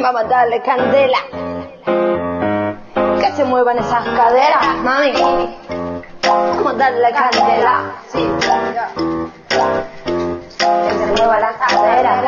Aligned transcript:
Vamos 0.00 0.20
a 0.20 0.24
darle 0.24 0.60
candela. 0.62 1.18
Que 3.20 3.32
se 3.32 3.44
muevan 3.44 3.78
esas 3.78 4.04
caderas, 4.04 4.66
mami. 4.82 5.12
Vamos 6.26 6.66
a 6.66 6.76
darle 6.76 7.12
candela. 7.12 7.92
Que 10.52 10.90
se 10.90 11.06
mueva 11.16 11.40
la 11.40 11.52
cadera. 11.52 12.22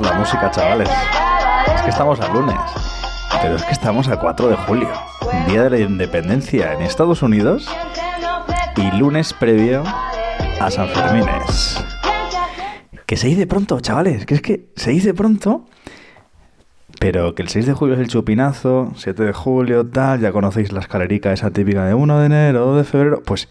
La 0.00 0.12
música, 0.12 0.50
chavales. 0.50 0.88
Es 1.74 1.82
que 1.82 1.90
estamos 1.90 2.20
a 2.20 2.32
lunes. 2.32 2.56
Pero 3.42 3.56
es 3.56 3.64
que 3.64 3.72
estamos 3.72 4.08
a 4.08 4.16
4 4.16 4.48
de 4.48 4.56
julio, 4.56 4.88
Día 5.48 5.64
de 5.64 5.70
la 5.70 5.78
Independencia 5.78 6.72
en 6.72 6.82
Estados 6.82 7.22
Unidos 7.22 7.68
y 8.76 8.96
lunes 8.96 9.32
previo 9.32 9.82
a 10.60 10.70
San 10.70 10.88
Fermines. 10.88 11.84
Que 13.06 13.16
se 13.16 13.28
dice 13.28 13.46
pronto, 13.46 13.80
chavales, 13.80 14.24
que 14.24 14.34
es 14.34 14.42
que 14.42 14.68
se 14.76 14.90
dice 14.90 15.14
pronto, 15.14 15.66
pero 17.00 17.34
que 17.34 17.42
el 17.42 17.48
6 17.48 17.66
de 17.66 17.72
julio 17.72 17.94
es 17.94 18.00
el 18.00 18.08
chupinazo, 18.08 18.92
7 18.94 19.22
de 19.22 19.32
julio, 19.32 19.86
tal, 19.86 20.20
ya 20.20 20.32
conocéis 20.32 20.72
la 20.72 20.80
escalerica 20.80 21.32
esa 21.32 21.50
típica 21.50 21.84
de 21.84 21.94
1 21.94 22.20
de 22.20 22.26
enero, 22.26 22.66
2 22.66 22.76
de 22.78 22.84
febrero, 22.84 23.22
pues 23.24 23.48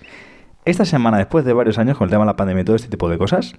esta 0.65 0.85
semana, 0.85 1.17
después 1.17 1.45
de 1.45 1.53
varios 1.53 1.77
años 1.77 1.97
con 1.97 2.05
el 2.05 2.11
tema 2.11 2.23
de 2.23 2.27
la 2.27 2.35
pandemia 2.35 2.61
y 2.61 2.65
todo 2.65 2.75
este 2.75 2.89
tipo 2.89 3.09
de 3.09 3.17
cosas, 3.17 3.55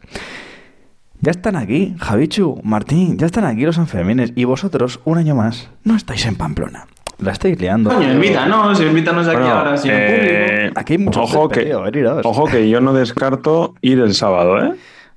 ya 1.21 1.31
están 1.31 1.57
aquí, 1.57 1.95
Javichu, 1.99 2.61
Martín, 2.63 3.19
ya 3.19 3.27
están 3.27 3.45
aquí 3.45 3.63
los 3.65 3.77
Sanfermines 3.77 4.33
y 4.37 4.45
vosotros, 4.45 5.01
un 5.05 5.19
año 5.19 5.35
más, 5.35 5.69
no 5.85 5.97
estáis 5.97 6.25
en 6.27 6.37
Pamplona. 6.37 6.87
La 7.19 7.33
estáis 7.33 7.61
liando. 7.61 7.91
Coño, 7.91 8.13
invítanos, 8.13 8.81
invítanos 8.81 9.27
aquí 9.27 9.39
Bueno, 9.39 9.53
ahora 9.53 9.77
sin 9.77 9.91
eh, 9.93 10.57
público. 10.63 10.81
Aquí 10.81 10.93
hay 10.93 10.99
mucho 10.99 11.23
ojo 11.23 11.49
que, 11.49 11.63
eh, 11.71 12.21
ojo 12.23 12.45
que 12.45 12.69
yo 12.71 12.81
no 12.81 12.93
descarto 12.93 13.75
ir 13.81 13.99
el 13.99 14.15
sábado, 14.15 14.59
¿eh? 14.63 14.73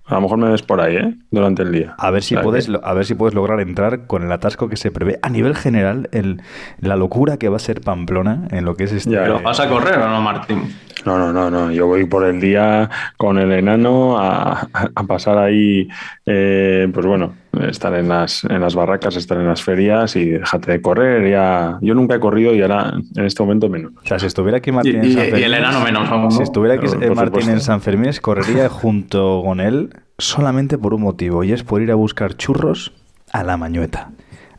A 0.08 0.16
lo 0.16 0.22
mejor 0.22 0.40
me 0.40 0.50
ves 0.50 0.64
por 0.64 0.82
ahí, 0.82 0.96
¿eh? 0.98 1.14
Durante 1.30 1.62
el 1.62 1.72
día. 1.72 1.94
A 1.98 2.10
ver 2.10 2.24
si 2.24 2.36
puedes, 2.36 2.68
lo- 2.68 2.84
a 2.84 2.94
ver 2.94 3.06
si 3.06 3.14
puedes 3.14 3.36
lograr 3.36 3.62
entrar 3.62 4.08
con 4.08 4.24
el 4.24 4.32
atasco 4.32 4.68
que 4.68 4.76
se 4.78 4.90
prevé 4.92 5.20
a 5.22 5.30
nivel 5.30 5.56
general, 5.56 6.10
el, 6.12 6.42
la 6.80 6.96
locura 6.96 7.38
que 7.38 7.48
va 7.50 7.58
a 7.58 7.60
ser 7.60 7.82
Pamplona 7.82 8.48
en 8.50 8.66
lo 8.66 8.76
que 8.76 8.86
es 8.86 8.92
este. 8.94 9.12
Ya, 9.12 9.22
¿Pero 9.22 9.38
eh. 9.38 9.42
vas 9.44 9.60
a 9.60 9.70
correr 9.70 10.00
o 10.00 10.10
no, 10.10 10.22
Martín? 10.22 10.64
No, 11.06 11.18
no, 11.18 11.34
no, 11.34 11.50
no. 11.50 11.72
Yo 11.72 11.88
voy 11.88 12.06
por 12.06 12.24
el 12.26 12.40
día 12.40 12.90
con 13.18 13.38
el 13.38 13.52
enano 13.52 14.18
a, 14.20 14.68
a 14.96 15.04
pasar 15.04 15.38
ahí, 15.38 15.88
eh, 16.26 16.88
pues 16.94 17.06
bueno, 17.06 17.34
estar 17.70 17.94
en 17.96 18.08
las, 18.10 18.44
en 18.44 18.62
las 18.62 18.76
barracas, 18.76 19.16
estar 19.16 19.38
en 19.38 19.48
las 19.48 19.64
ferias 19.64 20.16
y 20.16 20.26
déjate 20.32 20.72
de 20.74 20.82
correr. 20.82 21.30
Ya, 21.30 21.78
yo 21.82 21.94
nunca 21.96 22.16
he 22.16 22.20
corrido 22.20 22.54
y 22.54 22.62
ahora 22.62 22.94
en 23.16 23.26
este 23.26 23.42
momento 23.44 23.68
menos. 23.70 23.94
O 24.04 24.06
sea, 24.06 24.20
si 24.20 24.28
estuviera 24.28 24.60
aquí 24.60 24.70
Y, 24.70 24.74
Martín 24.74 24.96
en 24.98 25.06
y- 25.06 25.14
San 25.14 25.24
y 25.24 25.26
Fermín, 25.30 25.44
el 25.46 25.54
enano 25.56 25.80
menos 25.82 26.10
¿no? 26.10 26.32
si 26.32 26.44
estuviera 26.44 26.76
aquí 26.76 26.86
Martín 26.88 27.16
supuesto. 27.16 27.52
en 27.52 27.62
San 27.62 27.82
Fermín, 27.82 28.12
correría 28.22 28.70
junto 28.70 29.42
con 29.46 29.60
él 29.60 29.90
solamente 30.18 30.78
por 30.78 30.94
un 30.94 31.02
motivo 31.02 31.44
y 31.44 31.52
es 31.52 31.64
por 31.64 31.82
ir 31.82 31.92
a 31.92 31.96
buscar 31.96 32.36
churros 32.36 32.94
a 33.34 33.44
la 33.44 33.58
mañueta. 33.58 34.12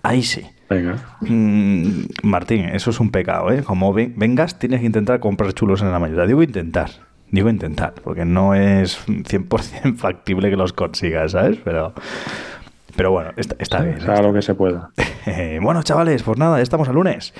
Ahí 0.02 0.22
sí. 0.22 0.42
Venga. 0.72 0.96
Mm, 1.20 2.04
Martín, 2.22 2.64
eso 2.66 2.90
es 2.90 3.00
un 3.00 3.10
pecado, 3.10 3.50
¿eh? 3.50 3.62
Como 3.62 3.92
ven- 3.92 4.14
vengas, 4.16 4.58
tienes 4.58 4.80
que 4.80 4.86
intentar 4.86 5.20
comprar 5.20 5.52
chulos 5.52 5.82
en 5.82 5.90
la 5.92 5.98
mayoría. 5.98 6.26
Digo 6.26 6.42
intentar, 6.42 6.90
digo 7.30 7.48
intentar, 7.48 7.94
porque 8.02 8.24
no 8.24 8.54
es 8.54 8.98
100% 9.06 9.94
factible 9.96 10.50
que 10.50 10.56
los 10.56 10.72
consigas, 10.72 11.32
¿sabes? 11.32 11.58
Pero, 11.64 11.92
pero 12.96 13.10
bueno, 13.10 13.30
está, 13.36 13.56
está 13.58 13.80
bien. 13.82 14.00
Haga 14.02 14.22
lo 14.22 14.32
que 14.32 14.42
se 14.42 14.54
pueda. 14.54 14.90
Bueno, 15.62 15.84
chavales, 15.84 16.24
pues 16.24 16.36
nada, 16.36 16.56
ya 16.56 16.64
estamos 16.64 16.88
a 16.88 16.92
lunes. 16.92 17.32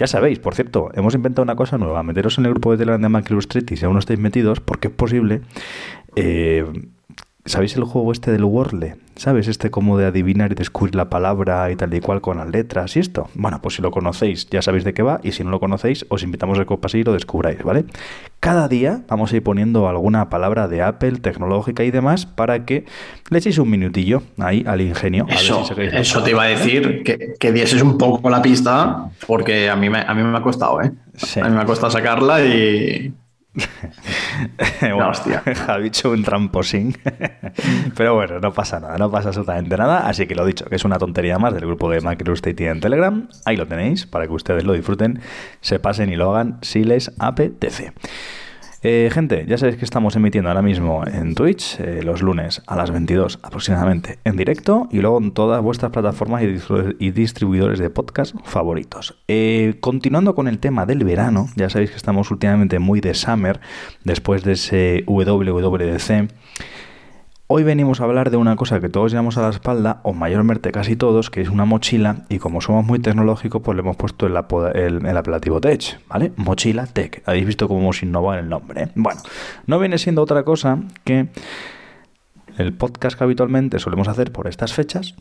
Ya 0.00 0.08
sabéis, 0.08 0.40
por 0.40 0.56
cierto, 0.56 0.90
hemos 0.94 1.14
inventado 1.14 1.44
una 1.44 1.54
cosa 1.54 1.78
nueva. 1.78 2.02
Meteros 2.02 2.36
en 2.38 2.46
el 2.46 2.50
grupo 2.50 2.72
de 2.72 2.78
Telegram 2.78 3.00
de 3.00 3.08
Macrostriti 3.08 3.76
si 3.76 3.84
aún 3.84 3.94
no 3.94 4.00
estáis 4.00 4.18
metidos, 4.18 4.58
porque 4.58 4.88
es 4.88 4.94
posible. 4.94 5.42
eh, 6.16 6.64
¿Sabéis 7.46 7.74
el 7.76 7.84
juego 7.84 8.12
este 8.12 8.32
del 8.32 8.44
Wordle? 8.44 8.96
¿Sabes? 9.16 9.48
Este 9.48 9.70
como 9.70 9.96
de 9.96 10.06
adivinar 10.06 10.52
y 10.52 10.54
descubrir 10.54 10.94
la 10.94 11.08
palabra 11.08 11.70
y 11.70 11.76
tal 11.76 11.92
y 11.94 12.00
cual 12.00 12.20
con 12.20 12.36
las 12.36 12.48
letras 12.48 12.96
y 12.96 13.00
esto. 13.00 13.28
Bueno, 13.34 13.60
pues 13.62 13.76
si 13.76 13.82
lo 13.82 13.90
conocéis, 13.90 14.48
ya 14.50 14.60
sabéis 14.62 14.84
de 14.84 14.92
qué 14.92 15.02
va. 15.02 15.20
Y 15.22 15.32
si 15.32 15.42
no 15.42 15.50
lo 15.50 15.58
conocéis, 15.58 16.04
os 16.10 16.22
invitamos 16.22 16.58
a 16.58 16.66
que 16.66 16.74
os 16.74 16.80
paséis 16.80 17.02
y 17.02 17.04
lo 17.04 17.14
descubráis, 17.14 17.62
¿vale? 17.62 17.84
Cada 18.40 18.68
día 18.68 19.02
vamos 19.08 19.32
a 19.32 19.36
ir 19.36 19.42
poniendo 19.42 19.88
alguna 19.88 20.28
palabra 20.28 20.68
de 20.68 20.82
Apple, 20.82 21.12
tecnológica 21.12 21.82
y 21.82 21.90
demás, 21.90 22.26
para 22.26 22.64
que 22.66 22.84
le 23.30 23.38
echéis 23.38 23.58
un 23.58 23.70
minutillo 23.70 24.22
ahí 24.38 24.64
al 24.66 24.80
ingenio. 24.82 25.24
a 25.24 25.26
ver 25.26 25.36
Eso, 25.36 25.64
si 25.64 25.80
eso 25.82 26.22
te 26.22 26.30
iba 26.30 26.42
a 26.42 26.46
decir, 26.46 27.02
que, 27.04 27.34
que 27.38 27.52
dieses 27.52 27.82
un 27.82 27.96
poco 27.98 28.28
la 28.28 28.42
pista, 28.42 29.10
porque 29.26 29.70
a 29.70 29.76
mí 29.76 29.88
me, 29.88 30.00
a 30.00 30.14
mí 30.14 30.22
me 30.22 30.36
ha 30.36 30.42
costado, 30.42 30.82
¿eh? 30.82 30.92
Sí. 31.14 31.40
A 31.40 31.48
mí 31.48 31.56
me 31.56 31.62
ha 31.62 31.66
costado 31.66 31.90
sacarla 31.90 32.44
y... 32.44 33.12
bueno, 34.80 35.08
hostia. 35.08 35.42
ha 35.68 35.78
dicho 35.78 36.10
un 36.10 36.22
tramposín. 36.22 36.96
Pero 37.96 38.14
bueno, 38.14 38.40
no 38.40 38.52
pasa 38.52 38.80
nada, 38.80 38.96
no 38.96 39.10
pasa 39.10 39.28
absolutamente 39.28 39.76
nada. 39.76 40.08
Así 40.08 40.26
que 40.26 40.34
lo 40.34 40.46
dicho, 40.46 40.64
que 40.66 40.76
es 40.76 40.84
una 40.84 40.98
tontería 40.98 41.38
más 41.38 41.54
del 41.54 41.66
grupo 41.66 41.90
de 41.90 42.00
MicroState 42.00 42.68
en 42.68 42.80
Telegram. 42.80 43.28
Ahí 43.44 43.56
lo 43.56 43.66
tenéis 43.66 44.06
para 44.06 44.26
que 44.26 44.32
ustedes 44.32 44.64
lo 44.64 44.72
disfruten, 44.72 45.20
se 45.60 45.78
pasen 45.78 46.10
y 46.12 46.16
lo 46.16 46.34
hagan 46.34 46.58
si 46.62 46.84
les 46.84 47.12
apetece. 47.18 47.92
Eh, 48.82 49.10
gente, 49.12 49.44
ya 49.46 49.58
sabéis 49.58 49.76
que 49.76 49.84
estamos 49.84 50.16
emitiendo 50.16 50.48
ahora 50.48 50.62
mismo 50.62 51.04
en 51.06 51.34
Twitch 51.34 51.78
eh, 51.80 52.02
los 52.02 52.22
lunes 52.22 52.62
a 52.66 52.76
las 52.76 52.90
22 52.90 53.38
aproximadamente 53.42 54.18
en 54.24 54.36
directo 54.36 54.88
y 54.90 55.00
luego 55.00 55.18
en 55.18 55.32
todas 55.32 55.62
vuestras 55.62 55.92
plataformas 55.92 56.42
y, 56.42 57.10
distribuidores 57.10 57.78
de 57.78 57.90
podcast 57.90 58.34
favoritos. 58.44 59.18
Eh, 59.28 59.76
continuando 59.80 60.34
con 60.34 60.48
el 60.48 60.58
tema 60.60 60.86
del 60.86 61.04
verano, 61.04 61.48
ya 61.56 61.68
sabéis 61.68 61.90
que 61.90 61.96
estamos 61.96 62.30
últimamente 62.30 62.78
muy 62.78 63.02
de 63.02 63.12
summer 63.12 63.60
después 64.04 64.44
de 64.44 64.52
ese 64.52 65.04
WWDC. 65.06 66.30
Hoy 67.52 67.64
venimos 67.64 68.00
a 68.00 68.04
hablar 68.04 68.30
de 68.30 68.36
una 68.36 68.54
cosa 68.54 68.78
que 68.78 68.88
todos 68.88 69.10
llevamos 69.10 69.36
a 69.36 69.42
la 69.42 69.48
espalda, 69.48 69.98
o 70.04 70.12
mayormente 70.12 70.70
casi 70.70 70.94
todos, 70.94 71.30
que 71.30 71.40
es 71.40 71.48
una 71.48 71.64
mochila, 71.64 72.18
y 72.28 72.38
como 72.38 72.60
somos 72.60 72.86
muy 72.86 73.00
tecnológicos, 73.00 73.60
pues 73.60 73.74
le 73.74 73.80
hemos 73.80 73.96
puesto 73.96 74.28
el, 74.28 74.36
apelativo 74.36 75.60
Tech, 75.60 75.98
¿vale? 76.06 76.30
Mochila 76.36 76.86
Tech. 76.86 77.24
Habéis 77.26 77.46
visto 77.46 77.66
cómo 77.66 77.80
hemos 77.80 78.04
innovado 78.04 78.38
en 78.38 78.44
el 78.44 78.48
nombre. 78.48 78.84
¿eh? 78.84 78.88
Bueno, 78.94 79.20
no 79.66 79.80
viene 79.80 79.98
siendo 79.98 80.22
otra 80.22 80.44
cosa 80.44 80.78
que 81.02 81.26
el 82.56 82.72
podcast 82.72 83.18
que 83.18 83.24
habitualmente 83.24 83.80
solemos 83.80 84.06
hacer 84.06 84.30
por 84.30 84.46
estas 84.46 84.72
fechas, 84.72 85.16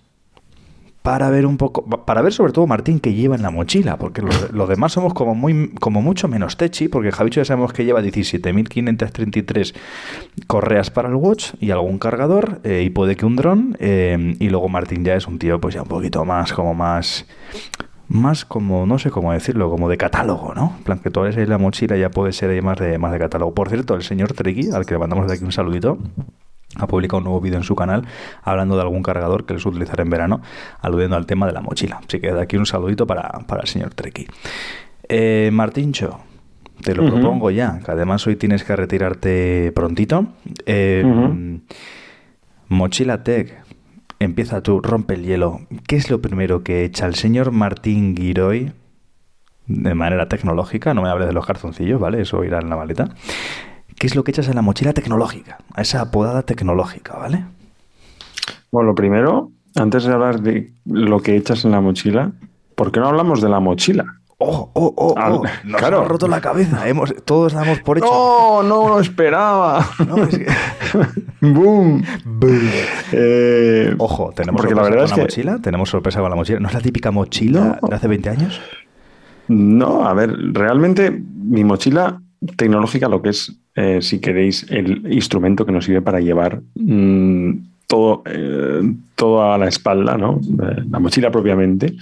para 1.02 1.30
ver 1.30 1.46
un 1.46 1.58
poco, 1.58 1.86
para 1.86 2.22
ver 2.22 2.34
sobre 2.34 2.52
todo 2.52 2.68
Martín 2.68 3.00
que 3.00 3.14
lleva 3.14 3.36
en 3.36 3.42
la 3.42 3.52
mochila, 3.52 3.98
porque 3.98 4.22
los, 4.22 4.70
demás 4.70 4.92
somos 4.92 5.14
como 5.14 5.34
muy 5.36 5.70
como 5.80 6.02
mucho 6.02 6.28
menos 6.28 6.58
techi, 6.58 6.88
porque 6.88 7.12
Javicho 7.12 7.42
ya 7.42 7.46
sabemos 7.46 7.74
que 7.74 7.86
lleva 7.86 8.02
17.533 8.02 9.74
correas 10.48 10.92
para 10.92 11.10
el 11.10 11.16
watch 11.16 11.54
y 11.60 11.72
algún 11.72 12.00
cargador, 12.00 12.60
eh, 12.64 12.84
y 12.86 12.90
puede 12.90 13.16
que 13.16 13.26
un 13.26 13.36
dron, 13.36 13.78
eh, 13.80 14.36
y 14.40 14.50
luego 14.50 14.70
Martín 14.70 15.04
ya 15.06 15.16
es 15.16 15.28
un 15.28 15.40
tío 15.40 15.60
pues 15.60 15.76
ya 15.76 15.82
un 15.84 15.88
poquito 15.88 16.26
más, 16.26 16.54
como 16.54 16.74
más 16.74 17.26
más 18.10 18.44
como, 18.44 18.88
no 18.88 18.98
sé 18.98 19.12
cómo 19.12 19.32
decirlo, 19.32 19.70
como 19.70 19.88
de 19.88 19.96
catálogo, 19.96 20.54
¿no? 20.56 20.74
En 20.80 20.84
plan, 20.84 21.00
que 21.00 21.12
tú 21.12 21.22
ahí 21.22 21.46
la 21.46 21.60
mochila 21.60 21.96
ya 21.96 22.10
puede 22.10 22.34
ser 22.34 22.50
ahí 22.50 22.62
más 22.62 22.78
de, 22.80 22.98
más 22.98 23.12
de 23.12 23.20
catálogo. 23.20 23.54
Por 23.54 23.70
cierto, 23.70 23.94
el 23.94 24.02
señor 24.02 24.34
Treki, 24.34 24.72
al 24.72 24.86
que 24.86 24.96
le 24.96 25.00
mandamos 25.00 25.28
de 25.28 25.36
aquí 25.36 25.44
un 25.44 25.52
saludito, 25.52 26.00
ha 26.80 26.88
publicado 26.88 27.20
un 27.20 27.26
nuevo 27.26 27.42
vídeo 27.42 27.58
en 27.58 27.64
su 27.64 27.76
canal 27.76 28.06
hablando 28.44 28.76
de 28.76 28.82
algún 28.82 29.04
cargador 29.04 29.46
que 29.46 29.54
les 29.54 29.66
utilizar 29.66 30.00
en 30.02 30.10
verano, 30.10 30.42
aludiendo 30.82 31.16
al 31.16 31.26
tema 31.26 31.46
de 31.46 31.54
la 31.54 31.62
mochila. 31.62 32.02
Así 32.06 32.20
que 32.20 32.34
de 32.34 32.42
aquí 32.42 32.58
un 32.58 32.66
saludito 32.66 33.06
para, 33.06 33.28
para 33.48 33.62
el 33.62 33.68
señor 33.68 33.94
Treki. 33.94 34.28
Eh, 35.08 35.50
Martíncho, 35.52 36.20
te 36.82 36.96
lo 36.96 37.06
propongo 37.06 37.52
ya, 37.52 37.80
que 37.84 37.92
además 37.92 38.26
hoy 38.28 38.36
tienes 38.36 38.64
que 38.64 38.76
retirarte 38.76 39.72
prontito 39.74 40.28
eh. 40.66 41.04
Mochila 42.70 43.24
Tech, 43.24 43.64
empieza 44.20 44.62
tú, 44.62 44.80
rompe 44.80 45.16
el 45.16 45.24
hielo. 45.24 45.62
¿Qué 45.88 45.96
es 45.96 46.12
lo 46.12 46.22
primero 46.22 46.64
que 46.64 46.86
echa 46.86 47.08
el 47.08 47.16
señor 47.16 47.52
Martín 47.52 48.16
Giroy 48.16 48.72
de 49.66 49.96
manera 49.96 50.30
tecnológica? 50.30 50.94
No 50.94 51.02
me 51.02 51.10
hables 51.10 51.28
de 51.28 51.34
los 51.34 51.48
calzoncillos, 51.48 52.00
¿vale? 52.00 52.22
Eso 52.22 52.44
irá 52.44 52.60
en 52.60 52.70
la 52.70 52.76
maleta. 52.76 53.10
¿Qué 54.00 54.08
es 54.08 54.16
lo 54.16 54.24
que 54.24 54.32
echas 54.32 54.48
en 54.48 54.56
la 54.56 54.62
mochila 54.62 54.94
tecnológica? 54.94 55.58
A 55.74 55.82
esa 55.82 56.02
apodada 56.02 56.42
tecnológica, 56.44 57.18
¿vale? 57.18 57.44
Bueno, 58.72 58.88
lo 58.90 58.96
primero, 58.96 59.52
antes 59.76 60.06
de 60.06 60.14
hablar 60.14 60.42
de 60.42 60.72
lo 60.86 61.20
que 61.20 61.36
echas 61.36 61.66
en 61.66 61.72
la 61.72 61.82
mochila, 61.82 62.32
¿por 62.76 62.92
qué 62.92 63.00
no 63.00 63.08
hablamos 63.08 63.42
de 63.42 63.50
la 63.50 63.60
mochila? 63.60 64.06
¡Oh, 64.42 64.72
oh, 64.74 64.94
oh! 64.96 65.18
Al- 65.18 65.34
oh. 65.34 65.44
Nos 65.66 65.80
claro. 65.82 65.98
hemos 65.98 66.08
roto 66.08 66.28
la 66.30 66.40
cabeza. 66.40 66.88
Hemos, 66.88 67.14
todos 67.26 67.52
damos 67.52 67.80
por 67.82 67.98
hecho. 67.98 68.08
No, 68.08 68.64
no 68.64 68.88
lo 68.88 69.02
esperaba. 69.02 69.86
No, 70.08 70.24
es 70.24 70.30
que- 70.38 70.48
Boom. 71.42 72.02
Eh, 73.12 73.94
Ojo, 73.98 74.32
tenemos 74.34 74.62
porque 74.62 74.76
la 74.76 74.84
sorpresa 74.84 74.90
verdad 74.90 74.96
con 74.96 75.04
es 75.04 75.10
la 75.10 75.16
que 75.16 75.22
mochila. 75.24 75.60
Tenemos 75.62 75.90
sorpresa 75.90 76.22
con 76.22 76.30
la 76.30 76.36
mochila. 76.38 76.60
¿No 76.62 76.68
es 76.70 76.74
la 76.74 76.80
típica 76.80 77.12
mochila 77.12 77.80
No. 77.82 77.88
de 77.90 77.96
hace 77.96 78.08
20 78.08 78.30
años? 78.30 78.62
No, 79.50 80.08
a 80.08 80.14
ver, 80.14 80.34
realmente 80.54 81.12
mi 81.12 81.66
mochila 81.66 82.22
tecnológica, 82.56 83.10
lo 83.10 83.22
que 83.22 83.30
es, 83.30 83.54
eh, 83.76 84.00
si 84.02 84.20
queréis, 84.20 84.66
el 84.70 85.12
instrumento 85.12 85.66
que 85.66 85.72
nos 85.72 85.86
sirve 85.86 86.02
para 86.02 86.20
llevar 86.20 86.62
mm, 86.76 87.52
todo, 87.88 88.24
eh, 88.26 88.82
todo 89.16 89.52
a 89.52 89.58
la 89.58 89.68
espalda, 89.68 90.18
¿no? 90.18 90.40
Eh, 90.40 90.84
La 90.90 91.00
mochila 91.00 91.32
propiamente. 91.32 91.96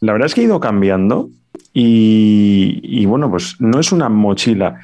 La 0.00 0.12
verdad 0.12 0.26
es 0.26 0.34
que 0.34 0.42
ha 0.42 0.44
ido 0.44 0.60
cambiando 0.60 1.30
y, 1.72 2.80
y, 2.82 3.06
bueno, 3.06 3.30
pues 3.30 3.56
no 3.60 3.80
es 3.80 3.92
una 3.92 4.08
mochila 4.08 4.80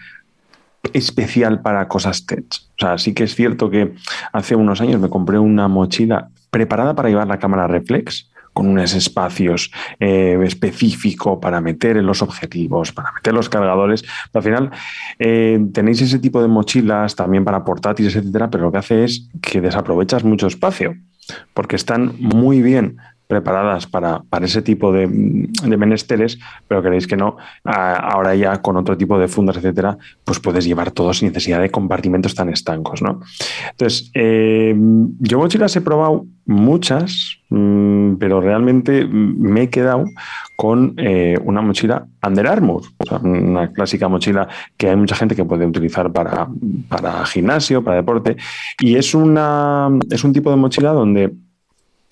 especial 0.92 1.60
para 1.62 1.88
cosas 1.88 2.26
tech. 2.26 2.44
O 2.50 2.78
sea, 2.78 2.98
sí 2.98 3.12
que 3.12 3.24
es 3.24 3.34
cierto 3.34 3.70
que 3.70 3.94
hace 4.32 4.54
unos 4.54 4.80
años 4.80 5.00
me 5.00 5.10
compré 5.10 5.38
una 5.38 5.68
mochila 5.68 6.28
preparada 6.50 6.94
para 6.94 7.08
llevar 7.08 7.26
la 7.26 7.38
cámara 7.38 7.66
reflex 7.66 8.30
con 8.56 8.68
unos 8.68 8.94
espacios 8.94 9.70
eh, 10.00 10.38
específicos 10.42 11.38
para 11.42 11.60
meter 11.60 11.98
en 11.98 12.06
los 12.06 12.22
objetivos, 12.22 12.90
para 12.90 13.12
meter 13.12 13.34
los 13.34 13.50
cargadores. 13.50 14.02
Al 14.32 14.42
final 14.42 14.70
eh, 15.18 15.60
tenéis 15.74 16.00
ese 16.00 16.18
tipo 16.18 16.40
de 16.40 16.48
mochilas 16.48 17.14
también 17.14 17.44
para 17.44 17.62
portátiles, 17.64 18.16
etcétera, 18.16 18.48
pero 18.48 18.64
lo 18.64 18.72
que 18.72 18.78
hace 18.78 19.04
es 19.04 19.28
que 19.42 19.60
desaprovechas 19.60 20.24
mucho 20.24 20.46
espacio 20.46 20.94
porque 21.52 21.76
están 21.76 22.14
muy 22.18 22.62
bien 22.62 22.96
preparadas 23.26 23.86
para, 23.86 24.22
para 24.30 24.46
ese 24.46 24.62
tipo 24.62 24.92
de, 24.92 25.06
de 25.06 25.76
menesteres, 25.76 26.38
pero 26.68 26.82
queréis 26.82 27.06
que 27.06 27.16
no, 27.16 27.36
ahora 27.64 28.34
ya 28.34 28.62
con 28.62 28.76
otro 28.76 28.96
tipo 28.96 29.18
de 29.18 29.28
fundas, 29.28 29.56
etcétera, 29.56 29.98
pues 30.24 30.40
puedes 30.40 30.64
llevar 30.64 30.90
todo 30.92 31.12
sin 31.12 31.28
necesidad 31.28 31.60
de 31.60 31.70
compartimentos 31.70 32.34
tan 32.34 32.48
estancos, 32.48 33.02
¿no? 33.02 33.20
Entonces, 33.70 34.10
eh, 34.14 34.74
yo 35.18 35.38
mochilas 35.38 35.74
he 35.76 35.80
probado 35.80 36.26
muchas, 36.46 37.40
mm, 37.50 38.14
pero 38.14 38.40
realmente 38.40 39.04
mm, 39.04 39.40
me 39.40 39.62
he 39.62 39.70
quedado 39.70 40.04
con 40.56 40.94
eh, 40.96 41.38
una 41.44 41.60
mochila 41.60 42.06
Under 42.26 42.46
Armour, 42.46 42.82
una 43.22 43.72
clásica 43.72 44.08
mochila 44.08 44.48
que 44.76 44.88
hay 44.88 44.96
mucha 44.96 45.16
gente 45.16 45.34
que 45.34 45.44
puede 45.44 45.66
utilizar 45.66 46.12
para, 46.12 46.48
para 46.88 47.26
gimnasio, 47.26 47.82
para 47.82 47.96
deporte, 47.96 48.36
y 48.80 48.96
es, 48.96 49.14
una, 49.14 49.88
es 50.10 50.24
un 50.24 50.32
tipo 50.32 50.50
de 50.50 50.56
mochila 50.56 50.92
donde 50.92 51.34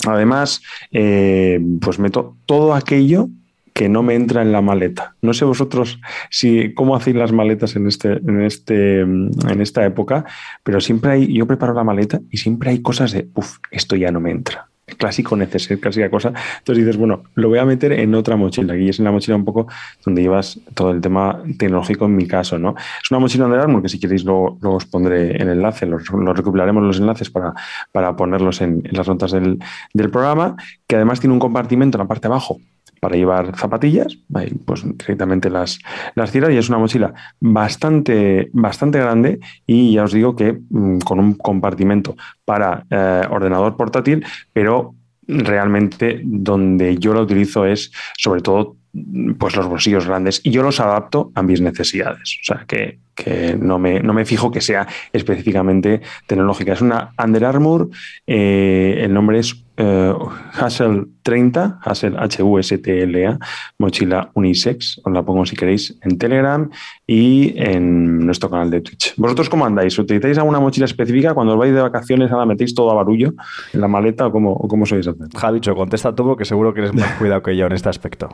Además, 0.06 0.62
eh, 0.92 1.60
pues 1.80 1.98
meto 1.98 2.36
todo 2.46 2.74
aquello 2.74 3.28
que 3.74 3.88
no 3.88 4.02
me 4.02 4.14
entra 4.14 4.40
en 4.40 4.52
la 4.52 4.62
maleta. 4.62 5.16
No 5.20 5.34
sé 5.34 5.44
vosotros 5.44 6.00
si 6.30 6.72
cómo 6.74 6.94
hacéis 6.94 7.16
las 7.16 7.32
maletas 7.32 7.74
en 7.74 7.88
este, 7.88 8.12
en 8.12 8.42
este, 8.42 9.00
en 9.00 9.60
esta 9.60 9.84
época, 9.84 10.24
pero 10.62 10.80
siempre 10.80 11.10
hay, 11.10 11.34
yo 11.34 11.46
preparo 11.46 11.74
la 11.74 11.82
maleta 11.82 12.20
y 12.30 12.36
siempre 12.36 12.70
hay 12.70 12.82
cosas 12.82 13.12
de, 13.12 13.28
uff, 13.34 13.58
esto 13.72 13.96
ya 13.96 14.12
no 14.12 14.20
me 14.20 14.30
entra. 14.30 14.68
Clásico 14.98 15.36
neceser, 15.36 15.80
clásica 15.80 16.10
cosa. 16.10 16.28
Entonces 16.58 16.84
dices, 16.84 16.96
bueno, 16.96 17.24
lo 17.34 17.48
voy 17.48 17.58
a 17.58 17.64
meter 17.64 17.92
en 17.92 18.14
otra 18.14 18.36
mochila, 18.36 18.76
y 18.76 18.88
es 18.88 18.98
en 18.98 19.06
la 19.06 19.12
mochila 19.12 19.36
un 19.36 19.44
poco 19.44 19.66
donde 20.04 20.22
llevas 20.22 20.60
todo 20.74 20.90
el 20.90 21.00
tema 21.00 21.42
tecnológico 21.58 22.04
en 22.04 22.16
mi 22.16 22.26
caso, 22.26 22.58
¿no? 22.58 22.74
Es 23.02 23.10
una 23.10 23.20
mochila 23.20 23.48
de 23.48 23.58
Armour 23.58 23.82
que 23.82 23.88
si 23.88 23.98
queréis 23.98 24.24
luego, 24.24 24.58
luego 24.60 24.76
os 24.76 24.84
pondré 24.84 25.36
el 25.36 25.48
enlace, 25.48 25.86
los, 25.86 26.08
los 26.10 26.36
recopilaremos 26.36 26.82
los 26.82 26.98
enlaces 26.98 27.30
para, 27.30 27.54
para 27.92 28.14
ponerlos 28.14 28.60
en, 28.60 28.82
en 28.84 28.96
las 28.96 29.08
notas 29.08 29.32
del, 29.32 29.58
del 29.94 30.10
programa, 30.10 30.56
que 30.86 30.96
además 30.96 31.20
tiene 31.20 31.32
un 31.32 31.40
compartimento 31.40 31.96
en 31.96 32.00
la 32.00 32.08
parte 32.08 32.28
de 32.28 32.34
abajo 32.34 32.58
para 33.04 33.16
llevar 33.16 33.54
zapatillas, 33.54 34.16
pues 34.64 34.82
directamente 34.82 35.50
las, 35.50 35.78
las 36.14 36.32
tiras 36.32 36.50
y 36.50 36.56
es 36.56 36.70
una 36.70 36.78
mochila 36.78 37.12
bastante, 37.38 38.48
bastante 38.54 38.98
grande 38.98 39.40
y 39.66 39.92
ya 39.92 40.04
os 40.04 40.12
digo 40.14 40.34
que 40.34 40.58
mm, 40.70 41.00
con 41.00 41.20
un 41.20 41.34
compartimento 41.34 42.16
para 42.46 42.86
eh, 42.88 43.20
ordenador 43.28 43.76
portátil, 43.76 44.24
pero 44.54 44.94
realmente 45.28 46.22
donde 46.24 46.96
yo 46.96 47.12
lo 47.12 47.20
utilizo 47.20 47.66
es 47.66 47.92
sobre 48.16 48.40
todo 48.40 48.76
mm, 48.94 49.34
pues 49.34 49.54
los 49.54 49.66
bolsillos 49.66 50.06
grandes 50.06 50.40
y 50.42 50.50
yo 50.50 50.62
los 50.62 50.80
adapto 50.80 51.30
a 51.34 51.42
mis 51.42 51.60
necesidades. 51.60 52.38
O 52.40 52.44
sea 52.46 52.64
que, 52.66 53.00
que 53.14 53.56
no, 53.58 53.78
me, 53.78 54.00
no 54.00 54.12
me 54.12 54.24
fijo 54.24 54.50
que 54.50 54.60
sea 54.60 54.86
específicamente 55.12 56.00
tecnológica. 56.26 56.72
Es 56.72 56.80
una 56.80 57.12
Under 57.22 57.44
Armour, 57.44 57.90
eh, 58.26 59.00
el 59.00 59.12
nombre 59.12 59.38
es 59.38 59.64
eh, 59.76 60.14
Hustle 60.60 61.06
30, 61.22 61.80
Hustle 61.84 62.16
H-U-S-T-L-A, 62.16 63.38
mochila 63.78 64.30
unisex. 64.34 65.00
Os 65.04 65.12
la 65.12 65.22
pongo 65.22 65.44
si 65.46 65.56
queréis 65.56 65.98
en 66.02 66.16
Telegram 66.18 66.70
y 67.06 67.54
en 67.56 68.24
nuestro 68.24 68.50
canal 68.50 68.70
de 68.70 68.80
Twitch. 68.80 69.14
¿Vosotros 69.16 69.48
cómo 69.48 69.66
andáis? 69.66 69.98
¿Utilizáis 69.98 70.38
alguna 70.38 70.60
mochila 70.60 70.84
específica? 70.86 71.34
Cuando 71.34 71.54
os 71.54 71.58
vais 71.58 71.74
de 71.74 71.80
vacaciones, 71.80 72.30
ahora 72.30 72.46
metéis 72.46 72.74
todo 72.74 72.90
a 72.90 72.94
barullo 72.94 73.34
en 73.72 73.80
la 73.80 73.88
maleta 73.88 74.26
o 74.26 74.32
cómo, 74.32 74.52
o 74.52 74.68
cómo 74.68 74.86
sois? 74.86 75.08
Javicho, 75.36 75.74
contesta 75.74 76.14
tú 76.14 76.24
porque 76.24 76.44
seguro 76.44 76.72
que 76.72 76.80
eres 76.80 76.94
más 76.94 77.12
cuidado 77.14 77.42
que 77.42 77.56
yo 77.56 77.66
en 77.66 77.72
este 77.72 77.88
aspecto. 77.88 78.28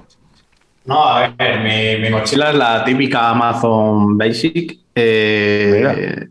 No, 0.87 1.05
a 1.05 1.29
ver, 1.29 1.61
mi, 1.61 2.03
mi 2.03 2.11
mochila 2.11 2.51
es 2.51 2.57
la 2.57 2.85
típica 2.85 3.31
Amazon 3.31 4.17
Basic. 4.17 4.79
Eh, 4.95 6.29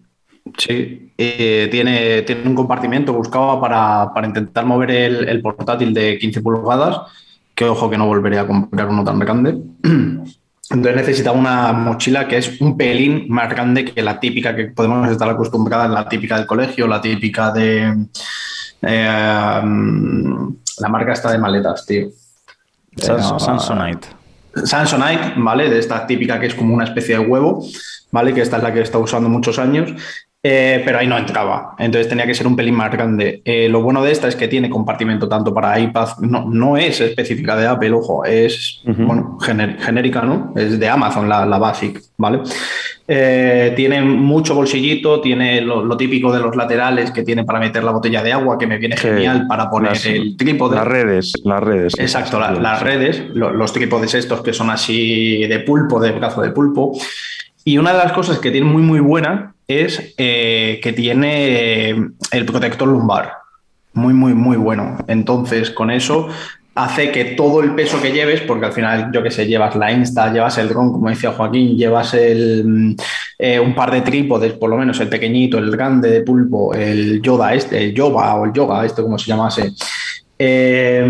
sí, 0.57 1.12
eh, 1.18 1.68
tiene, 1.72 2.24
tiene 2.24 2.50
un 2.50 2.56
compartimento 2.56 3.13
buscado 3.13 3.60
para, 3.62 4.12
para 4.13 4.28
intentar 4.28 4.66
mover 4.66 4.92
el, 4.92 5.30
el 5.30 5.42
portátil 5.42 5.94
de 5.94 6.18
15 6.18 6.42
pulgadas, 6.42 7.01
que 7.54 7.66
ojo 7.66 7.90
que 7.90 7.98
no 7.98 8.07
volveré 8.07 8.40
a 8.40 8.48
comprar 8.48 8.88
uno 8.88 9.04
tan 9.04 9.19
grande. 9.19 9.57
Entonces 10.72 10.95
necesitaba 10.95 11.38
una 11.38 11.74
mochila 11.74 12.28
que 12.28 12.38
es 12.38 12.62
un 12.62 12.78
pelín 12.78 13.25
más 13.30 13.50
grande 13.50 13.86
que 13.86 14.04
la 14.04 14.19
típica 14.19 14.56
que 14.56 14.66
podemos 14.66 15.10
estar 15.10 15.28
acostumbradas, 15.28 15.90
la 15.90 16.07
típica 16.07 16.38
del 16.38 16.45
colegio, 16.45 16.88
la 16.88 17.02
típica 17.02 17.52
de... 17.52 18.06
eh, 18.83 19.62
mm, 19.64 20.47
la 20.80 20.90
marca 20.90 21.14
está 21.14 21.31
de 21.31 21.40
maletas, 21.40 21.85
tío. 21.85 22.07
Eh, 22.07 23.02
Samsonite. 23.02 24.19
Samsonite, 24.66 25.33
¿vale? 25.37 25.69
De 25.69 25.80
esta 25.80 26.06
típica 26.06 26.39
que 26.39 26.47
es 26.47 26.56
como 26.56 26.73
una 26.73 26.85
especie 26.85 27.18
de 27.18 27.25
huevo, 27.25 27.66
¿vale? 28.11 28.33
Que 28.33 28.42
esta 28.42 28.57
es 28.57 28.63
la 28.63 28.73
que 28.73 28.80
he 28.80 28.83
estado 28.83 29.04
usando 29.04 29.30
muchos 29.30 29.59
años, 29.59 29.92
eh, 30.42 30.81
pero 30.86 31.00
ahí 31.00 31.08
no 31.08 31.18
entraba. 31.18 31.76
Entonces 31.78 32.08
tenía 32.08 32.26
que 32.26 32.34
ser 32.34 32.48
un 32.48 32.56
pelín 32.56 32.74
más 32.76 32.92
grande. 32.92 33.42
Eh, 33.44 33.68
lo 33.68 33.81
bueno 33.81 34.02
de 34.02 34.12
esta 34.12 34.28
es 34.30 34.36
que 34.38 34.48
tiene 34.48 34.69
compartimento 34.69 35.28
tanto 35.28 35.54
para 35.54 35.78
iPad, 35.80 36.08
no, 36.22 36.46
no 36.50 36.78
es 36.78 37.02
específica 37.02 37.58
de 37.58 37.68
Apple, 37.68 37.92
ojo, 37.92 38.24
es 38.24 38.81
bueno, 38.86 39.38
gener- 39.42 39.78
genérica, 39.80 40.22
¿no? 40.22 40.54
Es 40.56 40.80
de 40.80 40.88
Amazon, 40.88 41.28
la, 41.28 41.46
la 41.46 41.58
Basic, 41.58 42.00
¿vale? 42.18 42.40
Eh, 43.12 43.74
tiene 43.76 44.02
mucho 44.02 44.54
bolsillito, 44.56 45.19
tiene 45.19 45.62
lo, 45.62 45.84
lo 45.84 45.98
típico 45.98 46.31
de 46.31 46.40
los 46.40 46.56
laterales 46.56 47.12
que 47.12 47.24
tiene 47.24 47.44
para 47.44 47.60
meter 47.60 47.84
la 47.84 47.92
botella 47.92 48.22
de 48.24 48.31
agua, 48.31 48.58
que 48.58 48.68
me 48.68 48.78
viene 48.78 48.96
genial 48.96 49.46
para 49.48 49.69
poner 49.69 49.92
las- 49.94 50.06
el 50.06 50.38
trípode. 50.38 50.76
Las 50.76 50.88
redes, 50.88 51.34
las 51.44 51.60
redes. 51.60 51.94
Exacto, 52.00 52.40
la- 52.40 52.52
las 52.52 52.81
redes, 52.81 53.24
lo- 53.34 53.52
los 53.52 53.74
trípodes 53.74 54.14
estos 54.14 54.42
que 54.42 54.54
son 54.54 54.69
así 54.69 55.46
de 55.48 55.60
pulpo, 55.62 56.00
de 56.00 56.12
brazo 56.12 56.42
de 56.42 56.52
pulpo. 56.52 56.94
Y 57.63 57.78
una 57.78 57.92
de 57.92 57.99
las 57.99 58.13
cosas 58.13 58.39
que 58.39 58.51
tiene 58.51 58.68
muy, 58.68 58.81
muy 58.81 58.99
buena 58.99 59.54
es 59.68 60.13
eh, 60.18 60.80
que 60.81 60.94
tiene 60.94 61.89
eh, 61.89 61.95
el 62.31 62.45
protector 62.45 62.87
lumbar. 62.87 63.33
Muy, 63.94 64.13
muy, 64.13 64.33
muy 64.33 64.57
bueno. 64.57 64.97
Entonces, 65.07 65.69
con 65.69 65.92
eso 65.92 66.30
hace 66.75 67.11
que 67.11 67.25
todo 67.25 67.61
el 67.61 67.75
peso 67.75 68.01
que 68.01 68.11
lleves, 68.11 68.42
porque 68.42 68.68
al 68.68 68.73
final, 68.73 69.11
yo 69.13 69.21
que 69.21 69.31
sé, 69.31 69.45
llevas 69.45 69.75
la 69.75 69.92
Insta, 69.92 70.31
llevas 70.31 70.57
el 70.57 70.69
dron, 70.69 70.94
como 70.94 71.09
decía 71.09 71.31
Joaquín, 71.31 71.78
llevas 71.78 72.13
el, 72.13 72.63
mm, 72.66 72.95
eh, 73.39 73.59
un 73.59 73.75
par 73.75 73.92
de 73.92 74.01
trípodes, 74.01 74.54
por 74.54 74.69
lo 74.69 74.78
menos 74.78 74.99
el 74.99 75.09
pequeñito, 75.09 75.57
el 75.57 75.71
grande 75.71 76.09
de 76.09 76.21
pulpo, 76.21 76.73
el 76.73 77.21
Yoda 77.21 77.54
este, 77.54 77.83
el 77.83 77.94
Yoga 77.94 78.35
o 78.35 78.45
el 78.45 78.54
Yoga, 78.54 78.85
este 78.85 79.01
como 79.01 79.19
se 79.19 79.28
llamase. 79.28 79.73
Eh, 80.42 81.06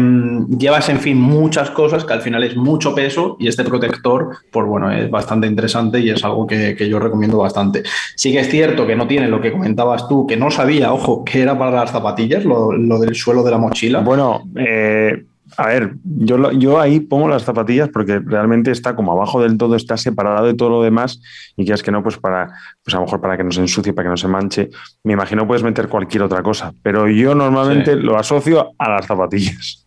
llevas, 0.57 0.89
en 0.89 0.99
fin, 0.99 1.15
muchas 1.15 1.69
cosas 1.69 2.03
que 2.03 2.13
al 2.13 2.21
final 2.23 2.43
es 2.43 2.55
mucho 2.55 2.95
peso 2.95 3.37
y 3.39 3.47
este 3.47 3.63
protector, 3.63 4.37
pues 4.51 4.65
bueno, 4.65 4.91
es 4.91 5.07
bastante 5.09 5.45
interesante 5.45 5.99
y 5.99 6.09
es 6.09 6.23
algo 6.23 6.47
que, 6.47 6.75
que 6.75 6.89
yo 6.89 6.97
recomiendo 6.97 7.37
bastante. 7.37 7.83
Sí 8.15 8.31
que 8.31 8.39
es 8.39 8.49
cierto 8.49 8.87
que 8.87 8.95
no 8.95 9.07
tiene 9.07 9.27
lo 9.27 9.39
que 9.39 9.51
comentabas 9.51 10.07
tú, 10.07 10.25
que 10.25 10.35
no 10.35 10.49
sabía, 10.49 10.91
ojo, 10.91 11.23
que 11.23 11.41
era 11.43 11.57
para 11.59 11.71
las 11.71 11.91
zapatillas, 11.91 12.43
lo, 12.43 12.71
lo 12.71 12.97
del 12.97 13.13
suelo 13.13 13.43
de 13.43 13.51
la 13.51 13.59
mochila. 13.59 13.99
Bueno, 13.99 14.41
eh, 14.55 15.25
A 15.61 15.67
ver, 15.67 15.95
yo, 16.05 16.51
yo 16.53 16.79
ahí 16.79 17.01
pongo 17.01 17.27
las 17.27 17.43
zapatillas 17.43 17.89
porque 17.89 18.19
realmente 18.19 18.71
está 18.71 18.95
como 18.95 19.11
abajo 19.11 19.41
del 19.41 19.57
todo, 19.57 19.75
está 19.75 19.97
separado 19.97 20.45
de 20.45 20.53
todo 20.53 20.69
lo 20.69 20.81
demás 20.81 21.21
y 21.57 21.65
quieras 21.65 21.83
que 21.83 21.91
no, 21.91 22.01
pues 22.01 22.17
para, 22.17 22.47
pues 22.81 22.93
a 22.95 22.97
lo 22.99 23.03
mejor 23.03 23.19
para 23.19 23.35
que 23.35 23.43
no 23.43 23.51
se 23.51 23.59
ensucie, 23.59 23.91
para 23.91 24.05
que 24.05 24.09
no 24.11 24.15
se 24.15 24.29
manche. 24.29 24.69
Me 25.03 25.11
imagino 25.11 25.45
puedes 25.45 25.61
meter 25.61 25.89
cualquier 25.89 26.23
otra 26.23 26.41
cosa, 26.43 26.71
pero 26.81 27.09
yo 27.09 27.35
normalmente 27.35 27.93
Sí. 27.93 27.99
lo 27.99 28.17
asocio 28.17 28.71
a 28.77 28.89
las 28.89 29.05
zapatillas. 29.05 29.85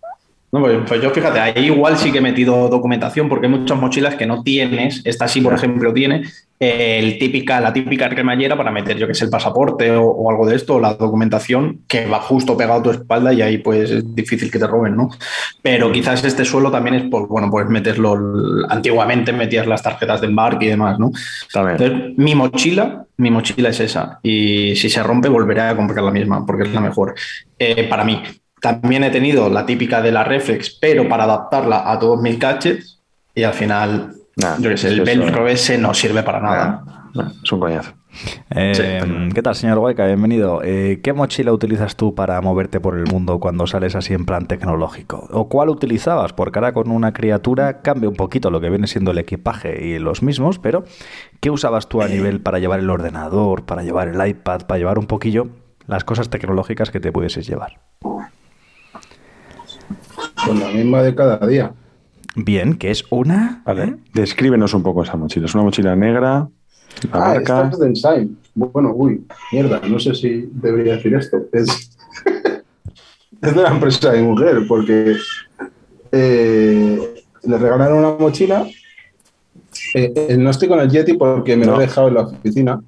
No, 0.52 0.60
pues, 0.60 0.76
pues 0.86 1.00
yo 1.00 1.08
fíjate, 1.08 1.40
ahí 1.40 1.64
igual 1.64 1.96
sí 1.96 2.12
que 2.12 2.18
he 2.18 2.20
metido 2.20 2.68
documentación 2.68 3.26
porque 3.30 3.46
hay 3.46 3.52
muchas 3.52 3.80
mochilas 3.80 4.16
que 4.16 4.26
no 4.26 4.42
tienes, 4.42 5.00
esta 5.06 5.26
sí, 5.26 5.40
por 5.40 5.54
ejemplo, 5.54 5.94
tiene 5.94 6.24
el 6.62 7.18
típica, 7.18 7.60
la 7.60 7.72
típica 7.72 8.08
cremallera 8.08 8.56
para 8.56 8.70
meter, 8.70 8.96
yo 8.96 9.08
que 9.08 9.14
sé, 9.14 9.24
el 9.24 9.30
pasaporte 9.30 9.90
o, 9.90 10.04
o 10.04 10.30
algo 10.30 10.46
de 10.46 10.54
esto, 10.54 10.76
o 10.76 10.80
la 10.80 10.94
documentación 10.94 11.80
que 11.88 12.06
va 12.06 12.20
justo 12.20 12.56
pegado 12.56 12.78
a 12.78 12.82
tu 12.84 12.90
espalda 12.90 13.32
y 13.32 13.42
ahí 13.42 13.58
pues 13.58 13.90
es 13.90 14.14
difícil 14.14 14.48
que 14.48 14.60
te 14.60 14.66
roben, 14.68 14.96
¿no? 14.96 15.10
Pero 15.60 15.90
quizás 15.90 16.22
este 16.22 16.44
suelo 16.44 16.70
también 16.70 16.94
es, 16.94 17.02
pues 17.10 17.26
bueno, 17.26 17.50
pues 17.50 17.68
meterlo, 17.68 18.16
antiguamente 18.68 19.32
metías 19.32 19.66
las 19.66 19.82
tarjetas 19.82 20.20
de 20.20 20.28
embarque 20.28 20.66
y 20.66 20.68
demás, 20.68 21.00
¿no? 21.00 21.10
También. 21.52 21.82
Entonces, 21.82 22.18
mi 22.18 22.36
mochila, 22.36 23.06
mi 23.16 23.30
mochila 23.30 23.70
es 23.70 23.80
esa. 23.80 24.20
Y 24.22 24.76
si 24.76 24.88
se 24.88 25.02
rompe, 25.02 25.28
volveré 25.28 25.62
a 25.62 25.76
comprar 25.76 26.04
la 26.04 26.12
misma, 26.12 26.46
porque 26.46 26.64
es 26.64 26.72
la 26.72 26.80
mejor. 26.80 27.14
Eh, 27.58 27.88
para 27.88 28.04
mí. 28.04 28.22
También 28.60 29.02
he 29.02 29.10
tenido 29.10 29.50
la 29.50 29.66
típica 29.66 30.00
de 30.00 30.12
la 30.12 30.22
Reflex, 30.22 30.78
pero 30.80 31.08
para 31.08 31.24
adaptarla 31.24 31.90
a 31.90 31.98
todos 31.98 32.22
mis 32.22 32.38
gadgets. 32.38 33.00
Y 33.34 33.42
al 33.42 33.54
final, 33.54 34.14
Nah, 34.36 34.58
yo 34.58 34.70
qué 34.70 34.76
sé, 34.76 34.88
el 34.88 35.02
velcro 35.02 35.46
ese 35.46 35.78
no 35.78 35.92
sirve 35.92 36.22
para 36.22 36.40
nada. 36.40 36.84
Es 37.42 37.52
un 37.52 37.60
coñazo. 37.60 37.92
Eh, 38.50 38.72
Sí. 38.74 38.82
¿Qué 39.34 39.42
tal, 39.42 39.54
señor 39.54 39.78
Guayca? 39.78 40.06
Bienvenido. 40.06 40.60
Eh, 40.62 41.00
¿Qué 41.02 41.12
mochila 41.12 41.52
utilizas 41.52 41.96
tú 41.96 42.14
para 42.14 42.40
moverte 42.40 42.80
por 42.80 42.96
el 42.96 43.04
mundo 43.06 43.38
cuando 43.40 43.66
sales 43.66 43.94
así 43.94 44.14
en 44.14 44.24
plan 44.24 44.46
tecnológico? 44.46 45.28
¿O 45.30 45.48
cuál 45.48 45.68
utilizabas? 45.68 46.32
Porque 46.32 46.58
ahora 46.58 46.72
con 46.72 46.90
una 46.90 47.12
criatura 47.12 47.82
cambia 47.82 48.08
un 48.08 48.16
poquito 48.16 48.50
lo 48.50 48.60
que 48.60 48.70
viene 48.70 48.86
siendo 48.86 49.10
el 49.10 49.18
equipaje 49.18 49.84
y 49.86 49.98
los 49.98 50.22
mismos, 50.22 50.58
pero 50.58 50.84
¿qué 51.40 51.50
usabas 51.50 51.88
tú 51.88 52.02
a 52.02 52.08
nivel 52.08 52.40
para 52.40 52.58
llevar 52.58 52.80
el 52.80 52.90
ordenador, 52.90 53.64
para 53.64 53.82
llevar 53.82 54.08
el 54.08 54.26
iPad, 54.26 54.62
para 54.62 54.78
llevar 54.78 54.98
un 54.98 55.06
poquillo 55.06 55.48
las 55.86 56.04
cosas 56.04 56.30
tecnológicas 56.30 56.90
que 56.90 57.00
te 57.00 57.12
pudieses 57.12 57.46
llevar? 57.46 57.80
Con 58.00 58.28
la 60.58 60.68
misma 60.68 61.02
de 61.02 61.14
cada 61.14 61.46
día. 61.46 61.72
Bien, 62.36 62.74
que 62.78 62.90
es 62.90 63.04
una... 63.10 63.62
Vale. 63.64 63.84
¿eh? 63.84 63.96
Descríbenos 64.14 64.72
un 64.74 64.82
poco 64.82 65.02
esa 65.02 65.16
mochila. 65.16 65.46
Es 65.46 65.54
una 65.54 65.64
mochila 65.64 65.94
negra, 65.96 66.48
la 67.10 67.10
Ah, 67.12 67.18
marca. 67.34 67.70
de 67.78 67.86
Ensign. 67.86 68.38
Bueno, 68.54 68.92
uy, 68.94 69.24
mierda, 69.50 69.80
no 69.88 69.98
sé 69.98 70.14
si 70.14 70.48
debería 70.52 70.96
decir 70.96 71.14
esto. 71.14 71.38
Es, 71.52 71.96
es 73.42 73.54
de 73.54 73.62
la 73.62 73.70
empresa 73.70 74.12
de 74.12 74.22
mujer, 74.22 74.62
porque 74.68 75.14
eh, 76.10 77.14
le 77.44 77.58
regalaron 77.58 77.98
una 77.98 78.10
mochila. 78.18 78.66
Eh, 79.94 80.12
eh, 80.14 80.36
no 80.38 80.50
estoy 80.50 80.68
con 80.68 80.80
el 80.80 80.90
Yeti 80.90 81.14
porque 81.14 81.56
me 81.56 81.64
lo 81.66 81.76
he 81.78 81.82
dejado 81.86 82.08
en 82.08 82.14
la 82.14 82.20
oficina. 82.22 82.80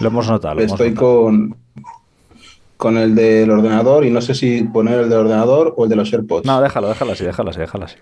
Lo 0.00 0.08
hemos 0.08 0.28
notado. 0.28 0.54
lo 0.56 0.60
hemos 0.62 0.72
Estoy 0.72 0.90
notado. 0.90 1.22
con, 1.24 1.56
con 2.76 2.96
el 2.98 3.14
del 3.14 3.50
ordenador 3.50 4.04
y 4.04 4.10
no 4.10 4.20
sé 4.20 4.34
si 4.34 4.62
poner 4.64 5.00
el 5.00 5.08
del 5.08 5.18
ordenador 5.20 5.74
o 5.76 5.84
el 5.84 5.90
de 5.90 5.96
los 5.96 6.12
AirPods. 6.12 6.44
No, 6.46 6.60
déjalo, 6.60 6.88
déjalo 6.88 7.12
así, 7.12 7.24
déjalo 7.24 7.50
así, 7.50 7.60
déjalo 7.60 7.84
así. 7.84 7.96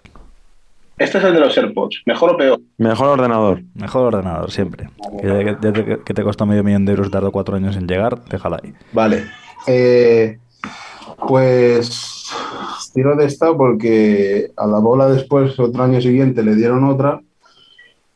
Este 0.96 1.18
es 1.18 1.24
el 1.24 1.34
de 1.34 1.40
los 1.40 1.56
AirPods, 1.58 2.02
mejor 2.06 2.30
o 2.30 2.36
peor. 2.36 2.60
Mejor 2.78 3.08
ordenador. 3.08 3.62
Mejor 3.74 4.14
ordenador, 4.14 4.50
siempre. 4.52 4.88
Que, 5.20 5.56
que- 5.60 5.72
que- 5.72 5.98
que 6.04 6.14
te 6.14 6.22
costó 6.22 6.46
medio 6.46 6.62
millón 6.62 6.84
de 6.84 6.92
euros, 6.92 7.10
tardó 7.10 7.32
cuatro 7.32 7.56
años 7.56 7.76
en 7.76 7.86
llegar, 7.88 8.24
déjalo 8.26 8.56
ahí. 8.62 8.72
Vale. 8.92 9.24
Eh, 9.66 10.38
pues 11.26 12.30
tiro 12.92 13.16
de 13.16 13.26
esta 13.26 13.52
porque 13.56 14.52
a 14.56 14.66
la 14.66 14.78
bola 14.78 15.08
después, 15.08 15.58
otro 15.58 15.82
año 15.82 16.00
siguiente, 16.00 16.42
le 16.42 16.54
dieron 16.54 16.84
otra. 16.84 17.20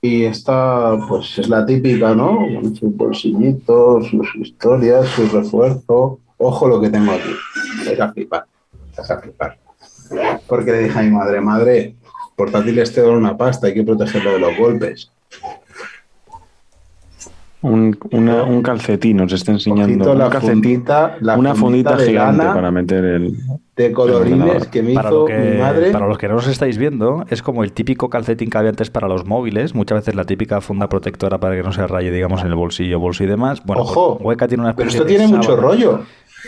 Y 0.00 0.24
esta, 0.24 0.96
pues 1.08 1.36
es 1.38 1.48
la 1.48 1.66
típica, 1.66 2.14
¿no? 2.14 2.38
Con 2.54 2.76
sus 2.76 2.94
bolsillitos, 2.96 4.06
sus 4.08 4.36
historias, 4.36 5.08
su 5.08 5.26
refuerzo. 5.28 6.20
Ojo 6.36 6.68
lo 6.68 6.80
que 6.80 6.88
tengo 6.90 7.10
aquí. 7.10 7.30
Vais 7.84 7.98
a 8.00 8.12
flipar. 8.12 8.44
Vais 8.96 9.10
a 9.10 9.18
flipar. 9.18 9.58
Porque 10.46 10.70
le 10.70 10.78
dije 10.84 10.98
a 10.98 11.02
mi 11.02 11.10
madre, 11.10 11.40
madre, 11.40 11.94
portátil 12.38 12.78
este 12.78 13.02
da 13.02 13.10
una 13.10 13.36
pasta, 13.36 13.66
hay 13.66 13.74
que 13.74 13.82
protegerlo 13.82 14.32
de 14.32 14.38
los 14.38 14.56
golpes. 14.56 15.10
Un, 17.60 17.98
una- 18.12 18.44
un 18.44 18.62
calcetín, 18.62 19.16
nos 19.16 19.32
está 19.32 19.50
enseñando. 19.50 20.12
Un 20.12 20.18
la 20.18 20.28
la 21.20 21.36
una 21.36 21.54
fundita 21.56 21.96
de 21.96 22.06
gigante 22.06 22.38
lana 22.44 22.54
para 22.54 22.70
meter 22.70 23.04
el. 23.04 23.36
de 23.74 23.90
colorines 23.92 24.68
que 24.68 24.80
me 24.80 24.94
Para, 24.94 25.08
hizo 25.08 25.18
lo 25.18 25.24
que, 25.26 25.36
mi 25.36 25.58
madre. 25.58 25.90
para 25.90 26.06
los 26.06 26.18
que 26.18 26.28
no 26.28 26.36
os 26.36 26.46
estáis 26.46 26.78
viendo, 26.78 27.24
es 27.30 27.42
como 27.42 27.64
el 27.64 27.72
típico 27.72 28.08
calcetín 28.08 28.48
que 28.48 28.58
había 28.58 28.70
antes 28.70 28.90
para 28.90 29.08
los 29.08 29.26
móviles. 29.26 29.74
Muchas 29.74 29.98
veces 29.98 30.14
la 30.14 30.22
típica 30.24 30.60
funda 30.60 30.88
protectora 30.88 31.38
para 31.38 31.56
que 31.56 31.64
no 31.64 31.72
se 31.72 31.84
raye, 31.88 32.12
digamos, 32.12 32.42
en 32.42 32.46
el 32.46 32.54
bolsillo, 32.54 33.00
bolso 33.00 33.24
y 33.24 33.26
demás. 33.26 33.60
Bueno, 33.64 33.82
Ojo, 33.82 34.18
pues 34.18 34.26
Hueca 34.26 34.46
tiene 34.46 34.62
una 34.62 34.76
Pero 34.76 34.88
esto 34.88 35.04
tiene 35.04 35.26
mucho 35.26 35.56
rollo, 35.56 36.02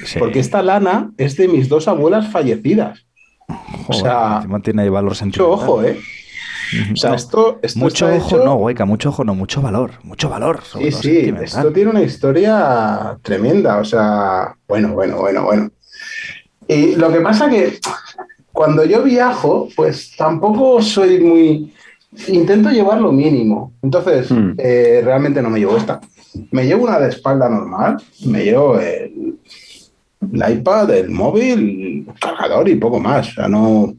Sí. 0.05 0.21
porque 0.21 0.39
esta 0.39 0.63
lana 0.63 1.11
es 1.19 1.37
de 1.37 1.49
mis 1.49 1.69
dos 1.69 1.89
abuelas 1.89 2.29
fallecidas. 2.29 3.05
O 3.89 3.93
sea, 3.93 4.37
encima 4.39 4.61
tiene 4.61 4.89
valor 4.91 5.11
Mucho 5.13 5.19
sentimental. 5.19 5.55
ojo, 5.69 5.83
¿eh? 5.85 5.99
O 6.93 6.97
sea, 6.97 7.15
esto, 7.15 7.59
esto 7.63 7.79
Mucho 7.81 8.09
está 8.09 8.25
ojo, 8.25 8.37
hecho- 8.37 8.45
no, 8.45 8.55
Hueca, 8.55 8.85
mucho 8.85 9.09
ojo, 9.09 9.25
no, 9.25 9.35
mucho 9.35 9.61
valor. 9.61 9.91
Mucho 10.05 10.29
valor. 10.29 10.61
sobre 10.63 10.93
Sí, 10.93 11.03
sí, 11.03 11.35
esto 11.43 11.73
tiene 11.73 11.91
una 11.91 12.03
historia 12.03 13.19
tremenda, 13.23 13.79
o 13.79 13.85
sea, 13.85 14.55
bueno, 14.69 14.93
bueno, 14.93 15.19
bueno, 15.19 15.43
bueno. 15.45 15.71
Y 16.69 16.95
lo 16.95 17.11
que 17.13 17.21
pasa 17.21 17.51
que 17.51 17.79
cuando 18.53 18.85
yo 18.85 19.03
viajo, 19.03 19.69
pues 19.75 20.15
tampoco 20.17 20.81
soy 20.81 21.19
muy... 21.21 21.75
Intento 22.29 22.71
llevar 22.71 23.01
lo 23.01 23.11
mínimo. 23.13 23.73
Entonces, 23.83 24.31
Hmm. 24.31 24.53
eh, 24.59 25.01
realmente 25.05 25.41
no 25.43 25.51
me 25.51 25.59
llevo 25.61 25.77
esta. 25.77 26.01
Me 26.53 26.67
llevo 26.67 26.85
una 26.85 27.01
de 27.01 27.09
espalda 27.09 27.49
normal, 27.49 28.01
me 28.27 28.45
llevo 28.45 28.79
el, 28.79 29.39
el 30.33 30.53
iPad, 30.59 30.91
el 30.91 31.11
móvil, 31.11 32.05
el 32.09 32.15
cargador 32.21 32.69
y 32.69 32.75
poco 32.77 33.01
más. 33.01 33.29
O 33.31 33.33
sea, 33.33 33.49
no, 33.49 33.95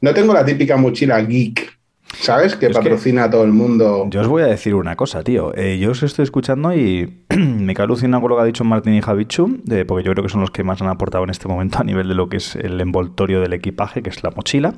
no 0.00 0.14
tengo 0.14 0.32
la 0.34 0.44
típica 0.44 0.76
mochila 0.76 1.20
geek, 1.20 1.76
¿sabes? 2.20 2.56
Que 2.56 2.66
Es 2.66 2.72
que- 2.72 2.78
patrocina 2.78 3.24
a 3.24 3.30
todo 3.30 3.44
el 3.44 3.52
mundo. 3.52 4.06
Yo 4.10 4.20
os 4.20 4.28
voy 4.28 4.42
a 4.42 4.46
decir 4.46 4.74
una 4.74 4.96
cosa, 4.96 5.22
tío. 5.22 5.52
Eh, 5.56 5.78
yo 5.78 5.90
os 5.90 6.02
estoy 6.02 6.22
escuchando 6.22 6.74
y 6.74 7.24
me 7.36 7.74
cae 7.74 7.84
alucinado 7.84 8.20
con 8.22 8.30
lo 8.30 8.36
que 8.36 8.42
ha 8.42 8.46
dicho 8.46 8.64
Martín 8.64 8.94
y 8.94 9.00
Javichu, 9.02 9.60
porque 9.86 10.04
yo 10.04 10.12
creo 10.12 10.22
que 10.22 10.28
son 10.30 10.40
los 10.40 10.50
que 10.50 10.62
más 10.64 10.80
han 10.80 10.88
aportado 10.88 11.24
en 11.24 11.30
este 11.30 11.48
momento 11.48 11.78
a 11.78 11.84
nivel 11.84 12.08
de 12.08 12.14
lo 12.14 12.28
que 12.28 12.36
es 12.38 12.56
el 12.56 12.80
envoltorio 12.80 13.40
del 13.40 13.52
equipaje, 13.52 14.02
que 14.02 14.10
es 14.10 14.22
la 14.22 14.30
mochila. 14.30 14.74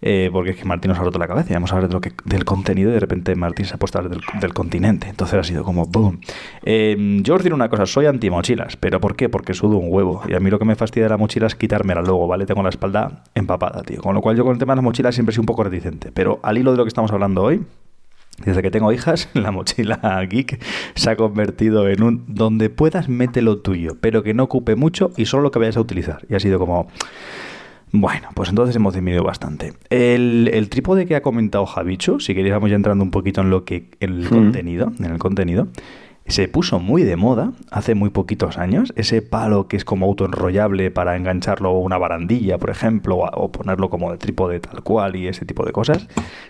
Eh, 0.00 0.30
porque 0.32 0.50
es 0.50 0.56
que 0.56 0.64
Martín 0.64 0.90
nos 0.90 0.98
ha 0.98 1.02
roto 1.02 1.18
la 1.18 1.26
cabeza 1.26 1.50
y 1.50 1.54
vamos 1.54 1.72
a 1.72 1.76
hablar 1.76 1.88
de 1.88 1.94
lo 1.94 2.00
que, 2.00 2.12
del 2.24 2.44
contenido 2.44 2.90
y 2.90 2.92
de 2.92 3.00
repente 3.00 3.34
Martín 3.34 3.66
se 3.66 3.74
ha 3.74 3.78
puesto 3.78 3.98
a 3.98 4.02
hablar 4.02 4.20
del, 4.40 4.54
continente. 4.54 5.08
Entonces 5.08 5.38
ha 5.38 5.42
sido 5.42 5.64
como 5.64 5.86
boom. 5.86 6.20
Eh, 6.62 7.20
yo 7.22 7.34
os 7.34 7.42
diré 7.42 7.54
una 7.54 7.68
cosa, 7.68 7.86
soy 7.86 8.06
anti-mochilas. 8.06 8.76
¿Pero 8.76 9.00
por 9.00 9.16
qué? 9.16 9.28
Porque 9.28 9.54
sudo 9.54 9.76
un 9.76 9.92
huevo. 9.92 10.22
Y 10.28 10.34
a 10.34 10.40
mí 10.40 10.50
lo 10.50 10.58
que 10.58 10.64
me 10.64 10.76
fastidia 10.76 11.06
de 11.06 11.10
la 11.10 11.16
mochila 11.16 11.46
es 11.46 11.54
quitármela 11.54 12.02
luego, 12.02 12.28
¿vale? 12.28 12.46
Tengo 12.46 12.62
la 12.62 12.68
espalda 12.68 13.24
empapada, 13.34 13.82
tío. 13.82 14.00
Con 14.00 14.14
lo 14.14 14.20
cual 14.20 14.36
yo 14.36 14.44
con 14.44 14.52
el 14.52 14.58
tema 14.58 14.72
de 14.72 14.76
las 14.76 14.84
mochilas 14.84 15.14
siempre 15.14 15.32
sido 15.32 15.42
un 15.42 15.46
poco 15.46 15.64
reticente. 15.64 16.12
Pero 16.12 16.38
al 16.42 16.58
hilo 16.58 16.70
de 16.70 16.76
lo 16.76 16.84
que 16.84 16.88
estamos 16.88 17.10
hablando 17.10 17.42
hoy, 17.42 17.64
desde 18.44 18.62
que 18.62 18.70
tengo 18.70 18.92
hijas, 18.92 19.28
la 19.34 19.50
mochila 19.50 20.24
geek 20.28 20.62
se 20.94 21.10
ha 21.10 21.16
convertido 21.16 21.88
en 21.88 22.02
un 22.02 22.24
donde 22.28 22.70
puedas 22.70 23.08
mete 23.08 23.42
lo 23.42 23.58
tuyo, 23.58 23.96
pero 24.00 24.22
que 24.22 24.34
no 24.34 24.44
ocupe 24.44 24.76
mucho 24.76 25.10
y 25.16 25.26
solo 25.26 25.42
lo 25.42 25.50
que 25.50 25.58
vayas 25.58 25.76
a 25.76 25.80
utilizar. 25.80 26.24
Y 26.28 26.34
ha 26.34 26.40
sido 26.40 26.58
como, 26.58 26.88
bueno, 27.92 28.28
pues 28.34 28.48
entonces 28.50 28.74
hemos 28.76 28.94
disminuido 28.94 29.24
bastante. 29.24 29.72
El, 29.90 30.50
el 30.52 30.68
trípode 30.68 31.06
que 31.06 31.16
ha 31.16 31.22
comentado 31.22 31.64
Javicho, 31.66 32.20
si 32.20 32.34
queréis 32.34 32.52
vamos 32.54 32.70
ya 32.70 32.76
entrando 32.76 33.02
un 33.04 33.10
poquito 33.10 33.40
en 33.40 33.50
lo 33.50 33.64
que 33.64 33.86
en 34.00 34.10
el 34.12 34.24
Mm. 34.24 34.28
contenido, 34.28 34.92
en 34.98 35.04
el 35.06 35.18
contenido, 35.18 35.68
se 36.28 36.46
puso 36.46 36.78
muy 36.78 37.04
de 37.04 37.16
moda 37.16 37.52
hace 37.70 37.94
muy 37.94 38.10
poquitos 38.10 38.58
años. 38.58 38.92
Ese 38.96 39.22
palo 39.22 39.66
que 39.66 39.76
es 39.76 39.84
como 39.84 40.06
autoenrollable 40.06 40.90
para 40.90 41.16
engancharlo 41.16 41.70
a 41.70 41.78
una 41.78 41.98
barandilla, 41.98 42.58
por 42.58 42.70
ejemplo, 42.70 43.16
o, 43.16 43.50
ponerlo 43.50 43.88
como 43.88 44.12
de 44.12 44.18
trípode 44.18 44.60
tal 44.60 44.82
cual 44.82 45.16
y 45.16 45.26
ese 45.26 45.46
tipo 45.46 45.64
de 45.64 45.72
cosas. 45.72 46.06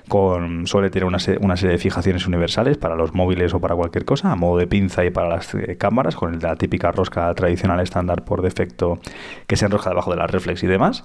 Con, 0.09 0.67
suele 0.67 0.91
tener 0.91 1.07
una, 1.07 1.19
una 1.41 1.57
serie 1.57 1.73
de 1.73 1.79
fijaciones 1.79 2.27
universales 2.27 2.77
para 2.77 2.97
los 2.97 3.15
móviles 3.15 3.55
o 3.55 3.61
para 3.61 3.77
cualquier 3.77 4.05
cosa, 4.05 4.33
a 4.33 4.37
modo 4.37 4.59
de 4.59 4.67
pinza 4.67 5.05
y 5.05 5.11
para 5.11 5.29
las 5.29 5.55
eh, 5.55 5.77
cámaras, 5.77 6.17
con 6.17 6.39
la 6.41 6.57
típica 6.57 6.91
rosca 6.91 7.33
tradicional 7.35 7.81
estándar 7.81 8.25
por 8.25 8.43
defecto 8.43 8.99
que 9.47 9.57
se 9.57 9.67
enrosca 9.67 9.91
debajo 9.91 10.11
de 10.11 10.17
la 10.17 10.27
reflex 10.27 10.63
y 10.65 10.67
demás. 10.67 11.05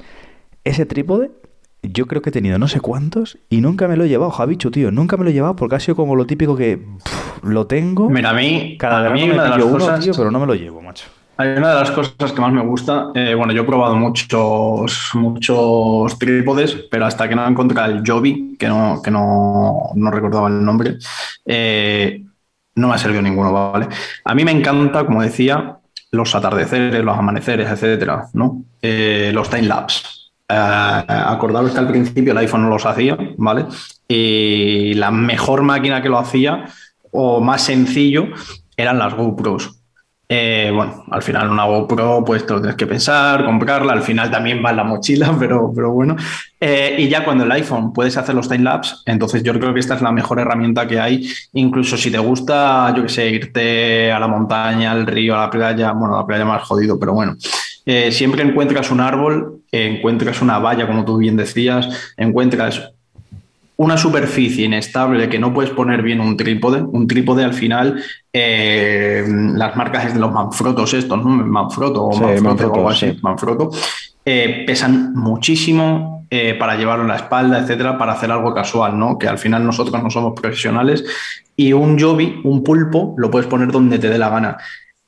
Ese 0.63 0.86
trípode 0.86 1.32
yo 1.84 2.08
creo 2.08 2.22
que 2.22 2.30
he 2.30 2.34
tenido 2.34 2.58
no 2.58 2.68
sé 2.68 2.80
cuántos 2.80 3.38
y 3.50 3.62
nunca 3.62 3.88
me 3.88 3.96
lo 3.98 4.06
he 4.06 4.10
llevado, 4.10 4.32
Javicho, 4.32 4.72
tío. 4.72 4.92
Nunca 4.92 5.18
me 5.18 5.24
lo 5.25 5.30
he 5.30 5.34
llevado 5.34 5.56
porque 5.56 5.75
ha 5.75 5.80
sido 5.80 5.96
como 5.96 6.16
lo 6.16 6.25
típico 6.25 6.56
que 6.56 6.78
pff, 6.78 7.44
lo 7.44 7.68
tengo. 7.68 8.10
Mira, 8.10 8.30
a 8.32 8.34
mí, 8.34 8.78
Cada 8.80 9.08
a 9.08 9.10
mí 9.13 9.24
me 9.28 9.34
una 9.34 9.44
de 9.44 9.50
las 9.50 9.58
pillo 9.58 9.68
uno, 9.68 9.78
cosas- 9.80 10.04
tío, 10.04 10.13
pero 10.16 10.32
no 10.32 10.40
me 10.40 10.48
lo 10.48 10.56
llevo, 10.56 10.82
macho. 10.82 11.06
Hay 11.36 11.50
una 11.58 11.70
de 11.70 11.75
las 11.80 11.90
cosas 11.92 12.32
que 12.32 12.40
más 12.42 12.54
me 12.54 12.62
gusta. 12.62 13.08
eh, 13.16 13.34
bueno, 13.34 13.54
yo 13.54 13.63
he 13.63 13.66
probado 13.66 13.96
muchos, 13.96 15.10
muchos 15.16 16.20
trípodes, 16.20 16.75
pero 16.92 17.06
hasta 17.08 17.28
que 17.28 17.36
no 17.36 17.46
encontré 17.48 17.84
el 17.86 18.04
Joby, 18.06 18.56
que 18.58 18.68
no, 18.68 19.02
que 19.04 19.10
no, 19.10 19.90
no 19.96 20.12
recordaba 20.12 20.48
el 20.48 20.63
nombre, 20.63 20.98
eh, 21.46 22.24
no 22.75 22.88
me 22.88 22.94
ha 22.94 22.98
servido 23.00 23.22
ninguno, 23.24 23.52
¿vale? 23.52 23.88
A 24.25 24.36
mí 24.36 24.44
me 24.46 24.52
encanta, 24.52 25.06
como 25.06 25.22
decía, 25.24 25.78
los 26.12 26.36
atardeceres, 26.36 27.04
los 27.04 27.18
amaneceres, 27.18 27.70
etcétera, 27.70 28.28
¿no? 28.34 28.63
Eh, 28.82 29.32
los 29.34 29.50
time 29.50 29.63
lapse. 29.63 30.04
Eh, 30.50 30.56
acordaros 30.56 31.72
que 31.72 31.80
al 31.80 31.88
principio 31.88 32.32
el 32.32 32.38
iPhone 32.40 32.64
no 32.64 32.70
los 32.70 32.86
hacía, 32.86 33.18
¿vale? 33.38 33.66
Y 34.08 34.94
la 34.96 35.12
mejor 35.12 35.64
máquina 35.64 36.02
que 36.02 36.10
lo 36.10 36.20
hacía, 36.20 36.66
o 37.12 37.40
más 37.40 37.64
sencillo, 37.64 38.28
eran 38.76 39.00
las 39.00 39.14
GoPros. 39.14 39.80
Eh, 40.36 40.72
bueno, 40.74 41.04
al 41.12 41.22
final 41.22 41.50
una 41.50 41.66
GoPro 41.66 42.24
pues 42.26 42.46
te 42.46 42.54
lo 42.54 42.60
tienes 42.60 42.78
que 42.78 42.88
pensar, 42.88 43.46
comprarla, 43.46 43.94
al 43.94 44.02
final 44.02 44.32
también 44.32 44.64
va 44.66 44.72
en 44.72 44.78
la 44.78 44.84
mochila, 44.84 45.36
pero, 45.40 45.72
pero 45.74 45.92
bueno. 45.92 46.16
Eh, 46.60 46.96
y 46.98 47.08
ya 47.08 47.24
cuando 47.24 47.44
el 47.44 47.52
iPhone 47.52 47.94
puedes 47.94 48.18
hacer 48.18 48.34
los 48.34 48.50
timelapse, 48.50 48.96
entonces 49.06 49.44
yo 49.44 49.54
creo 49.54 49.74
que 49.74 49.80
esta 49.80 49.96
es 49.96 50.02
la 50.02 50.12
mejor 50.12 50.40
herramienta 50.40 50.88
que 50.88 51.00
hay, 51.00 51.30
incluso 51.54 51.98
si 51.98 52.10
te 52.10 52.18
gusta, 52.18 52.94
yo 52.96 53.04
qué 53.04 53.10
sé, 53.10 53.30
irte 53.30 54.12
a 54.12 54.20
la 54.20 54.28
montaña, 54.28 54.92
al 54.92 55.06
río, 55.06 55.36
a 55.36 55.42
la 55.42 55.50
playa, 55.50 55.92
bueno, 55.92 56.16
a 56.16 56.22
la 56.22 56.26
playa 56.26 56.46
más 56.46 56.64
jodido, 56.64 56.98
pero 56.98 57.14
bueno. 57.14 57.36
Eh, 57.86 58.12
siempre 58.12 58.44
encuentras 58.44 58.92
un 58.92 59.02
árbol, 59.02 59.62
encuentras 59.72 60.42
una 60.42 60.60
valla, 60.60 60.88
como 60.88 61.04
tú 61.04 61.18
bien 61.18 61.36
decías, 61.36 62.13
encuentras 62.18 62.94
una 63.75 63.98
superficie 63.98 64.66
inestable 64.66 65.30
que 65.30 65.40
no 65.40 65.54
puedes 65.54 65.72
poner 65.72 66.02
bien 66.02 66.20
un 66.20 66.38
trípode. 66.38 66.82
Un 66.82 67.08
trípode 67.08 67.44
al 67.44 67.54
final, 67.54 68.02
eh, 68.32 69.25
las 69.28 69.75
marcas 69.75 70.13
de 70.13 70.20
los 70.20 70.32
Manfrotos 70.32 70.94
estos, 70.94 71.18
¿no? 71.24 71.30
Manfrotto 71.30 72.06
o 72.06 72.13
Sí, 72.13 72.20
Manfrotto 72.22 72.44
Manfrotto, 72.44 72.74
o 72.74 72.75
algo 72.75 72.90
así, 72.90 73.12
sí. 73.12 73.20
Manfrotto, 73.22 73.72
eh, 74.25 74.63
pesan 74.66 75.13
muchísimo 75.13 76.25
eh, 76.30 76.56
para 76.58 76.75
llevarlo 76.75 77.04
en 77.04 77.10
la 77.10 77.18
espalda, 77.18 77.60
etcétera, 77.60 77.98
para 77.98 78.13
hacer 78.13 78.32
algo 78.32 78.54
casual, 78.54 78.98
¿no? 78.98 79.18
Que 79.18 79.28
al 79.28 79.38
final 79.38 79.66
nosotros 79.66 80.02
no 80.02 80.10
somos 80.10 80.40
profesionales 80.40 81.04
y 81.56 81.74
un 81.74 82.00
Joby, 82.00 82.42
un 82.44 82.63
pulpo, 82.63 83.16
lo 83.18 83.30
puedes 83.30 83.48
poner 83.48 83.72
donde 83.72 84.00
te 84.00 84.10
dé 84.10 84.18
la 84.18 84.30
gana. 84.30 84.58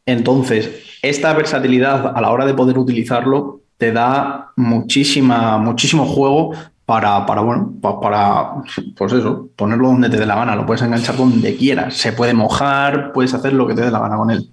Entonces, 0.05 0.83
esta 1.01 1.33
versatilidad 1.33 2.15
a 2.15 2.21
la 2.21 2.31
hora 2.31 2.45
de 2.45 2.53
poder 2.53 2.77
utilizarlo 2.77 3.62
te 3.77 3.91
da 3.91 4.51
muchísima, 4.55 5.57
muchísimo 5.57 6.05
juego 6.05 6.51
para, 6.85 7.25
para, 7.25 7.41
bueno, 7.41 7.74
pa- 7.81 8.00
para, 8.00 8.51
pues 8.95 9.13
eso, 9.13 9.50
ponerlo 9.55 9.88
donde 9.88 10.09
te 10.09 10.17
dé 10.17 10.25
la 10.25 10.35
gana, 10.35 10.55
lo 10.55 10.65
puedes 10.65 10.83
enganchar 10.83 11.17
donde 11.17 11.55
quieras, 11.55 11.95
se 11.95 12.13
puede 12.13 12.33
mojar, 12.33 13.12
puedes 13.12 13.33
hacer 13.33 13.53
lo 13.53 13.65
que 13.67 13.74
te 13.74 13.81
dé 13.81 13.91
la 13.91 14.00
gana 14.00 14.17
con 14.17 14.29
él. 14.29 14.50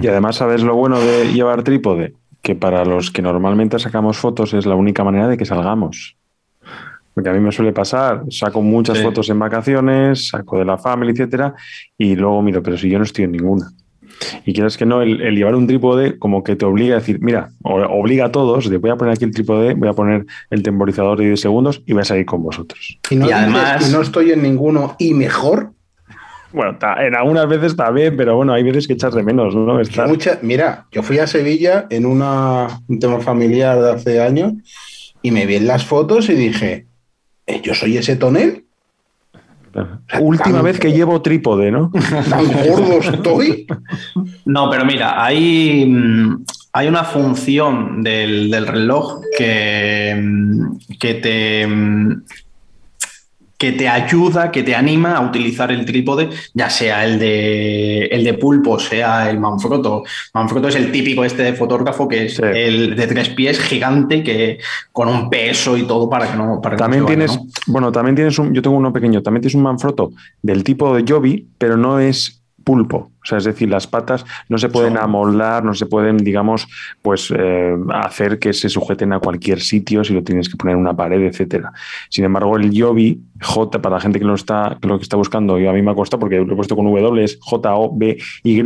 Y 0.00 0.06
además, 0.06 0.36
¿sabes 0.36 0.62
lo 0.62 0.74
bueno 0.74 0.98
de 0.98 1.32
llevar 1.32 1.62
trípode? 1.62 2.14
Que 2.42 2.54
para 2.54 2.84
los 2.86 3.10
que 3.10 3.20
normalmente 3.20 3.78
sacamos 3.78 4.16
fotos 4.16 4.54
es 4.54 4.64
la 4.64 4.74
única 4.74 5.04
manera 5.04 5.28
de 5.28 5.36
que 5.36 5.44
salgamos. 5.44 6.16
Porque 7.12 7.28
a 7.28 7.32
mí 7.34 7.40
me 7.40 7.52
suele 7.52 7.72
pasar, 7.72 8.22
saco 8.30 8.62
muchas 8.62 8.96
Sí. 8.98 9.04
fotos 9.04 9.28
en 9.28 9.38
vacaciones, 9.38 10.28
saco 10.28 10.58
de 10.58 10.64
la 10.64 10.78
familia, 10.78 11.12
etcétera, 11.12 11.54
y 11.98 12.16
luego 12.16 12.40
miro, 12.40 12.62
pero 12.62 12.78
si 12.78 12.88
yo 12.88 12.96
no 12.98 13.04
estoy 13.04 13.24
en 13.24 13.32
ninguna. 13.32 13.70
Y 14.44 14.52
quieres 14.52 14.76
que 14.76 14.86
no, 14.86 15.02
el, 15.02 15.20
el 15.20 15.34
llevar 15.34 15.54
un 15.54 15.66
trípode 15.66 16.18
como 16.18 16.42
que 16.44 16.56
te 16.56 16.64
obliga 16.64 16.96
a 16.96 16.98
decir, 17.00 17.18
mira, 17.20 17.50
obliga 17.62 18.26
a 18.26 18.32
todos, 18.32 18.68
de 18.68 18.76
voy 18.78 18.90
a 18.90 18.96
poner 18.96 19.14
aquí 19.14 19.24
el 19.24 19.30
trípode, 19.32 19.74
voy 19.74 19.88
a 19.88 19.92
poner 19.92 20.26
el 20.50 20.62
temporizador 20.62 21.18
de 21.18 21.26
10 21.26 21.40
segundos 21.40 21.82
y 21.86 21.92
voy 21.92 22.02
a 22.02 22.04
salir 22.04 22.26
con 22.26 22.42
vosotros. 22.42 22.98
Y 23.10 23.16
no, 23.16 23.26
Y 23.28 23.32
además- 23.32 23.88
y 23.88 23.92
no 23.92 24.02
estoy 24.02 24.32
en 24.32 24.42
ninguno 24.42 24.96
y 24.98 25.14
mejor. 25.14 25.72
Bueno, 26.52 26.76
ta- 26.78 27.06
en 27.06 27.14
algunas 27.14 27.48
veces 27.48 27.66
está 27.72 27.90
bien, 27.92 28.16
pero 28.16 28.34
bueno, 28.36 28.52
hay 28.52 28.64
veces 28.64 28.86
que 28.88 28.94
echas 28.94 29.14
de 29.14 29.22
menos, 29.22 29.54
¿no? 29.54 29.80
Estar- 29.80 30.08
mucha- 30.08 30.38
mira, 30.42 30.86
yo 30.90 31.02
fui 31.04 31.18
a 31.18 31.26
Sevilla 31.28 31.86
en 31.90 32.06
una, 32.06 32.66
un 32.88 32.98
tema 32.98 33.20
familiar 33.20 33.80
de 33.80 33.90
hace 33.92 34.20
años 34.20 34.54
y 35.22 35.30
me 35.30 35.46
vi 35.46 35.54
en 35.56 35.66
las 35.68 35.84
fotos 35.84 36.28
y 36.28 36.34
dije, 36.34 36.86
"Eh, 37.46 37.60
yo 37.62 37.72
soy 37.74 37.96
ese 37.98 38.16
tonel, 38.16 38.64
Última 40.20 40.56
tan- 40.56 40.64
vez 40.64 40.78
que 40.80 40.92
llevo 40.92 41.22
trípode, 41.22 41.70
¿no? 41.70 41.90
tan 42.30 42.46
gordo 42.46 42.98
estoy. 43.00 43.66
No, 44.44 44.70
pero 44.70 44.84
mira, 44.84 45.24
hay, 45.24 45.86
mm, 45.86 46.44
hay 46.72 46.88
una 46.88 47.04
función 47.04 48.02
del, 48.02 48.50
del 48.50 48.66
reloj 48.66 49.20
que, 49.36 50.18
mm, 50.20 50.76
que 50.98 51.14
te 51.14 51.66
mm, 51.66 52.22
que 53.60 53.72
te 53.72 53.86
ayuda, 53.90 54.50
que 54.50 54.62
te 54.62 54.74
anima 54.74 55.16
a 55.16 55.20
utilizar 55.20 55.70
el 55.70 55.84
trípode, 55.84 56.30
ya 56.54 56.70
sea 56.70 57.04
el 57.04 57.18
de, 57.18 58.06
el 58.06 58.24
de 58.24 58.32
pulpo, 58.32 58.78
sea 58.78 59.28
el 59.28 59.38
Manfrotto. 59.38 60.02
Manfrotto 60.32 60.68
es 60.68 60.76
el 60.76 60.90
típico 60.90 61.24
este 61.26 61.42
de 61.42 61.52
fotógrafo 61.52 62.08
que 62.08 62.24
es 62.24 62.36
Sí. 62.36 62.42
el 62.42 62.96
de 62.96 63.06
tres 63.06 63.28
pies 63.28 63.60
gigante 63.60 64.22
que 64.22 64.58
con 64.92 65.08
un 65.08 65.28
peso 65.28 65.76
y 65.76 65.82
todo 65.82 66.08
para 66.08 66.30
que 66.30 66.38
no 66.38 66.58
para 66.62 66.76
que 66.76 66.80
no 66.80 66.84
También 66.84 67.04
vaya, 67.04 67.16
tienes, 67.16 67.36
¿no? 67.36 67.46
bueno, 67.66 67.92
también 67.92 68.16
tienes 68.16 68.38
un, 68.38 68.54
yo 68.54 68.62
tengo 68.62 68.76
uno 68.78 68.94
pequeño, 68.94 69.22
también 69.22 69.42
tienes 69.42 69.54
un 69.54 69.62
Manfrotto 69.62 70.12
del 70.40 70.64
tipo 70.64 70.96
de 70.96 71.04
Joby, 71.06 71.46
pero 71.58 71.76
no 71.76 72.00
es 72.00 72.39
pulpo. 72.64 73.10
O 73.22 73.26
sea, 73.26 73.38
es 73.38 73.44
decir, 73.44 73.68
las 73.68 73.86
patas 73.86 74.24
no 74.48 74.56
se 74.56 74.68
pueden 74.68 74.96
amoldar, 74.96 75.62
no 75.62 75.74
se 75.74 75.86
pueden, 75.86 76.16
digamos, 76.18 76.66
pues 77.02 77.32
eh, 77.36 77.76
hacer 77.92 78.38
que 78.38 78.52
se 78.52 78.68
sujeten 78.68 79.12
a 79.12 79.18
cualquier 79.18 79.60
sitio 79.60 80.04
si 80.04 80.14
lo 80.14 80.22
tienes 80.22 80.48
que 80.48 80.56
poner 80.56 80.74
en 80.74 80.80
una 80.80 80.96
pared, 80.96 81.22
etcétera. 81.22 81.72
Sin 82.08 82.24
embargo, 82.24 82.56
el 82.56 82.70
Joby, 82.74 83.20
J, 83.42 83.82
para 83.82 83.96
la 83.96 84.00
gente 84.00 84.18
que 84.18 84.24
lo 84.24 84.34
está, 84.34 84.78
que 84.80 84.88
lo 84.88 84.96
que 84.98 85.02
está 85.02 85.16
buscando, 85.16 85.58
y 85.58 85.66
a 85.66 85.72
mí 85.72 85.82
me 85.82 85.90
ha 85.90 85.94
costado 85.94 86.20
porque 86.20 86.36
lo 86.36 86.52
he 86.52 86.56
puesto 86.56 86.74
con 86.74 86.86
W, 86.86 87.22
es 87.22 87.38
J-O-B-Y, 87.40 88.60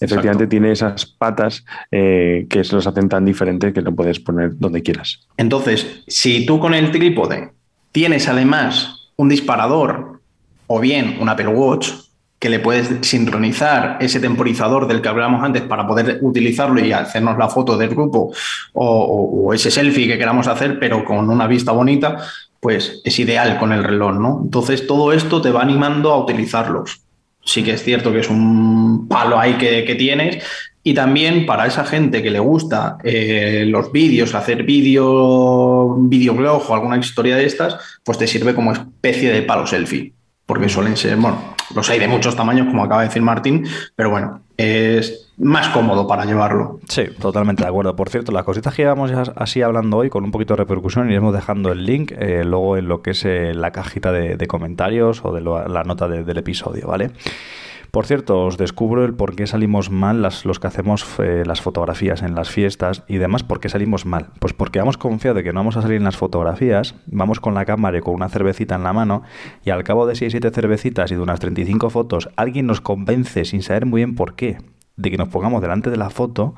efectivamente 0.00 0.44
Exacto. 0.44 0.48
tiene 0.48 0.72
esas 0.72 1.06
patas 1.06 1.64
eh, 1.90 2.46
que 2.50 2.64
se 2.64 2.74
los 2.74 2.86
hacen 2.86 3.08
tan 3.08 3.24
diferentes 3.24 3.72
que 3.72 3.82
lo 3.82 3.94
puedes 3.94 4.18
poner 4.18 4.58
donde 4.58 4.82
quieras. 4.82 5.26
Entonces, 5.36 6.02
si 6.08 6.44
tú 6.44 6.58
con 6.58 6.74
el 6.74 6.90
trípode 6.90 7.52
tienes 7.92 8.28
además 8.28 9.10
un 9.16 9.28
disparador 9.28 10.20
o 10.66 10.80
bien 10.80 11.16
un 11.20 11.28
Apple 11.28 11.48
Watch 11.48 12.05
que 12.38 12.50
le 12.50 12.58
puedes 12.58 13.06
sincronizar 13.06 13.96
ese 14.00 14.20
temporizador 14.20 14.86
del 14.86 15.00
que 15.00 15.08
hablábamos 15.08 15.42
antes 15.42 15.62
para 15.62 15.86
poder 15.86 16.18
utilizarlo 16.20 16.84
y 16.84 16.92
hacernos 16.92 17.38
la 17.38 17.48
foto 17.48 17.76
del 17.76 17.88
grupo 17.88 18.32
o, 18.74 19.52
ese 19.54 19.70
selfie 19.70 20.06
que 20.06 20.18
queramos 20.18 20.46
hacer, 20.46 20.78
pero 20.78 21.04
con 21.04 21.30
una 21.30 21.46
vista 21.46 21.72
bonita, 21.72 22.18
pues 22.60 23.00
es 23.04 23.18
ideal 23.18 23.58
con 23.58 23.72
el 23.72 23.84
reloj, 23.84 24.14
¿no? 24.14 24.40
Entonces 24.44 24.86
todo 24.86 25.12
esto 25.12 25.40
te 25.40 25.50
va 25.50 25.62
animando 25.62 26.12
a 26.12 26.18
utilizarlos. 26.18 27.00
Sí 27.42 27.62
que 27.62 27.72
es 27.72 27.82
cierto 27.82 28.12
que 28.12 28.20
es 28.20 28.28
un 28.28 29.06
palo 29.08 29.38
ahí 29.38 29.54
que, 29.54 29.84
que 29.84 29.94
tienes, 29.94 30.44
y 30.86 30.94
también 30.94 31.46
para 31.46 31.66
esa 31.66 31.84
gente 31.84 32.22
que 32.22 32.30
le 32.30 32.38
gusta 32.38 32.96
eh, 33.02 33.64
los 33.66 33.90
vídeos, 33.90 34.36
hacer 34.36 34.62
vídeo, 34.62 35.96
videoblog 35.98 36.70
o 36.70 36.74
alguna 36.74 36.96
historia 36.96 37.34
de 37.34 37.44
estas, 37.44 37.76
pues 38.04 38.18
te 38.18 38.28
sirve 38.28 38.54
como 38.54 38.72
especie 38.72 39.32
de 39.32 39.42
palo 39.42 39.66
selfie. 39.66 40.12
Porque 40.46 40.68
suelen 40.68 40.96
ser, 40.96 41.16
bueno, 41.16 41.55
los 41.74 41.88
hay 41.90 41.98
de 41.98 42.08
muchos 42.08 42.36
tamaños, 42.36 42.66
como 42.66 42.84
acaba 42.84 43.02
de 43.02 43.08
decir 43.08 43.22
Martín, 43.22 43.66
pero 43.94 44.10
bueno, 44.10 44.40
es 44.56 45.28
más 45.38 45.68
cómodo 45.68 46.06
para 46.06 46.24
llevarlo. 46.24 46.80
Sí, 46.88 47.04
totalmente 47.20 47.62
de 47.62 47.68
acuerdo. 47.68 47.94
Por 47.94 48.08
cierto, 48.08 48.32
las 48.32 48.44
cositas 48.44 48.74
que 48.74 48.82
llevamos 48.82 49.12
así 49.36 49.60
hablando 49.60 49.98
hoy 49.98 50.08
con 50.08 50.24
un 50.24 50.30
poquito 50.30 50.54
de 50.54 50.58
repercusión, 50.58 51.10
iremos 51.10 51.34
dejando 51.34 51.72
el 51.72 51.84
link 51.84 52.12
eh, 52.18 52.42
luego 52.44 52.76
en 52.78 52.88
lo 52.88 53.02
que 53.02 53.10
es 53.10 53.24
eh, 53.26 53.52
la 53.54 53.70
cajita 53.72 54.12
de, 54.12 54.46
comentarios 54.46 55.20
o 55.24 55.32
de 55.34 55.42
la 55.42 55.84
nota 55.84 56.08
de- 56.08 56.24
del 56.24 56.38
episodio, 56.38 56.86
¿vale? 56.88 57.10
Por 57.90 58.06
cierto, 58.06 58.44
os 58.44 58.56
descubro 58.56 59.04
el 59.04 59.14
por 59.14 59.34
qué 59.34 59.46
salimos 59.46 59.90
mal 59.90 60.22
las, 60.22 60.44
los 60.44 60.58
que 60.58 60.66
hacemos 60.66 61.06
eh, 61.18 61.44
las 61.46 61.60
fotografías 61.60 62.22
en 62.22 62.34
las 62.34 62.50
fiestas 62.50 63.04
y 63.08 63.16
demás, 63.16 63.42
¿por 63.42 63.60
qué 63.60 63.68
salimos 63.68 64.06
mal? 64.06 64.28
Pues 64.38 64.52
porque 64.52 64.78
vamos 64.78 64.96
confiados 64.96 65.36
de 65.36 65.44
que 65.44 65.52
no 65.52 65.60
vamos 65.60 65.76
a 65.76 65.82
salir 65.82 65.96
en 65.96 66.04
las 66.04 66.16
fotografías, 66.16 66.94
vamos 67.06 67.40
con 67.40 67.54
la 67.54 67.64
cámara 67.64 67.98
y 67.98 68.00
con 68.00 68.14
una 68.14 68.28
cervecita 68.28 68.74
en 68.74 68.82
la 68.82 68.92
mano 68.92 69.22
y 69.64 69.70
al 69.70 69.84
cabo 69.84 70.06
de 70.06 70.14
6-7 70.14 70.52
cervecitas 70.52 71.10
y 71.10 71.14
de 71.14 71.20
unas 71.20 71.40
35 71.40 71.90
fotos, 71.90 72.28
alguien 72.36 72.66
nos 72.66 72.80
convence 72.80 73.44
sin 73.44 73.62
saber 73.62 73.86
muy 73.86 74.00
bien 74.00 74.14
por 74.14 74.34
qué 74.34 74.58
de 74.96 75.10
que 75.10 75.18
nos 75.18 75.28
pongamos 75.28 75.62
delante 75.62 75.90
de 75.90 75.96
la 75.96 76.10
foto 76.10 76.54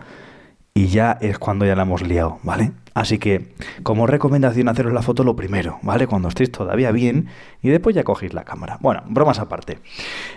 y 0.75 0.87
ya 0.87 1.19
es 1.21 1.39
cuando 1.39 1.67
ya 1.67 1.75
la 1.75 1.83
hemos 1.83 2.03
liado, 2.03 2.39
¿vale? 2.43 2.73
Así 2.99 3.19
que, 3.19 3.47
como 3.85 4.09
recomendación, 4.09 4.69
haceros 4.69 4.93
la 4.93 5.03
foto 5.03 5.23
lo 5.23 5.37
primero, 5.37 5.79
¿vale? 5.83 6.09
Cuando 6.09 6.27
estéis 6.27 6.51
todavía 6.51 6.91
bien 6.91 7.29
y 7.63 7.69
después 7.69 7.95
ya 7.95 8.03
cogéis 8.03 8.35
la 8.35 8.43
cámara. 8.43 8.79
Bueno, 8.81 9.05
bromas 9.07 9.39
aparte. 9.39 9.79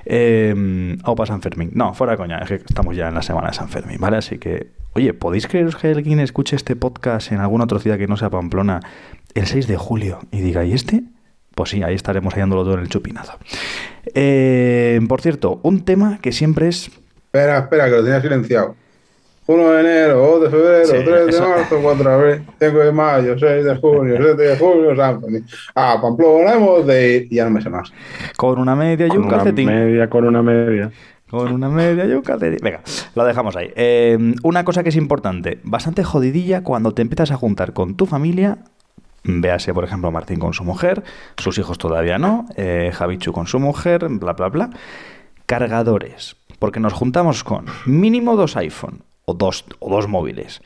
Eh, 0.06 0.96
Opa 1.04 1.26
San 1.26 1.42
Fermín. 1.42 1.72
No, 1.74 1.96
fuera 1.96 2.16
coña, 2.18 2.38
es 2.38 2.50
que 2.50 2.56
estamos 2.56 2.96
ya 2.96 3.08
en 3.08 3.16
la 3.16 3.24
semana 3.24 3.48
de 3.48 3.56
San 3.56 3.68
Fermín, 3.68 3.98
¿vale? 4.00 4.18
Así 4.18 4.38
que, 4.38 4.68
oye, 4.94 5.16
¿podéis 5.16 5.48
creeros 5.48 5.76
que 5.76 5.88
alguien 5.88 6.20
escuche 6.20 6.56
este 6.56 6.76
podcast 6.76 7.32
en 7.32 7.40
alguna 7.40 7.64
otra 7.64 7.80
ciudad 7.80 7.98
que 7.98 8.06
no 8.06 8.16
sea 8.16 8.30
Pamplona 8.30 8.80
el 9.34 9.48
6 9.48 9.66
de 9.66 9.78
julio 9.78 10.20
y 10.32 10.42
diga, 10.42 10.64
¿y 10.64 10.74
este? 10.74 11.02
Pues 11.56 11.72
sí, 11.72 11.82
ahí 11.82 11.96
estaremos 11.96 12.36
hallándolo 12.36 12.64
todo 12.64 12.76
en 12.76 12.82
el 12.82 12.90
chupinazo. 12.90 13.40
Eh, 14.14 15.00
por 15.10 15.22
cierto, 15.22 15.60
un 15.64 15.84
tema 15.84 16.20
que 16.22 16.32
siempre 16.32 16.68
es 16.68 16.92
Espera, 17.34 17.60
espera, 17.60 17.86
que 17.86 17.92
lo 17.92 18.04
tenía 18.04 18.22
silenciado. 18.22 18.76
1 19.48 19.70
de 19.72 19.80
enero, 19.82 20.18
2 20.40 20.42
de 20.44 20.50
febrero, 20.50 20.86
Sí, 20.86 20.92
3 21.04 21.26
de 21.26 21.30
eso- 21.32 21.50
marzo, 21.50 21.80
4 21.82 22.10
de 22.10 22.16
abril, 22.16 22.42
5 22.60 22.78
de 22.80 22.92
mayo, 22.92 23.40
6 23.40 23.66
de 23.66 23.76
junio, 23.78 24.16
7 24.18 24.42
de 24.42 24.58
julio, 24.58 24.96
San 24.96 25.20
Fermín. 25.22 25.46
Ah, 25.76 25.98
Pamplona 26.02 26.54
hemos 26.54 26.86
de 26.86 27.16
ir. 27.18 27.28
Y 27.32 27.36
ya 27.36 27.46
no 27.46 27.52
me 27.52 27.62
sé 27.62 27.70
más. 27.70 27.92
con 28.38 28.60
una 28.60 28.76
media 28.76 29.06
y 29.08 29.10
Con 29.10 29.18
un 29.20 29.26
una 29.26 29.38
calcetín. 29.38 29.68
media, 29.68 30.10
con 30.10 30.26
una 30.26 30.42
media. 30.44 30.92
Con 31.30 31.52
una 31.54 31.70
media 31.70 32.06
y 32.06 32.12
un 32.12 32.22
calcetín. 32.22 32.60
Venga, 32.62 32.82
lo 33.16 33.24
dejamos 33.26 33.56
ahí. 33.56 33.72
Eh, 33.76 34.18
una 34.44 34.64
cosa 34.66 34.84
que 34.84 34.90
es 34.90 34.96
importante, 34.98 35.60
bastante 35.64 36.04
jodidilla 36.04 36.62
cuando 36.64 36.94
te 36.94 37.02
empiezas 37.02 37.32
a 37.32 37.36
juntar 37.38 37.74
con 37.74 37.96
tu 37.96 38.06
familia. 38.06 38.58
Véase, 39.24 39.74
por 39.74 39.84
ejemplo, 39.84 40.12
Martín 40.12 40.40
con 40.40 40.54
su 40.54 40.64
mujer, 40.64 41.04
sus 41.38 41.58
hijos 41.58 41.78
todavía 41.78 42.18
no, 42.18 42.48
eh, 42.58 42.92
Javichu 42.94 43.32
con 43.34 43.48
su 43.48 43.60
mujer, 43.60 44.08
bla, 44.10 44.34
bla, 44.34 44.50
bla. 44.50 44.70
Cargadores, 45.46 46.36
porque 46.60 46.80
nos 46.80 46.94
juntamos 46.94 47.44
con 47.44 47.66
mínimo 47.86 48.36
dos 48.36 48.56
iPhone 48.58 49.04
o 49.26 49.34
dos, 49.34 49.66
o 49.80 49.90
dos 49.90 50.08
móviles, 50.08 50.62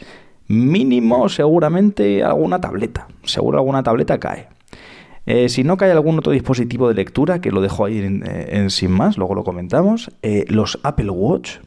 mínimo 0.48 1.30
seguramente 1.30 2.24
alguna 2.24 2.62
tableta. 2.62 3.08
Seguro 3.24 3.58
alguna 3.58 3.84
tableta 3.84 4.20
cae. 4.20 4.48
Eh, 5.26 5.50
si 5.50 5.64
no 5.64 5.76
cae 5.76 5.92
algún 5.92 6.20
otro 6.20 6.32
dispositivo 6.32 6.88
de 6.88 6.94
lectura, 6.94 7.42
que 7.42 7.52
lo 7.52 7.62
dejo 7.62 7.86
ahí 7.86 7.98
en, 7.98 8.24
eh, 8.26 8.68
sin 8.70 8.92
más, 8.92 9.18
luego 9.18 9.34
lo 9.34 9.44
comentamos, 9.44 10.12
eh, 10.22 10.46
los 10.50 10.80
Apple 10.84 11.10
Watch, 11.10 11.58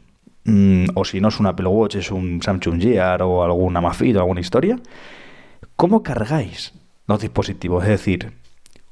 mm, 0.45 0.85
o 0.95 1.03
si 1.03 1.19
no 1.19 1.27
es 1.27 1.39
un 1.41 1.47
Apple 1.47 1.67
Watch, 1.67 1.95
es 1.95 2.09
un 2.09 2.41
Samsung 2.41 2.81
Gear 2.81 3.21
o 3.21 3.43
algún 3.43 3.75
Amazfit 3.75 4.15
o 4.15 4.19
alguna 4.19 4.39
historia, 4.39 4.77
¿cómo 5.75 6.03
cargáis 6.03 6.73
los 7.05 7.19
dispositivos? 7.19 7.83
Es 7.83 7.89
decir, 7.89 8.31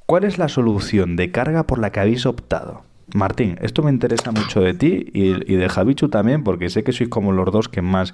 ¿cuál 0.05 0.25
es 0.25 0.37
la 0.37 0.49
solución 0.49 1.15
de 1.15 1.31
carga 1.31 1.63
por 1.63 1.79
la 1.79 1.93
que 1.93 2.01
habéis 2.01 2.25
optado? 2.25 2.81
Martín, 3.13 3.57
esto 3.61 3.83
me 3.83 3.91
interesa 3.91 4.31
mucho 4.31 4.61
de 4.61 4.73
ti 4.73 5.05
y, 5.13 5.51
y 5.51 5.55
de 5.55 5.69
Javichu 5.69 6.09
también, 6.09 6.43
porque 6.43 6.69
sé 6.69 6.83
que 6.83 6.91
sois 6.91 7.09
como 7.09 7.31
los 7.31 7.51
dos 7.51 7.69
que 7.69 7.81
más 7.81 8.13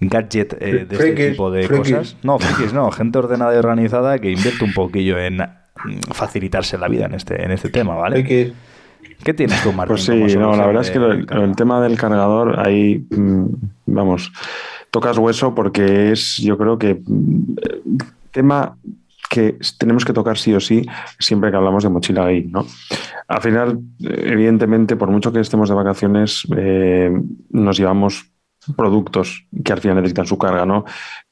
gadget 0.00 0.56
eh, 0.60 0.86
de 0.88 0.96
este 0.96 1.30
tipo 1.30 1.50
de 1.50 1.66
frikis. 1.66 1.94
cosas. 1.94 2.16
No, 2.22 2.38
frikis 2.38 2.72
no, 2.72 2.90
gente 2.90 3.18
ordenada 3.18 3.54
y 3.54 3.58
organizada 3.58 4.18
que 4.18 4.30
invierte 4.30 4.64
un 4.64 4.72
poquillo 4.72 5.18
en 5.18 5.36
mm, 5.36 6.12
facilitarse 6.12 6.78
la 6.78 6.88
vida 6.88 7.06
en 7.06 7.14
este, 7.14 7.42
en 7.42 7.50
este 7.50 7.68
tema, 7.68 7.94
¿vale? 7.94 8.16
Frikis. 8.16 8.52
¿Qué 9.22 9.34
tienes 9.34 9.62
tú, 9.62 9.72
Martín? 9.72 9.94
Pues 9.94 10.04
sí, 10.04 10.36
no, 10.36 10.56
la 10.56 10.66
verdad 10.66 10.82
es 10.82 10.90
que 10.90 10.98
el, 10.98 11.56
tema 11.56 11.80
del 11.80 11.96
cargador, 11.96 12.60
ahí, 12.66 13.06
mm, 13.10 13.46
vamos, 13.86 14.32
tocas 14.90 15.18
hueso 15.18 15.54
porque 15.54 16.12
es, 16.12 16.38
yo 16.38 16.58
creo 16.58 16.78
que, 16.78 17.00
mm, 17.06 17.56
eh, 17.62 17.80
tema 18.32 18.76
que 19.34 19.58
tenemos 19.80 20.04
que 20.04 20.12
tocar 20.12 20.38
sí 20.38 20.54
o 20.54 20.60
sí 20.60 20.86
siempre 21.18 21.50
que 21.50 21.56
hablamos 21.56 21.82
de 21.82 21.88
mochila 21.88 22.26
gay, 22.26 22.44
¿no? 22.44 22.64
Al 23.26 23.42
final, 23.42 23.80
evidentemente, 23.98 24.94
por 24.94 25.10
mucho 25.10 25.32
que 25.32 25.40
estemos 25.40 25.68
de 25.68 25.74
vacaciones, 25.74 26.46
eh, 26.56 27.10
nos 27.50 27.76
llevamos 27.76 28.30
productos 28.76 29.44
que 29.64 29.72
al 29.72 29.80
final 29.80 29.96
necesitan 29.96 30.26
su 30.26 30.38
carga, 30.38 30.64
¿no? 30.64 30.84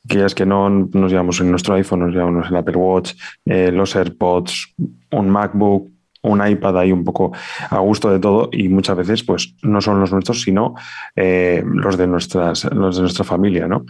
Que 0.08 0.24
es 0.24 0.34
que 0.34 0.44
no 0.44 0.68
nos 0.68 1.12
llevamos 1.12 1.40
en 1.40 1.52
nuestro 1.52 1.76
iPhone, 1.76 2.00
nos 2.00 2.12
llevamos 2.12 2.50
el 2.50 2.56
Apple 2.56 2.76
Watch, 2.76 3.12
eh, 3.44 3.70
los 3.70 3.94
AirPods, 3.94 4.74
un 5.12 5.30
MacBook, 5.30 5.88
un 6.22 6.44
iPad 6.44 6.78
ahí 6.78 6.90
un 6.90 7.04
poco 7.04 7.32
a 7.70 7.78
gusto 7.78 8.10
de 8.10 8.18
todo 8.18 8.48
y 8.50 8.68
muchas 8.68 8.96
veces 8.96 9.22
pues 9.22 9.54
no 9.62 9.80
son 9.80 10.00
los 10.00 10.10
nuestros, 10.10 10.42
sino 10.42 10.74
eh, 11.14 11.62
los, 11.64 11.96
de 11.96 12.08
nuestras, 12.08 12.64
los 12.64 12.96
de 12.96 13.02
nuestra 13.02 13.24
familia, 13.24 13.68
¿no? 13.68 13.86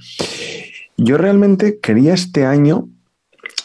Yo 0.98 1.16
realmente 1.16 1.80
quería 1.80 2.12
este 2.12 2.44
año 2.44 2.88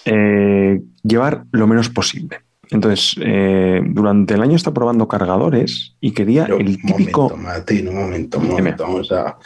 eh, 0.07 0.81
llevar 1.03 1.43
lo 1.51 1.67
menos 1.67 1.89
posible. 1.89 2.37
Entonces, 2.69 3.15
eh, 3.21 3.81
durante 3.85 4.33
el 4.33 4.41
año 4.41 4.55
está 4.57 4.73
probando 4.73 5.07
cargadores 5.07 5.95
y 6.01 6.11
quería 6.11 6.43
Pero, 6.43 6.57
el 6.57 6.67
un 6.67 6.75
típico... 6.81 7.21
momento, 7.29 7.37
Martín, 7.37 7.87
un 7.87 7.95
momento, 7.95 8.39
un 8.39 8.49
momento. 8.49 8.83
Vamos 8.83 9.09
a... 9.13 9.37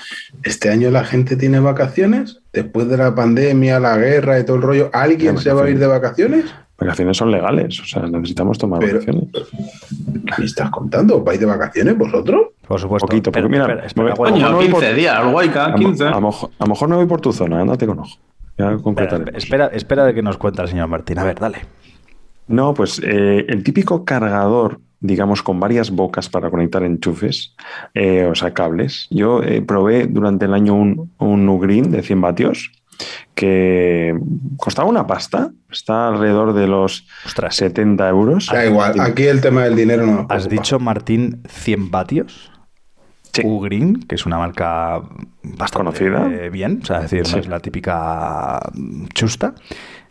Este 0.43 0.69
año 0.71 0.89
la 0.89 1.03
gente 1.03 1.35
tiene 1.35 1.59
vacaciones. 1.59 2.39
Después 2.51 2.87
de 2.89 2.97
la 2.97 3.13
pandemia, 3.13 3.79
la 3.79 3.95
guerra 3.97 4.39
y 4.39 4.45
todo 4.45 4.55
el 4.57 4.63
rollo, 4.63 4.89
¿alguien 4.91 5.37
se 5.37 5.53
va 5.53 5.65
a 5.65 5.69
ir 5.69 5.77
de 5.77 5.85
vacaciones? 5.85 6.45
Vacaciones 6.79 7.15
son 7.15 7.29
legales, 7.29 7.79
o 7.79 7.85
sea, 7.85 8.01
necesitamos 8.07 8.57
tomar 8.57 8.79
Pero- 8.79 8.93
vacaciones. 8.99 9.25
¿Qué 9.31 10.33
me 10.39 10.45
estás 10.45 10.71
contando? 10.71 11.23
¿Vais 11.23 11.39
de 11.39 11.45
vacaciones 11.45 11.95
vosotros? 11.95 12.47
Por 12.67 12.79
supuesto. 12.79 13.05
Poquito, 13.07 13.29
Espera, 13.29 13.43
porque 13.45 13.51
mira, 13.59 13.65
espera, 13.65 13.85
espera, 13.85 14.05
me- 14.05 14.11
aguanta. 14.13 14.33
Coño, 14.33 14.45
Coño, 14.47 14.49
no 14.51 14.55
voy 14.57 14.65
15 14.65 14.87
por- 14.87 14.95
días, 14.95 15.19
el 15.23 15.31
Guayca, 15.31 15.65
A, 15.65 15.75
15. 15.75 16.03
a 16.05 16.09
lo 16.09 16.21
mejor, 16.21 16.49
a 16.57 16.63
lo 16.63 16.69
mejor 16.69 16.89
no 16.89 16.95
voy 16.97 17.05
por 17.05 17.21
tu 17.21 17.31
zona, 17.31 17.61
ándate 17.61 17.85
con 17.85 17.99
ojo. 17.99 18.17
Ya 18.61 18.75
Espera, 18.75 18.83
concretaremos. 18.83 19.33
espera, 19.43 19.67
espera 19.67 20.05
de 20.05 20.13
que 20.13 20.21
nos 20.21 20.37
cuente 20.37 20.61
el 20.61 20.67
señor 20.67 20.87
Martín. 20.87 21.19
A 21.19 21.23
ver, 21.23 21.39
dale. 21.39 21.59
No, 22.47 22.73
pues 22.73 23.01
eh, 23.03 23.45
el 23.47 23.63
típico 23.63 24.03
cargador, 24.05 24.79
digamos, 24.99 25.41
con 25.43 25.59
varias 25.59 25.89
bocas 25.91 26.29
para 26.29 26.49
conectar 26.49 26.83
enchufes, 26.83 27.55
eh, 27.93 28.27
o 28.29 28.35
sea, 28.35 28.53
cables. 28.53 29.07
Yo 29.09 29.41
eh, 29.43 29.61
probé 29.61 30.07
durante 30.07 30.45
el 30.45 30.53
año 30.53 30.73
un, 30.75 31.11
un 31.17 31.47
Ugreen 31.49 31.91
de 31.91 32.01
100 32.01 32.21
vatios 32.21 32.71
que 33.33 34.15
costaba 34.57 34.87
una 34.87 35.07
pasta, 35.07 35.51
está 35.71 36.09
alrededor 36.09 36.53
de 36.53 36.67
los 36.67 37.07
Ostras. 37.25 37.55
70 37.55 38.07
euros. 38.09 38.47
Da 38.51 38.65
igual, 38.65 38.99
aquí 38.99 39.23
el 39.23 39.41
tema 39.41 39.63
del 39.63 39.75
dinero 39.75 40.05
no 40.05 40.19
¿Has 40.29 40.45
preocupa. 40.47 40.49
dicho, 40.49 40.79
Martín, 40.79 41.41
100 41.47 41.89
vatios? 41.89 42.50
Sí. 43.33 43.41
Ugreen, 43.45 43.99
que 44.07 44.15
es 44.15 44.25
una 44.25 44.37
marca 44.37 45.01
bastante 45.43 45.77
Conocida. 45.77 46.27
eh, 46.31 46.49
bien, 46.49 46.79
o 46.81 46.85
sea, 46.85 46.97
es 46.97 47.11
decir, 47.11 47.25
Sí. 47.25 47.33
no 47.35 47.39
es 47.41 47.47
la 47.47 47.59
típica 47.59 48.59
chusta. 49.13 49.53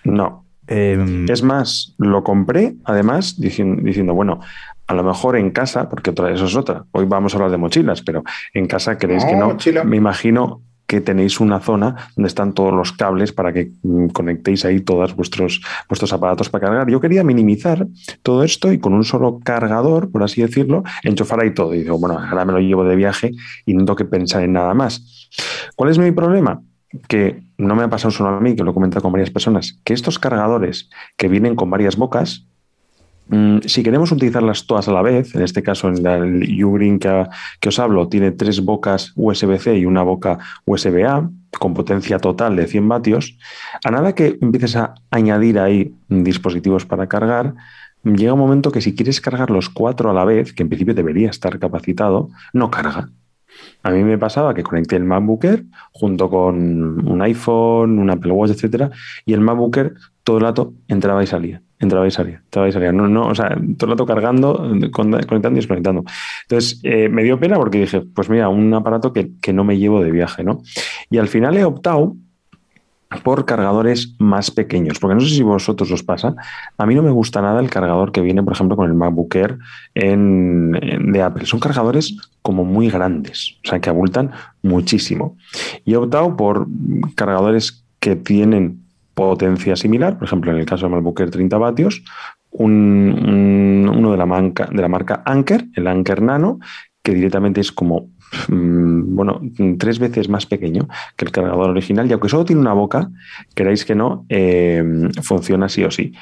No, 0.04 0.46
Em, 0.72 1.28
Es 1.28 1.42
más, 1.42 1.96
lo 1.98 2.22
compré 2.22 2.76
además 2.84 3.40
dicien- 3.40 3.82
diciendo, 3.82 4.14
bueno, 4.14 4.38
a 4.86 4.94
lo 4.94 5.02
mejor 5.02 5.34
en 5.34 5.50
casa, 5.50 5.88
porque 5.88 6.10
otra, 6.10 6.30
eso 6.32 6.44
es 6.44 6.54
otra, 6.54 6.84
hoy 6.92 7.06
vamos 7.06 7.34
a 7.34 7.38
hablar 7.38 7.50
de 7.50 7.56
mochilas, 7.56 8.02
pero 8.02 8.22
en 8.54 8.68
casa 8.68 8.96
queréis 8.96 9.24
que 9.24 9.32
No, 9.32 9.40
no, 9.40 9.46
mochila. 9.48 9.82
me 9.82 9.96
imagino 9.96 10.62
que 10.90 11.00
tenéis 11.00 11.38
una 11.38 11.60
zona 11.60 12.10
donde 12.16 12.26
están 12.26 12.52
todos 12.52 12.72
los 12.72 12.90
cables 12.90 13.32
para 13.32 13.52
que 13.52 13.70
mm, 13.84 14.08
conectéis 14.08 14.64
ahí 14.64 14.80
todos 14.80 15.14
vuestros, 15.14 15.62
vuestros 15.88 16.12
aparatos 16.12 16.50
para 16.50 16.66
cargar. 16.66 16.90
Yo 16.90 17.00
quería 17.00 17.22
minimizar 17.22 17.86
todo 18.24 18.42
esto 18.42 18.72
y 18.72 18.80
con 18.80 18.94
un 18.94 19.04
solo 19.04 19.38
cargador, 19.38 20.10
por 20.10 20.24
así 20.24 20.42
decirlo, 20.42 20.82
enchufar 21.04 21.42
ahí 21.42 21.54
todo. 21.54 21.76
Y 21.76 21.84
digo, 21.84 21.96
bueno, 21.96 22.18
ahora 22.18 22.44
me 22.44 22.52
lo 22.54 22.58
llevo 22.58 22.82
de 22.82 22.96
viaje 22.96 23.30
y 23.64 23.74
no 23.74 23.84
tengo 23.84 23.94
que 23.94 24.04
pensar 24.04 24.42
en 24.42 24.52
nada 24.52 24.74
más. 24.74 25.28
¿Cuál 25.76 25.90
es 25.90 25.98
mi 25.98 26.10
problema? 26.10 26.60
Que 27.06 27.40
no 27.56 27.76
me 27.76 27.84
ha 27.84 27.88
pasado 27.88 28.10
solo 28.10 28.30
a 28.30 28.40
mí, 28.40 28.56
que 28.56 28.64
lo 28.64 28.72
he 28.72 28.74
comentado 28.74 29.00
con 29.00 29.12
varias 29.12 29.30
personas, 29.30 29.78
que 29.84 29.94
estos 29.94 30.18
cargadores 30.18 30.90
que 31.16 31.28
vienen 31.28 31.54
con 31.54 31.70
varias 31.70 31.94
bocas, 31.94 32.48
si 33.66 33.82
queremos 33.82 34.12
utilizarlas 34.12 34.66
todas 34.66 34.88
a 34.88 34.92
la 34.92 35.02
vez, 35.02 35.34
en 35.34 35.42
este 35.42 35.62
caso 35.62 35.88
el 35.88 36.64
Ugreen 36.64 36.98
que, 36.98 37.26
que 37.60 37.68
os 37.68 37.78
hablo 37.78 38.08
tiene 38.08 38.32
tres 38.32 38.64
bocas 38.64 39.12
USB-C 39.16 39.78
y 39.78 39.84
una 39.86 40.02
boca 40.02 40.38
USB-A 40.66 41.30
con 41.58 41.74
potencia 41.74 42.18
total 42.18 42.56
de 42.56 42.66
100 42.66 42.88
vatios, 42.88 43.38
a 43.84 43.90
nada 43.90 44.14
que 44.14 44.38
empieces 44.40 44.76
a 44.76 44.94
añadir 45.10 45.58
ahí 45.58 45.94
mm, 46.08 46.22
dispositivos 46.22 46.86
para 46.86 47.08
cargar, 47.08 47.54
llega 48.04 48.32
un 48.32 48.38
momento 48.38 48.72
que 48.72 48.80
si 48.80 48.94
quieres 48.94 49.20
cargar 49.20 49.50
los 49.50 49.68
cuatro 49.68 50.10
a 50.10 50.14
la 50.14 50.24
vez, 50.24 50.52
que 50.52 50.62
en 50.62 50.68
principio 50.68 50.94
debería 50.94 51.30
estar 51.30 51.58
capacitado, 51.58 52.30
no 52.52 52.70
carga. 52.70 53.10
A 53.82 53.90
mí 53.90 54.04
me 54.04 54.18
pasaba 54.18 54.54
que 54.54 54.62
conecté 54.62 54.96
el 54.96 55.04
MacBook 55.04 55.44
Air 55.44 55.64
junto 55.92 56.30
con 56.30 57.06
un 57.06 57.22
iPhone, 57.22 57.98
un 57.98 58.10
Apple 58.10 58.32
Watch, 58.32 58.52
etcétera, 58.52 58.90
y 59.26 59.32
el 59.32 59.40
MacBook 59.40 59.76
Air 59.76 59.94
todo 60.22 60.38
el 60.38 60.42
rato 60.42 60.74
entraba 60.88 61.22
y 61.22 61.26
salía, 61.26 61.62
entraba 61.80 62.06
y 62.06 62.10
salía. 62.10 62.40
No, 62.92 63.08
no, 63.08 63.26
o 63.28 63.34
sea, 63.34 63.48
todo 63.76 63.86
el 63.86 63.90
rato 63.92 64.06
cargando, 64.06 64.54
con- 64.92 65.10
conectando 65.10 65.50
y 65.52 65.54
desconectando. 65.56 66.04
Entonces, 66.42 66.80
eh, 66.84 67.08
me 67.08 67.24
dio 67.24 67.40
pena 67.40 67.56
porque 67.56 67.80
dije, 67.80 68.02
pues 68.14 68.28
mira, 68.30 68.48
un 68.48 68.72
aparato 68.74 69.12
que, 69.12 69.32
que 69.40 69.52
no 69.52 69.64
me 69.64 69.78
llevo 69.78 70.02
de 70.02 70.10
viaje, 70.12 70.44
¿no? 70.44 70.60
Y 71.10 71.18
al 71.18 71.26
final 71.28 71.56
he 71.56 71.64
optado 71.64 72.14
por 73.24 73.44
cargadores 73.44 74.14
más 74.20 74.52
pequeños, 74.52 75.00
porque 75.00 75.14
no 75.16 75.20
sé 75.20 75.30
si 75.30 75.42
vosotros 75.42 75.90
os 75.90 76.04
pasa, 76.04 76.36
a 76.78 76.86
mí 76.86 76.94
no 76.94 77.02
me 77.02 77.10
gusta 77.10 77.42
nada 77.42 77.58
el 77.60 77.68
cargador 77.68 78.12
que 78.12 78.20
viene, 78.20 78.40
por 78.40 78.52
ejemplo, 78.52 78.76
con 78.76 78.86
el 78.86 78.94
MacBook 78.94 79.34
Air 79.34 79.58
en, 79.94 80.78
en- 80.80 81.10
de 81.12 81.20
Apple. 81.22 81.44
Son 81.44 81.58
cargadores 81.58 82.16
como 82.42 82.64
muy 82.64 82.88
grandes, 82.88 83.56
o 83.64 83.68
sea, 83.68 83.80
que 83.80 83.90
abultan 83.90 84.30
muchísimo. 84.62 85.36
Y 85.84 85.94
he 85.94 85.96
optado 85.96 86.36
por 86.36 86.68
cargadores 87.16 87.84
que 87.98 88.14
tienen 88.14 88.84
potencia 89.28 89.76
similar, 89.76 90.16
por 90.18 90.26
ejemplo, 90.26 90.50
en 90.52 90.58
el 90.58 90.64
caso 90.66 90.88
MacBook 90.88 91.20
Air 91.20 91.30
30 91.30 91.58
vatios, 91.58 92.02
un, 92.50 92.72
un- 92.72 93.88
uno 93.98 94.10
de 94.12 94.16
la, 94.16 94.26
marca, 94.26 94.68
de 94.72 94.80
la 94.82 94.88
marca 94.88 95.22
Anker, 95.26 95.66
el 95.74 95.86
Anker 95.86 96.22
Nano, 96.22 96.58
que 97.02 97.14
directamente 97.14 97.60
es 97.60 97.70
como, 97.72 98.08
mm, 98.48 99.14
bueno, 99.14 99.40
tres 99.78 99.98
veces 99.98 100.28
más 100.28 100.46
pequeño 100.46 100.88
que 101.16 101.24
el 101.26 101.30
cargador 101.32 101.70
original, 101.70 102.08
y 102.08 102.12
aunque 102.12 102.28
solo 102.28 102.44
tiene 102.44 102.60
una 102.62 102.72
boca, 102.72 103.10
queráis 103.54 103.84
que 103.84 103.94
no, 103.94 104.24
eh, 104.28 104.82
funciona 105.22 105.68
sí 105.68 105.84
o 105.84 105.90
sí. 105.90 106.12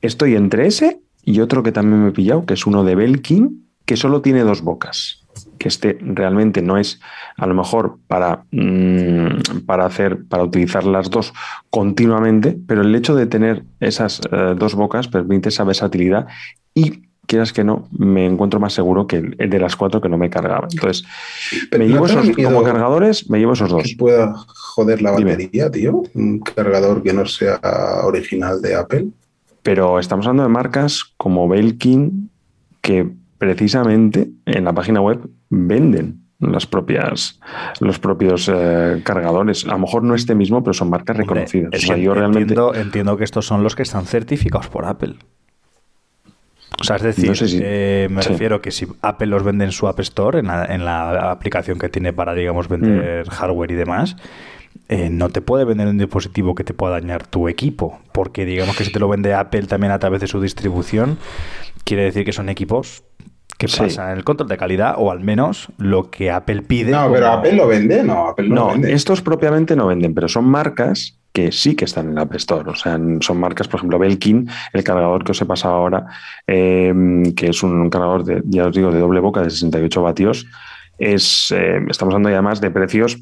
Estoy 0.00 0.34
entre 0.36 0.66
ese 0.66 1.00
y 1.24 1.40
otro 1.40 1.62
que 1.62 1.72
también 1.72 2.02
me 2.02 2.08
he 2.10 2.12
pillado, 2.12 2.46
que 2.46 2.54
es 2.54 2.66
uno 2.66 2.84
de 2.84 2.94
Belkin, 2.94 3.66
que 3.84 3.96
solo 3.96 4.20
tiene 4.22 4.40
dos 4.42 4.62
bocas. 4.62 5.25
Que 5.58 5.68
este 5.68 5.98
realmente 6.00 6.62
no 6.62 6.76
es 6.78 7.00
a 7.36 7.46
lo 7.46 7.54
mejor 7.54 7.98
para, 8.06 8.44
mm, 8.50 9.60
para 9.66 9.86
hacer, 9.86 10.24
para 10.28 10.44
utilizar 10.44 10.84
las 10.84 11.10
dos 11.10 11.32
continuamente, 11.70 12.56
pero 12.66 12.82
el 12.82 12.94
hecho 12.94 13.14
de 13.14 13.26
tener 13.26 13.64
esas 13.80 14.20
eh, 14.30 14.54
dos 14.56 14.74
bocas 14.74 15.08
permite 15.08 15.48
esa 15.48 15.64
versatilidad 15.64 16.26
y 16.74 17.02
quieras 17.26 17.52
que 17.52 17.64
no, 17.64 17.88
me 17.90 18.24
encuentro 18.24 18.60
más 18.60 18.72
seguro 18.72 19.06
que 19.06 19.16
el, 19.16 19.34
el 19.38 19.50
de 19.50 19.58
las 19.58 19.74
cuatro 19.76 20.00
que 20.00 20.08
no 20.08 20.16
me 20.16 20.30
cargaba. 20.30 20.68
Entonces, 20.70 21.04
Pero 21.70 21.82
me 21.84 21.88
¿no 21.88 21.94
llevo 21.94 22.06
te 22.06 22.14
da 22.14 22.20
esos, 22.22 22.36
miedo 22.36 22.50
como 22.50 22.62
cargadores, 22.62 23.28
me 23.30 23.38
llevo 23.38 23.52
esos 23.54 23.70
dos. 23.70 23.82
que 23.82 23.96
pueda 23.96 24.34
joder 24.46 25.02
la 25.02 25.16
Dime. 25.16 25.32
batería, 25.32 25.70
tío? 25.70 26.02
Un 26.14 26.38
cargador 26.40 27.02
que 27.02 27.12
no 27.12 27.26
sea 27.26 27.58
original 28.04 28.62
de 28.62 28.74
Apple. 28.76 29.06
Pero 29.62 29.98
estamos 29.98 30.26
hablando 30.26 30.44
de 30.44 30.48
marcas 30.50 31.02
como 31.16 31.48
Belkin 31.48 32.30
que 32.80 33.10
precisamente 33.38 34.30
en 34.46 34.64
la 34.64 34.72
página 34.72 35.00
web 35.00 35.28
venden 35.50 36.22
las 36.38 36.66
propias, 36.66 37.40
los 37.80 37.98
propios 37.98 38.50
eh, 38.52 39.00
cargadores. 39.04 39.64
A 39.64 39.68
lo 39.72 39.78
mejor 39.78 40.02
no 40.02 40.14
este 40.14 40.34
mismo, 40.34 40.62
pero 40.62 40.74
son 40.74 40.90
marcas 40.90 41.16
reconocidas. 41.16 41.72
O 41.74 41.78
sea, 41.86 41.96
yo 41.96 42.12
realmente 42.14 42.52
entiendo, 42.54 42.74
entiendo 42.74 43.16
que 43.16 43.24
estos 43.24 43.46
son 43.46 43.62
los 43.62 43.74
que 43.74 43.82
están 43.82 44.04
certificados 44.06 44.68
por 44.68 44.84
Apple. 44.84 45.14
O 46.78 46.84
sea, 46.84 46.96
es 46.96 47.02
decir, 47.02 47.28
No 47.30 47.34
sé 47.34 47.48
si- 47.48 47.58
eh, 47.62 48.08
me 48.10 48.22
sí. 48.22 48.28
refiero 48.28 48.60
que 48.60 48.70
si 48.70 48.86
Apple 49.00 49.28
los 49.28 49.42
vende 49.42 49.64
en 49.64 49.72
su 49.72 49.88
App 49.88 49.98
Store, 50.00 50.38
en 50.40 50.48
la, 50.48 50.66
en 50.66 50.84
la 50.84 51.30
aplicación 51.30 51.78
que 51.78 51.88
tiene 51.88 52.12
para, 52.12 52.34
digamos, 52.34 52.68
vender 52.68 53.26
Mm. 53.26 53.30
hardware 53.30 53.70
y 53.70 53.74
demás, 53.74 54.16
eh, 54.90 55.08
no 55.10 55.30
te 55.30 55.40
puede 55.40 55.64
vender 55.64 55.86
un 55.88 55.96
dispositivo 55.96 56.54
que 56.54 56.64
te 56.64 56.74
pueda 56.74 57.00
dañar 57.00 57.26
tu 57.26 57.48
equipo, 57.48 57.98
porque 58.12 58.44
digamos 58.44 58.76
que 58.76 58.84
si 58.84 58.92
te 58.92 59.00
lo 59.00 59.08
vende 59.08 59.32
Apple 59.32 59.62
también 59.62 59.90
a 59.92 59.98
través 59.98 60.20
de 60.20 60.26
su 60.26 60.38
distribución, 60.38 61.16
quiere 61.84 62.02
decir 62.04 62.26
que 62.26 62.32
son 62.32 62.50
equipos 62.50 63.04
que 63.58 63.68
Sí. 63.68 63.78
pasan 63.80 64.16
el 64.16 64.24
control 64.24 64.48
de 64.48 64.56
calidad 64.58 64.94
o 64.98 65.10
al 65.10 65.20
menos 65.20 65.68
lo 65.78 66.10
que 66.10 66.30
Apple 66.30 66.62
pide. 66.62 66.90
No, 66.92 67.02
como- 67.04 67.14
pero 67.14 67.28
Apple 67.28 67.52
lo 67.52 67.66
vende, 67.66 68.02
no, 68.02 68.28
Apple 68.28 68.48
no, 68.48 68.68
vende. 68.72 68.92
estos 68.92 69.22
propiamente 69.22 69.74
no 69.76 69.86
venden, 69.86 70.14
pero 70.14 70.28
son 70.28 70.44
marcas 70.44 71.18
que 71.32 71.52
sí 71.52 71.74
que 71.74 71.84
están 71.84 72.08
en 72.08 72.14
la 72.14 72.22
App 72.22 72.34
Store. 72.36 72.70
O 72.70 72.74
sea, 72.74 72.98
son 73.20 73.38
marcas, 73.38 73.68
por 73.68 73.78
ejemplo, 73.78 73.98
Belkin, 73.98 74.48
el 74.72 74.84
cargador 74.84 75.22
que 75.24 75.32
os 75.32 75.40
he 75.42 75.44
pasado 75.46 75.74
ahora, 75.74 76.06
eh, 76.46 76.94
que 77.36 77.48
es 77.48 77.62
un 77.62 77.90
cargador, 77.90 78.24
de, 78.24 78.42
ya 78.46 78.66
os 78.66 78.74
digo, 78.74 78.90
de 78.90 78.98
doble 79.00 79.20
boca 79.20 79.42
de 79.42 79.50
68 79.50 80.02
vatios. 80.02 80.46
Es, 80.98 81.52
eh, 81.54 81.78
estamos 81.90 82.14
hablando 82.14 82.30
ya 82.30 82.40
más 82.40 82.60
de 82.62 82.70
precios 82.70 83.18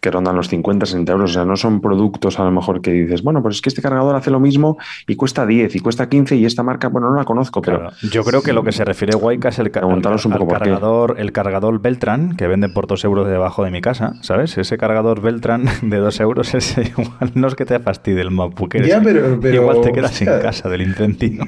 que 0.00 0.10
rondan 0.10 0.34
los 0.34 0.48
50, 0.48 0.86
60 0.86 1.12
euros. 1.12 1.30
O 1.30 1.34
sea, 1.34 1.44
no 1.44 1.56
son 1.56 1.80
productos 1.80 2.40
a 2.40 2.44
lo 2.44 2.50
mejor 2.50 2.80
que 2.80 2.90
dices, 2.90 3.22
bueno, 3.22 3.42
pues 3.42 3.56
es 3.56 3.62
que 3.62 3.68
este 3.68 3.82
cargador 3.82 4.16
hace 4.16 4.30
lo 4.30 4.40
mismo 4.40 4.78
y 5.06 5.14
cuesta 5.14 5.46
10 5.46 5.76
y 5.76 5.80
cuesta 5.80 6.08
15 6.08 6.36
y 6.36 6.44
esta 6.46 6.62
marca, 6.62 6.88
bueno, 6.88 7.10
no 7.10 7.16
la 7.16 7.24
conozco, 7.24 7.60
pero 7.62 7.78
Claro, 7.80 7.94
Yo 8.10 8.24
creo 8.24 8.42
que 8.42 8.52
lo 8.52 8.64
que 8.64 8.72
se 8.72 8.84
refiere 8.84 9.14
Waika 9.14 9.50
es 9.50 9.58
el, 9.58 9.70
ca- 9.70 9.80
al, 9.80 9.86
Preguntaros 9.86 10.24
un 10.24 10.32
al 10.32 10.38
poco 10.38 10.50
por 10.52 10.58
qué. 10.62 10.70
cargador, 10.70 11.14
el 11.18 11.32
cargador 11.32 11.80
Beltran, 11.80 12.34
que 12.36 12.46
venden 12.46 12.72
por 12.72 12.86
2 12.86 13.04
euros 13.04 13.28
debajo 13.28 13.62
de 13.62 13.70
mi 13.70 13.80
casa, 13.80 14.14
¿sabes? 14.22 14.56
Ese 14.58 14.76
cargador 14.78 15.20
Beltran 15.20 15.66
de 15.82 15.96
2 15.98 16.20
euros, 16.20 16.54
ese 16.54 16.82
igual 16.98 17.32
no 17.34 17.46
es 17.48 17.54
que 17.54 17.64
te 17.66 17.78
fastidie 17.78 18.22
el 18.22 18.28
Air, 18.28 18.86
Ya, 18.86 18.96
es 18.96 19.00
que 19.00 19.00
pero- 19.04 19.38
pero, 19.40 19.54
igual 19.62 19.80
te 19.82 19.92
quedas 19.92 20.12
hostia. 20.12 20.36
en 20.36 20.42
casa 20.42 20.68
del 20.68 20.82
incendio. 20.82 21.44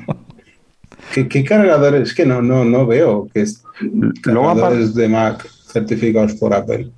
¿Qué, 1.15 1.27
qué 1.29 1.43
cargadores? 1.45 2.03
Es 2.11 2.15
que 2.15 2.25
no, 2.27 2.41
no, 2.43 2.65
no 2.65 2.87
veo 2.87 3.27
que 3.33 3.41
es 3.43 3.65
Luego, 4.25 4.49
cargadores 4.55 4.95
de 4.95 5.09
Mac 5.09 5.47
certificados 5.67 6.35
por 6.35 6.55
Apple. 6.55 6.91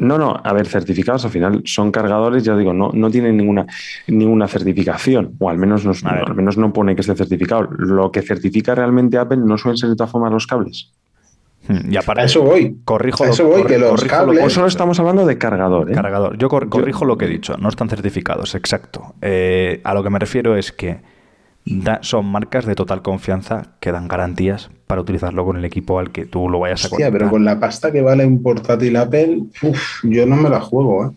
No, 0.00 0.18
no, 0.18 0.40
a 0.42 0.52
ver, 0.52 0.66
certificados 0.66 1.24
al 1.26 1.30
final 1.30 1.62
son 1.64 1.92
cargadores, 1.92 2.42
ya 2.42 2.56
digo, 2.56 2.72
no, 2.72 2.90
no 2.92 3.10
tienen 3.10 3.36
ninguna, 3.36 3.66
ninguna 4.08 4.48
certificación, 4.48 5.34
o 5.38 5.48
al 5.50 5.58
menos, 5.58 5.84
no, 5.84 5.92
al 6.08 6.34
menos 6.34 6.56
no 6.56 6.72
pone 6.72 6.94
que 6.94 7.02
esté 7.02 7.14
certificado. 7.14 7.62
Lo 7.78 8.10
que 8.10 8.22
certifica 8.22 8.74
realmente 8.74 9.18
Apple 9.18 9.38
no 9.44 9.58
suelen 9.58 9.76
ser 9.76 9.90
de 9.90 9.96
todas 9.96 10.10
formas 10.10 10.32
los 10.32 10.46
cables. 10.46 10.90
y 11.68 11.96
aparte, 11.96 12.22
A 12.22 12.24
eso 12.24 12.42
voy. 12.42 12.78
corrijo 12.84 13.22
a 13.22 13.26
lo- 13.28 13.32
eso 13.34 13.46
voy, 13.46 13.64
que 13.64 13.78
los 13.78 14.02
lo 14.02 14.08
cables- 14.08 14.38
que- 14.40 14.44
O 14.46 14.50
solo 14.50 14.66
estamos 14.66 14.98
hablando 14.98 15.26
de 15.26 15.36
cargador, 15.38 15.90
¿eh? 15.90 15.94
Cargador. 15.94 16.36
Yo 16.38 16.48
cor- 16.48 16.68
corrijo 16.70 17.04
lo 17.04 17.16
que 17.18 17.26
he 17.26 17.28
dicho, 17.28 17.56
no 17.58 17.68
están 17.68 17.88
certificados, 17.90 18.54
exacto. 18.54 19.14
Eh, 19.20 19.80
a 19.84 19.92
lo 19.94 20.02
que 20.02 20.08
me 20.10 20.18
refiero 20.18 20.56
es 20.56 20.72
que 20.72 20.98
da- 21.64 22.00
son 22.02 22.26
marcas 22.26 22.64
de 22.66 22.74
total 22.74 23.02
confianza 23.02 23.74
que 23.80 23.92
dan 23.92 24.08
garantías 24.08 24.70
para 24.86 25.00
utilizarlo 25.00 25.44
con 25.44 25.56
el 25.56 25.64
equipo 25.64 25.98
al 25.98 26.10
que 26.10 26.26
tú 26.26 26.48
lo 26.48 26.58
vayas 26.60 26.82
a 26.84 26.86
Hostia, 26.86 27.06
conectar. 27.06 27.12
pero 27.18 27.30
con 27.30 27.44
la 27.44 27.60
pasta 27.60 27.92
que 27.92 28.02
vale 28.02 28.24
un 28.26 28.42
portátil 28.42 28.96
Apple, 28.96 29.42
uf, 29.62 30.00
yo 30.04 30.26
no 30.26 30.36
me 30.36 30.48
la 30.48 30.60
juego, 30.60 31.06
¿eh? 31.06 31.10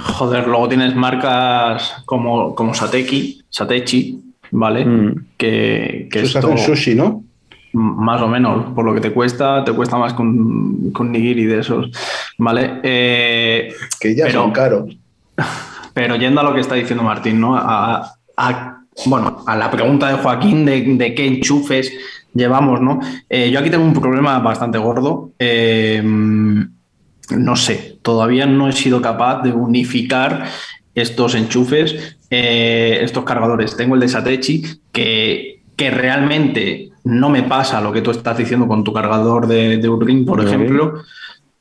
Joder, 0.00 0.46
luego 0.48 0.68
tienes 0.68 0.94
marcas 0.96 2.02
como, 2.04 2.54
como 2.54 2.74
Sateki, 2.74 3.44
Satechi, 3.48 4.20
¿vale? 4.50 4.84
Mm. 4.84 5.26
Que, 5.36 6.08
que 6.10 6.20
esto, 6.22 6.38
hace 6.40 6.50
en 6.50 6.58
sushi, 6.58 6.94
¿no? 6.94 7.24
más 7.72 8.20
o 8.20 8.26
menos, 8.26 8.72
por 8.74 8.84
lo 8.84 8.92
que 8.92 9.00
te 9.00 9.12
cuesta, 9.12 9.62
te 9.62 9.72
cuesta 9.72 9.96
más 9.96 10.12
que 10.12 10.22
un 10.22 10.92
nigiri 11.12 11.44
de 11.44 11.60
esos, 11.60 11.88
¿vale? 12.36 12.80
Eh, 12.82 13.72
Que 14.00 14.16
ya 14.16 14.24
Pero- 14.26 14.42
son 14.42 14.50
caros. 14.50 14.96
Pero 15.94 16.16
yendo 16.16 16.40
a 16.40 16.44
lo 16.44 16.52
que 16.52 16.60
está 16.60 16.74
diciendo 16.74 17.04
Martín, 17.04 17.40
¿no? 17.40 17.54
A, 17.56 18.12
a- 18.36 18.79
bueno, 19.06 19.42
a 19.46 19.56
la 19.56 19.70
pregunta 19.70 20.08
de 20.08 20.14
Joaquín 20.14 20.64
de, 20.64 20.82
de 20.82 21.14
qué 21.14 21.26
enchufes 21.26 21.92
llevamos, 22.34 22.80
¿no? 22.80 23.00
Eh, 23.28 23.50
yo 23.50 23.58
aquí 23.58 23.70
tengo 23.70 23.84
un 23.84 23.94
problema 23.94 24.38
bastante 24.38 24.78
gordo. 24.78 25.32
Eh, 25.38 26.02
no 26.04 27.56
sé, 27.56 27.98
todavía 28.02 28.46
no 28.46 28.68
he 28.68 28.72
sido 28.72 29.00
capaz 29.00 29.42
de 29.42 29.52
unificar 29.52 30.46
estos 30.94 31.34
enchufes, 31.34 32.16
eh, 32.30 32.98
estos 33.02 33.24
cargadores. 33.24 33.76
Tengo 33.76 33.94
el 33.94 34.00
de 34.00 34.08
Satechi, 34.08 34.64
que, 34.92 35.62
que 35.76 35.90
realmente 35.90 36.90
no 37.04 37.30
me 37.30 37.42
pasa 37.42 37.80
lo 37.80 37.92
que 37.92 38.02
tú 38.02 38.10
estás 38.10 38.36
diciendo 38.36 38.66
con 38.66 38.84
tu 38.84 38.92
cargador 38.92 39.46
de, 39.46 39.78
de 39.78 40.24
por 40.24 40.44
ejemplo. 40.44 41.02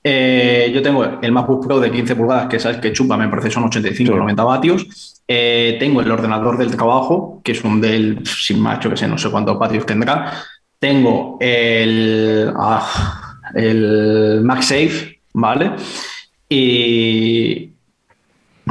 Eh, 0.04 0.72
yo 0.74 0.82
tengo 0.82 1.04
el 1.22 1.32
MacBook 1.32 1.66
Pro 1.66 1.80
de 1.80 1.92
15 1.92 2.16
pulgadas, 2.16 2.48
que 2.48 2.60
sabes 2.60 2.78
que 2.78 2.94
chupa, 2.94 3.18
me 3.18 3.28
parece 3.28 3.52
son 3.52 3.66
85 3.66 4.12
o 4.12 4.16
Sí. 4.16 4.20
90 4.20 4.44
vatios. 4.44 5.22
Eh, 5.28 5.78
tengo 5.80 6.02
el 6.02 6.12
ordenador 6.12 6.58
del 6.58 6.76
trabajo, 6.76 7.42
que 7.44 7.52
es 7.52 7.64
un 7.64 7.82
Dell 7.82 8.24
sin 8.26 8.60
macho, 8.60 8.90
que 8.90 8.98
sé, 8.98 9.08
no 9.08 9.18
sé 9.18 9.30
cuántos 9.30 9.60
vatios 9.60 9.86
tendrá. 9.86 10.34
Tengo 10.80 11.38
el, 11.42 12.52
ah, 12.56 13.40
el 13.54 14.42
MagSafe, 14.44 15.20
¿vale? 15.34 15.72
Y, 16.48 17.74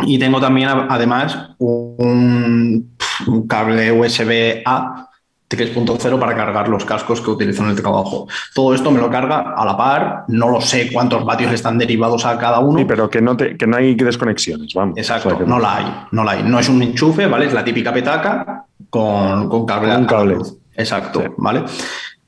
y 0.06 0.18
tengo 0.18 0.40
también, 0.40 0.68
además, 0.88 1.50
un, 1.58 2.96
un 3.26 3.46
cable 3.46 3.92
USB-A 3.92 5.07
3.0 5.48 6.18
para 6.18 6.36
cargar 6.36 6.68
los 6.68 6.84
cascos 6.84 7.20
que 7.20 7.30
utilizo 7.30 7.62
en 7.64 7.70
el 7.70 7.80
trabajo. 7.80 8.26
Todo 8.54 8.74
esto 8.74 8.90
me 8.90 9.00
lo 9.00 9.10
carga 9.10 9.54
a 9.56 9.64
la 9.64 9.76
par, 9.76 10.24
no 10.28 10.50
lo 10.50 10.60
sé 10.60 10.90
cuántos 10.92 11.24
vatios 11.24 11.52
están 11.52 11.78
derivados 11.78 12.26
a 12.26 12.36
cada 12.38 12.58
uno. 12.60 12.78
Sí, 12.78 12.84
pero 12.84 13.08
que 13.08 13.22
no, 13.22 13.36
te, 13.36 13.56
que 13.56 13.66
no 13.66 13.76
hay 13.78 13.94
desconexiones, 13.94 14.74
vamos. 14.74 14.98
Exacto, 14.98 15.28
O 15.28 15.30
sea, 15.32 15.38
que- 15.40 15.46
no 15.46 15.58
la 15.58 15.76
hay, 15.76 15.86
no 16.12 16.24
la 16.24 16.32
hay. 16.32 16.42
No 16.42 16.58
es 16.58 16.68
un 16.68 16.82
enchufe, 16.82 17.26
¿vale? 17.26 17.46
Es 17.46 17.52
la 17.54 17.64
típica 17.64 17.92
petaca 17.92 18.64
con, 18.90 19.48
con 19.48 19.64
cable. 19.66 19.88
Con 19.92 20.00
un 20.00 20.06
cable. 20.06 20.36
Exacto, 20.76 21.20
Sí. 21.22 21.26
¿vale? 21.38 21.62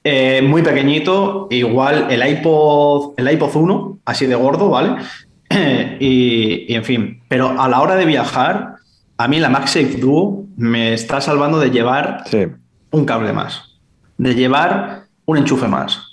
Eh, 0.03 0.41
muy 0.43 0.63
pequeñito, 0.63 1.47
igual 1.51 2.07
el 2.11 2.27
iPod, 2.27 3.13
el 3.19 3.31
iPod 3.33 3.55
1, 3.55 3.99
así 4.07 4.25
de 4.27 4.35
gordo, 4.35 4.71
¿vale? 4.71 4.97
y, 6.01 6.65
y 6.73 6.75
en 6.75 6.85
fin, 6.85 7.23
pero 7.29 7.61
a 7.61 7.69
la 7.69 7.81
hora 7.81 7.97
de 7.97 8.07
viajar, 8.07 8.77
a 9.19 9.29
mí 9.29 9.39
la 9.41 9.51
MagSafe 9.51 9.97
Duo 9.99 10.45
me 10.57 10.95
está 10.95 11.21
salvando 11.21 11.59
de 11.59 11.71
llevar 11.71 12.23
Sí. 12.27 12.47
Un 12.91 13.05
cable 13.05 13.33
más, 13.33 13.79
de 14.19 14.35
llevar 14.35 15.05
un 15.25 15.39
enchufe 15.39 15.69
más. 15.69 16.07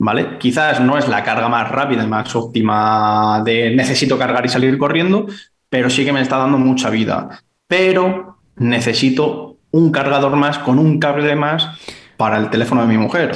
¿Vale? 0.00 0.38
Quizás 0.38 0.80
no 0.80 0.96
es 0.96 1.08
la 1.08 1.24
carga 1.24 1.48
más 1.48 1.68
rápida 1.70 2.04
y 2.04 2.06
más 2.06 2.34
óptima 2.36 3.42
de 3.44 3.74
necesito 3.74 4.16
cargar 4.16 4.46
y 4.46 4.48
salir 4.48 4.78
corriendo, 4.78 5.26
pero 5.68 5.90
sí 5.90 6.04
que 6.04 6.12
me 6.12 6.20
está 6.20 6.38
dando 6.38 6.56
mucha 6.56 6.88
vida. 6.88 7.42
Pero 7.66 8.38
necesito 8.56 9.58
un 9.72 9.90
cargador 9.90 10.36
más 10.36 10.58
con 10.58 10.78
un 10.78 11.00
cable 11.00 11.34
más 11.34 11.68
para 12.16 12.38
el 12.38 12.48
teléfono 12.48 12.82
de 12.82 12.88
mi 12.88 12.96
mujer. 12.96 13.32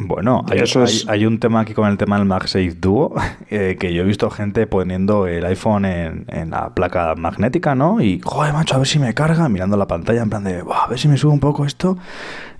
Bueno, 0.00 0.44
hay, 0.48 0.58
es- 0.84 1.08
hay 1.08 1.26
un 1.26 1.40
tema 1.40 1.60
aquí 1.60 1.74
con 1.74 1.88
el 1.88 1.98
tema 1.98 2.16
del 2.18 2.24
MagSafe 2.26 2.70
Duo, 2.80 3.14
eh, 3.50 3.76
que 3.80 3.92
yo 3.92 4.02
he 4.02 4.06
visto 4.06 4.30
gente 4.30 4.66
poniendo 4.68 5.26
el 5.26 5.44
iPhone 5.44 5.84
en, 5.84 6.24
en 6.28 6.50
la 6.50 6.72
placa 6.72 7.14
magnética, 7.16 7.74
¿no? 7.74 8.00
Y, 8.00 8.20
joder, 8.22 8.52
macho, 8.52 8.76
a 8.76 8.78
ver 8.78 8.86
si 8.86 8.98
me 9.00 9.12
carga, 9.12 9.48
mirando 9.48 9.76
la 9.76 9.86
pantalla 9.88 10.22
en 10.22 10.30
plan 10.30 10.44
de, 10.44 10.62
"Buah, 10.62 10.84
a 10.84 10.86
ver 10.88 10.98
si 11.00 11.08
me 11.08 11.16
sube 11.16 11.32
un 11.32 11.40
poco 11.40 11.64
esto. 11.64 11.98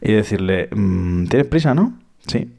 Y 0.03 0.13
decirle, 0.13 0.69
"Mm, 0.75 1.27
¿tienes 1.27 1.47
prisa, 1.47 1.75
no? 1.75 1.93
Sí. 2.27 2.53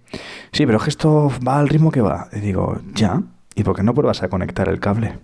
Sí, 0.53 0.65
pero 0.65 0.77
es 0.77 0.83
que 0.85 0.89
esto 0.89 1.31
va 1.45 1.59
al 1.59 1.67
ritmo 1.69 1.91
que 1.91 2.01
va. 2.01 2.27
Y 2.31 2.39
digo, 2.39 2.79
ya. 2.95 3.21
¿Y 3.55 3.63
por 3.63 3.75
qué 3.75 3.83
no 3.83 3.93
pruebas 3.93 4.23
a 4.23 4.29
conectar 4.29 4.69
el 4.69 4.79
cable? 4.79 5.19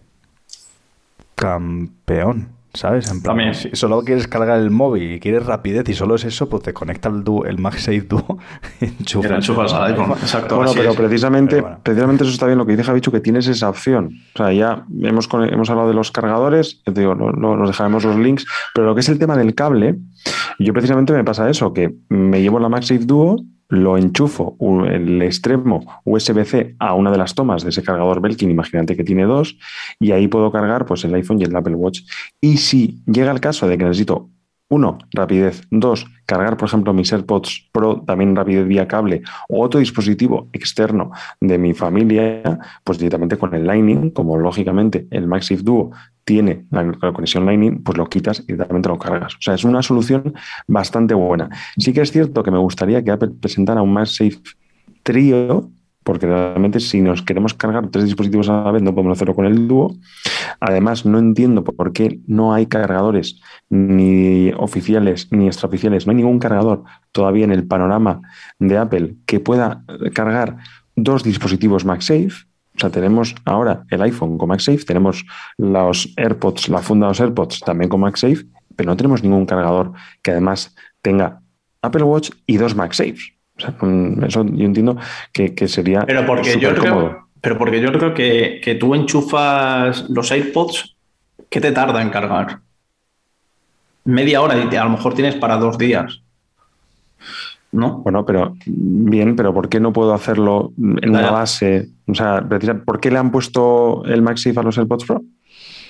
Campeón. 1.36 2.50
¿Sabes? 2.76 3.10
En 3.10 3.22
plan, 3.22 3.36
También. 3.38 3.56
si 3.56 3.70
solo 3.74 4.02
quieres 4.04 4.28
cargar 4.28 4.60
el 4.60 4.70
móvil 4.70 5.14
y 5.14 5.20
quieres 5.20 5.46
rapidez 5.46 5.88
y 5.90 5.94
solo 5.94 6.16
es 6.16 6.26
eso, 6.26 6.48
pues 6.50 6.62
te 6.64 6.74
conecta 6.74 7.10
el, 7.10 7.24
Duo- 7.24 7.46
el 7.46 7.58
MagSafe 7.58 8.02
Duo 8.02 8.38
y 8.82 8.86
enchufas. 8.86 9.32
Y 9.32 9.34
enchufas 9.34 9.74
al 9.74 9.94
iPhone. 9.94 10.12
Exacto. 10.22 10.58
Bueno, 10.58 10.72
pero 10.76 10.92
es. 10.92 10.96
precisamente, 10.98 11.56
Pero 11.56 11.62
bueno. 11.64 11.80
precisamente 11.84 12.24
eso 12.26 12.34
está 12.34 12.46
bien 12.46 12.58
lo 12.58 12.66
que 12.66 12.74
dice 12.74 12.84
Javichu, 12.84 13.12
que 13.12 13.20
tienes 13.22 13.48
esa 13.48 13.70
opción. 13.70 14.12
O 14.36 14.38
sea, 14.38 14.52
ya 14.54 14.86
hemos, 15.02 15.28
hemos 15.50 15.70
hablado 15.70 15.88
de 15.88 15.94
los 15.96 16.12
cargadores, 16.12 16.82
te 16.84 16.92
digo, 16.92 17.16
lo- 17.16 17.32
lo- 17.32 17.56
nos 17.58 17.70
dejaremos 17.70 18.04
los 18.04 18.18
links, 18.18 18.46
pero 18.74 18.88
lo 18.88 18.94
que 18.96 19.02
es 19.02 19.10
el 19.10 19.18
tema 19.20 19.36
del 19.38 19.56
cable, 19.56 19.98
yo 20.60 20.74
precisamente 20.74 21.14
me 21.14 21.24
pasa 21.24 21.50
eso, 21.50 21.74
que 21.74 21.96
me 22.10 22.42
llevo 22.42 22.60
la 22.60 22.70
MagSafe 22.70 23.06
Duo, 23.06 23.38
lo 23.68 23.98
enchufo 23.98 24.58
el 24.86 25.22
extremo 25.22 26.02
USB-C 26.04 26.76
a 26.80 26.94
una 26.94 27.12
de 27.12 27.18
las 27.18 27.36
tomas 27.36 27.64
de 27.64 27.70
ese 27.70 27.84
cargador 27.84 28.22
Belkin, 28.22 28.52
imagínate 28.52 28.96
que 28.96 29.04
tiene 29.04 29.24
dos, 29.24 29.58
y 30.00 30.12
ahí 30.12 30.28
puedo 30.28 30.52
cargar 30.52 30.86
pues 30.86 31.04
el 31.04 31.14
iPhone 31.16 31.40
y 31.40 31.44
el 31.44 31.56
Apple 31.56 31.76
Watch. 31.76 32.02
Y 32.42 32.58
si 32.58 33.02
llega 33.06 33.32
el 33.32 33.40
caso 33.40 33.68
de 33.68 33.78
que 33.78 33.84
necesito 33.84 34.30
uno, 34.70 34.98
rapidez. 35.12 35.62
Dos, 35.70 36.06
cargar, 36.26 36.58
por 36.58 36.68
ejemplo, 36.68 36.94
mis 36.94 37.12
AirPods 37.14 37.70
Pro, 37.72 38.02
también 38.02 38.36
rapidez 38.36 38.68
vía 38.68 38.88
cable, 38.88 39.22
o 39.48 39.64
otro 39.64 39.80
dispositivo 39.80 40.50
externo 40.54 41.12
de 41.40 41.58
mi 41.58 41.74
familia, 41.74 42.60
pues 42.84 42.98
directamente 42.98 43.38
con 43.38 43.54
el 43.54 43.66
Lightning, 43.68 44.10
como 44.10 44.38
lógicamente 44.38 45.08
el 45.12 45.28
MagSafe 45.28 45.62
Duo 45.62 45.92
tiene 46.24 46.66
la, 46.72 46.84
la 46.84 47.14
conexión 47.14 47.46
Lightning, 47.46 47.84
pues 47.84 47.98
lo 47.98 48.08
quitas 48.08 48.40
y 48.42 48.54
directamente 48.54 48.90
lo 48.90 48.98
cargas. 48.98 49.36
O 49.36 49.42
sea, 49.42 49.54
es 49.54 49.64
una 49.64 49.84
solución 49.84 50.34
bastante 50.68 51.14
buena. 51.14 51.50
Sí 51.78 51.94
que 51.94 52.02
es 52.02 52.12
cierto 52.12 52.42
que 52.42 52.52
me 52.52 52.58
gustaría 52.58 53.04
que 53.04 53.12
Apple 53.12 53.32
presentara 53.40 53.84
un 53.84 53.94
MagSafe 53.94 54.40
Trio, 55.04 55.70
porque 56.06 56.28
realmente 56.28 56.80
si 56.80 57.02
nos 57.02 57.24
queremos 57.24 57.56
cargar 57.56 57.90
tres 57.90 58.06
dispositivos 58.06 58.48
a 58.48 58.64
la 58.64 58.72
vez 58.72 58.84
no 58.84 58.94
podemos 58.94 59.18
hacerlo 59.18 59.34
con 59.34 59.48
el 59.48 59.68
dúo. 59.68 59.96
Además, 60.60 61.04
no 61.04 61.18
entiendo 61.18 61.64
por 61.64 61.94
qué 61.94 62.20
no 62.28 62.54
hay 62.54 62.68
cargadores 62.68 63.42
ni 63.70 64.52
oficiales 64.56 65.28
ni 65.32 65.48
extraoficiales, 65.48 66.06
no 66.06 66.12
hay 66.12 66.18
ningún 66.18 66.38
cargador 66.38 66.84
todavía 67.12 67.44
en 67.44 67.52
el 67.52 67.66
panorama 67.66 68.22
de 68.60 68.78
Apple 68.78 69.16
que 69.26 69.40
pueda 69.40 69.84
cargar 70.14 70.58
dos 70.96 71.24
dispositivos 71.24 71.86
MagSafe. 71.86 72.30
O 72.76 72.80
sea, 72.80 72.92
tenemos 72.92 73.34
ahora 73.44 73.84
el 73.90 74.04
iPhone 74.04 74.38
con 74.38 74.50
MagSafe, 74.50 74.86
tenemos 74.86 75.26
los 75.58 76.14
AirPods, 76.18 76.70
la 76.70 76.84
funda 76.84 77.08
de 77.08 77.12
los 77.12 77.20
AirPods 77.20 77.62
también 77.62 77.90
con 77.90 78.02
MagSafe, 78.02 78.46
pero 78.76 78.92
no 78.92 78.96
tenemos 78.96 79.24
ningún 79.24 79.48
cargador 79.48 79.94
que 80.22 80.32
además 80.32 80.76
tenga 81.02 81.42
Apple 81.82 82.04
Watch 82.04 82.30
y 82.46 82.58
dos 82.58 82.76
MagSafes. 82.76 83.35
O 83.58 83.62
sea, 83.62 83.74
eso 84.28 84.46
yo 84.46 84.66
entiendo 84.66 84.98
que, 85.32 85.56
que 85.56 85.68
sería 85.68 86.02
Pero 86.06 86.26
porque 86.26 86.60
yo 86.60 86.76
cómodo. 86.76 87.10
creo, 87.10 87.28
pero 87.42 87.58
porque 87.58 87.80
yo 87.82 87.92
creo 87.94 88.14
que, 88.14 88.60
que 88.64 88.76
tú 88.76 88.96
enchufas 88.96 90.10
los 90.10 90.32
AirPods, 90.32 90.96
¿qué 91.50 91.62
te 91.62 91.72
tarda 91.72 92.02
en 92.02 92.10
cargar? 92.10 92.60
Media 94.04 94.42
hora 94.42 94.58
y 94.58 94.68
te- 94.70 94.78
a 94.78 94.84
lo 94.84 94.92
mejor 94.92 95.14
tienes 95.14 95.36
para 95.36 95.58
dos 95.58 95.78
días. 95.78 96.22
¿No? 97.72 97.98
Bueno, 98.00 98.26
pero 98.26 98.56
bien, 98.66 99.36
pero 99.36 99.54
¿por 99.54 99.68
qué 99.68 99.80
no 99.80 99.92
puedo 99.92 100.14
hacerlo 100.14 100.72
en 100.78 101.10
una 101.10 101.32
base? 101.32 101.90
O 102.08 102.14
sea, 102.16 102.42
¿por 102.86 103.00
qué 103.02 103.12
le 103.12 103.18
han 103.18 103.32
puesto 103.32 104.04
el 104.06 104.22
MagSafe 104.22 104.60
a 104.60 104.64
los 104.64 104.78
AirPods 104.78 105.06
Pro? 105.06 105.22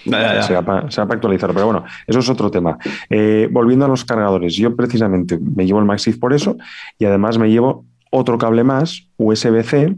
Ya, 0.05 0.41
ya, 0.41 0.47
ya. 0.47 0.61
Para 0.61 0.87
actualizar, 0.87 1.51
pero 1.53 1.65
bueno, 1.65 1.83
eso 2.07 2.19
es 2.19 2.29
otro 2.29 2.51
tema. 2.51 2.77
Eh, 3.09 3.49
volviendo 3.51 3.85
a 3.85 3.87
los 3.87 4.05
cargadores, 4.05 4.55
yo 4.55 4.75
precisamente 4.75 5.37
me 5.39 5.65
llevo 5.65 5.79
el 5.79 5.85
MagSafe 5.85 6.17
por 6.17 6.33
eso 6.33 6.57
y 6.99 7.05
además 7.05 7.37
me 7.37 7.49
llevo 7.49 7.85
otro 8.11 8.37
cable 8.37 8.63
más, 8.63 9.07
USB-C, 9.17 9.95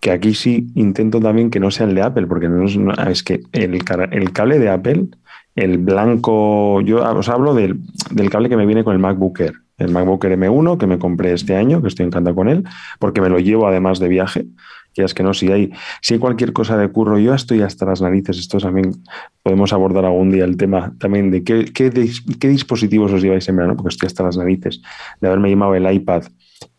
que 0.00 0.10
aquí 0.10 0.34
sí 0.34 0.68
intento 0.74 1.20
también 1.20 1.50
que 1.50 1.60
no 1.60 1.70
sea 1.70 1.86
el 1.86 1.94
de 1.94 2.02
Apple, 2.02 2.26
porque 2.26 2.48
no 2.48 2.64
es, 2.64 3.22
que 3.22 3.40
el, 3.52 3.84
cable 4.32 4.58
de 4.58 4.68
Apple, 4.68 5.06
el 5.56 5.78
blanco, 5.78 6.80
yo 6.82 7.02
os 7.02 7.28
hablo 7.28 7.54
del, 7.54 7.80
cable 8.30 8.48
que 8.48 8.56
me 8.56 8.66
viene 8.66 8.84
con 8.84 8.94
el 8.94 8.98
MacBook 8.98 9.40
el 9.78 9.92
MacBook 9.92 10.24
Air 10.24 10.38
M1 10.38 10.76
que 10.76 10.86
me 10.86 10.98
compré 10.98 11.32
este 11.32 11.56
año, 11.56 11.80
que 11.80 11.88
estoy 11.88 12.06
encantado 12.06 12.34
con 12.34 12.48
él, 12.48 12.64
porque 12.98 13.20
me 13.20 13.28
lo 13.28 13.38
llevo 13.38 13.66
además 13.66 13.98
de 14.00 14.08
viaje. 14.08 14.46
Que 14.94 15.04
es 15.04 15.14
que 15.14 15.22
no, 15.22 15.32
si 15.32 15.52
hay, 15.52 15.70
si 16.02 16.18
cualquier 16.18 16.52
cosa 16.52 16.76
de 16.76 16.88
curro, 16.88 17.18
yo 17.18 17.34
estoy 17.34 17.62
hasta 17.62 17.86
las 17.86 18.02
narices. 18.02 18.38
Esto 18.38 18.58
también 18.58 18.92
podemos 19.42 19.72
abordar 19.72 20.04
algún 20.04 20.30
día 20.30 20.44
el 20.44 20.56
tema 20.56 20.92
también 20.98 21.30
de 21.30 21.44
qué, 21.44 21.66
qué, 21.66 21.92
dis- 21.92 22.38
qué 22.38 22.48
dispositivos 22.48 23.12
os 23.12 23.22
lleváis 23.22 23.48
en 23.48 23.56
verano, 23.56 23.76
porque 23.76 23.90
estoy 23.90 24.08
hasta 24.08 24.24
las 24.24 24.36
narices 24.36 24.82
de 25.20 25.28
haberme 25.28 25.48
llevado 25.50 25.74
el 25.74 25.92
iPad 25.92 26.24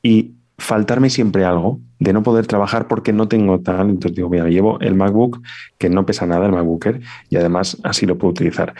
y 0.03 0.33
faltarme 0.57 1.09
siempre 1.09 1.45
algo, 1.45 1.79
de 1.99 2.11
no 2.11 2.21
poder 2.21 2.45
trabajar 2.45 2.89
porque 2.89 3.13
no 3.13 3.29
tengo 3.29 3.61
tal. 3.61 3.89
Entonces 3.89 4.17
digo, 4.17 4.29
mira, 4.29 4.49
llevo 4.49 4.77
el 4.81 4.95
MacBook, 4.95 5.41
que 5.77 5.89
no 5.89 6.05
pesa 6.05 6.25
nada 6.25 6.47
el 6.47 6.51
MacBook 6.51 6.85
Air, 6.85 7.01
y 7.29 7.37
además 7.37 7.77
así 7.83 8.05
lo 8.05 8.17
puedo 8.17 8.31
utilizar. 8.31 8.73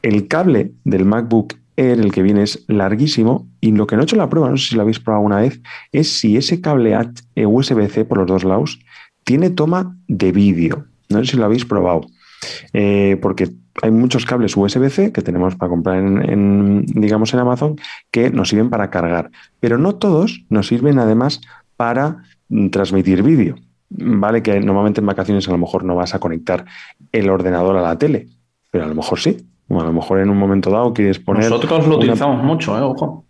El 0.00 0.26
cable 0.28 0.72
del 0.84 1.04
MacBook 1.04 1.54
el 1.78 2.10
que 2.12 2.22
viene, 2.22 2.42
es 2.42 2.64
larguísimo, 2.66 3.48
y 3.60 3.70
lo 3.70 3.86
que 3.86 3.94
no 3.94 4.02
he 4.02 4.04
hecho 4.04 4.16
la 4.16 4.28
prueba, 4.28 4.50
no 4.50 4.56
sé 4.56 4.70
si 4.70 4.74
lo 4.74 4.82
habéis 4.82 4.98
probado 4.98 5.20
alguna 5.20 5.40
vez, 5.40 5.60
es 5.92 6.18
si 6.18 6.36
ese 6.36 6.60
cable 6.60 6.98
eh, 7.36 7.46
USB-C 7.46 8.04
por 8.04 8.18
los 8.18 8.26
dos 8.26 8.44
lados 8.44 8.80
tiene 9.22 9.50
toma 9.50 9.96
de 10.08 10.32
vídeo. 10.32 10.86
No 11.08 11.20
sé 11.20 11.32
si 11.32 11.36
lo 11.36 11.44
habéis 11.44 11.64
probado. 11.64 12.02
Eh, 12.72 13.16
porque 13.22 13.50
hay 13.82 13.90
muchos 13.90 14.26
cables 14.26 14.56
USB-C 14.56 15.12
que 15.12 15.22
tenemos 15.22 15.54
para 15.54 15.70
comprar 15.70 15.98
en, 15.98 16.28
en, 16.28 16.86
digamos, 16.86 17.32
en 17.32 17.40
Amazon 17.40 17.76
que 18.10 18.30
nos 18.30 18.48
sirven 18.48 18.70
para 18.70 18.90
cargar, 18.90 19.30
pero 19.60 19.78
no 19.78 19.94
todos 19.94 20.44
nos 20.48 20.66
sirven 20.66 20.98
además 20.98 21.40
para 21.76 22.24
mm, 22.48 22.70
transmitir 22.70 23.22
vídeo. 23.22 23.56
Vale 23.90 24.42
que 24.42 24.60
normalmente 24.60 25.00
en 25.00 25.06
vacaciones 25.06 25.48
a 25.48 25.52
lo 25.52 25.58
mejor 25.58 25.84
no 25.84 25.94
vas 25.94 26.14
a 26.14 26.18
conectar 26.18 26.64
el 27.12 27.30
ordenador 27.30 27.76
a 27.76 27.82
la 27.82 27.96
tele, 27.96 28.28
pero 28.70 28.84
a 28.84 28.88
lo 28.88 28.94
mejor 28.94 29.18
sí. 29.20 29.48
O 29.68 29.80
a 29.80 29.84
lo 29.84 29.92
mejor 29.92 30.20
en 30.20 30.30
un 30.30 30.38
momento 30.38 30.70
dado 30.70 30.92
quieres 30.94 31.18
poner... 31.18 31.44
Nosotros 31.44 31.80
lo 31.86 31.86
una- 31.88 31.96
utilizamos 31.96 32.42
mucho, 32.42 32.76
¿eh? 32.78 32.80
Ojo. 32.82 33.24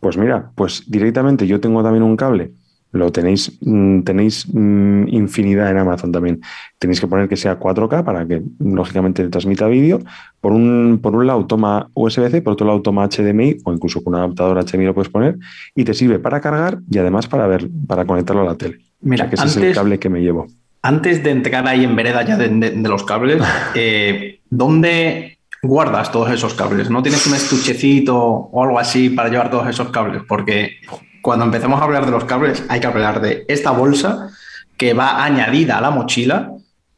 pues 0.00 0.16
mira, 0.16 0.50
pues 0.54 0.84
directamente 0.88 1.46
yo 1.46 1.60
tengo 1.60 1.82
también 1.82 2.02
un 2.02 2.16
cable. 2.16 2.52
Lo 2.92 3.12
tenéis, 3.12 3.56
mm, 3.60 4.00
tenéis 4.02 4.46
mm, 4.52 5.06
infinidad 5.08 5.70
en 5.70 5.78
Amazon 5.78 6.10
también. 6.10 6.40
Tenéis 6.78 7.00
que 7.00 7.06
poner 7.06 7.28
que 7.28 7.36
sea 7.36 7.56
4K 7.60 8.02
para 8.02 8.26
que 8.26 8.42
lógicamente 8.58 9.28
transmita 9.28 9.68
vídeo. 9.68 10.00
Por 10.40 10.50
un, 10.52 10.98
por 11.00 11.14
un 11.14 11.24
lado 11.26 11.46
toma 11.46 11.88
USB-C, 11.94 12.42
por 12.42 12.54
otro 12.54 12.66
lado 12.66 12.82
toma 12.82 13.06
HDMI 13.08 13.58
o 13.64 13.72
incluso 13.72 14.02
con 14.02 14.14
un 14.14 14.20
adaptador 14.20 14.58
HDMI 14.64 14.86
lo 14.86 14.94
puedes 14.94 15.08
poner 15.10 15.36
y 15.76 15.84
te 15.84 15.94
sirve 15.94 16.18
para 16.18 16.40
cargar 16.40 16.80
y 16.90 16.98
además 16.98 17.28
para 17.28 17.46
ver, 17.46 17.68
para 17.86 18.04
conectarlo 18.06 18.42
a 18.42 18.46
la 18.46 18.56
tele. 18.56 18.78
Mira, 19.02 19.26
O 19.26 19.28
sea 19.28 19.30
que 19.30 19.34
ese 19.36 19.46
es 19.46 19.56
el 19.68 19.74
cable 19.74 19.98
que 20.00 20.08
me 20.08 20.20
llevo. 20.20 20.46
Antes 20.82 21.22
de 21.22 21.30
entrar 21.30 21.68
ahí 21.68 21.84
en 21.84 21.94
vereda 21.94 22.24
ya 22.24 22.36
de, 22.36 22.48
de- 22.48 22.70
de 22.72 22.88
los 22.88 23.04
cables, 23.04 23.40
eh, 23.76 24.40
¿dónde 24.50 25.38
guardas 25.62 26.10
todos 26.12 26.30
esos 26.30 26.54
cables? 26.54 26.90
¿No 26.90 27.02
tienes 27.02 27.26
un 27.26 27.34
estuchecito 27.34 28.16
o 28.18 28.64
algo 28.64 28.78
así 28.78 29.10
para 29.10 29.28
llevar 29.28 29.50
todos 29.50 29.68
esos 29.68 29.90
cables? 29.90 30.22
Porque 30.28 30.76
cuando 31.22 31.44
empecemos 31.44 31.80
a 31.80 31.84
hablar 31.84 32.06
de 32.06 32.12
los 32.12 32.24
cables, 32.24 32.64
hay 32.68 32.80
que 32.80 32.86
hablar 32.86 33.20
de 33.20 33.44
esta 33.48 33.70
bolsa 33.70 34.30
que 34.76 34.94
va 34.94 35.22
añadida 35.24 35.78
a 35.78 35.80
la 35.80 35.90
mochila. 35.90 36.52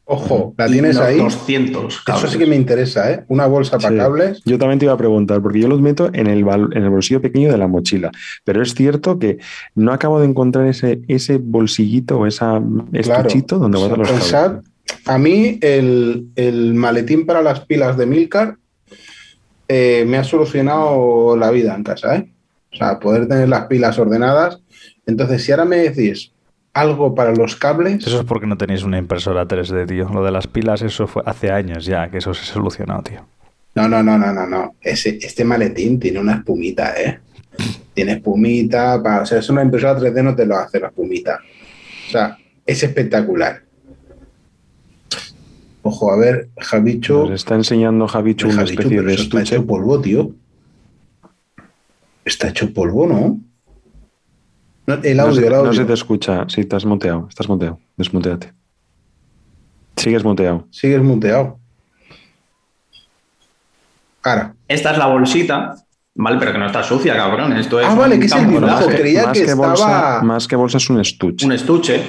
Ojo, 0.05 0.53
la 0.57 0.67
tienes 0.67 0.97
ahí. 0.97 1.17
200 1.17 2.01
cables. 2.03 2.23
Eso 2.25 2.33
sí 2.33 2.37
que 2.37 2.45
me 2.45 2.57
interesa, 2.57 3.09
¿eh? 3.09 3.23
Una 3.29 3.45
bolsa 3.47 3.77
para 3.77 3.89
Sí. 3.89 3.97
cables. 3.97 4.41
Yo 4.45 4.57
también 4.57 4.77
te 4.77 4.85
iba 4.85 4.93
a 4.93 4.97
preguntar, 4.97 5.41
porque 5.41 5.61
yo 5.61 5.69
los 5.69 5.79
meto 5.79 6.09
en 6.13 6.27
el, 6.27 6.43
bal- 6.45 6.75
en 6.75 6.83
el 6.83 6.89
bolsillo 6.89 7.21
pequeño 7.21 7.49
de 7.49 7.57
la 7.57 7.67
mochila, 7.67 8.11
pero 8.43 8.61
es 8.61 8.73
cierto 8.73 9.17
que 9.17 9.37
no 9.75 9.93
acabo 9.93 10.19
de 10.19 10.27
encontrar 10.27 10.67
ese, 10.67 11.01
ese 11.07 11.37
bolsillito 11.37 12.19
o 12.19 12.25
ese 12.27 12.39
Claro. 12.39 12.81
estuchito 12.93 13.59
donde 13.59 13.77
guardan 13.77 13.99
los 13.99 14.07
cables. 14.09 14.23
pensad, 14.23 14.55
a 15.05 15.17
mí 15.17 15.59
el, 15.61 16.27
el 16.35 16.73
maletín 16.73 17.25
para 17.25 17.41
las 17.41 17.61
pilas 17.61 17.97
de 17.97 18.05
Milcar 18.05 18.57
eh, 19.67 20.03
me 20.07 20.17
ha 20.17 20.23
solucionado 20.23 21.35
la 21.37 21.51
vida 21.51 21.75
en 21.75 21.83
casa, 21.83 22.17
¿eh? 22.17 22.29
O 22.71 22.75
sea, 22.75 22.99
poder 22.99 23.27
tener 23.27 23.49
las 23.49 23.67
pilas 23.67 23.97
ordenadas. 23.99 24.59
Entonces, 25.05 25.43
si 25.43 25.51
ahora 25.51 25.65
me 25.65 25.77
decís 25.77 26.31
algo 26.73 27.13
para 27.13 27.33
los 27.33 27.55
cables, 27.55 28.05
Eso 28.05 28.19
es 28.19 28.25
porque 28.25 28.47
no 28.47 28.57
tenéis 28.57 28.83
una 28.83 28.97
impresora 28.97 29.47
3D, 29.47 29.87
tío. 29.87 30.09
Lo 30.09 30.23
de 30.23 30.31
las 30.31 30.47
pilas, 30.47 30.81
eso 30.81 31.05
fue 31.07 31.21
hace 31.25 31.51
años 31.51 31.85
ya 31.85 32.09
que 32.09 32.17
eso 32.17 32.33
se 32.33 32.41
ha 32.41 32.53
solucionado, 32.53 33.03
tío. 33.03 33.25
no, 33.75 33.87
no, 33.87 34.01
no, 34.01 34.17
no, 34.17 34.33
no, 34.33 34.47
no. 34.47 34.75
Ese, 34.81 35.19
este 35.21 35.43
maletín 35.45 35.99
tiene 35.99 36.19
una 36.19 36.35
espumita, 36.35 36.93
¿eh? 36.99 37.19
Tiene 37.93 38.13
espumita, 38.13 39.01
para, 39.03 39.21
o 39.21 39.25
sea, 39.25 39.37
es 39.39 39.49
una 39.49 39.61
impresora 39.61 39.99
3D 39.99 40.23
no 40.23 40.35
te 40.35 40.45
lo 40.45 40.57
hace 40.57 40.79
la 40.79 40.87
espumita. 40.87 41.39
O 42.07 42.11
sea, 42.11 42.37
es 42.65 42.81
espectacular. 42.81 43.61
Ojo, 45.83 46.11
a 46.11 46.17
ver, 46.17 46.49
Javicho. 46.57 47.23
Nos 47.23 47.31
está 47.31 47.55
enseñando 47.55 48.07
Javichu 48.07 48.47
una 48.47 48.55
Javichu, 48.57 48.73
especie 48.81 48.97
pero 48.97 49.07
de 49.09 49.13
eso 49.13 49.23
está 49.23 49.41
hecho 49.41 49.65
polvo, 49.67 49.99
tío. 50.01 50.31
Está 52.25 52.47
hecho 52.49 52.73
polvo, 52.73 53.05
¿no? 53.05 53.39
No, 54.87 54.93
el 55.03 55.17
No 55.17 55.23
audio, 55.23 55.41
se, 55.41 55.47
el 55.47 55.53
audio. 55.53 55.65
no 55.67 55.73
se 55.73 55.85
te 55.85 55.93
escucha. 55.93 56.45
Sí, 56.47 56.61
estás 56.61 56.85
muteado. 56.85 57.27
Estás 57.29 57.49
muteado. 57.49 57.79
Desmuteate. 57.97 58.53
Sigues 59.97 60.23
muteado. 60.23 60.67
Sigues 60.71 61.01
muteado. 61.01 61.59
Ahora. 64.23 64.55
Esta 64.69 64.91
es 64.91 64.97
la 64.97 65.07
bolsita, 65.07 65.75
¿vale? 66.15 66.37
Pero 66.39 66.51
que 66.53 66.57
no 66.57 66.67
está 66.67 66.83
sucia, 66.83 67.15
cabrón. 67.15 67.53
Esto 67.53 67.79
es 67.79 67.87
Ah, 67.87 67.95
vale, 67.95 68.19
que 68.19 68.25
es 68.27 68.31
el 68.33 68.47
dibujo, 68.49 68.87
creía 68.87 69.23
más 69.25 69.37
que 69.39 69.45
que 69.45 69.53
bolsa, 69.53 69.73
estaba- 69.73 70.21
más 70.23 70.47
que 70.47 70.55
bolsa 70.55 70.77
es 70.77 70.89
un 70.89 70.99
estuche. 70.99 71.45
Un 71.45 71.51
estuche. 71.53 72.01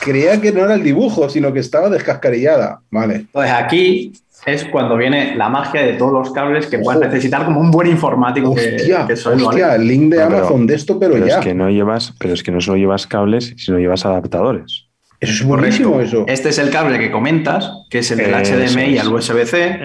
Creía 0.00 0.40
que 0.40 0.52
no 0.52 0.64
era 0.64 0.74
el 0.74 0.82
dibujo, 0.82 1.28
sino 1.28 1.52
que 1.52 1.60
estaba 1.60 1.88
descascarillada. 1.88 2.80
Vale. 2.90 3.14
Entonces 3.16 3.52
aquí 3.52 4.12
es 4.46 4.64
cuando 4.64 4.96
viene 4.96 5.36
la 5.36 5.48
magia 5.48 5.82
de 5.82 5.92
todos 5.92 6.12
los 6.12 6.32
cables 6.32 6.66
que 6.66 6.78
puedes 6.80 7.00
necesitar 7.00 7.44
como 7.44 7.60
un 7.60 7.70
buen 7.70 7.86
informático 7.88 8.52
que- 8.54 8.74
Hostia, 8.76 9.06
que, 9.06 9.14
soy, 9.16 9.34
¿vale? 9.34 9.46
hostia, 9.46 9.74
el 9.76 9.86
link 9.86 10.10
de 10.12 10.18
No, 10.18 10.26
pero- 10.28 10.38
Amazon 10.40 10.66
de 10.66 10.74
esto, 10.74 10.98
pero, 10.98 11.12
Pero 11.14 11.26
ya. 11.26 11.38
es 11.38 11.44
que 11.44 11.54
no 11.54 11.70
llevas, 11.70 12.14
pero 12.18 12.34
es 12.34 12.42
que 12.42 12.50
no 12.50 12.60
solo 12.60 12.78
llevas 12.78 13.06
cables, 13.06 13.54
sino 13.56 13.78
llevas 13.78 14.04
adaptadores. 14.04 14.86
Eso 15.20 15.32
es 15.34 15.44
buenísimo, 15.44 15.92
Correcto. 15.92 16.16
eso. 16.22 16.24
Este 16.26 16.48
es 16.48 16.58
el 16.58 16.70
cable 16.70 16.98
que 16.98 17.12
comentas, 17.12 17.70
que 17.88 17.98
es 18.00 18.10
el 18.10 18.18
del 18.18 18.34
Eso 18.34 18.54
HDMI 18.56 18.96
es. 18.96 19.00
al 19.02 19.12
USB-C. 19.12 19.78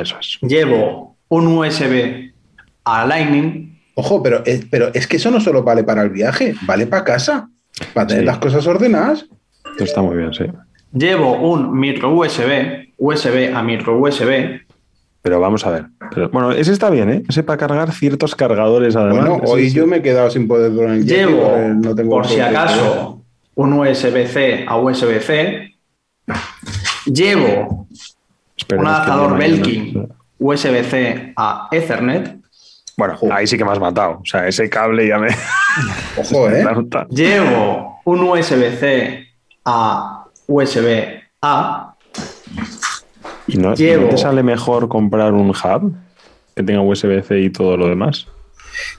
Eso 0.00 0.16
es. 0.18 0.38
Llevo 0.40 1.18
un 1.28 1.46
USB 1.48 2.27
a 2.96 3.06
Lightning. 3.06 3.78
Ojo, 3.94 4.22
pero 4.22 4.42
es, 4.46 4.64
pero 4.70 4.90
es 4.94 5.06
que 5.06 5.16
eso 5.16 5.30
no 5.30 5.40
solo 5.40 5.62
vale 5.62 5.82
para 5.84 6.02
el 6.02 6.10
viaje, 6.10 6.54
vale 6.62 6.86
para 6.86 7.04
casa. 7.04 7.48
Para 7.94 8.06
tener 8.08 8.22
Sí. 8.22 8.26
las 8.26 8.38
cosas 8.38 8.66
ordenadas. 8.66 9.26
Esto 9.72 9.84
está 9.84 10.02
muy 10.02 10.16
bien, 10.16 10.32
sí. 10.32 10.44
Llevo 10.92 11.36
un 11.50 11.78
micro 11.78 12.10
USB, 12.14 12.88
USB 12.96 13.52
a 13.54 13.62
micro 13.62 13.98
USB. 13.98 14.60
Pero 15.20 15.40
vamos 15.40 15.66
a 15.66 15.70
ver. 15.70 15.86
Pero, 16.14 16.28
bueno, 16.30 16.52
ese 16.52 16.72
está 16.72 16.90
bien, 16.90 17.10
¿eh? 17.10 17.22
Ese 17.28 17.42
para 17.42 17.58
cargar 17.58 17.92
ciertos 17.92 18.34
cargadores, 18.34 18.96
además. 18.96 19.28
Bueno, 19.28 19.42
hoy 19.46 19.68
sí. 19.68 19.76
yo 19.76 19.86
me 19.86 19.98
he 19.98 20.02
quedado 20.02 20.30
sin 20.30 20.48
poder 20.48 20.72
poner 20.72 20.90
el 20.90 21.04
Llevo, 21.06 21.42
porque 21.42 21.68
no 21.74 21.94
tengo 21.94 22.10
por 22.10 22.26
si 22.26 22.40
acaso, 22.40 23.22
un 23.54 23.72
USB-C 23.74 24.64
a 24.66 24.76
USB-C. 24.78 25.74
Llevo 27.06 27.86
Esperemos 28.56 28.86
un 28.88 28.94
adaptador 28.94 29.38
Belkin 29.38 30.08
USB-C 30.38 31.32
a 31.36 31.68
Ethernet. 31.72 32.37
Bueno, 32.98 33.16
ahí 33.32 33.46
sí 33.46 33.56
que 33.56 33.64
me 33.64 33.70
has 33.70 33.78
matado. 33.78 34.18
O 34.20 34.26
sea, 34.26 34.46
ese 34.48 34.68
cable 34.68 35.06
ya 35.06 35.18
me. 35.18 35.28
Ojo, 36.16 36.50
¿eh? 36.50 36.66
Llevo 37.10 38.00
un 38.04 38.20
USB-C 38.24 39.26
a 39.64 40.24
USB-A. 40.48 41.94
¿Y 43.46 43.56
no, 43.56 43.74
Llevo- 43.74 44.02
¿no 44.04 44.08
te 44.10 44.18
sale 44.18 44.42
mejor 44.42 44.88
comprar 44.88 45.32
un 45.32 45.50
hub 45.50 45.94
que 46.56 46.62
tenga 46.64 46.80
USB-C 46.82 47.38
y 47.38 47.50
todo 47.50 47.76
lo 47.76 47.86
demás? 47.86 48.26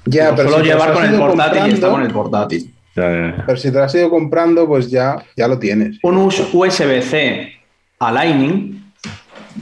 Ya, 0.06 0.34
pero 0.36 0.50
suelo 0.50 0.64
si 0.64 0.70
llevar 0.72 0.94
con 0.94 1.06
el 1.06 1.18
portátil 1.20 1.68
y 1.68 1.72
está 1.74 1.90
con 1.90 2.02
el 2.02 2.12
portátil. 2.14 2.74
Ya, 2.96 3.04
ya, 3.12 3.36
ya. 3.38 3.44
Pero 3.46 3.58
si 3.58 3.70
te 3.72 3.78
lo 3.78 3.84
has 3.84 3.96
ido 3.96 4.10
comprando, 4.10 4.66
pues 4.68 4.90
ya, 4.90 5.18
ya 5.36 5.48
lo 5.48 5.60
tienes. 5.60 6.00
Un 6.04 6.18
us- 6.18 6.48
USB-C 6.54 7.52
a 8.00 8.12
Lightning, 8.14 8.94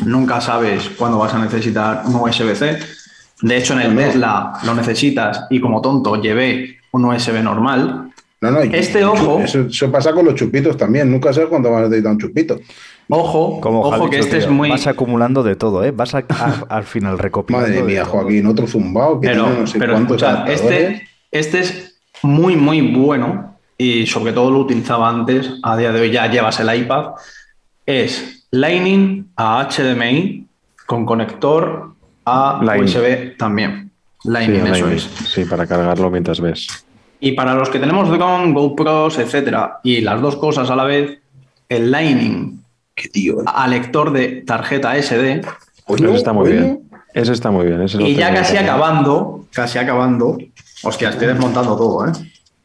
nunca 0.06 0.40
sabes 0.42 0.90
cuándo 0.90 1.18
vas 1.18 1.34
a 1.34 1.40
necesitar 1.40 2.04
un 2.06 2.16
USB-C. 2.16 2.78
De 3.42 3.58
hecho, 3.58 3.74
en 3.74 3.82
el. 3.82 3.96
Tesla 3.96 4.54
lo 4.66 4.74
necesitas 4.74 5.46
y 5.50 5.60
como 5.60 5.82
tonto 5.82 6.16
llevé 6.22 6.78
un 6.92 7.06
USB 7.06 7.42
normal. 7.44 8.12
No, 8.42 8.52
no, 8.52 8.64
y- 8.64 8.70
Este 8.74 9.04
ojo- 9.06 9.40
Eso, 9.40 9.62
eso 9.62 9.92
pasa 9.92 10.14
con 10.14 10.26
los 10.26 10.36
chupitos 10.36 10.78
también. 10.78 11.10
Nunca 11.12 11.34
sabes 11.34 11.50
cuándo 11.50 11.70
vas 11.72 11.82
a 11.82 11.84
necesitar 11.86 12.12
un 12.12 12.20
chupito. 12.20 12.60
Ojo, 13.10 13.62
Como 13.62 13.82
ojo 13.82 14.10
que 14.10 14.20
este 14.20 14.32
tío, 14.38 14.40
es 14.40 14.50
muy... 14.50 14.70
Vas 14.70 14.86
acumulando 14.86 15.42
de 15.42 15.56
todo, 15.56 15.84
¿eh? 15.84 15.92
Vas 15.92 16.14
a- 16.14 16.26
a- 16.30 16.66
al 16.70 16.84
final 16.84 17.18
recopilando. 17.18 17.68
Madre 17.68 17.84
mía. 17.84 18.06
Joaquín, 18.06 18.46
otro 18.48 18.68
zumbao 18.68 19.22
que 19.22 19.28
Pero, 19.30 19.44
tiene 19.46 19.60
no 19.62 19.68
sé 19.68 19.80
pero 19.80 19.94
cuántos 19.94 20.24
este, 20.48 21.08
este 21.32 21.60
es 21.60 22.00
muy, 22.22 22.56
muy 22.56 22.82
bueno 22.82 23.56
y 23.78 24.06
sobre 24.08 24.34
todo 24.34 24.52
lo 24.52 24.60
utilizaba 24.60 25.10
antes, 25.10 25.52
a 25.64 25.78
día 25.78 25.92
de 25.92 26.02
hoy 26.02 26.12
ya 26.12 26.28
llevas 26.28 26.60
el 26.60 26.76
iPad. 26.76 27.12
Es 27.86 28.46
Lightning 28.52 29.28
a 29.38 29.68
HDMI 29.70 30.46
con 30.86 31.06
conector 31.06 31.94
a 32.28 32.60
Lightning. 32.64 32.90
USB 32.96 33.38
también. 33.38 33.92
Lightning, 34.24 34.62
Sí, 34.62 34.66
eso 34.66 34.72
Lightning. 34.72 34.96
es. 34.98 35.04
Sí, 35.34 35.46
para 35.46 35.66
cargarlo 35.66 36.10
mientras 36.12 36.42
ves. 36.42 36.68
Y 37.20 37.32
para 37.32 37.56
los 37.56 37.70
que 37.70 37.80
tenemos 37.80 38.10
Drone, 38.10 38.54
GoPros, 38.54 39.18
etcétera, 39.18 39.80
y 39.84 40.02
las 40.02 40.22
dos 40.22 40.36
cosas 40.36 40.70
a 40.70 40.76
la 40.76 40.84
vez, 40.84 41.20
el 41.70 41.90
Lightning 41.92 42.62
Qué 42.94 43.10
tío. 43.10 43.42
¿eh? 43.42 43.46
a 43.48 43.68
lector 43.68 44.12
de 44.12 44.44
tarjeta 44.46 44.96
SD 45.02 45.42
Ese 45.88 46.14
está 46.16 46.34
muy 46.34 46.52
bien. 46.52 46.82
Ese 47.14 47.32
está 47.34 47.50
muy 47.52 47.66
bien. 47.66 47.82
ese 47.82 47.98
lo 47.98 48.06
Y 48.06 48.16
ya 48.16 48.34
casi 48.34 48.58
acabando, 48.58 49.46
casi 49.52 49.78
acabando, 49.80 50.38
hostia, 50.84 51.10
estoy 51.10 51.28
desmontando 51.28 51.76
todo, 51.78 52.08
¿eh? 52.08 52.12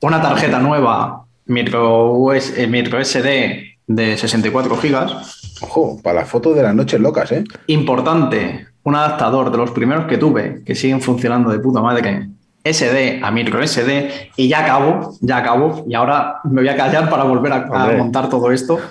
Una 0.01 0.21
tarjeta 0.21 0.59
nueva, 0.59 1.25
micro, 1.47 2.13
US 2.13 2.53
eh, 2.59 2.67
micro 2.67 3.03
SD 3.03 3.77
de 3.87 4.17
64 4.17 4.77
gigas. 4.79 5.59
Ojo, 5.63 6.01
para 6.03 6.21
las 6.21 6.29
fotos 6.29 6.57
de 6.57 6.63
las 6.63 6.75
noches 6.75 7.01
locas, 7.01 7.31
¿eh? 7.33 7.45
Importante, 7.69 8.67
un 8.85 8.95
adaptador 8.95 9.51
de 9.51 9.59
los 9.59 9.71
primeros 9.71 10.07
que 10.07 10.19
tuve, 10.19 10.63
que 10.65 10.75
siguen 10.75 11.01
funcionando 11.01 11.51
de 11.51 11.59
puta 11.59 11.81
madre, 11.81 12.29
SD 12.65 13.21
a 13.23 13.31
micro 13.31 13.67
SD, 13.67 14.31
y 14.37 14.49
ya 14.49 14.65
acabo, 14.65 15.17
ya 15.21 15.39
acabo, 15.39 15.85
y 15.89 15.95
ahora 15.95 16.41
me 16.45 16.63
voy 16.63 16.69
a 16.69 16.77
callar 16.77 17.11
para 17.11 17.25
volver 17.25 17.53
a, 17.53 17.67
montar 17.97 18.29
todo 18.29 18.51
esto. 18.53 18.79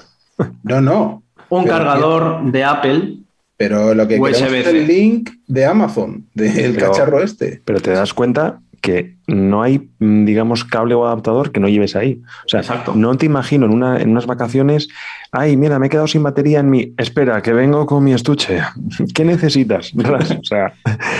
No, 0.63 0.81
no. 0.81 1.21
Un 1.49 1.65
Pero, 1.65 1.75
cargador 1.75 2.51
de 2.51 2.63
Apple, 2.63 3.17
Pero 3.57 3.93
lo 3.93 4.07
que 4.07 4.15
es 4.15 4.41
el 4.41 4.87
link 4.87 5.29
de 5.45 5.65
Amazon, 5.65 6.25
del 6.33 6.73
Pero- 6.73 6.91
cacharro 6.91 7.21
este. 7.21 7.61
Pero 7.63 7.79
te 7.79 7.91
das 7.91 8.11
cuenta 8.11 8.59
que 8.81 9.15
no 9.27 9.61
hay, 9.61 9.89
mm, 9.99 10.25
digamos, 10.25 10.65
cable 10.65 10.95
o 10.95 11.05
adaptador 11.05 11.51
que 11.51 11.59
no 11.59 11.69
lleves 11.69 11.95
ahí. 11.95 12.21
O 12.45 12.49
sea, 12.49 12.61
Exacto. 12.61 12.93
no 12.95 13.15
te 13.15 13.27
imagino 13.27 13.65
en, 13.65 13.73
una, 13.73 14.01
en 14.01 14.09
unas 14.09 14.25
vacaciones, 14.25 14.89
ay, 15.31 15.55
mira, 15.55 15.79
me 15.79 15.87
he 15.87 15.89
quedado 15.89 16.07
sin 16.07 16.23
batería 16.23 16.59
en 16.59 16.69
mi... 16.69 16.93
Espera, 16.97 17.41
que 17.41 17.53
vengo 17.53 17.85
con 17.85 18.03
mi 18.03 18.13
estuche. 18.13 18.61
¿Qué 19.13 19.23
necesitas? 19.23 19.91
o 19.95 20.43
sea, 20.43 20.73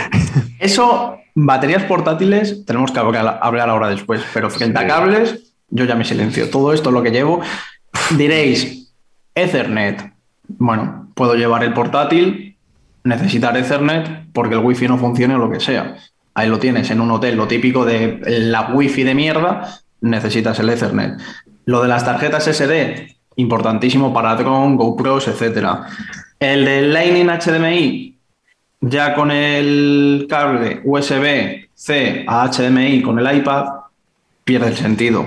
Eso, 0.59 1.17
baterías 1.35 1.83
portátiles, 1.83 2.65
tenemos 2.65 2.91
que 2.91 2.99
hablar, 2.99 3.39
hablar 3.41 3.69
ahora 3.69 3.89
después, 3.89 4.21
pero 4.33 4.49
frente 4.49 4.79
a 4.79 4.87
cables, 4.87 5.53
yo 5.69 5.85
ya 5.85 5.95
me 5.95 6.03
silencio. 6.03 6.49
Todo 6.49 6.73
esto 6.73 6.89
es 6.89 6.93
lo 6.93 7.03
que 7.03 7.11
llevo. 7.11 7.41
Diréis, 8.17 8.93
Ethernet. 9.35 10.11
Bueno, 10.47 11.09
puedo 11.15 11.35
llevar 11.35 11.63
el 11.63 11.73
portátil, 11.73 12.57
necesitar 13.03 13.55
Ethernet 13.57 14.27
porque 14.33 14.55
el 14.55 14.61
wifi 14.61 14.87
no 14.87 14.97
funcione 14.97 15.35
o 15.35 15.37
lo 15.37 15.49
que 15.49 15.59
sea. 15.59 15.95
Ahí 16.33 16.47
lo 16.47 16.59
tienes, 16.59 16.89
en 16.91 17.01
un 17.01 17.11
hotel, 17.11 17.35
lo 17.35 17.47
típico 17.47 17.85
de 17.85 18.19
la 18.25 18.71
wifi 18.73 19.03
de 19.03 19.13
mierda, 19.15 19.79
necesitas 20.01 20.59
el 20.59 20.69
Ethernet. 20.69 21.19
Lo 21.65 21.81
de 21.81 21.87
las 21.87 22.05
tarjetas 22.05 22.47
SD, 22.47 23.15
importantísimo 23.35 24.13
para 24.13 24.37
Tron, 24.37 24.77
GoPros, 24.77 25.27
etcétera. 25.27 25.87
El 26.39 26.65
del 26.65 26.93
Lightning 26.93 27.27
HDMI, 27.27 28.17
ya 28.81 29.13
con 29.13 29.29
el 29.31 30.25
cable 30.29 30.81
USB-C 30.83 32.25
a 32.27 32.49
HDMI 32.49 33.01
con 33.01 33.19
el 33.19 33.37
iPad, 33.37 33.65
pierde 34.43 34.69
el 34.69 34.75
sentido. 34.75 35.25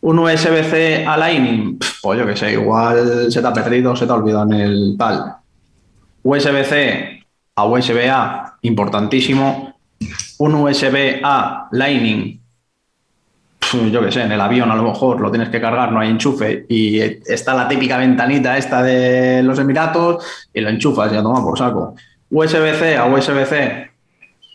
Un 0.00 0.18
USB-C 0.18 1.06
a 1.06 1.16
Lightning, 1.16 1.78
pues 2.02 2.18
yo 2.18 2.26
qué 2.26 2.36
sé, 2.36 2.52
igual 2.52 3.30
se 3.30 3.40
te 3.40 3.46
ha 3.46 3.52
perdido, 3.52 3.94
se 3.94 4.06
te 4.06 4.12
ha 4.12 4.14
olvidado 4.14 4.44
en 4.44 4.60
el 4.60 4.96
tal. 4.98 5.36
USB-C 6.22 7.24
a 7.54 7.64
USB-A, 7.64 8.58
importantísimo. 8.62 9.69
Un 10.38 10.54
USB-A 10.54 11.68
Lightning, 11.72 12.40
pf, 13.58 13.90
yo 13.90 14.02
qué 14.02 14.10
sé, 14.10 14.22
en 14.22 14.32
el 14.32 14.40
avión 14.40 14.70
a 14.70 14.76
lo 14.76 14.82
mejor 14.82 15.20
lo 15.20 15.30
tienes 15.30 15.50
que 15.50 15.60
cargar, 15.60 15.92
no 15.92 16.00
hay 16.00 16.10
enchufe 16.10 16.64
y 16.68 16.98
está 17.00 17.54
la 17.54 17.68
típica 17.68 17.98
ventanita 17.98 18.56
esta 18.56 18.82
de 18.82 19.42
los 19.42 19.58
Emiratos 19.58 20.24
y 20.52 20.60
lo 20.60 20.70
enchufas 20.70 21.12
y 21.12 21.16
a 21.16 21.22
tomar 21.22 21.42
por 21.42 21.58
saco. 21.58 21.94
USB-C 22.30 22.96
a 22.96 23.06
USB-C, 23.06 23.90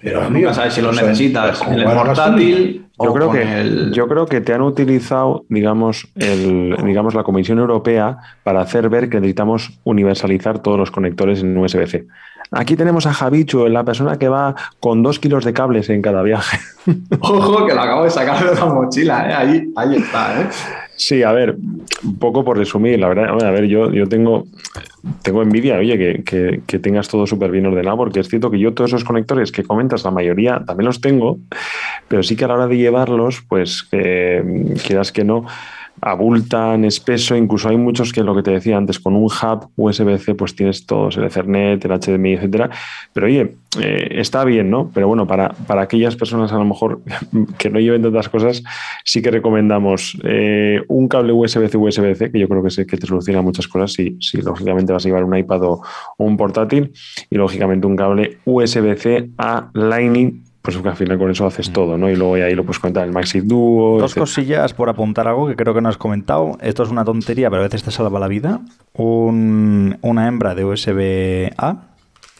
Pero 0.02 0.18
nunca 0.18 0.28
amigo, 0.28 0.54
sabes 0.54 0.74
si 0.74 0.82
lo 0.82 0.91
necesitas 0.91 1.60
¿cómo 1.60 1.74
en 1.74 1.80
el 1.80 1.86
portátil 1.86 2.86
yo 3.04 3.14
creo, 3.14 3.32
que, 3.32 3.60
el... 3.60 3.91
yo 3.91 4.08
creo 4.08 4.26
que 4.26 4.39
te 4.39 4.54
han 4.54 4.62
utilizado, 4.62 5.46
digamos, 5.50 6.08
el, 6.16 6.78
digamos, 6.86 7.14
la 7.14 7.24
Comisión 7.24 7.60
Europea 7.60 8.18
para 8.43 8.62
hacer 8.62 8.88
ver 8.89 9.10
que 9.10 9.20
necesitamos 9.20 9.78
universalizar 9.84 10.60
todos 10.60 10.80
los 10.80 10.91
conectores 10.91 11.41
en 11.41 11.58
USB-C. 11.58 12.08
Aquí 12.52 12.76
tenemos 12.76 13.06
a 13.08 13.14
Javichu, 13.14 13.68
la 13.68 13.84
persona 13.84 14.18
que 14.18 14.28
va 14.30 14.56
con 14.80 15.02
dos 15.04 15.20
kilos 15.20 15.43
de 15.46 15.54
cables 15.54 15.89
en 15.89 16.02
cada 16.02 16.22
viaje. 16.24 16.58
Ojo, 17.20 17.66
que 17.66 17.74
lo 17.74 17.82
acabo 17.82 18.04
de 18.04 18.10
sacar 18.12 18.48
de 18.50 18.56
la 18.56 18.66
mochila, 18.66 19.30
¿eh? 19.30 19.34
ahí, 19.34 19.74
ahí 19.76 19.96
está. 19.96 20.41
¿eh? 20.41 20.46
Sí, 20.98 21.24
a 21.24 21.32
ver, 21.34 21.58
un 22.04 22.18
poco 22.20 22.46
por 22.46 22.58
resumir, 22.58 23.00
la 23.00 23.10
verdad, 23.10 23.43
a 23.43 23.52
ver, 23.52 23.66
yo, 23.66 23.91
yo 23.91 24.08
tengo, 24.08 24.46
tengo 25.24 25.41
envidia, 25.41 25.76
oye, 25.78 25.98
que, 25.98 26.24
que- 26.24 26.62
que 26.66 26.80
tengas 26.80 27.10
todo 27.10 27.28
súper 27.28 27.52
bien 27.52 27.66
ordenado, 27.66 27.98
porque 27.98 28.22
es 28.22 28.30
cierto 28.30 28.50
que 28.50 28.60
yo 28.60 28.74
todos 28.74 28.91
esos 28.91 29.04
conectores 29.04 29.52
que 29.52 29.64
comentas, 29.64 30.06
la 30.06 30.12
mayoría 30.12 30.64
también 30.66 30.86
los 30.86 31.02
tengo, 31.02 31.38
pero 32.08 32.24
sí 32.24 32.38
que 32.38 32.46
a 32.46 32.48
la 32.48 32.54
hora 32.54 32.68
de 32.68 32.78
llevarlos, 32.78 33.43
pues 33.50 33.88
eh, 33.91 34.74
quieras 34.86 35.12
que 35.12 35.26
no, 35.26 35.46
abultan, 36.06 36.86
espeso, 36.86 37.36
incluso 37.36 37.68
hay 37.68 37.78
muchos 37.78 38.14
que 38.14 38.22
lo 38.22 38.36
que 38.36 38.43
te 38.43 38.51
decía 38.51 38.78
antes, 38.78 38.99
con 38.99 39.16
un 39.16 39.24
hub 39.24 39.70
USB-C, 39.76 40.36
pues 40.36 40.56
tienes 40.56 40.86
todos, 40.86 41.18
el 41.18 41.24
Ethernet, 41.24 41.84
el 41.84 41.91
HDMI, 41.91 42.34
etcétera, 42.34 42.70
pero 43.12 43.26
oye, 43.26 43.56
eh, 43.82 44.10
está 44.12 44.45
bien, 44.45 44.70
¿no? 44.70 44.91
Pero 44.93 45.08
bueno, 45.08 45.26
para, 45.26 45.49
para 45.49 45.82
aquellas 45.82 46.16
personas 46.16 46.53
a 46.53 46.58
lo 46.58 46.66
mejor 46.66 47.01
que 47.58 47.72
no 47.72 47.80
lleven 47.80 48.03
tantas 48.03 48.30
cosas, 48.30 48.64
sí 49.03 49.24
que 49.24 49.32
recomendamos 49.32 50.16
eh, 50.24 50.84
un 50.89 51.08
cable 51.08 51.34
USB-C 51.34 51.76
USB-C, 51.76 52.32
que 52.32 52.39
yo 52.39 52.47
creo 52.47 52.62
que, 52.62 52.70
sé 52.70 52.86
que 52.86 52.97
te 52.97 53.08
soluciona 53.08 53.41
muchas 53.41 53.68
cosas 53.68 53.93
si, 53.93 54.16
si 54.22 54.43
lógicamente 54.43 54.93
vas 54.93 55.03
a 55.06 55.10
llevar 55.10 55.24
un 55.24 55.36
iPad 55.36 55.64
o 55.64 55.82
un 56.20 56.38
portátil, 56.38 56.93
y 57.32 57.36
lógicamente 57.36 57.88
un 57.88 57.95
cable 57.95 58.38
USB-C 58.45 59.32
a 59.39 59.72
Lightning, 59.74 60.45
pues 60.74 60.86
al 60.86 60.95
final 60.95 61.18
con 61.18 61.30
eso 61.32 61.45
haces 61.45 61.72
todo, 61.72 61.97
¿no? 61.97 62.09
Y 62.09 62.16
luego 62.16 62.36
ahí 62.36 62.55
lo 62.55 62.63
puedes 62.63 62.80
contar 62.80 63.05
el 63.05 63.11
Maxi 63.13 63.41
Duo. 63.41 63.99
Dos 63.99 64.16
cosillas 64.16 64.74
por 64.74 64.89
apuntar 64.89 65.28
algo 65.28 65.47
que 65.47 65.55
creo 65.55 65.74
que 65.74 65.82
no 65.82 65.89
has 65.89 65.97
comentado. 65.97 66.57
Esto 66.61 66.84
es 66.84 66.89
una 66.89 67.05
tontería, 67.05 67.49
pero 67.49 67.61
a 67.61 67.66
veces 67.66 67.84
te 67.84 67.91
salva 67.91 68.20
la 68.20 68.28
vida. 68.28 68.61
Un- 68.93 69.97
una 70.01 70.28
hembra 70.28 70.55
de 70.55 70.66
USB-A 70.66 71.76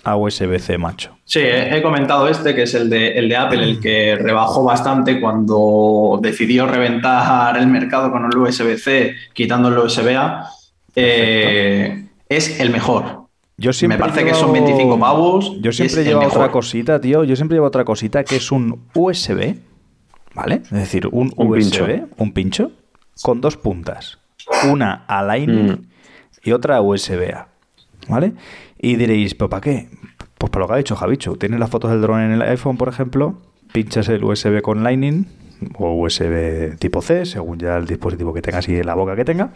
a 0.03 0.15
USB-C 0.17 0.78
macho. 0.78 1.11
Sí, 1.26 1.39
he 1.39 1.78
he 1.78 1.82
comentado 1.82 2.28
este, 2.28 2.53
que 2.53 2.63
es 2.63 2.73
el 2.76 2.89
de, 2.89 3.13
el 3.17 3.28
de 3.28 3.36
Apple, 3.38 3.63
el 3.63 3.80
que 3.80 4.15
rebajó 4.15 4.63
bastante 4.63 5.19
cuando 5.19 6.19
decidió 6.21 6.67
reventar 6.67 7.57
el 7.57 7.65
mercado 7.67 8.11
con 8.11 8.26
el 8.26 8.38
USB-C, 8.38 9.15
quitando 9.34 9.69
el 9.69 9.78
USB-A. 9.80 10.47
Eh, 10.95 12.05
es 12.30 12.59
el 12.59 12.69
mejor. 12.69 13.24
Yo 13.58 13.72
siempre 13.74 13.97
Me 13.97 14.01
parece 14.03 14.26
que 14.26 14.34
son 14.34 14.53
llevado- 14.53 14.66
25 14.66 14.99
pavos. 14.99 15.62
Yo 15.62 15.72
siempre 15.72 16.03
llevado 16.03 16.28
otra 16.28 16.39
mejor. 16.39 16.51
cosita, 16.51 16.99
tío. 16.99 17.24
Yo 17.24 17.36
siempre 17.36 17.56
llevo 17.56 17.68
otra 17.68 17.86
cosita 17.86 18.24
que 18.24 18.36
es 18.36 18.51
un 18.51 18.82
USB, 18.93 19.56
¿vale? 20.34 20.56
Es 20.64 20.70
decir, 20.72 21.08
un, 21.12 21.32
Un 21.38 21.47
USB, 21.47 21.86
pincho. 21.86 22.08
un 22.18 22.34
pincho, 22.34 22.72
con 23.22 23.39
dos 23.41 23.56
puntas. 23.58 24.20
Una 24.70 25.06
a 25.08 25.24
Lightning 25.24 25.72
Mm. 25.72 25.86
y 26.43 26.51
otra 26.51 26.78
a 26.78 26.82
USB-A, 26.82 27.47
¿vale? 28.10 28.34
Y 28.78 28.97
diréis, 28.97 29.36
¿pero 29.36 29.49
para 29.49 29.62
qué? 29.62 29.89
Pues 30.38 30.49
para 30.51 30.64
lo 30.64 30.68
que 30.68 30.74
ha 30.74 30.78
dicho 30.78 30.95
Javicho. 30.97 31.36
Tienes 31.38 31.60
las 31.60 31.70
fotos 31.70 31.89
del 31.91 32.01
dron 32.01 32.20
en 32.22 32.32
el 32.34 32.41
iPhone, 32.41 32.76
por 32.78 32.89
ejemplo, 32.89 33.38
pinchas 33.72 34.10
el 34.10 34.24
USB 34.24 34.62
con 34.62 34.84
Lightning 34.84 35.26
o 35.80 35.93
USB 35.93 36.76
tipo 36.78 37.01
C, 37.01 37.26
según 37.26 37.58
ya 37.58 37.78
el 37.78 37.88
dispositivo 37.88 38.34
que 38.34 38.41
tengas 38.41 38.68
y 38.68 38.84
la 38.84 38.93
boca 38.95 39.16
que 39.16 39.24
tenga. 39.24 39.53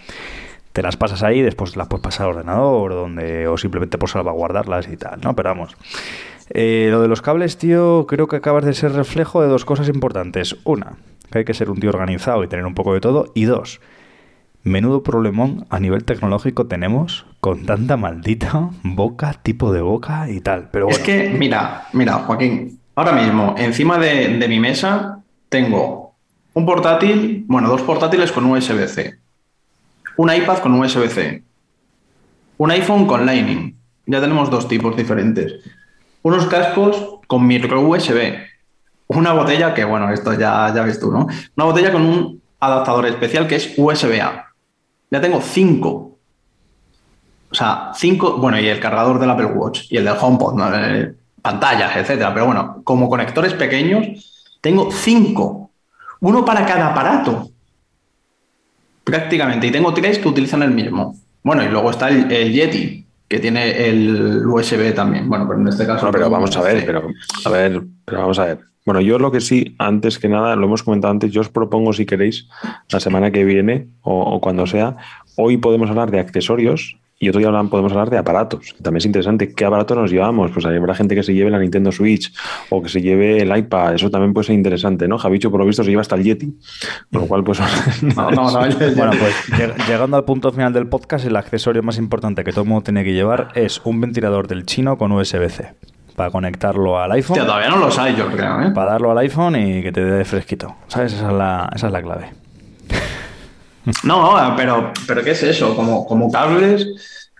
Te 0.80 0.84
las 0.84 0.96
pasas 0.96 1.24
ahí, 1.24 1.42
después 1.42 1.76
las 1.76 1.90
puedes 1.90 2.02
pasar 2.02 2.28
al 2.28 2.36
ordenador 2.38 2.94
donde, 2.94 3.50
o 3.50 3.58
simplemente 3.58 3.98
por 3.98 4.08
salvaguardarlas 4.08 4.88
y 4.88 4.96
tal, 4.96 5.20
¿no? 5.22 5.36
Pero 5.36 5.50
vamos. 5.50 5.76
Eh, 6.52 6.88
lo 6.90 7.02
de 7.02 7.10
los 7.10 7.22
cables, 7.22 7.58
tío, 7.58 8.06
creo 8.08 8.30
que 8.30 8.38
acabas 8.38 8.64
de 8.64 8.74
ser 8.74 8.94
reflejo 8.94 9.42
de 9.42 9.50
dos 9.50 9.66
cosas 9.66 9.90
importantes. 9.90 10.56
Una, 10.64 10.94
que 11.30 11.40
hay 11.40 11.44
que 11.44 11.54
ser 11.54 11.70
un 11.70 11.82
tío 11.82 11.90
organizado 11.90 12.46
y 12.46 12.48
tener 12.48 12.66
un 12.66 12.76
poco 12.76 12.94
de 12.94 13.02
todo. 13.02 13.30
Y 13.36 13.44
dos, 13.44 13.82
menudo 14.64 15.04
problemón 15.04 15.66
a 15.70 15.82
nivel 15.82 16.06
tecnológico 16.06 16.68
tenemos 16.68 17.26
con 17.42 17.66
tanta 17.66 17.98
maldita 17.98 18.70
boca, 18.82 19.34
tipo 19.34 19.74
de 19.74 19.82
boca 19.82 20.30
y 20.30 20.40
tal. 20.40 20.70
Pero 20.72 20.86
bueno, 20.86 20.98
Es 20.98 21.04
que, 21.04 21.30
mira, 21.38 21.88
mira, 21.92 22.14
Joaquín, 22.20 22.80
ahora 22.96 23.12
mismo, 23.12 23.54
encima 23.58 23.98
de, 23.98 24.38
de 24.38 24.48
mi 24.48 24.62
mesa, 24.62 25.20
tengo 25.50 26.14
un 26.54 26.66
portátil, 26.66 27.44
bueno, 27.50 27.68
dos 27.68 27.82
portátiles 27.82 28.32
con 28.32 28.46
USB-C, 28.46 29.20
un 30.20 30.30
iPad 30.30 30.58
con 30.58 30.74
USB-C, 30.78 31.44
un 32.58 32.72
iPhone 32.72 33.08
con 33.08 33.26
Lightning. 33.26 33.74
Ya 34.06 34.20
tenemos 34.20 34.50
dos 34.50 34.68
tipos 34.68 34.98
diferentes. 34.98 35.62
Unos 36.24 36.46
cascos 36.48 37.20
con 37.26 37.48
micro 37.48 37.80
USB. 37.80 38.34
Una 39.08 39.32
botella 39.32 39.74
que, 39.74 39.86
bueno, 39.86 40.12
esto 40.12 40.34
ya, 40.34 40.74
ya 40.76 40.84
ves 40.84 41.00
tú, 41.00 41.10
¿no? 41.10 41.28
Una 41.56 41.66
botella 41.66 41.94
con 41.94 42.02
un 42.02 42.42
adaptador 42.60 43.06
especial 43.06 43.48
que 43.48 43.56
es 43.56 43.74
USB-A. 43.78 44.46
Ya 45.10 45.22
tengo 45.22 45.40
cinco. 45.40 46.18
O 47.50 47.56
sea, 47.56 47.92
cinco, 47.96 48.40
bueno, 48.40 48.60
y 48.60 48.68
el 48.68 48.82
cargador 48.82 49.20
del 49.20 49.30
Apple 49.30 49.46
Watch 49.46 49.90
y 49.90 49.96
el 49.96 50.04
del 50.04 50.18
HomePod. 50.20 50.60
Eh, 50.76 51.16
pantallas, 51.42 51.96
etcétera. 51.96 52.34
Pero 52.34 52.48
bueno, 52.48 52.82
como 52.84 53.10
conectores 53.10 53.54
pequeños, 53.54 54.50
tengo 54.60 54.92
cinco. 54.92 55.72
Uno 56.20 56.44
para 56.44 56.66
cada 56.66 56.90
aparato. 56.90 57.52
Prácticamente. 59.10 59.68
Y 59.68 59.72
tengo 59.72 59.94
tres 59.94 60.20
que 60.20 60.28
utilizan 60.28 60.64
el 60.64 60.72
mismo. 60.72 61.16
Bueno, 61.44 61.64
y 61.64 61.68
luego 61.68 61.92
está 61.92 62.10
el, 62.10 62.32
el 62.32 62.52
Yeti, 62.52 63.06
que 63.28 63.40
tiene 63.40 63.88
el 63.90 64.46
USB 64.46 64.94
también. 64.94 65.30
Bueno, 65.30 65.48
pero 65.48 65.60
en 65.60 65.68
este 65.68 65.86
caso. 65.86 66.06
No, 66.06 66.12
pero 66.12 66.30
vamos 66.30 66.56
a 66.56 66.62
ver, 66.62 66.86
pero 66.86 67.08
a 67.46 67.50
ver, 67.50 67.82
pero 68.06 68.20
vamos 68.20 68.40
a 68.40 68.46
ver. 68.46 68.60
Bueno, 68.86 69.02
yo 69.02 69.20
lo 69.20 69.32
que 69.32 69.42
sí, 69.42 69.76
antes 69.78 70.18
que 70.18 70.30
nada, 70.30 70.56
lo 70.56 70.66
hemos 70.66 70.84
comentado 70.84 71.12
antes, 71.12 71.32
yo 71.32 71.42
os 71.42 71.50
propongo, 71.50 71.94
si 71.94 72.06
queréis, 72.06 72.48
la 72.90 73.00
semana 73.00 73.30
que 73.30 73.44
viene 73.44 73.88
o, 74.02 74.20
o 74.22 74.42
cuando 74.42 74.66
sea, 74.66 74.98
hoy 75.36 75.58
podemos 75.58 75.90
hablar 75.90 76.10
de 76.12 76.20
accesorios 76.20 76.99
y 77.20 77.28
otro 77.30 77.40
día 77.40 77.50
hablan- 77.50 77.70
podemos 77.70 77.92
hablar 77.92 78.10
de 78.10 78.18
aparatos. 78.18 78.74
También 78.82 78.98
es 79.00 79.06
interesante 79.06 79.54
qué 79.54 79.66
aparatos 79.66 79.98
nos 79.98 80.10
llevamos. 80.12 80.52
Pues 80.52 80.66
habrá 80.66 80.96
gente 80.96 81.16
que 81.16 81.24
se 81.24 81.34
lleve 81.34 81.50
la 81.52 81.60
Nintendo 81.60 81.92
Switch 81.92 82.34
o 82.70 82.82
que 82.82 82.88
se 82.90 83.02
lleve 83.02 83.42
el 83.42 83.56
iPad. 83.56 83.96
Eso 83.96 84.10
también 84.10 84.34
puede 84.34 84.48
ser 84.48 84.56
interesante, 84.56 85.08
¿no? 85.08 85.18
Javicho, 85.18 85.52
por 85.52 85.60
lo 85.60 85.66
visto, 85.66 85.84
se 85.84 85.90
lleva 85.90 86.02
hasta 86.02 86.16
el 86.16 86.24
Yeti. 86.24 86.58
Con 87.12 87.22
lo 87.22 87.28
cual, 87.28 87.44
pues. 87.44 87.60
No, 88.16 88.32
no, 88.32 88.52
no. 88.52 88.60
Bueno, 88.96 89.12
pues 89.20 89.50
lleg- 89.60 89.88
llegando 89.88 90.18
al 90.18 90.24
punto 90.24 90.52
final 90.52 90.72
del 90.74 90.88
podcast, 90.88 91.26
el 91.26 91.36
accesorio 91.36 91.84
más 91.84 91.98
importante 91.98 92.44
que 92.44 92.52
todo 92.52 92.62
el 92.64 92.70
mundo 92.70 92.84
tiene 92.84 93.04
que 93.04 93.14
llevar 93.14 93.50
es 93.56 93.82
un 93.84 94.00
ventilador 94.02 94.48
del 94.48 94.66
chino 94.66 94.98
con 94.98 95.12
USB-C. 95.12 95.74
Para 96.16 96.32
conectarlo 96.32 97.00
al 97.00 97.12
iPhone. 97.14 97.38
Hostia, 97.38 97.46
todavía 97.46 97.70
no 97.70 97.78
los 97.78 97.98
hay, 97.98 98.14
yo 98.16 98.28
creo, 98.28 98.62
¿eh? 98.62 98.72
Para 98.72 98.92
darlo 98.92 99.12
al 99.12 99.18
iPhone 99.20 99.56
y 99.56 99.82
que 99.82 99.92
te 99.94 100.04
dé 100.04 100.26
fresquito. 100.26 100.76
¿Sabes? 100.88 101.14
Esa 101.14 101.28
es 101.30 101.34
la, 101.34 101.70
esa 101.74 101.88
es 101.88 101.94
la 101.94 102.02
clave. 102.02 102.30
No, 104.04 104.54
pero, 104.56 104.92
pero 105.08 105.24
¿qué 105.24 105.32
es 105.32 105.44
eso? 105.44 105.76
Como, 105.76 106.06
como 106.06 106.32
cables, 106.32 106.88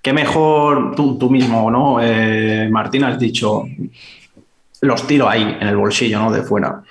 qué 0.02 0.14
mejor 0.14 0.96
tú, 0.96 1.18
tú 1.18 1.30
mismo, 1.30 1.70
¿no? 1.72 2.00
Eh, 2.02 2.68
Martín, 2.72 3.04
has 3.04 3.20
dicho, 3.20 3.64
los 4.82 5.08
tiro 5.08 5.28
ahí, 5.30 5.58
en 5.60 5.68
el 5.68 5.76
bolsillo, 5.78 6.20
¿no? 6.20 6.32
De 6.32 6.42
fuera. 6.44 6.82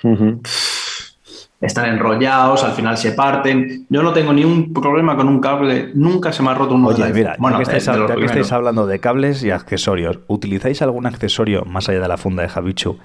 Están 1.61 1.89
enrollados, 1.89 2.63
al 2.63 2.71
final 2.71 2.97
se 2.97 3.11
parten. 3.11 3.85
Yo 3.89 4.01
no 4.01 4.13
tengo 4.13 4.31
ni 4.31 4.45
un 4.45 4.71
problema 4.73 5.17
con 5.17 5.27
un 5.27 5.41
cable, 5.41 5.91
nunca 5.93 6.31
se 6.31 6.41
me 6.41 6.51
ha 6.51 6.53
roto 6.53 6.75
uno 6.75 6.87
Oye, 6.87 7.11
mira, 7.13 7.35
bueno, 7.37 7.57
ya, 7.57 7.65
que 7.69 7.77
estáis, 7.77 7.85
de 7.85 7.99
los 7.99 8.09
ya 8.09 8.15
que 8.15 8.25
estáis 8.25 8.51
hablando 8.53 8.87
de 8.87 8.99
cables 8.99 9.43
y 9.43 9.51
accesorios, 9.51 10.19
¿utilizáis 10.27 10.81
algún 10.81 11.05
accesorio 11.05 11.65
más 11.65 11.89
allá 11.89 11.99
de 11.99 12.07
la 12.07 12.15
funda 12.17 12.43
de 12.43 12.49
Javichu 12.49 12.97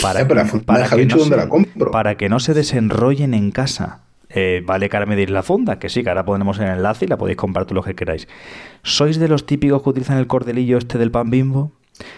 para, 0.00 0.22
la 0.22 0.44
funda 0.44 0.78
de 0.78 0.88
que 0.88 1.06
no 1.06 1.16
¿dónde 1.16 1.34
se- 1.34 1.36
la 1.36 1.48
compro? 1.48 1.90
para 1.90 2.14
que 2.14 2.28
no 2.28 2.38
se 2.38 2.54
desenrollen 2.54 3.34
en 3.34 3.50
casa? 3.50 4.02
Eh, 4.32 4.62
vale 4.64 4.88
cara 4.88 5.06
medir 5.06 5.30
la 5.30 5.42
funda, 5.42 5.78
que 5.78 5.88
sí, 5.88 6.02
que 6.02 6.08
ahora 6.08 6.24
ponemos 6.24 6.58
el 6.58 6.66
enlace 6.68 7.04
y 7.04 7.08
la 7.08 7.18
podéis 7.18 7.36
comprar 7.36 7.66
tú 7.66 7.74
lo 7.74 7.82
que 7.82 7.94
queráis. 7.94 8.28
¿Sois 8.82 9.18
de 9.18 9.28
los 9.28 9.44
típicos 9.44 9.82
que 9.82 9.88
utilizan 9.90 10.18
el 10.18 10.26
cordelillo 10.26 10.78
este 10.78 10.98
del 10.98 11.10
pan 11.10 11.30
bimbo? 11.30 11.72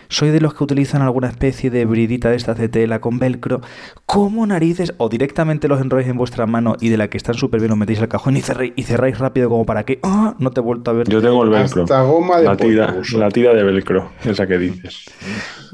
¿Sois 0.08 0.32
de 0.32 0.40
los 0.40 0.54
que 0.54 0.62
utilizan 0.62 1.02
alguna 1.02 1.28
especie 1.28 1.68
de 1.70 1.84
bridita 1.86 2.30
de 2.30 2.36
esta 2.36 2.54
de 2.54 2.68
tela 2.68 3.00
con 3.00 3.18
velcro? 3.18 3.62
¿Cómo 4.06 4.46
narices? 4.46 4.94
¿O 4.98 5.08
directamente 5.08 5.66
los 5.66 5.80
enrolláis 5.80 6.08
en 6.10 6.16
vuestra 6.16 6.46
mano 6.46 6.76
y 6.80 6.88
de 6.90 6.96
la 6.96 7.08
que 7.08 7.16
están 7.16 7.34
súper 7.34 7.60
bien 7.60 7.72
os 7.72 7.78
metéis 7.78 8.00
al 8.00 8.08
cajón 8.08 8.36
y 8.36 8.42
cerráis, 8.42 8.74
y 8.76 8.82
cerráis 8.84 9.18
rápido 9.18 9.48
como 9.48 9.66
para 9.66 9.84
que 9.84 9.98
¡ah! 10.04 10.36
no 10.38 10.50
te 10.50 10.60
he 10.60 10.62
vuelto 10.62 10.90
a 10.90 10.94
ver? 10.94 11.08
Yo 11.08 11.20
tengo 11.20 11.42
el 11.42 11.50
velcro. 11.50 11.82
Hasta 11.82 12.02
goma 12.02 12.38
de 12.38 12.44
la 12.44 12.56
tira, 12.56 12.94
la 13.14 13.28
tira 13.30 13.54
de 13.54 13.64
velcro, 13.64 14.12
esa 14.24 14.46
que 14.46 14.58
dices. 14.58 15.04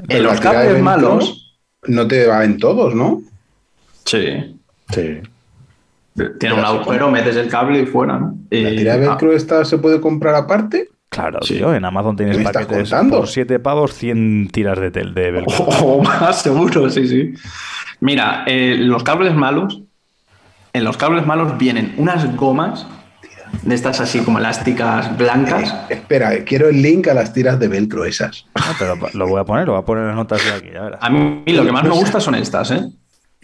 En 0.09 0.23
los 0.23 0.35
la 0.35 0.39
tira 0.41 0.51
de 0.51 0.57
cables 0.57 0.73
velcro 0.73 0.85
malos, 0.85 1.59
No 1.87 2.07
te 2.09 2.27
va 2.27 2.45
en 2.45 2.59
todos, 2.59 2.95
¿no? 2.95 3.21
sí. 4.05 4.55
Sí. 4.91 5.19
Tiene 6.39 6.55
un 6.55 6.65
agujero, 6.65 7.11
metes 7.11 7.37
el 7.37 7.49
cable 7.49 7.81
y 7.81 7.87
fuera, 7.87 8.19
¿no? 8.19 8.37
¿La 8.51 8.71
Y- 8.71 8.77
tira 8.77 8.97
de 8.97 9.07
ah, 9.07 9.11
velcro 9.11 9.33
esta 9.33 9.65
se 9.65 9.79
puede 9.79 10.01
comprar 10.01 10.35
aparte? 10.35 10.89
Claro, 11.11 11.39
Sí. 11.43 11.55
tío, 11.57 11.75
en 11.75 11.85
Amazon 11.85 12.17
tienes 12.17 12.37
¿Qué 12.37 12.43
me 12.43 12.49
estás 12.49 12.67
paquetes 12.67 12.91
contando? 12.91 13.19
por 13.19 13.29
7 13.29 13.59
pavos, 13.61 13.95
100 13.95 14.49
tiras 14.53 14.79
de 14.79 14.91
tel 14.91 15.15
de 15.15 15.31
velcro. 15.33 15.65
O 15.65 16.03
más 16.03 16.43
seguro, 16.43 16.91
sí, 16.91 17.09
sí. 17.09 17.33
Mira, 18.01 18.45
eh, 18.47 18.77
los 18.79 19.03
cables 19.03 19.35
malos, 19.35 19.83
en 20.73 20.85
los 20.85 20.97
cables 20.97 21.27
malos 21.27 21.57
vienen 21.59 21.95
unas 21.97 22.37
gomas 22.37 22.87
de 23.63 23.75
estas 23.75 24.01
así 24.01 24.21
como 24.21 24.39
elásticas 24.39 25.17
blancas. 25.17 25.73
Eh, 25.89 25.95
espera, 25.95 26.45
quiero 26.45 26.69
el 26.69 26.83
link 26.83 27.09
a 27.09 27.15
las 27.15 27.33
tiras 27.33 27.59
de 27.59 27.69
velcro 27.69 28.05
esas. 28.05 28.45
Ah, 28.55 28.75
pero 28.79 28.95
lo 29.15 29.27
voy 29.27 29.41
a 29.41 29.45
poner, 29.45 29.67
lo 29.67 29.73
voy 29.73 29.83
a 29.83 29.85
poner 29.87 30.03
en 30.03 30.09
las 30.09 30.17
notas 30.17 30.45
de 30.45 30.53
aquí, 30.53 30.69
ya 30.73 30.83
verás. 30.83 31.01
A 31.03 31.09
mí 31.09 31.43
lo 31.47 31.65
que 31.65 31.73
más 31.73 31.85
me 31.85 31.91
gusta 31.91 32.21
son 32.21 32.35
estas, 32.35 32.71
¿eh? 32.71 32.83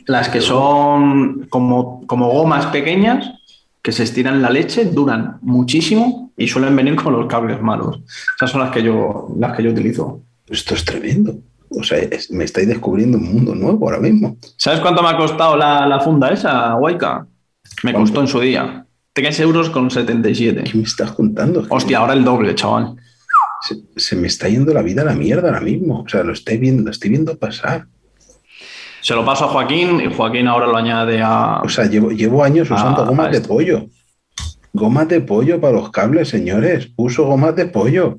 Las 0.07 0.28
que 0.28 0.40
son 0.40 1.46
como, 1.48 2.07
como 2.07 2.30
gomas 2.30 2.66
pequeñas 2.66 3.30
que 3.82 3.92
se 3.92 4.02
estiran 4.02 4.40
la 4.42 4.50
leche, 4.50 4.86
duran 4.86 5.38
muchísimo 5.42 6.32
y 6.36 6.48
suelen 6.48 6.74
venir 6.76 6.96
con 6.96 7.12
los 7.12 7.26
cables 7.26 7.61
malos. 7.61 8.00
Esas 8.36 8.50
son 8.50 8.61
las 8.62 8.70
que 8.70 8.82
yo, 8.82 9.28
las 9.38 9.57
que 9.57 9.62
yo 9.62 9.70
utilizo. 9.70 10.20
Esto 10.48 10.74
es 10.74 10.84
tremendo. 10.84 11.36
O 11.70 11.82
sea, 11.82 11.98
es- 11.98 12.30
me 12.30 12.44
estáis 12.44 12.68
descubriendo 12.68 13.18
un 13.18 13.32
mundo 13.32 13.55
nuevo 13.55 13.86
ahora 13.86 14.00
mismo. 14.00 14.36
¿Sabes 14.57 14.80
cuánto 14.80 15.02
me 15.02 15.09
ha 15.09 15.16
costado 15.16 15.57
la, 15.57 15.86
la 15.86 16.00
funda 16.00 16.30
esa, 16.30 16.74
Waika? 16.76 17.26
Me 17.82 17.92
¿Cuánto? 17.92 18.00
costó 18.00 18.20
en 18.20 18.28
su 18.28 18.40
día. 18.40 18.86
3 19.12 19.40
euros 19.40 19.70
con 19.70 19.90
77. 19.90 20.64
¿Qué 20.64 20.76
me 20.78 20.84
estás 20.84 21.12
contando? 21.12 21.66
Hostia, 21.68 21.98
ahora 21.98 22.14
el 22.14 22.24
doble, 22.24 22.55
chaval. 22.55 22.96
Se, 23.62 23.76
se 23.96 24.16
me 24.16 24.26
está 24.28 24.48
yendo 24.48 24.72
la 24.74 24.82
vida 24.82 25.02
a 25.02 25.07
la 25.07 25.14
mierda 25.14 25.48
ahora 25.48 25.61
mismo. 25.61 26.00
O 26.00 26.09
sea, 26.09 26.22
lo 26.24 26.32
estoy 26.32 26.59
viendo, 26.59 26.82
lo 26.84 26.90
estoy 26.90 27.11
viendo 27.11 27.36
pasar. 27.38 27.86
Se 29.05 29.14
lo 29.14 29.22
paso 29.22 29.44
a 29.44 29.48
Joaquín 29.48 30.00
y 30.00 30.14
Joaquín 30.14 30.48
ahora 30.48 30.66
lo 30.66 30.78
añade 30.78 31.20
a. 31.20 31.61
O 31.62 31.68
sea, 31.68 31.84
llevo, 31.84 32.11
llevo 32.11 32.42
años 32.42 32.70
usando 32.70 33.05
gomas 33.05 33.30
de 33.30 33.42
pollo. 33.42 33.84
Gomas 34.72 35.09
de 35.09 35.20
pollo 35.20 35.61
para 35.61 35.74
los 35.74 35.90
cables, 35.90 36.30
señores. 36.30 36.88
Uso 36.96 37.24
gomas 37.26 37.55
de 37.55 37.66
pollo. 37.66 38.18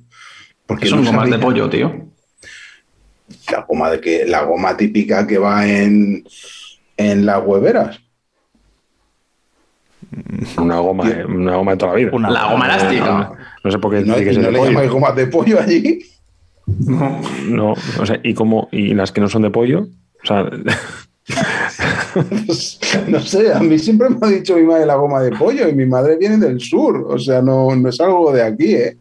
Porque 0.68 0.84
¿Qué 0.84 0.90
son 0.90 1.04
no 1.04 1.10
gomas 1.12 1.32
de 1.32 1.40
pollo, 1.40 1.68
tío? 1.72 1.92
La 3.52 3.62
goma, 3.62 3.90
de 3.90 4.00
que, 4.00 4.26
la 4.28 4.44
goma 4.44 4.78
típica 4.78 5.26
que 5.26 5.40
va 5.40 5.68
en, 5.68 6.24
en 6.98 7.26
las 7.26 7.42
hueveras. 7.44 8.00
Una 10.58 10.78
goma, 10.78 11.10
eh, 11.10 11.26
una 11.26 11.56
goma 11.56 11.72
de 11.72 11.78
toda 11.78 11.94
la 11.94 11.98
vida. 11.98 12.12
Una- 12.14 12.30
La 12.30 12.52
goma 12.52 12.66
elástica. 12.68 13.32
No 13.64 13.72
sé 13.72 13.80
por 13.80 13.92
qué 13.92 14.02
¿No, 14.02 14.16
que 14.18 14.34
no 14.34 14.52
le 14.52 14.64
llamáis 14.66 14.92
gomas 14.92 15.16
de 15.16 15.26
pollo 15.26 15.60
allí? 15.60 16.00
No, 17.48 17.74
o 18.00 18.06
sea, 18.06 18.20
¿y 18.24 18.36
cómo? 18.36 18.70
¿Y 18.72 18.94
las 18.94 19.12
que 19.12 19.20
no 19.20 19.28
son 19.28 19.42
de 19.42 19.50
pollo? 19.50 19.88
O 20.26 20.28
sea, 20.28 20.50
Pues, 22.46 22.80
no 23.08 23.20
sé, 23.22 23.54
a 23.54 23.60
mí 23.60 23.80
siempre 23.80 24.10
me 24.10 24.18
ha 24.22 24.30
dicho 24.30 24.56
mi 24.56 24.64
madre 24.64 24.86
la 24.86 24.96
goma 24.96 25.22
de 25.22 25.32
pollo 25.32 25.68
y 25.68 25.74
mi 25.74 25.86
madre 25.86 26.18
viene 26.18 26.38
del 26.38 26.60
sur. 26.60 27.06
O 27.10 27.18
sea, 27.18 27.42
no, 27.42 27.76
no 27.76 27.90
es 27.90 28.00
algo 28.00 28.32
de 28.32 28.44
aquí, 28.44 28.76
¿eh? 28.76 28.98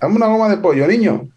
Dame 0.00 0.16
una 0.16 0.26
goma 0.26 0.48
de 0.48 0.56
pollo, 0.58 0.86
niño. 0.86 1.28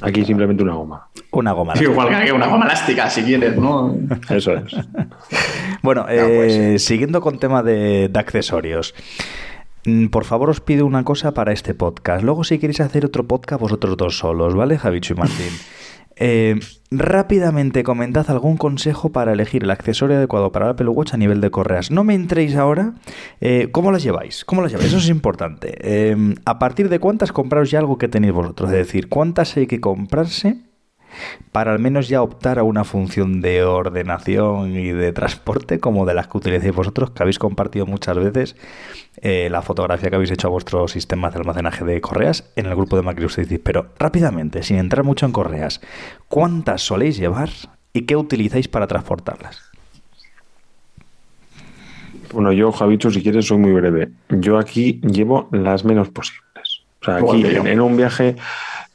aquí 0.00 0.24
simplemente 0.24 0.62
una 0.62 0.74
goma. 0.74 1.08
Una 1.32 1.52
goma. 1.52 1.74
Igual 1.80 2.24
que 2.24 2.32
una 2.32 2.46
goma 2.46 2.64
elástica, 2.66 3.10
si 3.10 3.22
quieres, 3.22 3.56
¿no? 3.56 3.96
Eso 4.30 4.54
es. 4.54 4.64
Bueno, 5.82 6.04
pues 6.06 6.52
eh, 6.52 6.78
siguiendo 6.80 7.20
con 7.20 7.38
tema 7.38 7.62
de, 7.62 8.08
de 8.08 8.18
accesorios. 8.18 8.92
Mm, 9.84 10.06
Por 10.08 10.24
favor, 10.24 10.50
os 10.50 10.60
pido 10.60 10.84
una 10.84 11.04
cosa 11.04 11.32
para 11.32 11.52
este 11.52 11.74
podcast. 11.74 12.24
Luego, 12.24 12.42
si 12.42 12.58
queréis 12.58 12.80
hacer 12.80 13.04
otro 13.04 13.24
podcast, 13.28 13.60
vosotros 13.60 13.96
dos 13.96 14.18
solos, 14.18 14.56
¿vale, 14.56 14.78
Javicho 14.78 15.12
y 15.14 15.16
Martín? 15.16 15.50
Eh, 16.16 16.58
rápidamente 16.90 17.82
comentad 17.82 18.30
algún 18.30 18.56
consejo 18.56 19.10
para 19.10 19.32
elegir 19.32 19.64
el 19.64 19.70
accesorio 19.70 20.16
adecuado 20.16 20.50
para 20.50 20.66
el 20.66 20.70
Apple 20.72 20.88
Watch 20.88 21.14
a 21.14 21.16
nivel 21.16 21.40
de 21.40 21.50
correas. 21.50 21.90
No 21.90 22.04
me 22.04 22.14
entréis 22.14 22.56
ahora. 22.56 22.94
eh, 23.40 23.68
¿Cómo 23.72 23.92
las 23.92 24.02
lleváis? 24.02 24.44
¿Cómo 24.44 24.62
las 24.62 24.72
lleváis? 24.72 24.88
Eso 24.88 24.98
es 24.98 25.08
importante. 25.08 25.74
Eh, 25.80 26.34
¿A 26.44 26.58
partir 26.58 26.88
de 26.88 26.98
cuántas 26.98 27.32
compraros 27.32 27.70
ya 27.70 27.78
algo 27.78 27.98
que 27.98 28.08
tenéis 28.08 28.32
vosotros? 28.32 28.70
Es 28.70 28.76
decir, 28.76 29.08
¿cuántas 29.08 29.56
hay 29.56 29.66
que 29.66 29.80
comprarse 29.80 30.58
para 31.52 31.72
al 31.72 31.78
menos 31.78 32.08
ya 32.08 32.22
optar 32.22 32.58
a 32.58 32.62
una 32.62 32.84
función 32.84 33.40
de 33.40 33.64
ordenación 33.64 34.74
y 34.74 34.90
de 34.90 35.12
transporte 35.12 35.80
como 35.80 36.06
de 36.06 36.14
las 36.14 36.28
que 36.28 36.38
utilicéis 36.38 36.74
vosotros, 36.74 37.10
que 37.10 37.22
habéis 37.22 37.38
compartido 37.38 37.86
muchas 37.86 38.16
veces 38.16 38.56
eh, 39.22 39.48
la 39.50 39.62
fotografía 39.62 40.10
que 40.10 40.16
habéis 40.16 40.30
hecho 40.30 40.48
a 40.48 40.50
vuestro 40.50 40.88
sistema 40.88 41.30
de 41.30 41.38
almacenaje 41.38 41.84
de 41.84 42.00
correas 42.00 42.50
en 42.56 42.66
el 42.66 42.74
grupo 42.74 42.96
de 42.96 43.02
Microsoft. 43.02 43.52
Pero 43.62 43.88
rápidamente, 43.98 44.62
sin 44.62 44.78
entrar 44.78 45.04
mucho 45.04 45.26
en 45.26 45.32
correas, 45.32 45.80
¿cuántas 46.28 46.82
soléis 46.82 47.16
llevar 47.16 47.50
y 47.92 48.02
qué 48.02 48.16
utilizáis 48.16 48.68
para 48.68 48.86
transportarlas? 48.86 49.62
Bueno, 52.32 52.52
yo, 52.52 52.72
Javicho, 52.72 53.10
si 53.10 53.22
quieres, 53.22 53.46
soy 53.46 53.58
muy 53.58 53.72
breve. 53.72 54.10
Yo 54.28 54.58
aquí 54.58 55.00
llevo 55.02 55.48
las 55.52 55.84
menos 55.84 56.08
posibles. 56.08 56.82
O 57.00 57.04
sea, 57.04 57.16
aquí 57.16 57.44
en 57.44 57.80
un 57.80 57.96
viaje, 57.96 58.36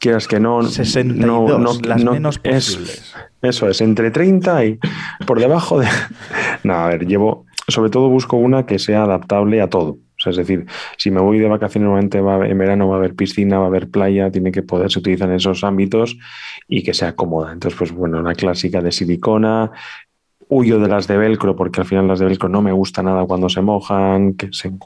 quieras 0.01 0.27
que 0.27 0.39
no. 0.41 0.63
62, 0.63 1.25
no, 1.25 1.57
no- 1.57 1.79
las 1.87 2.03
no- 2.03 2.11
menos 2.13 2.41
es- 2.43 2.75
posibles. 2.75 3.15
eso 3.41 3.69
es, 3.69 3.79
entre 3.79 4.11
30 4.11 4.65
y 4.65 4.79
por 5.25 5.39
debajo 5.39 5.79
de, 5.79 5.87
No, 6.65 6.73
a 6.73 6.87
ver, 6.87 7.07
llevo, 7.07 7.45
sobre 7.67 7.89
todo 7.89 8.09
busco 8.09 8.35
una 8.37 8.65
que 8.65 8.77
sea 8.79 9.03
adaptable 9.03 9.61
a 9.61 9.69
todo. 9.69 9.91
O 9.91 10.23
sea, 10.23 10.29
es 10.31 10.37
decir, 10.37 10.67
si 10.97 11.09
me 11.09 11.19
voy 11.19 11.39
de 11.39 11.47
vacaciones, 11.47 11.85
normalmente 11.85 12.21
va 12.21 12.45
en 12.47 12.55
verano 12.55 12.87
va 12.87 12.95
a 12.95 12.97
haber 12.99 13.15
piscina, 13.15 13.57
va 13.57 13.63
a 13.63 13.67
haber 13.69 13.89
playa, 13.89 14.29
tiene 14.29 14.51
que 14.51 14.61
poderse 14.61 14.99
utilizar 14.99 15.27
en 15.29 15.35
esos 15.37 15.63
ámbitos 15.63 16.15
y 16.67 16.83
que 16.83 16.93
sea 16.93 17.15
cómoda. 17.15 17.51
Entonces, 17.51 17.75
pues 17.79 17.91
bueno, 17.91 18.21
la 18.21 18.35
clásica 18.35 18.81
de 18.81 18.91
silicona. 18.91 19.71
Huyo 20.53 20.79
de 20.79 20.89
las 20.89 21.07
de 21.07 21.17
velcro 21.17 21.55
porque 21.55 21.79
al 21.79 21.87
final 21.87 22.09
las 22.09 22.19
de 22.19 22.25
velcro 22.25 22.49
no 22.49 22.61
me 22.61 22.73
gusta 22.73 23.01
nada 23.01 23.25
cuando 23.25 23.47
se 23.47 23.61
mojan, 23.61 24.35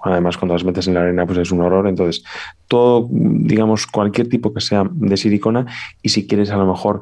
además 0.03 0.37
cuando 0.37 0.53
las 0.53 0.63
metes 0.63 0.87
en 0.87 0.93
la 0.93 1.01
arena 1.01 1.25
pues 1.25 1.39
es 1.39 1.51
un 1.51 1.61
horror. 1.61 1.87
Entonces, 1.87 2.23
todo, 2.67 3.07
digamos, 3.09 3.87
cualquier 3.87 4.29
tipo 4.29 4.53
que 4.53 4.61
sea 4.61 4.87
de 4.87 5.17
silicona 5.17 5.65
y 6.03 6.09
si 6.09 6.27
quieres 6.27 6.51
a 6.51 6.57
lo 6.57 6.67
mejor 6.67 7.01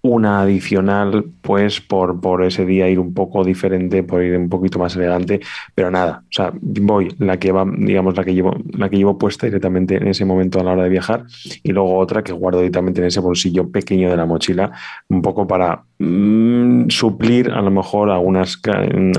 una 0.00 0.42
adicional, 0.42 1.24
pues 1.42 1.80
por, 1.80 2.20
por 2.20 2.44
ese 2.44 2.64
día 2.64 2.88
ir 2.88 3.00
un 3.00 3.14
poco 3.14 3.44
diferente, 3.44 4.02
por 4.04 4.22
ir 4.22 4.36
un 4.36 4.48
poquito 4.48 4.78
más 4.78 4.94
elegante, 4.96 5.40
pero 5.74 5.90
nada, 5.90 6.22
o 6.24 6.32
sea, 6.32 6.52
voy 6.60 7.08
la 7.18 7.38
que 7.38 7.50
va, 7.52 7.66
digamos, 7.76 8.16
la 8.16 8.24
que 8.24 8.32
llevo, 8.32 8.54
la 8.72 8.88
que 8.88 8.96
llevo 8.96 9.18
puesta 9.18 9.46
directamente 9.46 9.96
en 9.96 10.06
ese 10.08 10.24
momento 10.24 10.60
a 10.60 10.64
la 10.64 10.72
hora 10.72 10.84
de 10.84 10.88
viajar, 10.88 11.24
y 11.62 11.72
luego 11.72 11.96
otra 11.98 12.22
que 12.22 12.32
guardo 12.32 12.58
directamente 12.60 13.00
en 13.00 13.08
ese 13.08 13.20
bolsillo 13.20 13.70
pequeño 13.70 14.08
de 14.08 14.16
la 14.16 14.24
mochila, 14.24 14.70
un 15.08 15.20
poco 15.20 15.46
para 15.46 15.82
mm, 15.98 16.88
suplir 16.90 17.50
a 17.50 17.60
lo 17.60 17.70
mejor 17.70 18.10
algunas 18.10 18.60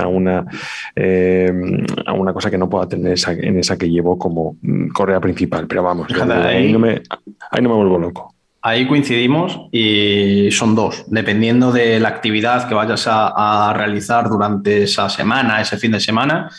alguna, 0.00 0.46
eh, 0.96 1.52
alguna 2.06 2.32
cosa 2.32 2.50
que 2.50 2.58
no 2.58 2.68
pueda 2.68 2.88
tener 2.88 3.12
esa, 3.12 3.32
en 3.32 3.58
esa 3.58 3.76
que 3.76 3.88
llevo 3.90 4.18
como 4.18 4.56
mm, 4.62 4.88
correa 4.88 5.20
principal. 5.20 5.66
Pero 5.66 5.82
vamos, 5.82 6.08
ahí- 6.48 6.72
no 6.72 6.78
me, 6.78 7.02
ahí 7.50 7.62
no 7.62 7.68
me 7.68 7.74
vuelvo 7.76 7.98
loco. 7.98 8.34
Ahí 8.62 8.86
coincidimos 8.86 9.58
y 9.72 10.50
son 10.50 10.74
dos, 10.74 11.04
dependiendo 11.06 11.72
de 11.72 11.98
la 11.98 12.08
actividad 12.08 12.68
que 12.68 12.74
vayas 12.74 13.06
a, 13.06 13.68
a 13.68 13.72
realizar 13.72 14.28
durante 14.28 14.82
esa 14.82 15.08
semana, 15.08 15.60
ese 15.62 15.78
fin 15.78 15.92
de 15.92 16.00
semana. 16.00 16.50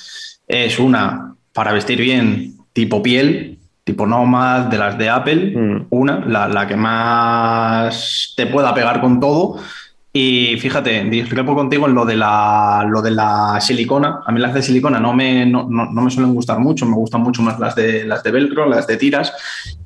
Es 0.47 0.79
una 0.79 1.35
para 1.53 1.73
vestir 1.73 2.01
bien, 2.01 2.55
tipo 2.73 3.03
piel, 3.03 3.59
tipo 3.83 4.07
Nomad, 4.07 4.61
de 4.67 4.77
las 4.77 4.97
de 4.97 5.09
Apple, 5.09 5.53
Mm. 5.55 5.85
una, 5.91 6.25
la, 6.25 6.47
la 6.47 6.67
que 6.67 6.75
más 6.75 8.33
te 8.35 8.47
pueda 8.47 8.73
pegar 8.73 9.01
con 9.01 9.19
todo. 9.19 9.57
Y 10.13 10.57
fíjate, 10.59 11.05
discrepo 11.05 11.55
contigo 11.55 11.87
en 11.87 11.93
lo 11.95 12.03
de 12.05 12.17
la, 12.17 12.85
lo 12.87 13.01
de 13.01 13.11
la 13.11 13.59
silicona. 13.61 14.19
A 14.25 14.31
mí 14.31 14.41
las 14.41 14.53
de 14.53 14.61
silicona 14.61 14.99
no 14.99 15.13
me, 15.13 15.45
no, 15.45 15.67
no- 15.69 15.89
no 15.89 16.01
me 16.01 16.11
suelen 16.11 16.33
gustar 16.33 16.59
mucho, 16.59 16.85
me 16.85 16.95
gustan 16.95 17.21
mucho 17.21 17.41
más 17.41 17.57
las 17.59 17.75
de, 17.75 18.05
las 18.05 18.21
de 18.21 18.31
velcro, 18.31 18.67
las 18.67 18.87
de 18.87 18.97
tiras. 18.97 19.33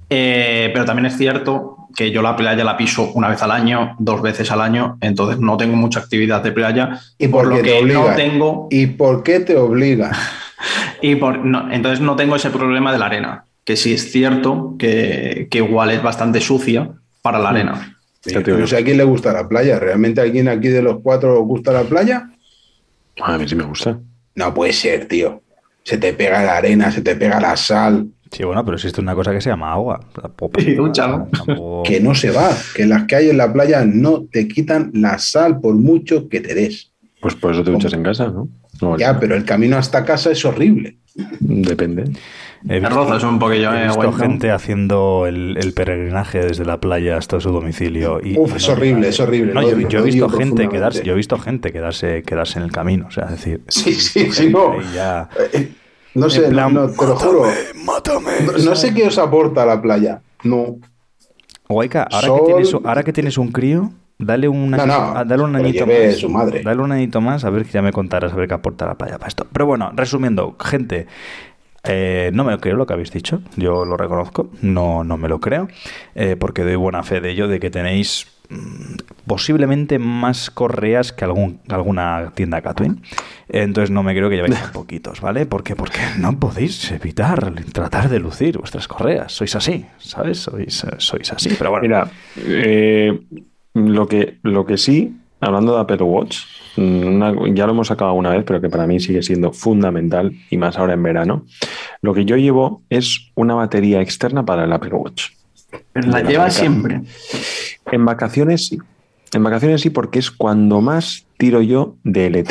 Eh, 0.10 0.72
pero 0.74 0.86
también 0.86 1.06
es 1.08 1.18
cierto 1.18 1.78
que 1.96 2.12
yo 2.12 2.22
la 2.22 2.36
playa 2.36 2.64
la 2.64 2.76
piso 2.76 3.12
una 3.14 3.28
vez 3.28 3.42
al 3.42 3.52
año, 3.52 3.96
dos 4.00 4.22
veces 4.22 4.52
al 4.52 4.62
año, 4.62 4.98
entonces 5.00 5.40
no 5.40 5.58
tengo 5.58 5.76
mucha 5.76 6.00
actividad 6.00 6.42
de 6.44 6.52
playa. 6.52 7.00
¿Y 7.18 7.28
por 7.28 7.44
por 7.44 7.58
lo 7.58 7.62
que 7.64 7.82
no 7.84 8.06
tengo 8.16 8.68
¿Y 8.72 8.88
por 8.88 9.24
qué 9.24 9.40
te 9.40 9.56
obliga? 9.58 10.12
y 11.02 11.16
por, 11.16 11.40
no, 11.46 11.72
entonces 11.72 12.02
no 12.02 12.16
tengo 12.16 12.36
ese 12.36 12.50
problema 12.50 12.92
de 12.92 12.98
la 13.00 13.06
arena, 13.06 13.46
que 13.64 13.76
sí 13.76 13.94
es 13.94 14.12
cierto 14.12 14.76
que, 14.78 15.48
que 15.50 15.60
igual 15.60 15.92
es 15.92 16.02
bastante 16.04 16.42
sucia 16.42 16.90
para 17.22 17.40
la 17.40 17.50
arena. 17.50 17.95
No 18.62 18.68
sé 18.68 18.78
a 18.78 18.84
quién 18.84 18.98
le 18.98 19.04
gusta 19.04 19.32
la 19.34 19.48
playa. 19.48 19.80
¿Realmente 19.80 20.22
a 20.22 20.24
alguien 20.24 20.48
aquí 20.48 20.68
de 20.70 20.82
los 20.82 21.02
cuatro 21.02 21.40
os 21.42 21.46
gusta 21.48 21.72
la 21.72 21.84
playa? 21.84 22.30
A 23.22 23.38
mí 23.38 23.48
sí 23.48 23.56
me 23.56 23.64
gusta. 23.64 24.00
No 24.36 24.54
puede 24.54 24.74
ser, 24.74 25.08
tío. 25.08 25.42
Se 25.84 25.98
te 25.98 26.14
pega 26.14 26.44
la 26.44 26.58
arena, 26.58 26.92
se 26.92 27.02
te 27.02 27.16
pega 27.16 27.40
la 27.40 27.56
sal. 27.56 28.08
Sí, 28.32 28.44
bueno, 28.44 28.66
pero 28.66 28.76
existe 28.76 29.00
una 29.00 29.14
cosa 29.16 29.32
que 29.32 29.40
se 29.40 29.50
llama 29.50 29.72
agua. 29.72 30.00
Tampoco- 30.20 30.60
Y 30.60 30.74
ducha, 30.74 31.08
¿no? 31.08 31.28
tampoco- 31.32 31.84
Que 31.84 32.00
no 32.02 32.16
se 32.16 32.32
va. 32.32 32.50
Que 32.76 32.86
las 32.86 33.04
que 33.06 33.16
hay 33.16 33.30
en 33.30 33.38
la 33.38 33.54
playa 33.54 33.86
no 33.86 34.26
te 34.32 34.48
quitan 34.48 34.90
la 34.94 35.20
sal 35.20 35.60
por 35.62 35.76
mucho 35.76 36.28
que 36.28 36.42
te 36.42 36.54
des. 36.56 36.92
Pues 37.22 37.36
por 37.36 37.54
eso 37.54 37.64
te 37.64 37.72
duchas 37.72 37.94
en 37.94 38.04
casa, 38.04 38.28
¿no? 38.28 38.50
No, 38.82 38.98
Ya, 38.98 39.20
pero 39.20 39.36
el 39.36 39.46
camino 39.46 39.78
hasta 39.78 40.04
casa 40.04 40.32
es 40.32 40.44
horrible. 40.44 40.98
Depende. 41.40 42.04
He 42.68 42.80
rozas 42.80 43.24
un 43.24 43.38
poquillo, 43.40 43.74
he 43.74 43.84
eh, 43.84 43.88
visto 43.88 44.04
¿no? 44.04 44.12
gente 44.14 44.52
haciendo 44.52 45.26
el, 45.28 45.58
el 45.58 45.74
peregrinaje 45.74 46.40
desde 46.40 46.66
la 46.66 46.80
playa 46.80 47.18
hasta 47.18 47.40
su 47.40 47.52
domicilio. 47.52 48.20
Y, 48.24 48.38
Uf, 48.38 48.54
y 48.54 48.58
es 48.58 48.70
horrible, 48.70 49.08
es 49.10 49.20
horrible, 49.20 49.54
No, 49.54 49.62
yo, 49.62 49.76
odio, 49.76 49.88
yo 49.90 50.00
he 50.00 50.04
visto 50.04 50.30
gente 50.30 50.68
quedarse, 50.70 51.04
yo 51.04 51.14
he 51.14 51.16
visto 51.16 51.38
gente 51.38 51.72
quedarse, 51.72 52.24
quedarse 52.24 52.58
en 52.60 52.66
el 52.66 52.72
camino. 52.72 53.06
O 53.08 53.12
sea, 53.12 53.26
es 53.26 53.32
decir, 53.32 53.62
Sí, 53.68 53.94
sí, 53.94 54.32
sí, 54.32 54.50
no. 54.50 54.82
ya- 54.94 55.30
Eh, 55.54 55.72
No 56.16 56.30
sé, 56.30 56.42
plan, 56.44 56.74
no, 56.74 56.88
te 56.90 57.06
lo 57.06 57.16
juro. 57.16 57.44
Mátame. 57.84 58.32
No, 58.46 58.52
no 58.54 58.76
sé 58.76 58.94
qué 58.94 59.08
os 59.08 59.18
aporta 59.18 59.66
la 59.66 59.82
playa. 59.82 60.22
No. 60.44 60.78
Guayca, 61.68 62.04
ahora, 62.12 62.28
Sol. 62.28 62.40
que 62.40 62.46
tienes, 62.54 62.74
ahora 62.74 63.04
que 63.04 63.14
tienes 63.14 63.38
un 63.38 63.52
crío, 63.52 63.92
dale 64.18 64.48
un, 64.48 64.72
No, 64.72 64.78
año- 64.82 64.86
no, 64.88 64.94
ah, 65.18 65.24
dale 65.26 65.44
un 65.44 65.56
añito 65.56 65.86
más. 65.86 66.16
su 66.18 66.30
madre. 66.30 66.62
Dale 66.64 66.82
un 66.82 66.92
añito 66.92 67.22
más, 67.22 67.44
a 67.44 67.50
ver 67.50 67.66
que 67.66 67.72
ya 67.72 67.82
me 67.82 67.92
contarás, 67.92 68.34
a 68.34 68.36
ver 68.36 68.48
qué 68.48 68.54
aporta 68.54 68.86
la 68.86 68.96
playa 68.96 69.18
para 69.18 69.28
esto. 69.30 69.46
Pero 69.52 69.66
bueno, 69.66 69.92
resumiendo, 69.96 70.56
gente, 70.64 71.08
eh, 71.88 72.32
no 72.34 72.44
me 72.44 72.52
lo 72.52 72.60
creo 72.60 72.76
lo 72.76 72.86
que 72.86 72.94
habéis 72.94 73.12
dicho, 73.12 73.42
yo 73.56 73.86
lo 73.86 73.98
reconozco, 73.98 74.50
no, 74.62 75.04
no 75.04 75.18
me 75.18 75.30
lo 75.30 75.40
creo, 75.40 75.68
eh, 76.16 76.36
porque 76.38 76.64
doy 76.64 76.76
buena 76.76 77.04
fe 77.04 77.22
de 77.22 77.32
ello, 77.32 77.48
de 77.48 77.60
que 77.60 77.70
tenéis 77.70 78.28
mm, 78.50 78.96
posiblemente 79.28 80.00
más 80.00 80.50
correas 80.50 81.12
que 81.12 81.26
algún, 81.26 81.60
alguna 81.70 82.32
tienda 82.36 82.62
Catwin. 82.62 83.02
Entonces 83.48 83.92
no 83.92 84.04
me 84.04 84.16
creo 84.16 84.30
que 84.30 84.36
llevéis 84.38 84.60
tan 84.60 84.72
poquitos, 84.74 85.22
¿vale? 85.22 85.46
¿Por 85.46 85.64
qué? 85.64 85.76
Porque 85.76 86.00
no 86.18 86.40
podéis 86.40 86.92
evitar 86.92 87.54
tratar 87.72 88.10
de 88.10 88.20
lucir 88.20 88.58
vuestras 88.58 88.88
correas. 88.88 89.32
Sois 89.32 89.56
así, 89.56 89.86
¿sabes? 89.98 90.40
Sois, 90.40 90.84
eh, 90.84 90.96
sois 90.98 91.32
así. 91.32 91.50
Pero 91.58 91.70
bueno, 91.70 91.84
Mira, 91.84 92.10
eh, 92.38 93.20
lo, 93.74 94.08
que, 94.08 94.40
lo 94.42 94.66
que 94.66 94.78
sí, 94.78 95.16
hablando 95.40 95.76
de 95.76 95.82
Apple 95.82 96.02
Watch, 96.04 96.40
mm, 96.78 97.06
una- 97.16 97.34
ya 97.54 97.66
lo 97.66 97.74
hemos 97.74 97.88
sacado 97.88 98.14
una 98.14 98.30
vez, 98.32 98.44
pero 98.46 98.62
que 98.62 98.70
para 98.70 98.88
mí 98.88 99.00
sigue 99.00 99.22
siendo 99.22 99.52
fundamental, 99.52 100.32
y 100.50 100.58
más 100.58 100.78
ahora 100.78 100.94
en 100.94 101.04
verano, 101.04 101.46
lo 102.02 102.14
que 102.14 102.26
yo 102.26 102.36
llevo 102.38 102.82
es 102.90 103.32
una 103.36 103.54
batería 103.56 104.02
externa 104.02 104.46
para 104.46 104.64
el 104.66 104.74
Apple 104.74 104.94
Watch. 104.94 105.32
Pero 105.94 106.08
la 106.08 106.22
marca. 106.24 106.50
siempre. 106.52 107.02
En 107.92 108.06
vacaciones 108.06 108.68
sí. 108.68 108.78
En 109.34 109.44
vacaciones 109.44 109.82
sí, 109.82 109.90
porque 109.90 110.20
es 110.20 110.32
cuando 110.32 110.80
más 110.82 111.26
tiro 111.38 111.62
yo 111.62 111.96
de 112.04 112.28
LT. 112.30 112.50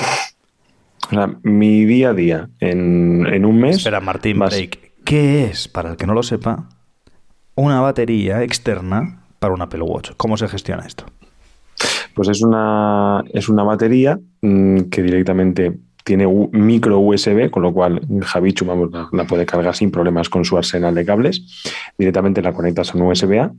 O 1.07 1.11
sea, 1.11 1.35
mi 1.43 1.85
día 1.85 2.11
a 2.11 2.14
día 2.14 2.49
en, 2.61 3.26
en 3.26 3.45
un 3.45 3.59
mes. 3.61 3.76
Espera, 3.78 4.01
Martín, 4.01 4.39
vas- 4.39 4.55
break. 4.55 4.78
¿Qué 5.05 5.45
es, 5.45 5.68
para 5.68 5.91
el 5.91 5.97
que 5.97 6.07
no 6.07 6.14
lo 6.14 6.22
sepa, 6.22 6.68
una 7.55 7.80
batería 7.80 8.43
externa 8.43 9.20
para 9.39 9.55
un 9.55 9.61
Apple 9.62 9.82
Watch? 9.82 10.12
¿Cómo 10.16 10.37
se 10.37 10.49
gestiona 10.49 10.85
esto? 10.87 11.05
Pues 12.14 12.28
es 12.28 12.43
una, 12.43 13.24
es 13.32 13.49
una 13.49 13.62
batería 13.62 14.18
mm, 14.43 14.82
que 14.91 15.03
directamente 15.03 15.78
tiene 16.05 16.26
micro 16.53 17.01
USB, 17.01 17.51
con 17.51 17.62
lo 17.62 17.72
cual 17.72 18.03
Javichu 18.22 18.66
la 19.12 19.24
puede 19.24 19.47
cargar 19.47 19.74
sin 19.74 19.91
problemas 19.91 20.28
con 20.28 20.45
su 20.45 20.57
arsenal 20.57 20.95
de 20.95 21.05
cables. 21.05 21.62
Directamente 21.99 22.43
la 22.43 22.53
conectas 22.53 22.95
a 22.95 22.99
un 22.99 23.05
USB-A 23.05 23.53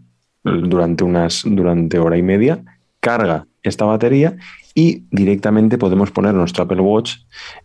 durante, 0.44 1.04
unas, 1.04 1.42
durante 1.44 1.98
hora 1.98 2.18
y 2.18 2.22
media, 2.22 2.64
carga 3.00 3.48
esta 3.64 3.86
batería 3.86 4.38
y 4.76 5.06
directamente 5.10 5.78
podemos 5.78 6.12
poner 6.12 6.36
nuestro 6.36 6.64
Apple 6.64 6.82
Watch 6.82 7.16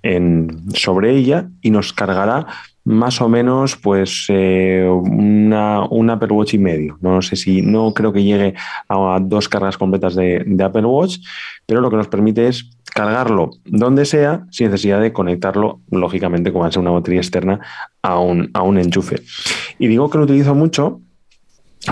en, 0.03 0.73
sobre 0.75 1.15
ella 1.15 1.51
y 1.61 1.71
nos 1.71 1.93
cargará 1.93 2.47
más 2.85 3.21
o 3.21 3.29
menos 3.29 3.77
pues 3.77 4.27
eh, 4.29 4.87
una, 4.89 5.87
un 5.89 6.11
Apple 6.11 6.33
Watch 6.33 6.55
y 6.55 6.59
medio. 6.59 6.99
No 7.01 7.23
sé 7.23 7.37
si, 7.37 7.63
no 7.63 7.93
creo 7.95 8.13
que 8.13 8.23
llegue 8.23 8.55
a 8.89 9.19
dos 9.21 9.49
cargas 9.49 9.79
completas 9.79 10.15
de, 10.15 10.43
de 10.47 10.65
Apple 10.65 10.87
Watch, 10.87 11.19
pero 11.67 11.81
lo 11.81 11.91
que 11.91 11.97
nos 11.97 12.09
permite 12.09 12.49
es 12.49 12.71
cargarlo 12.95 13.51
donde 13.65 14.05
sea 14.05 14.47
sin 14.51 14.67
necesidad 14.67 15.01
de 15.01 15.13
conectarlo, 15.13 15.81
lógicamente, 15.91 16.53
como 16.53 16.63
va 16.63 16.69
a 16.69 16.73
ser 16.73 16.81
una 16.81 16.91
batería 16.91 17.21
externa, 17.21 17.61
a 18.03 18.19
un, 18.19 18.51
a 18.55 18.63
un 18.63 18.79
enchufe. 18.79 19.23
Y 19.79 19.87
digo 19.87 20.11
que 20.11 20.19
lo 20.19 20.25
utilizo 20.25 20.55
mucho 20.55 21.01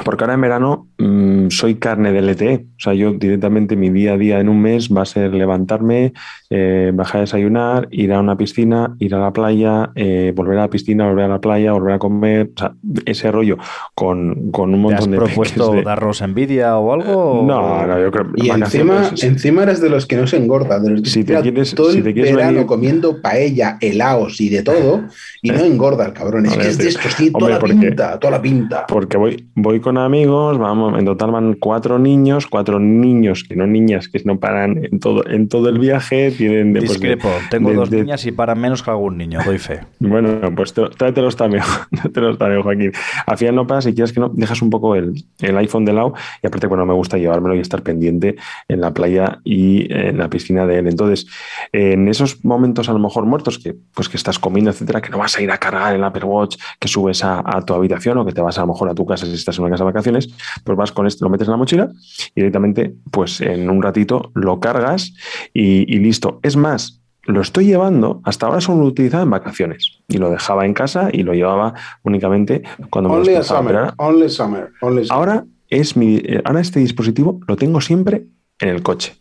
porque 0.04 0.24
ahora 0.24 0.34
en 0.34 0.40
verano 0.40 0.87
mm, 0.98 1.48
soy 1.50 1.76
carne 1.76 2.12
de 2.12 2.20
LTE. 2.22 2.66
O 2.76 2.80
sea, 2.80 2.94
yo 2.94 3.12
directamente 3.12 3.76
mi 3.76 3.90
día 3.90 4.14
a 4.14 4.16
día 4.16 4.40
en 4.40 4.48
un 4.48 4.60
mes 4.60 4.88
va 4.94 5.02
a 5.02 5.06
ser 5.06 5.32
levantarme, 5.34 6.12
eh, 6.50 6.92
bajar 6.94 7.18
a 7.18 7.20
desayunar, 7.22 7.88
ir 7.90 8.12
a 8.12 8.20
una 8.20 8.36
piscina, 8.36 8.94
ir 8.98 9.14
a 9.14 9.18
la 9.18 9.32
playa, 9.32 9.90
eh, 9.94 10.32
volver 10.34 10.58
a 10.58 10.62
la 10.62 10.70
piscina, 10.70 11.06
volver 11.08 11.24
a 11.26 11.28
la 11.28 11.40
playa, 11.40 11.72
volver 11.72 11.94
a 11.94 11.98
comer. 11.98 12.50
O 12.56 12.58
sea, 12.58 12.74
ese 13.06 13.30
rollo 13.32 13.56
con, 13.94 14.50
con 14.50 14.74
un 14.74 14.88
¿Te 14.88 14.94
has 14.94 15.00
montón 15.06 15.10
de... 15.10 15.16
propuesto 15.18 15.72
de- 15.72 15.82
darnos 15.82 16.20
envidia 16.22 16.76
o 16.78 16.92
algo? 16.92 17.44
No, 17.46 17.86
no, 17.86 18.00
yo 18.00 18.10
creo 18.10 18.26
Y 18.36 18.50
encima, 18.50 19.10
encima 19.22 19.62
eres 19.64 19.80
de 19.80 19.90
los 19.90 20.06
que 20.06 20.16
no 20.16 20.26
se 20.26 20.36
engorda, 20.36 20.78
de 20.80 20.90
los 20.90 21.02
que 21.02 21.10
Si 21.10 21.24
te 21.24 21.40
quieres- 21.40 21.74
todo 21.74 21.90
si 21.90 21.98
el 21.98 22.04
te 22.04 22.12
quieres 22.14 22.34
verano 22.34 22.52
venir- 22.58 22.66
comiendo 22.66 23.20
paella, 23.22 23.78
helados 23.80 24.40
y 24.40 24.48
de 24.48 24.62
todo, 24.62 25.02
y 25.42 25.50
no 25.50 25.60
engorda 25.60 26.06
el 26.06 26.12
cabrón. 26.12 26.46
Es 26.46 26.56
No, 26.56 26.62
que 26.62 26.68
es 26.68 26.78
de 26.78 26.88
estos, 26.88 27.16
toda 27.32 27.50
la 27.50 27.58
pinta, 27.60 28.18
toda 28.18 28.30
la 28.32 28.42
pinta. 28.42 28.86
Porque 28.86 29.16
voy, 29.16 29.48
voy 29.54 29.80
con 29.80 29.98
amigos, 29.98 30.58
vamos, 30.58 30.87
en 30.96 31.04
total 31.04 31.28
estaban 31.28 31.54
cuatro 31.54 31.98
niños, 31.98 32.46
cuatro 32.46 32.78
niños 32.80 33.44
que 33.46 33.54
no 33.54 33.66
niñas 33.66 34.08
que 34.08 34.22
no 34.24 34.38
paran 34.40 34.82
en 34.84 34.98
todo, 34.98 35.26
en 35.28 35.48
todo 35.48 35.68
el 35.68 35.78
viaje. 35.78 36.30
Tienen 36.30 36.72
de, 36.72 36.80
pues, 36.80 37.00
de- 37.00 37.08
Discrepo. 37.08 37.28
Tengo 37.50 37.70
de- 37.70 37.76
dos 37.76 37.90
niñas 37.90 38.24
y 38.24 38.32
paran 38.32 38.58
menos 38.60 38.82
que 38.82 38.90
algún 38.90 39.18
niño, 39.18 39.40
doy 39.44 39.58
fe. 39.58 39.80
Bueno, 39.98 40.40
pues 40.56 40.72
te- 40.72 40.88
tráetelos 40.88 41.36
también, 41.36 41.62
tráetelos 41.90 42.38
también, 42.38 42.62
Joaquín. 42.62 42.92
Al 43.26 43.36
final 43.36 43.56
no 43.56 43.66
pasa, 43.66 43.88
si 43.90 43.94
quieres 43.94 44.12
que 44.12 44.20
no, 44.20 44.30
dejas 44.30 44.62
un 44.62 44.70
poco 44.70 44.94
el, 44.94 45.22
el 45.40 45.58
iPhone 45.58 45.84
de 45.84 45.92
lado 45.92 46.14
y 46.42 46.46
aparte, 46.46 46.66
bueno, 46.66 46.86
me 46.86 46.94
gusta 46.94 47.18
llevármelo 47.18 47.54
y 47.56 47.60
estar 47.60 47.82
pendiente 47.82 48.36
en 48.68 48.80
la 48.80 48.94
playa 48.94 49.40
y 49.44 49.92
en 49.92 50.16
la 50.18 50.30
piscina 50.30 50.66
de 50.66 50.78
él. 50.78 50.86
Entonces, 50.88 51.26
en 51.72 52.08
esos 52.08 52.44
momentos 52.44 52.88
a 52.88 52.92
lo 52.92 52.98
mejor 53.00 53.26
muertos 53.26 53.58
que, 53.58 53.74
pues, 53.94 54.08
que 54.08 54.16
estás 54.16 54.38
comiendo, 54.38 54.70
etcétera, 54.70 55.00
que 55.02 55.10
no 55.10 55.18
vas 55.18 55.36
a 55.36 55.42
ir 55.42 55.50
a 55.50 55.58
cargar 55.58 55.94
el 55.94 56.04
Apple 56.04 56.24
Watch, 56.24 56.56
que 56.78 56.88
subes 56.88 57.22
a, 57.24 57.42
a 57.44 57.60
tu 57.64 57.74
habitación 57.74 58.16
o 58.18 58.24
que 58.24 58.32
te 58.32 58.40
vas 58.40 58.56
a 58.56 58.62
lo 58.62 58.68
mejor 58.68 58.88
a 58.88 58.94
tu 58.94 59.04
casa 59.04 59.26
si 59.26 59.34
estás 59.34 59.58
en 59.58 59.64
una 59.64 59.72
casa 59.72 59.84
de 59.84 59.90
vacaciones, 59.90 60.28
pues 60.64 60.77
vas 60.78 60.92
con 60.92 61.06
esto, 61.06 61.24
lo 61.24 61.30
metes 61.30 61.46
en 61.46 61.52
la 61.52 61.58
mochila 61.58 61.90
y 62.34 62.40
directamente, 62.40 62.94
pues 63.10 63.42
en 63.42 63.68
un 63.68 63.82
ratito 63.82 64.30
lo 64.34 64.60
cargas 64.60 65.12
y, 65.52 65.94
y 65.94 65.98
listo. 65.98 66.40
Es 66.42 66.56
más, 66.56 67.02
lo 67.28 67.42
estoy 67.42 67.66
llevando, 67.66 68.22
hasta 68.24 68.46
ahora 68.46 68.60
solo 68.62 68.80
lo 68.80 68.86
utilizaba 68.86 69.22
en 69.22 69.30
vacaciones 69.30 69.98
y 70.08 70.16
lo 70.16 70.30
dejaba 70.30 70.64
en 70.64 70.72
casa 70.72 71.10
y 71.12 71.22
lo 71.24 71.34
llevaba 71.34 71.74
únicamente 72.02 72.62
cuando 72.88 73.10
me 73.10 73.16
Only 73.16 73.32
despertaba. 73.32 73.60
Pero 73.60 73.68
summer, 73.68 73.76
ahora, 73.76 73.94
only 73.98 74.28
summer, 74.30 74.70
only 74.80 75.04
summer. 75.04 75.12
ahora 75.12 75.44
es 75.68 75.96
mi, 75.96 76.16
eh, 76.16 76.40
ahora 76.44 76.60
este 76.60 76.80
dispositivo 76.80 77.40
lo 77.46 77.56
tengo 77.56 77.82
siempre 77.82 78.24
en 78.60 78.68
el 78.70 78.82
coche. 78.82 79.14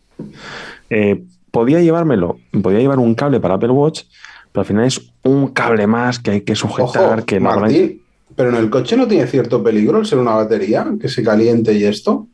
Eh, 0.88 1.22
podía 1.50 1.80
llevármelo, 1.80 2.38
podía 2.62 2.78
llevar 2.78 2.98
un 2.98 3.14
cable 3.14 3.40
para 3.40 3.54
Apple 3.54 3.70
Watch, 3.70 4.04
pero 4.52 4.62
al 4.62 4.66
final 4.66 4.84
es 4.86 5.12
un 5.22 5.48
cable 5.48 5.86
más 5.86 6.18
que 6.18 6.30
hay 6.30 6.40
que 6.40 6.54
sujetar, 6.54 7.18
Ojo, 7.18 7.26
que 7.26 7.40
no 7.40 7.60
Martín, 7.60 8.02
pero 8.38 8.50
en 8.50 8.54
el 8.56 8.70
coche 8.70 8.96
no 8.96 9.08
tiene 9.08 9.26
cierto 9.26 9.60
peligro 9.64 9.98
el 9.98 10.06
ser 10.06 10.18
una 10.20 10.30
batería 10.36 10.86
que 11.00 11.08
se 11.08 11.24
caliente 11.24 11.72
y 11.74 11.82
esto. 11.82 12.28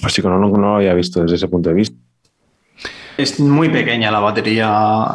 pues 0.00 0.14
sí, 0.14 0.22
que 0.22 0.28
no, 0.28 0.38
no 0.38 0.48
lo 0.56 0.76
había 0.76 0.94
visto 0.94 1.20
desde 1.22 1.36
ese 1.36 1.48
punto 1.48 1.68
de 1.68 1.74
vista. 1.74 1.96
Es 3.18 3.38
muy 3.38 3.68
pequeña 3.68 4.10
la 4.10 4.20
batería. 4.20 4.66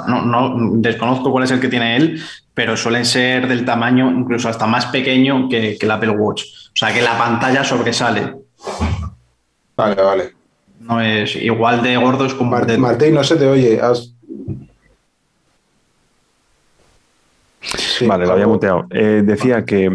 No, 0.08 0.24
no 0.26 0.56
desconozco 0.80 1.32
cuál 1.32 1.46
es 1.46 1.52
el 1.52 1.60
que 1.60 1.70
tiene 1.70 1.98
él, 1.98 2.22
pero 2.54 2.78
suelen 2.78 3.04
ser 3.04 3.48
del 3.48 3.66
tamaño 3.66 4.12
incluso 4.12 4.48
hasta 4.48 4.68
más 4.68 4.86
pequeño 4.88 5.50
que, 5.50 5.76
que 5.80 5.86
el 5.88 5.92
Apple 5.92 6.12
Watch. 6.12 6.44
O 6.68 6.76
sea 6.76 6.94
que 6.94 7.02
la 7.02 7.18
pantalla 7.18 7.64
sobresale. 7.64 8.36
Vale, 9.76 10.02
vale. 10.04 10.32
No 10.82 11.02
es 11.02 11.36
igual 11.38 11.82
de 11.82 11.98
gordo, 11.98 12.28
es 12.28 12.36
como 12.36 12.52
Mar- 12.52 12.68
de- 12.68 12.78
Martín, 12.78 13.16
no 13.16 13.24
se 13.24 13.38
te 13.38 13.48
oye. 13.48 13.82
has- 13.82 14.14
Sí, 17.78 18.06
Vale, 18.08 18.26
lo 18.26 18.34
había 18.34 18.48
muteado. 18.48 18.86
Eh, 18.92 19.22
decía 19.26 19.66
que 19.66 19.86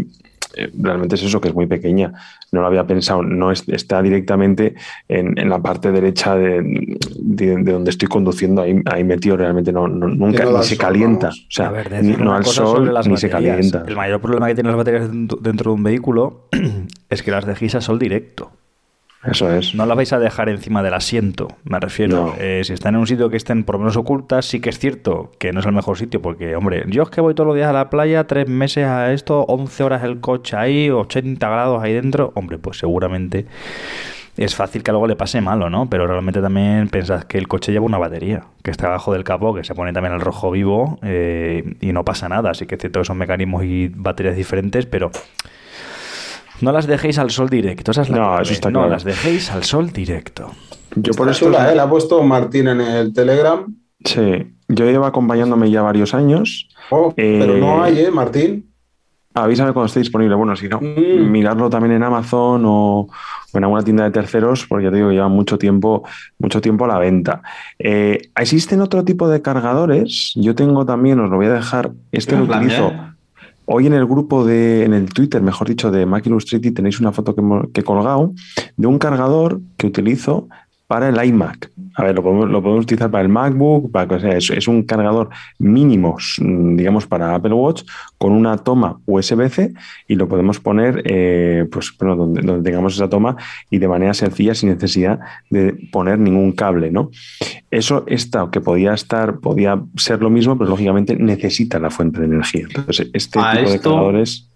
eh, 0.57 0.71
realmente 0.79 1.15
es 1.15 1.23
eso, 1.23 1.41
que 1.41 1.49
es 1.49 1.55
muy 1.55 1.67
pequeña. 1.67 2.13
No 2.53 2.61
lo 2.63 2.67
había 2.67 2.85
pensado. 2.85 3.23
No 3.23 3.53
es- 3.53 3.69
está 3.69 4.03
directamente 4.03 4.75
en, 5.09 5.39
en 5.39 5.49
la 5.49 5.61
parte 5.61 5.93
derecha 5.93 6.35
de, 6.35 6.97
de- 7.21 7.57
de 7.63 7.73
donde 7.73 7.91
estoy 7.91 8.09
conduciendo. 8.09 8.63
Ahí, 8.63 8.83
ahí 8.87 9.05
metido 9.05 9.37
realmente 9.37 9.73
no, 9.73 9.87
no- 9.87 10.09
nunca 10.09 10.45
no 10.45 10.59
ni 10.59 10.65
se 10.65 10.75
sol, 10.75 10.79
calienta. 10.85 11.27
vamos. 11.29 11.47
O 11.49 11.53
sea, 11.53 11.69
A 11.69 11.71
ver, 11.71 12.03
ni- 12.03 12.17
no 12.17 12.35
al 12.35 12.45
sol 12.45 12.93
las 12.93 13.07
ni 13.07 13.17
se 13.17 13.31
calienta. 13.31 13.85
El 13.87 13.95
mayor 13.95 14.21
problema 14.21 14.49
que 14.49 14.55
tienen 14.57 14.73
las 14.73 14.79
baterías 14.79 15.09
dentro 15.11 15.39
dentro 15.41 15.71
de 15.71 15.75
un 15.77 15.83
vehículo 15.85 16.49
es 17.09 17.23
que 17.23 17.31
las 17.31 17.47
dejéis 17.47 17.77
a 17.77 17.81
sol 17.81 17.99
directo. 18.01 18.51
Eso 19.25 19.53
es. 19.55 19.75
No 19.75 19.85
las 19.85 19.97
vais 19.97 20.13
a 20.15 20.19
dejar 20.19 20.49
encima 20.49 20.83
del 20.83 20.95
asiento, 20.95 21.49
me 21.65 21.79
refiero. 21.79 22.27
No. 22.27 22.35
Eh, 22.39 22.63
si 22.65 22.73
están 22.73 22.95
en 22.95 23.01
un 23.01 23.07
sitio 23.07 23.29
que 23.29 23.37
estén 23.37 23.65
por 23.65 23.75
lo 23.75 23.81
menos 23.81 23.97
ocultas, 23.97 24.47
sí 24.47 24.61
que 24.61 24.71
es 24.71 24.79
cierto 24.79 25.33
que 25.39 25.53
no 25.53 25.61
es 25.61 25.67
el 25.67 25.73
mejor 25.73 25.99
sitio, 25.99 26.23
porque, 26.23 26.57
hombre, 26.57 26.85
yo 26.89 27.03
es 27.03 27.11
que 27.11 27.21
voy 27.21 27.35
todos 27.35 27.47
los 27.49 27.57
días 27.57 27.69
a 27.69 27.75
la 27.75 27.91
playa, 27.91 28.27
tres 28.27 28.49
meses 28.49 28.87
a 28.87 29.13
esto, 29.13 29.43
11 29.43 29.83
horas 29.85 30.05
el 30.05 30.21
coche 30.21 30.57
ahí, 30.57 30.89
80 30.89 31.49
grados 31.49 31.83
ahí 31.83 31.93
dentro, 31.93 32.33
hombre, 32.35 32.57
pues 32.57 32.79
seguramente 32.79 33.47
es 34.37 34.55
fácil 34.55 34.83
que 34.83 34.91
algo 34.91 35.07
le 35.07 35.17
pase 35.17 35.43
malo, 35.43 35.69
¿no? 35.69 35.91
Pero 35.91 36.07
realmente 36.07 36.41
también 36.41 36.89
pensad 36.89 37.25
que 37.25 37.37
el 37.37 37.47
coche 37.47 37.73
lleva 37.73 37.85
una 37.85 37.99
batería, 37.99 38.45
que 38.63 38.71
está 38.71 38.87
abajo 38.87 39.13
del 39.13 39.23
capó, 39.23 39.55
que 39.55 39.65
se 39.65 39.75
pone 39.75 39.93
también 39.93 40.15
al 40.15 40.21
rojo 40.23 40.51
vivo 40.51 40.99
eh, 41.03 41.75
y 41.81 41.93
no 41.93 42.07
pasa 42.07 42.29
nada. 42.31 42.51
Así 42.51 42.65
que 42.65 42.77
es 42.77 42.81
cierto 42.81 43.01
que 43.01 43.05
son 43.05 43.19
mecanismos 43.19 43.65
y 43.65 43.89
baterías 43.89 44.37
diferentes, 44.37 44.87
pero... 44.87 45.11
No 46.61 46.73
las 46.73 46.87
dejéis 46.87 47.19
al 47.19 47.31
sol 47.31 47.49
directo, 47.49 47.91
esa 47.91 48.03
es 48.03 48.11
la 48.11 48.17
No, 48.17 48.23
clave. 48.29 48.43
eso 48.43 48.53
está 48.53 48.71
No 48.71 48.81
claro. 48.81 48.93
las 48.93 49.05
dejéis 49.05 49.51
al 49.51 49.65
sol 49.65 49.91
directo. 49.91 50.51
Yo 50.97 51.13
por 51.15 51.29
esto. 51.29 51.47
chula, 51.47 51.71
¿eh? 51.73 51.75
La 51.77 51.85
ha 51.85 51.91
puesto 51.91 52.23
Martín 52.23 52.69
en 52.69 52.81
el 52.81 53.13
Telegram. 53.13 53.65
Sí. 54.05 54.47
Yo 54.69 54.85
llevo 54.87 55.05
acompañándome 55.05 55.71
ya 55.71 55.83
varios 55.83 56.15
años. 56.15 56.69
Oh, 56.91 57.13
Eh, 57.17 57.39
Pero 57.41 57.57
no 57.59 57.83
hay, 57.83 57.99
¿eh, 58.01 58.11
Martín? 58.11 58.67
Avísame 59.33 59.73
cuando 59.73 59.87
esté 59.87 60.01
disponible. 60.01 60.35
Bueno, 60.35 60.57
si 60.57 60.69
no, 60.69 60.81
Mm. 60.81 61.31
mirarlo 61.31 61.71
también 61.71 61.93
en 61.95 62.03
Amazon 62.03 62.65
o, 62.67 63.01
o 63.03 63.09
en 63.59 63.63
alguna 63.63 63.83
tienda 63.85 64.03
de 64.05 64.11
terceros, 64.11 64.67
porque 64.67 64.85
ya 64.87 64.91
te 64.91 64.97
digo 64.97 65.09
que 65.09 65.15
lleva 65.15 65.29
mucho 65.29 65.57
tiempo, 65.57 66.03
mucho 66.39 66.61
tiempo 66.61 66.85
a 66.85 66.89
la 66.89 66.99
venta. 66.99 67.41
Eh, 67.79 68.31
existen 68.37 68.81
otro 68.81 69.05
tipo 69.05 69.29
de 69.29 69.41
cargadores. 69.41 70.33
Yo 70.35 70.57
tengo 70.57 70.85
también, 70.85 71.21
os 71.21 71.31
lo 71.31 71.37
voy 71.37 71.47
a 71.47 71.53
dejar. 71.53 71.93
Este 72.11 72.37
lo 72.37 72.47
plan, 72.47 72.65
utilizo. 72.65 72.89
¿eh? 72.89 73.01
Hoy 73.73 73.87
en 73.87 73.93
el 73.93 74.05
grupo 74.05 74.45
de, 74.45 74.85
en 74.85 74.93
el 74.95 75.15
Twitter, 75.15 75.41
mejor 75.41 75.69
dicho, 75.69 75.93
de 75.93 76.05
Mac 76.05 76.27
Illustrated, 76.27 76.75
tenéis 76.75 76.99
una 76.99 77.13
foto 77.13 77.37
que, 77.37 77.43
que 77.73 77.83
he 77.83 77.85
colgado 77.85 78.35
de 78.77 78.87
un 78.89 78.99
cargador 78.99 79.61
que 79.77 79.87
utilizo 79.87 80.49
para 80.91 81.09
el 81.09 81.25
iMac. 81.25 81.71
A 81.95 82.03
ver, 82.03 82.17
lo 82.17 82.23
podemos, 82.25 82.51
lo 82.51 82.61
podemos 82.61 82.83
utilizar 82.83 83.13
para 83.13 83.23
el 83.23 83.29
MacBook, 83.29 83.93
para, 83.93 84.17
o 84.17 84.19
sea, 84.19 84.37
es, 84.37 84.51
es 84.51 84.67
un 84.67 84.83
cargador 84.83 85.29
mínimo, 85.61 86.17
mm, 86.41 86.75
digamos, 86.75 87.07
para 87.07 87.33
Apple 87.33 87.53
Watch, 87.53 87.85
con 88.19 88.33
una 88.33 88.59
toma 88.59 88.99
USB-C 89.07 89.73
y 90.09 90.17
lo 90.17 90.27
podemos 90.27 90.59
poner 90.59 91.01
eh, 91.05 91.65
pues, 91.71 91.97
bueno, 91.97 92.17
donde, 92.17 92.43
donde 92.43 92.69
tengamos 92.69 92.97
esa 92.97 93.09
toma 93.09 93.37
y 93.71 93.79
de 93.79 93.87
manera 93.87 94.15
sencilla, 94.15 94.53
sin 94.53 94.71
necesidad 94.71 95.21
de 95.49 95.75
poner 95.93 96.19
ningún 96.19 96.51
cable, 96.51 96.91
¿no? 96.91 97.11
Eso 97.71 98.03
está, 98.09 98.49
que 98.51 98.61
podía 98.61 98.93
estar, 98.93 99.39
podía 99.39 99.81
ser 99.97 100.21
lo 100.21 100.29
mismo, 100.29 100.59
pero 100.59 100.71
lógicamente 100.71 101.15
necesita 101.15 101.79
la 101.79 101.91
fuente 101.91 102.19
de 102.19 102.27
energía. 102.27 102.67
Entonces, 102.67 103.11
este 103.13 103.39
A 103.39 103.53
tipo 103.53 103.71
de 103.71 103.79
cargadores 103.79 104.51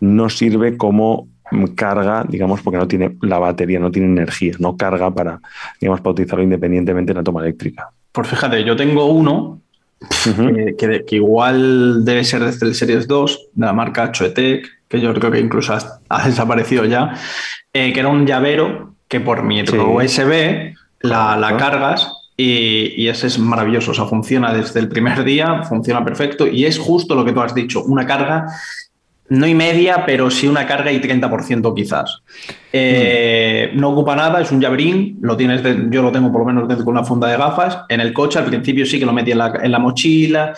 no 0.00 0.28
sirve 0.28 0.76
como 0.76 1.28
carga, 1.74 2.24
digamos, 2.28 2.60
porque 2.62 2.78
no 2.78 2.86
tiene 2.88 3.16
la 3.22 3.38
batería, 3.38 3.78
no 3.78 3.90
tiene 3.90 4.08
energía, 4.08 4.54
no 4.58 4.76
carga 4.76 5.10
para, 5.12 5.40
digamos, 5.80 6.00
para 6.00 6.12
utilizarlo 6.12 6.44
independientemente 6.44 7.12
de 7.12 7.18
la 7.20 7.24
toma 7.24 7.42
eléctrica. 7.42 7.90
Pues 8.12 8.28
fíjate, 8.28 8.64
yo 8.64 8.74
tengo 8.76 9.06
uno 9.06 9.60
que, 10.24 10.74
que- 10.78 11.04
que 11.04 11.16
igual 11.16 12.04
debe 12.04 12.24
ser 12.24 12.44
desde 12.44 12.66
el 12.66 12.74
Series 12.74 13.06
2, 13.08 13.48
de 13.54 13.66
la 13.66 13.72
marca 13.72 14.12
Choetec, 14.12 14.66
que 14.88 15.00
yo 15.00 15.12
creo 15.14 15.30
que 15.30 15.40
incluso 15.40 15.74
ha, 15.74 15.78
ha 16.08 16.26
desaparecido 16.26 16.84
ya, 16.84 17.14
eh, 17.72 17.92
que 17.92 18.00
era 18.00 18.08
un 18.08 18.26
llavero 18.26 18.94
que 19.08 19.20
por 19.20 19.42
micro 19.42 19.98
Sí. 20.00 20.06
USB 20.06 20.74
la, 21.00 21.54
cargas 21.58 22.10
y, 22.36 22.94
y 22.96 23.08
ese 23.08 23.26
es 23.26 23.38
maravilloso. 23.38 23.90
O 23.90 23.94
sea, 23.94 24.04
funciona 24.06 24.52
desde 24.52 24.80
el 24.80 24.88
primer 24.88 25.24
día, 25.24 25.62
funciona 25.64 26.04
perfecto 26.04 26.46
y 26.46 26.64
es 26.64 26.78
justo 26.78 27.14
lo 27.14 27.24
que 27.24 27.32
tú 27.32 27.40
has 27.40 27.54
dicho, 27.54 27.82
una 27.84 28.06
carga. 28.06 28.46
No 29.30 29.46
y 29.46 29.54
media, 29.54 30.04
pero 30.06 30.30
sí 30.30 30.46
una 30.48 30.66
carga 30.66 30.90
y 30.90 31.00
30% 31.00 31.74
quizás. 31.74 32.22
Eh, 32.72 33.70
No 33.74 33.90
ocupa 33.90 34.16
nada, 34.16 34.40
es 34.40 34.50
un 34.52 34.60
llaverín, 34.60 35.18
lo 35.20 35.36
tienes 35.36 35.62
de- 35.62 35.86
yo 35.90 36.02
lo 36.02 36.10
tengo 36.12 36.30
por 36.32 36.40
lo 36.42 36.46
menos 36.46 36.66
dentro 36.68 36.84
con 36.84 36.94
una 36.96 37.04
funda 37.04 37.28
de 37.28 37.36
gafas. 37.36 37.80
En 37.88 38.00
el 38.00 38.12
coche 38.12 38.38
al 38.38 38.46
principio 38.46 38.86
sí 38.86 38.98
que 38.98 39.06
lo 39.06 39.12
metí 39.12 39.32
en 39.32 39.38
la, 39.38 39.52
en 39.62 39.70
la 39.72 39.78
mochila, 39.78 40.54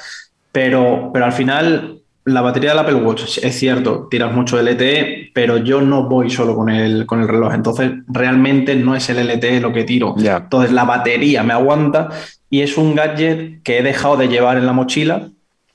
pero, 0.52 1.10
pero 1.12 1.24
al 1.24 1.32
final 1.32 1.96
la 2.24 2.42
batería 2.42 2.70
del 2.70 2.78
Apple 2.80 2.94
Watch 2.96 3.38
es 3.42 3.58
cierto, 3.58 4.06
tiras 4.10 4.32
mucho 4.32 4.60
LTE, 4.60 5.30
pero 5.34 5.56
yo 5.56 5.80
no 5.80 6.08
voy 6.08 6.30
solo 6.30 6.54
con 6.54 6.68
el, 6.68 7.06
con 7.06 7.20
el 7.22 7.28
reloj, 7.28 7.54
entonces 7.54 7.90
realmente 8.08 8.76
no 8.76 8.94
es 8.94 9.08
el 9.10 9.18
LTE 9.18 9.60
lo 9.60 9.72
que 9.72 9.84
tiro. 9.84 10.14
Entonces 10.36 10.70
la 10.72 10.84
batería 10.84 11.42
me 11.42 11.54
aguanta 11.54 12.08
y 12.50 12.60
es 12.60 12.76
un 12.76 12.94
gadget 12.94 13.62
que 13.62 13.78
he 13.78 13.82
dejado 13.82 14.16
de 14.16 14.28
llevar 14.28 14.58
en 14.58 14.66
la 14.66 14.72
mochila. 14.72 15.28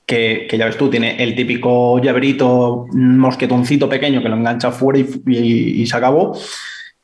Que, 0.06 0.46
que 0.48 0.56
ya 0.56 0.66
ves 0.66 0.76
tú, 0.76 0.88
tiene 0.88 1.20
el 1.20 1.34
típico 1.34 2.00
llaverito, 2.00 2.86
mosquetoncito 2.92 3.88
pequeño 3.88 4.22
que 4.22 4.28
lo 4.28 4.36
engancha 4.36 4.70
fuera 4.70 5.00
y, 5.00 5.84
se 5.84 5.96
acabó. 5.96 6.38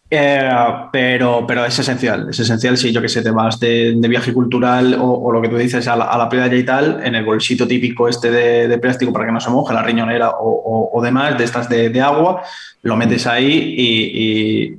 Eh, 0.09 0.51
pero, 0.93 1.45
pero 1.47 1.65
es 1.65 1.79
esencial, 1.79 2.29
es 2.29 2.39
esencial 2.39 2.77
si 2.77 2.93
yo 2.93 3.01
que 3.01 3.09
sé, 3.09 3.23
te 3.23 3.31
vas 3.31 3.59
de, 3.59 3.97
viaje 4.09 4.33
cultural 4.33 4.95
o, 5.01 5.33
lo 5.33 5.41
que 5.41 5.49
tú 5.49 5.57
dices 5.57 5.89
a 5.89 5.97
la, 5.97 6.29
playa 6.29 6.55
y 6.55 6.65
tal, 6.65 7.01
en 7.03 7.15
el 7.15 7.25
bolsito 7.25 7.67
típico 7.67 8.09
este 8.09 8.31
de, 8.31 8.79
plástico 8.79 9.11
para 9.11 9.25
que 9.25 9.33
no 9.33 9.41
se 9.41 9.51
moje, 9.51 9.73
la 9.73 9.83
riñonera 9.83 10.33
o, 10.39 11.01
demás, 11.03 11.39
de 11.39 11.45
estas 11.45 11.69
de, 11.69 12.01
agua, 12.01 12.43
lo 12.83 12.95
metes 12.97 13.27
ahí 13.27 13.75
y, 13.77 14.79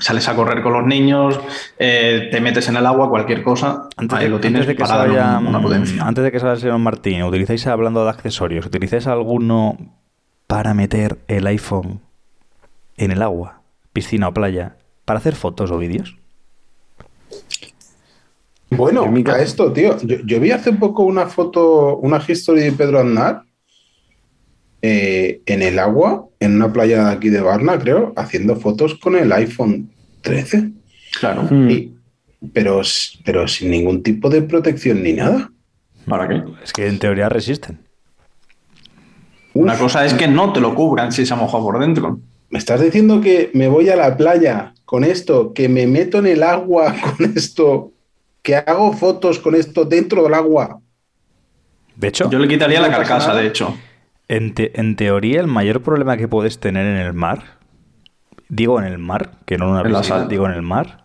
sales 0.00 0.26
a 0.28 0.34
correr 0.34 0.62
con 0.62 0.72
los 0.72 0.84
niños, 0.86 1.38
eh, 1.78 2.28
te 2.32 2.40
metes 2.40 2.68
en 2.68 2.76
el 2.76 2.86
agua, 2.86 3.08
cualquier 3.08 3.42
cosa, 3.42 3.88
Antes 3.96 4.18
ahí 4.18 4.24
de, 4.24 4.30
lo 4.30 4.40
tienes 4.40 4.62
antes 4.62 4.68
de 4.68 4.76
que 4.76 4.82
para 4.82 4.96
dar 4.96 5.06
salga, 5.08 5.38
un- 5.38 5.46
una 5.46 5.62
potencia. 5.62 6.02
antes 6.02 6.24
de 6.24 6.32
que 6.32 6.40
salga 6.40 6.54
el 6.54 6.60
señor 6.60 6.78
Martín, 6.78 7.22
¿utilizáis, 7.22 7.66
hablando 7.68 8.02
de 8.04 8.10
accesorios, 8.10 8.66
¿utilizáis 8.66 9.06
alguno 9.06 9.76
para 10.46 10.74
meter 10.74 11.18
el 11.28 11.46
iPhone 11.46 12.00
en 12.96 13.12
el 13.12 13.22
agua, 13.22 13.60
piscina 13.92 14.28
o 14.28 14.34
playa, 14.34 14.76
para 15.04 15.18
hacer 15.18 15.34
fotos 15.36 15.70
o 15.70 15.78
vídeos? 15.78 16.16
Bueno, 18.70 19.04
a 19.26 19.38
esto, 19.40 19.72
tío. 19.72 19.98
Yo, 20.02 20.16
yo 20.24 20.38
vi 20.40 20.52
hace 20.52 20.72
poco 20.72 21.02
una 21.02 21.26
foto, 21.26 21.96
una 21.96 22.22
history 22.26 22.62
de 22.62 22.72
Pedro 22.72 23.00
Aznar 23.00 23.42
eh, 24.82 25.40
en 25.46 25.62
el 25.62 25.78
agua, 25.78 26.26
en 26.40 26.56
una 26.56 26.72
playa 26.72 27.04
de 27.06 27.12
aquí 27.12 27.28
de 27.28 27.40
Varna, 27.40 27.78
creo, 27.78 28.12
haciendo 28.16 28.56
fotos 28.56 28.94
con 28.94 29.16
el 29.16 29.30
iPhone 29.32 29.90
13. 30.22 30.70
Claro. 31.18 31.42
Mm. 31.50 31.70
Y- 31.70 31.94
pero, 32.54 32.80
pero 33.24 33.46
sin 33.46 33.70
ningún 33.70 34.02
tipo 34.02 34.30
de 34.30 34.40
protección 34.40 35.02
ni 35.02 35.12
nada. 35.12 35.50
¿Para 36.08 36.26
qué? 36.26 36.42
Es 36.64 36.72
que 36.72 36.86
en 36.86 36.98
teoría 36.98 37.28
resisten. 37.28 37.78
Una 39.52 39.74
Uf, 39.74 39.80
cosa 39.80 40.04
es 40.06 40.14
que 40.14 40.28
no 40.28 40.52
te 40.52 40.60
lo 40.60 40.74
cubran 40.74 41.12
si 41.12 41.26
se 41.26 41.34
ha 41.34 41.36
mojado 41.36 41.62
por 41.64 41.78
dentro. 41.80 42.18
Me 42.48 42.58
estás 42.58 42.80
diciendo 42.80 43.20
que 43.20 43.50
me 43.52 43.68
voy 43.68 43.88
a 43.90 43.96
la 43.96 44.16
playa 44.16 44.72
con 44.86 45.04
esto, 45.04 45.52
que 45.52 45.68
me 45.68 45.86
meto 45.86 46.18
en 46.18 46.26
el 46.26 46.42
agua 46.42 46.94
con 47.18 47.32
esto, 47.36 47.92
que 48.42 48.56
hago 48.56 48.92
fotos 48.94 49.38
con 49.38 49.54
esto 49.54 49.84
dentro 49.84 50.22
del 50.22 50.34
agua. 50.34 50.80
De 51.96 52.08
hecho, 52.08 52.30
Yo 52.30 52.38
le 52.38 52.48
quitaría 52.48 52.80
No 52.80 52.88
la 52.88 52.96
carcasa, 52.96 53.28
nada. 53.28 53.40
de 53.42 53.48
hecho. 53.48 53.76
En, 54.36 54.54
te- 54.54 54.78
en 54.80 54.96
teoría, 54.96 55.40
el 55.40 55.46
mayor 55.46 55.82
problema 55.82 56.16
que 56.16 56.28
puedes 56.28 56.58
tener 56.60 56.86
en 56.86 56.96
el 56.96 57.12
mar, 57.12 57.58
digo 58.48 58.78
en 58.80 58.86
el 58.86 58.98
mar, 58.98 59.32
que 59.46 59.58
no 59.58 59.66
en 59.66 59.70
una 59.72 59.82
sal. 60.02 60.28
digo 60.28 60.46
en 60.46 60.52
el 60.52 60.62
mar, 60.62 61.04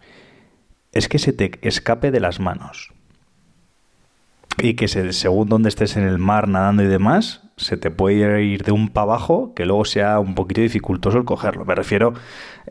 es 0.92 1.08
que 1.10 1.20
se 1.20 1.34
te 1.34 1.52
escape 1.62 2.12
de 2.12 2.20
las 2.20 2.40
manos. 2.40 2.92
Y 4.62 4.76
que 4.76 4.88
se- 4.88 5.14
según 5.14 5.50
donde 5.50 5.70
estés 5.70 5.98
en 5.98 6.04
el 6.04 6.18
mar 6.18 6.48
nadando 6.48 6.84
y 6.84 6.88
demás, 6.88 7.42
se 7.58 7.78
te 7.78 7.90
puede 7.92 8.44
ir 8.44 8.64
de 8.64 8.72
un 8.74 8.90
para 8.90 9.04
abajo 9.04 9.54
que 9.56 9.66
luego 9.66 9.86
sea 9.86 10.20
un 10.20 10.36
poquito 10.36 10.60
dificultoso 10.62 11.18
el 11.18 11.24
cogerlo. 11.26 11.64
Me 11.64 11.74
refiero, 11.76 12.14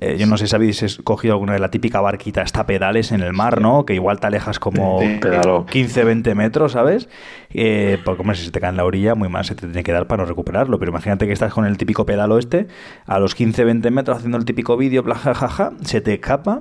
eh, 0.01 0.17
yo 0.19 0.27
no 0.27 0.37
sé 0.37 0.47
si 0.47 0.55
habéis 0.55 0.99
cogido 1.05 1.33
alguna 1.35 1.55
de 1.55 1.59
la 1.59 1.71
típica 1.71 2.01
barquita, 2.03 2.43
hasta 2.43 2.67
pedales 2.67 3.11
en 3.13 3.23
el 3.23 3.33
mar, 3.33 3.63
¿no? 3.63 3.87
Que 3.87 3.95
igual 3.95 4.21
te 4.21 4.27
alejas 4.27 4.59
como 4.59 4.99
Sí, 5.01 5.19
pedalo. 5.21 5.65
15, 5.67 6.05
20 6.05 6.35
metros, 6.35 6.73
¿sabes? 6.73 7.09
Eh, 7.51 7.99
porque, 8.05 8.21
hombre, 8.23 8.37
si 8.37 8.45
se 8.45 8.51
te 8.51 8.61
cae 8.61 8.71
en 8.71 8.77
la 8.77 8.85
orilla, 8.85 9.15
muy 9.15 9.29
mal 9.31 9.45
se 9.47 9.55
te 9.55 9.67
tiene 9.67 9.83
que 9.83 9.93
dar 9.93 10.07
para 10.07 10.23
no 10.25 10.29
recuperarlo. 10.29 10.79
Pero 10.79 10.91
imagínate 10.91 11.27
que 11.27 11.33
estás 11.33 11.55
con 11.55 11.65
el 11.65 11.79
típico 11.79 12.05
pedalo 12.05 12.37
este, 12.39 12.67
a 13.07 13.19
los 13.19 13.35
15, 13.35 13.65
20 13.65 13.91
metros 13.91 14.19
haciendo 14.19 14.37
el 14.37 14.45
típico 14.45 14.77
vídeo, 14.77 15.03
bla, 15.03 15.15
ja, 15.15 15.35
ja, 15.35 15.49
ja, 15.49 15.73
se 15.83 16.01
te 16.03 16.15
escapa. 16.15 16.61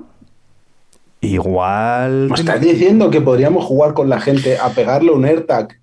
Igual. 1.24 2.28
¿Me 2.28 2.34
estás 2.34 2.60
diciendo 2.60 3.10
que 3.10 3.20
podríamos 3.20 3.64
jugar 3.64 3.94
con 3.94 4.08
la 4.08 4.20
gente 4.20 4.58
a 4.58 4.70
pegarle 4.70 5.10
un 5.10 5.24
AirTag 5.24 5.80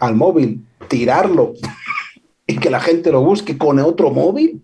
al 0.00 0.14
móvil, 0.14 0.64
tirarlo 0.88 1.54
y 2.46 2.58
que 2.58 2.70
la 2.70 2.80
gente 2.80 3.10
lo 3.10 3.22
busque 3.22 3.58
con 3.58 3.78
otro 3.78 4.10
móvil? 4.10 4.62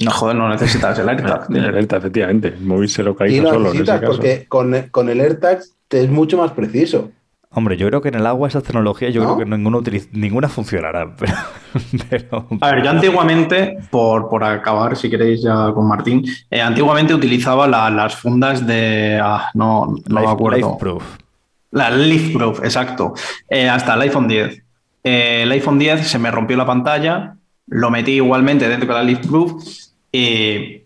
No, 0.00 0.10
joder, 0.12 0.36
no 0.36 0.48
necesitas 0.48 0.98
el 0.98 1.08
AirTag. 1.08 1.48
tío. 1.48 1.62
Alerta, 1.62 1.96
efectivamente. 1.96 2.48
El 2.48 2.60
móvil 2.64 2.88
se 2.88 3.02
lo 3.02 3.16
solo 3.16 3.30
en 3.34 3.42
ese 3.42 3.58
necesitas 3.64 4.00
caso. 4.00 4.12
porque 4.12 4.46
con, 4.48 4.74
con 4.90 5.08
el 5.08 5.20
AirTag 5.20 5.60
te 5.88 6.02
es 6.04 6.10
mucho 6.10 6.38
más 6.38 6.52
preciso. 6.52 7.10
Hombre, 7.58 7.76
yo 7.76 7.88
creo 7.88 8.00
que 8.00 8.08
en 8.08 8.14
el 8.14 8.26
agua 8.26 8.46
esas 8.48 8.62
tecnologías 8.62 9.12
yo 9.12 9.22
¿No? 9.24 9.34
creo 9.34 9.44
que 9.48 9.56
ninguna, 9.56 9.78
ninguna 10.12 10.48
funcionará. 10.48 11.14
Pero, 11.16 11.34
pero- 12.08 12.46
A 12.60 12.70
ver, 12.70 12.84
yo 12.84 12.90
antiguamente, 12.90 13.78
por, 13.90 14.28
por 14.28 14.42
acabar, 14.44 14.96
si 14.96 15.10
queréis 15.10 15.42
ya 15.42 15.72
con 15.72 15.86
Martín, 15.88 16.24
eh, 16.50 16.60
antiguamente 16.62 17.12
utilizaba 17.14 17.66
la- 17.66 17.90
las 17.90 18.14
fundas 18.16 18.66
de. 18.66 19.20
ah, 19.22 19.50
no, 19.54 19.86
no 20.08 20.14
me 20.14 20.20
Life- 20.20 20.32
acuerdo. 20.32 20.56
Lifeproof. 20.56 21.04
La 21.72 21.90
Leaf 21.90 22.32
Proof, 22.34 22.60
exacto. 22.64 23.12
Eh, 23.48 23.68
hasta 23.68 23.94
el 23.94 24.00
iPhone 24.02 24.26
10. 24.28 24.62
Eh, 25.04 25.40
el 25.42 25.52
iPhone 25.52 25.78
10 25.78 26.06
se 26.08 26.18
me 26.18 26.30
rompió 26.30 26.56
la 26.56 26.64
pantalla, 26.64 27.36
lo 27.66 27.90
metí 27.90 28.12
igualmente 28.12 28.68
dentro 28.68 28.88
de 28.88 28.94
la 28.94 29.02
Leaf 29.02 29.26
Proof 29.26 29.62
y 30.12 30.82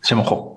se 0.00 0.14
mojó. 0.14 0.55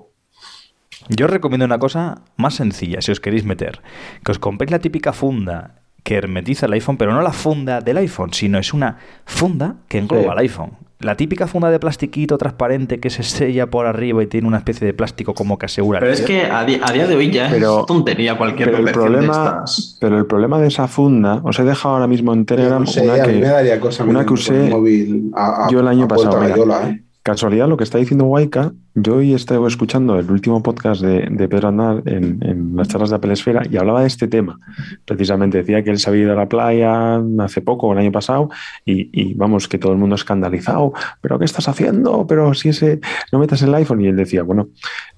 Yo 1.08 1.26
os 1.26 1.32
recomiendo 1.32 1.64
una 1.66 1.78
cosa 1.78 2.22
más 2.36 2.54
sencilla, 2.54 3.00
si 3.00 3.10
os 3.12 3.20
queréis 3.20 3.44
meter. 3.44 3.80
Que 4.24 4.32
os 4.32 4.38
compréis 4.38 4.70
la 4.70 4.78
típica 4.78 5.12
funda 5.12 5.76
que 6.02 6.14
hermetiza 6.16 6.66
el 6.66 6.72
iPhone, 6.74 6.96
pero 6.96 7.12
no 7.12 7.20
la 7.22 7.32
funda 7.32 7.80
del 7.80 7.96
iPhone, 7.98 8.32
sino 8.32 8.58
es 8.58 8.72
una 8.72 8.98
funda 9.26 9.76
que 9.88 9.98
engloba 9.98 10.22
Sí. 10.24 10.28
el 10.32 10.38
iPhone. 10.38 10.70
La 10.98 11.16
típica 11.16 11.46
funda 11.46 11.70
de 11.70 11.78
plastiquito 11.80 12.36
transparente 12.36 13.00
que 13.00 13.08
se 13.08 13.22
sella 13.22 13.68
por 13.70 13.86
arriba 13.86 14.22
y 14.22 14.26
tiene 14.26 14.46
una 14.46 14.58
especie 14.58 14.86
de 14.86 14.92
plástico 14.92 15.32
como 15.32 15.58
que 15.58 15.64
asegura. 15.66 15.98
el 15.98 16.02
Pero 16.02 16.12
es 16.12 16.20
que 16.20 16.42
a, 16.44 16.64
día 16.64 17.06
de 17.06 17.16
hoy 17.16 17.30
ya 17.30 17.48
Pero- 17.50 17.80
es 17.80 17.86
tontería 17.86 18.36
cualquier 18.36 18.70
Pero 18.70 18.86
el, 18.86 18.92
problema, 18.92 19.62
estas. 19.64 19.96
pero 19.98 20.18
el 20.18 20.26
problema 20.26 20.58
de 20.60 20.68
esa 20.68 20.88
funda, 20.88 21.40
os 21.42 21.58
he 21.58 21.64
dejado 21.64 21.94
ahora 21.94 22.06
mismo 22.06 22.34
en 22.34 22.44
Telegram 22.44 22.80
No 22.82 22.86
sé, 22.86 23.00
una 23.02 23.22
que, 23.22 23.32
me 23.32 23.46
daría 23.46 23.80
cosa 23.80 24.04
una 24.04 24.12
mirar 24.12 24.24
que 24.24 24.28
con 24.28 24.36
el 24.56 24.62
usé 24.62 24.70
móvil 24.70 25.30
a, 25.34 25.66
a- 25.66 25.70
yo 25.70 25.80
el 25.80 25.88
año 25.88 26.04
a 26.04 26.08
pasado. 26.08 26.38
mira. 26.40 26.88
¿eh? 26.90 27.02
Casualidad, 27.22 27.68
lo 27.68 27.76
que 27.76 27.84
está 27.84 27.98
diciendo 27.98 28.24
Waika, 28.24 28.72
yo 28.94 29.16
hoy 29.16 29.34
estaba 29.34 29.68
escuchando 29.68 30.18
el 30.18 30.30
último 30.30 30.62
podcast 30.62 31.02
de, 31.02 31.48
Pedro 31.48 31.68
Andar 31.68 32.02
en, 32.06 32.74
las 32.74 32.88
charlas 32.88 33.10
de 33.10 33.16
Apple 33.16 33.34
Esfera 33.34 33.62
y 33.70 33.76
hablaba 33.76 34.00
de 34.00 34.06
este 34.06 34.26
tema. 34.26 34.58
Precisamente 35.04 35.58
decía 35.58 35.84
que 35.84 35.90
él 35.90 35.98
se 35.98 36.08
había 36.08 36.22
ido 36.22 36.32
a 36.32 36.36
la 36.36 36.48
playa 36.48 37.20
hace 37.40 37.60
poco, 37.60 37.92
el 37.92 37.98
año 37.98 38.10
pasado, 38.10 38.48
y, 38.86 39.10
y 39.12 39.34
vamos, 39.34 39.68
que 39.68 39.76
todo 39.76 39.92
el 39.92 39.98
mundo 39.98 40.14
escandalizado. 40.14 40.94
¿Pero 41.20 41.38
qué 41.38 41.44
estás 41.44 41.68
haciendo? 41.68 42.26
Pero 42.26 42.54
si 42.54 42.70
ese 42.70 43.00
no 43.32 43.38
metas 43.38 43.60
el 43.60 43.74
iPhone. 43.74 44.00
Y 44.00 44.06
él 44.06 44.16
decía, 44.16 44.42
bueno, 44.42 44.68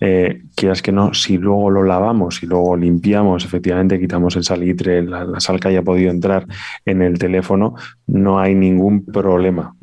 eh, 0.00 0.42
quieras 0.56 0.82
que 0.82 0.90
no, 0.90 1.14
si 1.14 1.38
luego 1.38 1.70
lo 1.70 1.84
lavamos, 1.84 2.36
si 2.36 2.46
luego 2.46 2.76
limpiamos, 2.76 3.44
efectivamente 3.44 4.00
quitamos 4.00 4.34
el 4.34 4.42
salitre, 4.42 5.02
la 5.02 5.38
sal 5.38 5.60
que 5.60 5.68
haya 5.68 5.82
podido 5.82 6.10
entrar 6.10 6.46
en 6.84 7.00
el 7.00 7.16
teléfono, 7.18 7.76
no 8.08 8.40
hay 8.40 8.56
ningún 8.56 9.04
problema. 9.04 9.76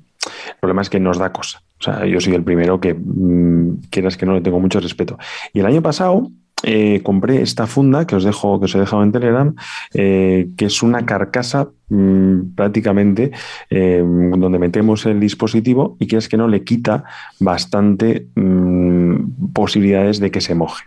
El 0.60 0.68
problema 0.68 0.82
es 0.82 0.90
que 0.90 1.00
nos 1.00 1.18
da 1.18 1.32
cosa. 1.32 1.62
O 1.80 1.84
sea, 1.84 2.06
yo 2.06 2.20
soy 2.20 2.34
el 2.34 2.44
primero 2.44 2.82
que, 2.82 2.94
mm, 2.94 3.84
quieras 3.90 4.18
que 4.18 4.26
no, 4.26 4.34
le 4.34 4.42
tengo 4.42 4.60
mucho 4.60 4.82
respeto. 4.82 5.18
Y 5.54 5.62
el 5.62 5.66
año 5.66 5.82
pasado 5.82 6.30
eh, 6.64 7.00
compré 7.02 7.42
esta 7.42 7.66
funda 7.66 8.06
que 8.06 8.18
os 8.18 8.26
dejo, 8.26 8.60
que 8.60 8.66
os 8.66 8.76
he 8.76 8.80
dejado 8.80 9.02
en 9.04 9.14
Telegram, 9.14 9.56
eh, 9.94 10.50
que 10.58 10.66
es 10.66 10.84
una 10.84 11.06
carcasa 11.06 11.70
mm, 11.88 12.56
prácticamente 12.56 13.32
eh, 13.70 14.04
donde 14.04 14.60
metemos 14.60 15.06
el 15.06 15.22
dispositivo 15.22 15.96
y 15.98 16.08
quieras 16.08 16.28
que 16.28 16.36
no, 16.36 16.50
le 16.50 16.66
quita 16.66 17.06
bastante 17.40 18.28
mm, 18.36 19.52
posibilidades 19.54 20.20
de 20.20 20.30
que 20.32 20.42
se 20.42 20.56
moje. 20.56 20.84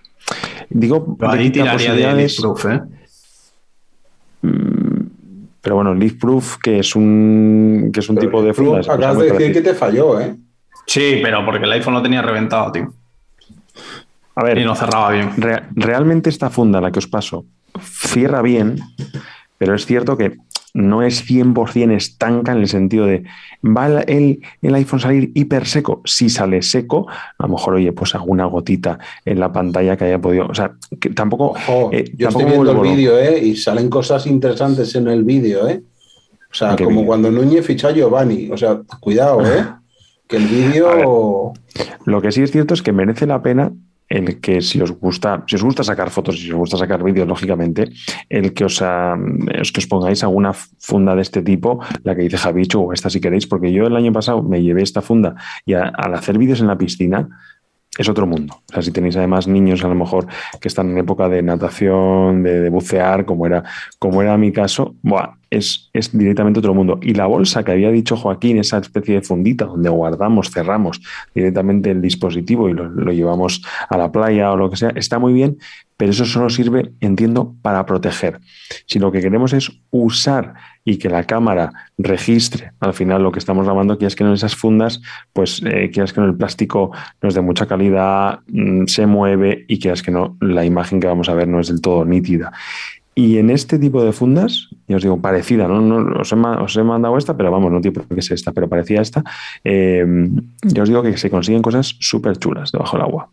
Digo, 0.69 1.17
ahí 1.23 1.49
tiraría 1.49 1.95
de 1.95 2.15
Leaf 2.15 2.37
posibilidades- 2.37 2.41
Proof, 2.41 2.67
¿eh? 2.67 2.81
Mm, 4.43 5.07
Pero 5.63 5.77
bueno, 5.77 5.95
Leaf 5.95 6.15
Proof, 6.15 6.57
que 6.59 6.81
es 6.81 6.95
un, 6.97 7.91
que 7.95 8.01
es 8.01 8.09
un 8.09 8.17
Pero 8.17 8.27
tipo 8.29 8.43
de 8.43 8.53
pues, 8.53 8.89
Acabas 8.89 9.17
de 9.17 9.23
decir 9.25 9.39
parecido. 9.39 9.63
que 9.63 9.69
te 9.71 9.75
falló, 9.75 10.21
¿eh? 10.21 10.35
Sí, 10.87 11.21
pero 11.23 11.45
porque 11.47 11.65
el 11.65 11.73
iPhone 11.73 11.95
lo 11.95 12.03
tenía 12.03 12.21
reventado, 12.21 12.73
tío. 12.73 12.93
A 14.35 14.45
ver, 14.45 14.59
Y 14.59 14.65
no 14.65 14.75
cerraba 14.75 15.11
bien. 15.13 15.31
Re- 15.37 15.63
realmente 15.75 16.31
esta 16.31 16.51
funda, 16.51 16.81
la 16.81 16.91
que 16.91 16.99
os 16.99 17.07
paso, 17.07 17.45
cierra 17.81 18.43
bien, 18.43 18.81
pero 19.59 19.75
es 19.75 19.87
cierto 19.87 20.17
que 20.17 20.37
no 20.75 21.03
es 21.03 21.29
100% 21.29 21.93
estanca 21.95 22.53
en 22.53 22.59
el 22.59 22.69
sentido 22.69 23.07
de, 23.07 23.25
¿va 23.63 24.03
el, 24.03 24.41
el- 24.63 24.75
iPhone 24.75 25.01
salir 25.01 25.31
hiper 25.35 25.67
seco? 25.67 26.01
Si 26.05 26.31
sale 26.31 26.63
seco, 26.63 27.07
a 27.11 27.47
lo 27.47 27.49
mejor, 27.55 27.75
oye, 27.75 27.93
pues 27.93 28.15
alguna 28.15 28.47
gotita 28.47 28.99
en 29.25 29.39
la 29.39 29.53
pantalla 29.53 29.97
que 29.97 30.07
haya 30.07 30.19
podido... 30.19 30.47
O 30.47 30.55
sea, 30.55 30.73
que 30.99 31.11
tampoco... 31.11 31.51
Ojo, 31.51 31.91
eh, 31.93 32.05
yo 32.17 32.29
tampoco 32.29 32.49
estoy 32.51 32.65
viendo 32.65 32.73
el 32.85 32.97
vídeo, 32.97 33.19
¿eh? 33.19 33.39
Y 33.45 33.57
salen 33.57 33.91
cosas 33.91 34.27
interesantes 34.27 34.95
en 34.95 35.09
el 35.09 35.25
vídeo, 35.25 35.69
¿eh? 35.69 35.83
O 36.51 36.55
sea, 36.55 36.71
¿En 36.71 36.77
qué 36.77 36.85
como 36.85 37.05
cuando 37.05 37.31
Núñez 37.31 37.67
ficha 37.67 37.89
a 37.89 37.93
Giovanni. 37.93 38.51
O 38.51 38.57
sea, 38.57 38.81
cuidado, 39.01 39.43
¿eh? 39.47 39.67
Que 40.27 40.37
el 40.37 40.47
vídeo... 40.49 41.53
Lo 42.07 42.21
que 42.23 42.33
sí 42.33 42.43
es 42.43 42.51
cierto 42.51 42.75
es 42.75 42.83
que 42.83 42.93
merece 42.93 43.27
la 43.27 43.43
pena 43.43 43.73
el 44.13 44.41
que 44.41 44.61
si 44.61 44.81
os 44.81 44.93
gusta, 44.93 45.43
si 45.47 45.57
os 45.57 45.63
gusta 45.63 45.83
sacar 45.83 46.11
fotos 46.11 46.39
si 46.39 46.51
os 46.51 46.57
gusta 46.57 46.77
sacar 46.77 47.03
vídeos, 47.03 47.27
lógicamente, 47.27 47.89
el 48.29 48.53
que 48.53 48.65
os, 48.65 48.79
que 48.79 49.81
os 49.81 49.87
pongáis 49.87 50.23
alguna 50.23 50.53
funda 50.53 51.17
de 51.17 51.23
este 51.23 51.43
tipo, 51.43 51.81
la 52.05 52.15
que 52.15 52.23
dice 52.23 52.37
Javicho 52.37 52.81
o 52.83 52.93
esta 52.93 53.09
si 53.09 53.21
queréis, 53.21 53.47
porque 53.47 53.73
yo 53.73 53.87
el 53.87 53.97
año 53.97 54.13
pasado 54.13 54.43
me 54.43 54.63
llevé 54.63 54.83
esta 54.83 55.01
funda 55.01 55.35
y 55.65 55.73
al 55.75 56.15
hacer 56.15 56.37
vídeos 56.37 56.61
en 56.61 56.67
la 56.67 56.77
piscina 56.77 57.29
es 57.97 58.09
otro 58.09 58.27
mundo. 58.27 58.63
O 58.71 58.73
sea, 58.73 58.83
si 58.83 58.91
tenéis 58.91 59.17
además 59.17 59.47
niños 59.47 59.85
a 59.85 59.89
lo 59.89 59.95
mejor 59.95 60.27
que 60.61 60.69
están 60.69 60.91
en 60.91 60.99
época 60.99 61.29
de 61.29 61.43
natación, 61.43 62.43
de, 62.43 62.69
bucear, 62.71 63.27
como 63.27 63.47
era, 63.47 63.65
como 63.99 64.23
era 64.23 64.37
mi 64.39 64.51
caso, 64.51 64.95
buah, 65.03 65.35
es, 65.51 65.91
es 65.93 66.17
directamente 66.17 66.61
otro 66.61 66.73
mundo. 66.73 66.99
Y 67.03 67.13
la 67.13 67.27
bolsa 67.27 67.63
que 67.63 67.73
había 67.73 67.91
dicho 67.91 68.17
Joaquín, 68.17 68.59
esa 68.59 68.79
especie 68.79 69.17
de 69.17 69.23
fundita 69.23 69.67
donde 69.67 69.91
guardamos, 69.91 70.51
cerramos 70.51 71.03
directamente 71.35 71.91
el 71.91 72.01
dispositivo 72.01 72.71
y 72.71 72.73
lo, 72.73 72.89
lo 72.89 73.13
llevamos 73.13 73.63
a 73.91 73.99
la 73.99 74.11
playa 74.11 74.51
o 74.53 74.57
lo 74.57 74.71
que 74.71 74.77
sea, 74.77 74.93
está 74.97 75.19
muy 75.19 75.35
bien, 75.35 75.59
pero 76.03 76.11
eso 76.11 76.25
solo 76.25 76.51
sirve, 76.51 76.91
entiendo, 76.99 77.55
para 77.63 77.87
proteger. 77.87 78.41
Si 78.87 78.99
lo 78.99 79.13
que 79.13 79.21
queremos 79.21 79.53
es 79.53 79.71
usar 79.93 80.55
y 80.85 80.99
que 80.99 81.09
la 81.09 81.23
cámara 81.23 81.71
registre 81.97 82.73
al 82.81 82.93
final 82.93 83.23
lo 83.23 83.31
que 83.31 83.39
estamos 83.39 83.67
grabando, 83.67 83.97
quieras 83.99 84.17
que 84.17 84.25
no 84.25 84.35
esas 84.35 84.57
fundas, 84.57 85.01
pues 85.33 85.63
eh, 85.65 85.91
quieras 85.93 86.13
que 86.13 86.21
no 86.21 86.27
el 86.27 86.35
plástico 86.35 86.91
no 87.23 87.29
es 87.29 87.37
de 87.37 87.41
mucha 87.41 87.67
calidad, 87.67 88.41
mm, 88.49 88.87
se 88.87 89.07
mueve 89.07 89.65
y 89.69 89.79
quieras 89.79 90.03
que 90.03 90.11
no 90.11 90.37
la 90.41 90.65
imagen 90.65 90.99
que 90.99 91.07
vamos 91.07 91.29
a 91.29 91.35
ver 91.35 91.47
no 91.47 91.61
es 91.61 91.69
del 91.69 91.81
todo 91.81 92.05
nítida. 92.05 92.51
Y 93.15 93.39
en 93.39 93.51
este 93.51 93.79
tipo 93.79 94.03
de 94.03 94.11
fundas, 94.11 94.71
ya 94.89 94.97
os 94.97 95.05
digo, 95.05 95.21
parecida, 95.21 95.69
¿no? 95.69 96.19
Os 96.19 96.33
he 96.33 96.83
mandado 96.83 97.17
esta, 97.17 97.37
pero 97.37 97.53
vamos, 97.53 97.71
no 97.71 97.81
tiene 97.81 97.95
por 97.95 98.09
qué 98.09 98.23
ser 98.23 98.35
esta, 98.35 98.51
pero 98.51 98.69
parecida 98.69 98.99
a 98.99 99.03
esta, 99.03 99.23
eh, 99.63 100.05
ya 100.65 100.83
os 100.83 100.89
digo 100.89 101.05
que 101.05 101.17
se 101.17 101.31
consiguen 101.31 101.63
cosas 101.63 101.95
súper 102.01 102.39
chulas 102.39 102.73
debajo 102.73 102.97
del 102.97 103.07
agua. 103.07 103.31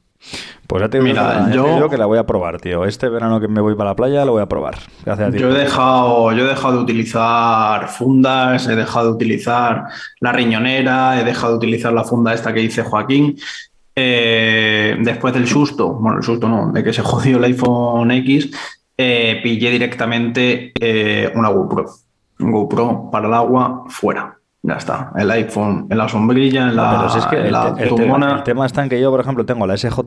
Pues 0.67 0.81
ya 0.83 0.89
te 0.89 1.01
Mira, 1.01 1.39
ya 1.39 1.45
te 1.49 1.55
yo- 1.55 1.75
digo 1.75 1.89
que 1.89 1.97
la 1.97 2.05
voy 2.05 2.19
a 2.19 2.25
probar, 2.25 2.59
tío. 2.61 2.85
Este 2.85 3.09
verano 3.09 3.39
que 3.39 3.47
me 3.47 3.61
voy 3.61 3.75
para 3.75 3.91
la 3.91 3.95
playa 3.95 4.23
lo 4.25 4.33
voy 4.33 4.41
a 4.41 4.45
probar. 4.47 4.75
Gracias 5.03 5.29
a 5.29 5.31
ti. 5.31 5.39
Yo 5.39 5.49
he 5.49 5.57
dejado, 5.57 6.31
yo 6.33 6.45
he 6.45 6.47
dejado 6.49 6.75
de 6.77 6.83
utilizar 6.83 7.87
fundas, 7.87 8.67
he 8.67 8.75
dejado 8.75 9.07
de 9.07 9.11
utilizar 9.13 9.85
la 10.19 10.31
riñonera, 10.31 11.19
he 11.19 11.23
dejado 11.23 11.53
de 11.53 11.57
utilizar 11.57 11.91
la 11.93 12.03
funda 12.03 12.33
esta 12.33 12.53
que 12.53 12.59
dice 12.59 12.83
Joaquín. 12.83 13.35
Eh, 13.95 14.97
después 15.01 15.33
del 15.33 15.47
susto, 15.47 15.93
bueno, 15.93 16.17
el 16.19 16.23
susto 16.23 16.47
no, 16.47 16.71
de 16.71 16.83
que 16.83 16.93
se 16.93 17.01
jodió 17.03 17.37
el 17.37 17.43
iPhone 17.45 18.11
X, 18.11 18.51
eh, 18.97 19.39
pillé 19.41 19.71
directamente 19.71 20.71
eh, 20.79 21.31
una 21.35 21.49
GoPro. 21.49 21.85
GoPro 22.37 23.09
para 23.11 23.27
el 23.27 23.33
agua, 23.33 23.83
fuera. 23.89 24.37
Ya 24.61 24.73
está. 24.73 25.13
El 25.15 25.31
iPhone 25.31 25.87
en 25.89 25.97
la 25.97 26.09
sombrilla, 26.09 26.67
en 26.67 26.75
la, 26.75 26.91
Pero 26.97 27.09
si 27.09 27.19
es 27.19 27.25
que 27.27 27.37
el, 27.47 27.51
la 27.53 27.75
el 27.79 27.95
tema, 27.95 28.33
el 28.35 28.43
tema 28.43 28.65
está 28.65 28.83
en 28.83 28.89
que 28.89 28.99
yo, 28.99 29.09
por 29.09 29.21
ejemplo, 29.21 29.45
tengo 29.45 29.65
la 29.65 29.77
SJ, 29.77 30.01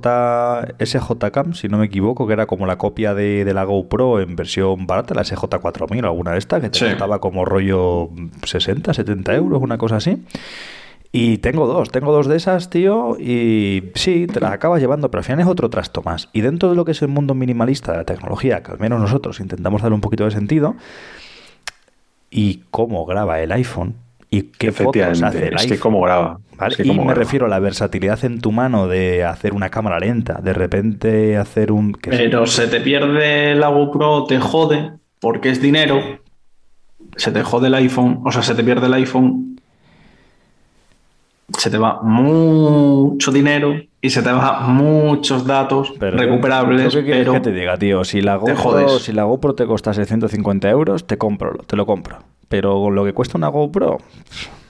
SJ-Cam, 0.79 1.55
si 1.55 1.69
no 1.69 1.79
me 1.79 1.87
equivoco, 1.87 2.27
que 2.27 2.35
era 2.35 2.45
como 2.45 2.67
la 2.67 2.77
copia 2.77 3.15
de, 3.15 3.47
de 3.47 3.55
la 3.55 3.65
GoPro 3.65 4.21
en 4.21 4.37
versión 4.37 4.87
barata, 4.87 5.15
la 5.15 5.23
SJ4000 5.23 6.05
o 6.05 6.07
alguna 6.07 6.33
de 6.33 6.39
estas, 6.39 6.61
que 6.61 6.69
te 6.69 6.79
Sí. 6.79 6.85
costaba 6.85 7.19
como 7.19 7.47
rollo 7.47 8.11
60, 8.45 8.93
70 8.93 9.35
euros, 9.37 9.63
una 9.63 9.79
cosa 9.79 9.97
así. 9.97 10.23
Y 11.15 11.39
tengo 11.39 11.67
dos, 11.67 11.91
tengo 11.91 12.13
dos 12.13 12.27
de 12.27 12.37
esas, 12.37 12.69
tío, 12.69 13.17
y 13.19 13.91
sí, 13.95 14.27
te 14.27 14.39
las 14.41 14.53
acabas 14.53 14.81
llevando, 14.81 15.11
pero 15.11 15.21
al 15.21 15.25
final 15.25 15.41
es 15.41 15.47
otro 15.47 15.71
trasto 15.71 16.03
más. 16.03 16.29
Y 16.35 16.43
dentro 16.43 16.69
de 16.69 16.75
lo 16.77 16.85
que 16.85 16.93
es 16.93 17.01
el 17.01 17.09
mundo 17.09 17.35
minimalista 17.35 17.93
de 17.93 17.99
la 17.99 18.05
tecnología, 18.05 18.63
que 18.63 18.73
al 18.73 18.79
menos 18.79 19.01
nosotros 19.01 19.41
intentamos 19.41 19.81
darle 19.81 19.95
un 19.95 20.01
poquito 20.03 20.25
de 20.25 20.31
sentido, 20.31 20.75
y 22.31 22.63
cómo 22.71 23.05
graba 23.07 23.41
el 23.41 23.53
iPhone, 23.53 23.95
y 24.35 24.45
qué 24.45 24.73
fotos 24.73 24.97
Efectivamente, 24.97 25.27
hace 25.27 25.49
el 25.49 25.55
es 25.57 25.67
que 25.67 25.79
cómo 25.79 26.01
graba. 26.01 26.41
¿Vale? 26.57 26.71
Es 26.71 26.77
que 26.79 26.85
y 26.85 26.87
me 26.87 26.93
cómo 26.97 27.03
graba. 27.05 27.19
refiero 27.19 27.45
a 27.45 27.49
la 27.51 27.59
versatilidad 27.59 28.25
en 28.25 28.41
tu 28.41 28.51
mano 28.51 28.89
de 28.89 29.25
hacer 29.25 29.53
una 29.53 29.69
cámara 29.69 29.99
lenta, 30.01 30.41
de 30.43 30.55
repente 30.55 31.37
hacer 31.37 31.71
un... 31.71 31.93
Pero 31.93 32.47
se 32.47 32.67
te 32.67 32.81
pierde 32.81 33.55
la 33.55 33.69
GoPro, 33.69 34.25
te 34.25 34.41
jode, 34.41 34.93
porque 35.21 35.51
es 35.51 35.61
dinero. 35.61 36.01
Se 37.17 37.31
te 37.31 37.43
jode 37.43 37.67
el 37.67 37.75
iPhone, 37.75 38.23
o 38.25 38.33
sea, 38.33 38.41
se 38.43 38.55
te 38.55 38.65
pierde 38.65 38.87
el 38.87 38.95
iPhone. 38.95 39.61
Se 41.59 41.69
te 41.69 41.77
va 41.77 42.01
mucho 42.03 43.31
dinero 43.33 43.75
y 44.01 44.09
se 44.09 44.23
te 44.23 44.33
va 44.33 44.61
muchos 44.61 45.47
datos 45.47 45.93
Pero 45.99 46.17
recuperables, 46.17 46.91
¿tú 46.91 47.05
qué 47.05 47.11
pero 47.11 47.35
que 47.35 47.41
te 47.41 47.53
diga, 47.53 47.77
tío? 47.77 48.03
Si 48.05 48.23
la, 48.23 48.39
te 48.43 48.55
GoPro, 48.55 48.57
jodes. 48.57 49.03
si 49.03 49.13
la 49.13 49.25
GoPro 49.25 49.55
te 49.55 49.67
costase 49.67 50.07
150 50.07 50.71
euros, 50.71 51.07
te 51.07 51.19
compro, 51.19 51.59
te 51.67 51.77
lo 51.77 51.85
compro. 51.85 52.17
Pero 52.53 52.75
con 52.83 52.95
lo 52.95 53.05
que 53.05 53.15
cuesta 53.15 53.39
una 53.39 53.49
GoPro, 53.49 53.97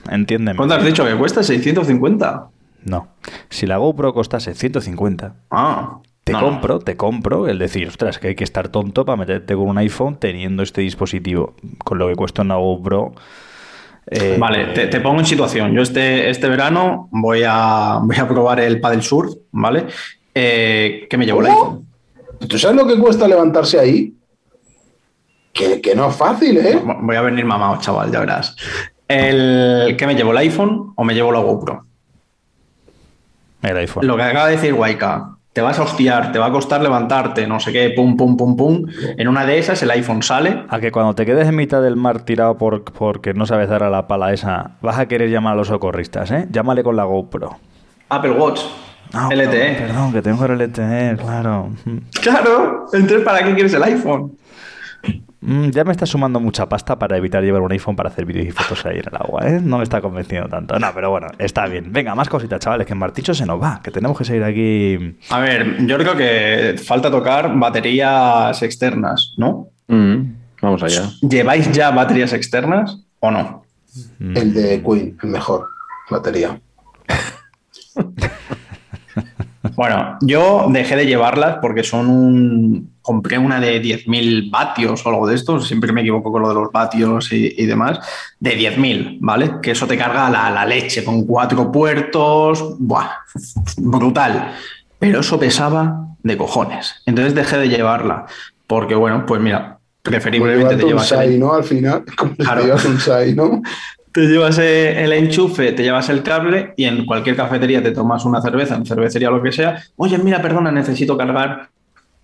entiéndeme. 0.09 0.55
¿cuánto 0.57 0.75
has 0.75 0.85
dicho 0.85 1.05
que 1.05 1.15
cuesta? 1.15 1.43
650. 1.43 2.47
No. 2.85 3.09
Si 3.49 3.65
la 3.67 3.77
GoPro 3.77 4.13
costase 4.13 4.53
150, 4.53 5.35
Ah, 5.51 5.97
te 6.23 6.31
no, 6.31 6.39
compro, 6.39 6.79
te 6.79 6.95
compro 6.95 7.47
el 7.49 7.59
decir, 7.59 7.87
ostras, 7.89 8.19
que 8.19 8.29
hay 8.29 8.35
que 8.35 8.45
estar 8.45 8.69
tonto 8.69 9.05
para 9.05 9.17
meterte 9.17 9.53
con 9.55 9.67
un 9.67 9.77
iPhone 9.77 10.15
teniendo 10.17 10.63
este 10.63 10.79
dispositivo. 10.81 11.55
Con 11.83 11.97
lo 11.97 12.07
que 12.07 12.15
cuesta 12.15 12.41
una 12.41 12.55
GoPro. 12.55 13.13
eh, 14.07 14.37
Vale, 14.39 14.67
te, 14.73 14.87
te 14.87 14.99
pongo 15.01 15.19
en 15.19 15.25
situación. 15.25 15.73
Yo 15.73 15.81
este, 15.81 16.29
este 16.29 16.47
verano 16.47 17.09
voy 17.11 17.41
a, 17.45 17.99
voy 18.01 18.15
a 18.17 18.27
probar 18.27 18.59
el 18.61 18.79
paddle 18.79 19.01
surf, 19.01 19.33
¿vale? 19.51 19.87
Eh, 20.33 21.05
que 21.09 21.17
me 21.17 21.25
llevo 21.25 21.41
el 21.41 21.47
iPhone. 21.47 21.85
¿Tú 22.47 22.57
sabes 22.57 22.77
lo 22.77 22.87
que 22.87 22.97
cuesta 22.97 23.27
levantarse 23.27 23.77
ahí? 23.79 24.13
Que, 25.53 25.79
que 25.81 25.95
no 25.95 26.09
es 26.09 26.15
fácil, 26.15 26.57
¿eh? 26.57 26.81
Voy 27.01 27.15
a 27.15 27.21
venir 27.21 27.45
mamado, 27.45 27.77
chaval, 27.79 28.11
ya 28.11 28.19
verás. 28.19 28.55
El, 29.07 29.95
¿Qué 29.97 30.07
me 30.07 30.15
llevo? 30.15 30.31
¿El 30.31 30.37
iPhone 30.39 30.93
o 30.95 31.03
me 31.03 31.13
llevo 31.13 31.31
la 31.31 31.39
GoPro? 31.39 31.85
el 33.61 33.77
iPhone. 33.77 34.05
Lo 34.05 34.17
que 34.17 34.23
acaba 34.23 34.47
de 34.47 34.55
decir 34.57 34.73
Waika, 34.73 35.35
te 35.53 35.61
vas 35.61 35.79
a 35.79 35.83
hostiar, 35.83 36.31
te 36.33 36.39
va 36.39 36.47
a 36.47 36.51
costar 36.51 36.81
levantarte, 36.81 37.47
no 37.47 37.59
sé 37.61 37.71
qué, 37.71 37.91
pum, 37.91 38.17
pum, 38.17 38.35
pum, 38.35 38.57
pum. 38.57 38.85
En 39.17 39.27
una 39.29 39.45
de 39.45 39.57
esas 39.57 39.81
el 39.83 39.91
iPhone 39.91 40.21
sale. 40.21 40.63
A 40.67 40.79
que 40.79 40.91
cuando 40.91 41.13
te 41.15 41.25
quedes 41.25 41.47
en 41.47 41.55
mitad 41.55 41.81
del 41.81 41.95
mar 41.95 42.23
tirado 42.23 42.57
por, 42.57 42.83
porque 42.83 43.33
no 43.33 43.45
sabes 43.45 43.69
dar 43.69 43.83
a 43.83 43.89
la 43.89 44.07
pala 44.07 44.33
esa, 44.33 44.71
vas 44.81 44.99
a 44.99 45.05
querer 45.07 45.29
llamar 45.29 45.53
a 45.53 45.55
los 45.55 45.67
socorristas, 45.67 46.31
¿eh? 46.31 46.47
Llámale 46.51 46.83
con 46.83 46.95
la 46.97 47.03
GoPro. 47.05 47.57
Apple 48.09 48.31
Watch, 48.31 48.61
Ah, 49.15 49.29
LTE. 49.31 49.75
Perdón, 49.75 50.11
que 50.11 50.21
tengo 50.23 50.43
el 50.45 50.57
LTE, 50.57 51.17
claro. 51.21 51.69
Claro, 52.19 52.87
entonces 52.93 53.21
¿para 53.21 53.43
qué 53.43 53.53
quieres 53.53 53.73
el 53.75 53.83
iPhone? 53.83 54.35
Mm, 55.45 55.71
ya 55.71 55.83
me 55.83 55.91
está 55.91 56.05
sumando 56.05 56.39
mucha 56.39 56.69
pasta 56.69 56.97
para 56.97 57.17
evitar 57.17 57.43
llevar 57.43 57.61
un 57.61 57.71
iPhone 57.73 57.97
para 57.97 58.07
hacer 58.09 58.25
vídeos 58.25 58.47
y 58.47 58.51
fotos 58.51 58.85
ahí 58.85 58.99
en 58.99 59.03
el 59.11 59.15
agua, 59.15 59.41
¿eh? 59.45 59.59
No 59.61 59.77
me 59.77 59.83
está 59.83 59.99
convenciendo 59.99 60.47
tanto. 60.47 60.79
No, 60.79 60.87
pero 60.95 61.09
bueno, 61.09 61.27
está 61.37 61.65
bien. 61.67 61.91
Venga, 61.91 62.15
más 62.15 62.29
cositas, 62.29 62.61
chavales, 62.61 62.87
que 62.87 62.93
en 62.93 62.99
Marticho 62.99 63.33
se 63.33 63.45
nos 63.45 63.61
va, 63.61 63.81
que 63.83 63.91
tenemos 63.91 64.17
que 64.17 64.23
seguir 64.23 64.43
aquí. 64.43 65.17
A 65.29 65.39
ver, 65.41 65.85
yo 65.85 65.97
creo 65.97 66.15
que 66.15 66.75
falta 66.81 67.11
tocar 67.11 67.53
baterías 67.57 68.61
externas, 68.63 69.33
¿no? 69.37 69.67
Mm, 69.87 70.33
vamos 70.61 70.81
allá. 70.81 71.09
¿Lleváis 71.21 71.69
ya 71.73 71.91
baterías 71.91 72.31
externas 72.31 72.99
o 73.19 73.29
no? 73.29 73.65
El 74.19 74.53
de 74.53 74.81
Queen, 74.81 75.17
el 75.21 75.29
mejor. 75.29 75.67
Batería. 76.09 76.59
Bueno, 79.75 80.17
yo 80.21 80.67
dejé 80.69 80.95
de 80.95 81.05
llevarlas 81.05 81.57
porque 81.61 81.83
son 81.83 82.07
un... 82.09 82.93
Compré 83.01 83.37
una 83.37 83.59
de 83.59 83.81
10.000 83.81 84.49
vatios 84.49 85.05
o 85.05 85.09
algo 85.09 85.27
de 85.27 85.35
esto, 85.35 85.59
siempre 85.59 85.91
me 85.91 85.99
equivoco 86.01 86.31
con 86.31 86.41
lo 86.41 86.47
de 86.49 86.55
los 86.55 86.71
vatios 86.71 87.33
y, 87.33 87.53
y 87.57 87.65
demás, 87.65 87.99
de 88.39 88.57
10.000, 88.57 89.17
¿vale? 89.19 89.55
Que 89.61 89.71
eso 89.71 89.85
te 89.87 89.97
carga 89.97 90.29
la, 90.29 90.49
la 90.51 90.65
leche 90.65 91.03
con 91.03 91.25
cuatro 91.25 91.69
puertos, 91.69 92.75
¡buah! 92.79 93.09
Brutal. 93.77 94.53
Pero 94.99 95.19
eso 95.19 95.37
pesaba 95.37 96.07
de 96.23 96.37
cojones. 96.37 97.01
Entonces 97.05 97.35
dejé 97.35 97.57
de 97.57 97.67
llevarla 97.67 98.25
porque, 98.67 98.95
bueno, 98.95 99.25
pues 99.25 99.41
mira, 99.41 99.79
preferiblemente 100.01 100.77
te 100.77 100.83
un 100.83 100.89
llevas... 100.91 101.11
el- 101.11 101.17
SAI, 101.17 101.37
¿no? 101.39 101.53
Al 101.53 101.63
final, 101.65 102.05
como 102.17 102.35
Claro. 102.37 102.63
un 102.87 102.99
SAI, 103.01 103.33
¿no? 103.35 103.61
Te 104.13 104.27
llevas 104.27 104.59
eh, 104.59 105.03
el 105.03 105.11
enchufe, 105.11 105.71
te 105.71 105.83
llevas 105.83 106.07
el 106.09 106.21
cable 106.21 106.73
y 106.77 106.85
en 106.85 107.05
cualquier 107.05 107.35
cafetería 107.35 107.81
te 107.81 107.91
tomas 107.91 108.23
una 108.25 108.41
cerveza, 108.41 108.75
en 108.75 108.85
cervecería 108.85 109.29
o 109.29 109.37
lo 109.37 109.41
que 109.41 109.51
sea. 109.51 109.83
Oye, 109.95 110.17
mira, 110.19 110.41
perdona, 110.41 110.71
necesito 110.71 111.17
cargar. 111.17 111.69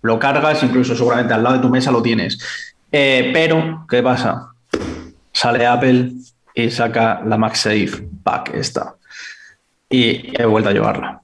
Lo 0.02 0.18
cargas, 0.18 0.62
incluso 0.62 0.94
seguramente 0.94 1.34
al 1.34 1.42
lado 1.42 1.56
de 1.56 1.62
tu 1.62 1.68
mesa 1.68 1.90
lo 1.90 2.00
tienes. 2.00 2.38
Eh, 2.92 3.30
pero, 3.34 3.86
¿qué 3.88 4.02
pasa? 4.02 4.52
Sale 5.32 5.66
Apple 5.66 6.12
y 6.54 6.70
saca 6.70 7.22
la 7.26 7.36
MagSafe 7.36 8.08
Pack 8.22 8.54
esta. 8.54 8.94
Y 9.88 10.32
he 10.40 10.44
vuelto 10.44 10.70
a 10.70 10.72
llevarla. 10.72 11.20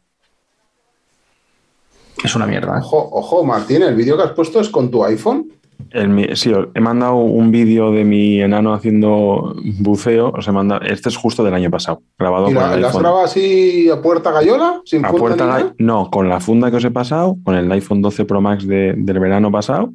Es 2.23 2.35
una 2.35 2.47
mierda. 2.47 2.77
¿eh? 2.77 2.81
Ojo, 2.83 3.09
ojo, 3.13 3.45
Martín, 3.45 3.83
el 3.83 3.95
vídeo 3.95 4.17
que 4.17 4.25
has 4.25 4.33
puesto 4.33 4.61
es 4.61 4.69
con 4.69 4.91
tu 4.91 5.05
iPhone. 5.05 5.53
El 5.91 6.37
sí, 6.37 6.53
he 6.75 6.81
mandado 6.81 7.17
un 7.17 7.51
vídeo 7.51 7.93
de 7.93 8.05
mi 8.05 8.41
enano 8.41 8.75
haciendo 8.75 9.55
buceo. 9.79 10.31
Os 10.31 10.47
he 10.49 10.53
mandado, 10.53 10.83
este 10.83 11.09
es 11.09 11.17
justo 11.17 11.45
del 11.45 11.55
año 11.55 11.71
pasado, 11.71 12.03
grabado 12.19 12.51
¿Y 12.51 12.55
con 12.55 12.63
la, 12.63 12.75
el 12.75 12.81
la 12.83 12.89
has 12.89 12.93
iPhone. 12.95 13.03
grabado 13.03 13.25
así 13.25 13.89
a 13.91 14.03
puerta 14.03 14.31
gallola? 14.33 14.81
Sin 14.85 15.05
A 15.05 15.11
puerta 15.13 15.47
ga- 15.47 15.75
no, 15.79 16.11
con 16.11 16.29
la 16.29 16.41
funda 16.41 16.71
que 16.71 16.77
os 16.79 16.85
he 16.85 16.91
pasado, 16.91 17.37
con 17.45 17.55
el 17.55 17.71
iPhone 17.73 18.03
12 18.03 18.25
Pro 18.25 18.41
Max 18.41 18.67
de- 18.67 18.95
del 18.97 19.19
verano 19.21 19.51
pasado, 19.51 19.93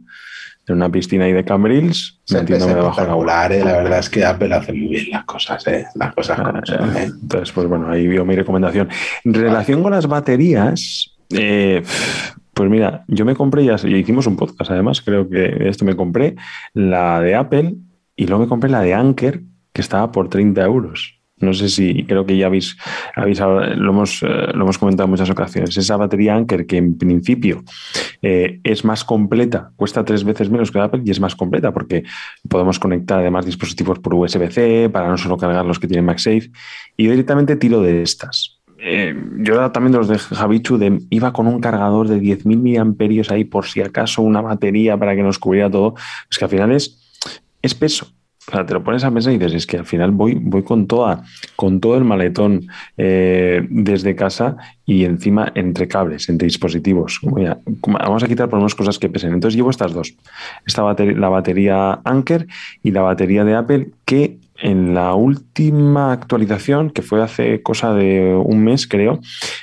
en 0.68 0.76
una 0.76 0.90
piscina 0.90 1.26
ahí 1.26 1.34
de 1.34 1.44
Cambrils, 1.44 2.22
metiéndome 2.32 2.76
debajo 2.76 3.02
del 3.02 3.10
agua. 3.10 3.48
¿eh? 3.48 3.64
La 3.66 3.78
verdad 3.78 4.00
es 4.00 4.10
que 4.10 4.24
Apple 4.24 4.54
hace 4.56 4.74
muy 4.74 4.88
bien 4.90 5.10
las 5.12 5.26
cosas, 5.26 5.68
¿eh? 5.68 5.86
Las 5.96 6.14
cosas 6.16 6.40
como 6.40 6.66
son, 6.66 6.98
¿eh? 6.98 7.04
Entonces, 7.22 7.52
pues 7.52 7.68
bueno, 7.68 7.90
ahí 7.90 8.08
vio 8.08 8.24
mi 8.26 8.36
recomendación. 8.36 8.88
En 9.26 9.34
relación 9.34 9.84
con 9.84 9.92
las 9.92 10.08
baterías, 10.08 11.16
eh, 11.32 11.84
pues 12.62 12.70
mira, 12.70 13.06
yo 13.08 13.26
me 13.26 13.34
compré, 13.34 13.66
ya 13.66 13.74
hicimos 13.74 14.28
un 14.28 14.36
podcast 14.36 14.70
además, 14.70 15.02
creo 15.02 15.28
que 15.28 15.68
esto 15.68 15.84
me 15.84 15.96
compré, 15.96 16.36
la 16.76 17.20
de 17.20 17.34
Apple 17.34 17.74
y 18.16 18.28
luego 18.28 18.44
me 18.44 18.48
compré 18.48 18.70
la 18.70 18.82
de 18.82 18.94
Anker, 18.94 19.42
que 19.74 19.82
estaba 19.82 20.12
por 20.12 20.30
30 20.30 20.62
euros. 20.64 21.20
No 21.38 21.56
sé 21.56 21.70
si, 21.70 22.04
creo 22.04 22.24
que 22.24 22.38
ya 22.38 22.46
habéis, 22.46 22.78
lo, 23.16 23.90
hemos, 23.90 24.22
eh, 24.22 24.28
lo 24.54 24.62
hemos 24.62 24.78
comentado 24.78 25.06
en 25.06 25.10
muchas 25.10 25.32
ocasiones. 25.32 25.76
Esa 25.76 25.98
batería 25.98 26.36
Anker 26.36 26.68
que 26.68 26.78
en 26.78 27.00
principio 27.00 27.64
eh, 28.22 28.60
es 28.64 28.86
más 28.86 29.04
completa, 29.04 29.72
cuesta 29.76 30.06
tres 30.06 30.24
veces 30.24 30.52
menos 30.52 30.70
que 30.70 30.80
Apple 30.82 31.02
y 31.04 31.10
es 31.10 31.20
más 31.20 31.36
completa 31.36 31.74
porque 31.74 32.04
podemos 32.48 32.78
conectar 32.78 33.22
además 33.22 33.48
dispositivos 33.48 33.98
por 33.98 34.14
USB-C 34.14 34.92
para 34.94 35.10
no 35.10 35.18
solo 35.18 35.36
cargar 35.36 35.66
los 35.66 35.80
que 35.80 35.88
tienen 35.88 36.06
MagSafe 36.06 36.52
y 36.96 37.08
directamente 37.08 37.56
tiro 37.56 37.82
de 37.82 38.04
estas. 38.04 38.61
Eh, 38.84 39.16
yo 39.38 39.72
también 39.72 39.92
de 39.92 40.00
los 40.00 40.08
de 40.08 40.18
Javichu 40.18 40.78
de 40.78 41.00
iba 41.12 41.32
con 41.32 41.46
un 41.46 41.62
cargador 41.62 42.08
de 42.08 42.20
10.000 42.20 42.58
miliamperios 42.58 43.30
ahí 43.30 43.44
por 43.44 43.68
si 43.68 43.82
acaso 43.82 44.24
una 44.24 44.42
batería 44.42 44.98
para 44.98 45.16
que 45.16 45.22
nos 45.22 45.38
cubriera 45.38 45.70
todo. 45.70 45.94
Es 46.30 46.38
que 46.40 46.46
al 46.46 46.52
final 46.52 46.72
es, 46.72 46.98
es 47.62 47.76
peso. 47.76 48.08
O 48.48 48.52
sea, 48.52 48.66
te 48.66 48.74
lo 48.74 48.84
pones 48.84 49.04
a 49.04 49.12
pensar 49.12 49.34
y 49.34 49.38
dices, 49.38 49.54
es 49.54 49.68
que 49.68 49.78
al 49.78 49.86
final 49.86 50.10
voy, 50.10 50.34
voy 50.34 50.64
con 50.64 50.88
toda, 50.88 51.24
con 51.56 51.80
todo 51.80 51.96
el 51.96 52.04
maletón 52.04 52.68
eh, 52.98 53.66
desde 53.70 54.16
casa 54.16 54.58
y 54.84 55.06
encima 55.06 55.52
entre 55.54 55.88
cables, 55.88 56.28
entre 56.28 56.48
dispositivos. 56.48 57.20
Vamos 57.86 58.24
a 58.24 58.28
quitar 58.28 58.50
por 58.50 58.58
menos 58.58 58.74
cosas 58.74 58.98
que 58.98 59.10
pesen. 59.10 59.34
Entonces 59.34 59.56
llevo 59.56 59.70
estas 59.70 59.94
dos. 59.94 60.16
Esta 60.66 60.82
batería, 60.82 61.18
la 61.18 61.30
batería 61.30 62.02
Anker 62.04 62.48
y 62.82 62.90
la 62.90 63.04
batería 63.04 63.46
de 63.46 63.54
Apple 63.54 63.92
que 64.06 64.40
en 64.62 64.94
la 64.94 65.16
última 65.16 66.12
actualización, 66.12 66.92
que 66.92 67.02
fue 67.02 67.22
hace 67.22 67.64
cosa 67.64 67.94
de 67.94 68.36
un 68.36 68.64
mes, 68.64 68.88
creo, 68.88 69.20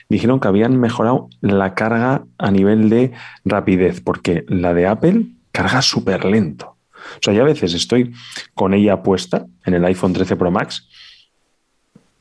dijeron 0.08 0.40
que 0.40 0.48
habían 0.48 0.78
mejorado 0.78 1.28
la 1.40 1.74
carga 1.74 2.24
a 2.36 2.50
nivel 2.50 2.90
de 2.90 3.12
rapidez, 3.44 4.00
porque 4.00 4.44
la 4.48 4.74
de 4.74 4.86
Apple 4.86 5.26
carga 5.52 5.82
súper 5.82 6.24
lento. 6.24 6.76
O 7.16 7.22
sea, 7.22 7.32
yo 7.32 7.42
a 7.42 7.46
veces 7.46 7.74
estoy 7.74 8.12
con 8.54 8.74
ella 8.74 9.02
puesta 9.02 9.46
en 9.64 9.74
el 9.74 9.84
iPhone 9.84 10.12
13 10.12 10.36
Pro 10.36 10.50
Max 10.50 10.88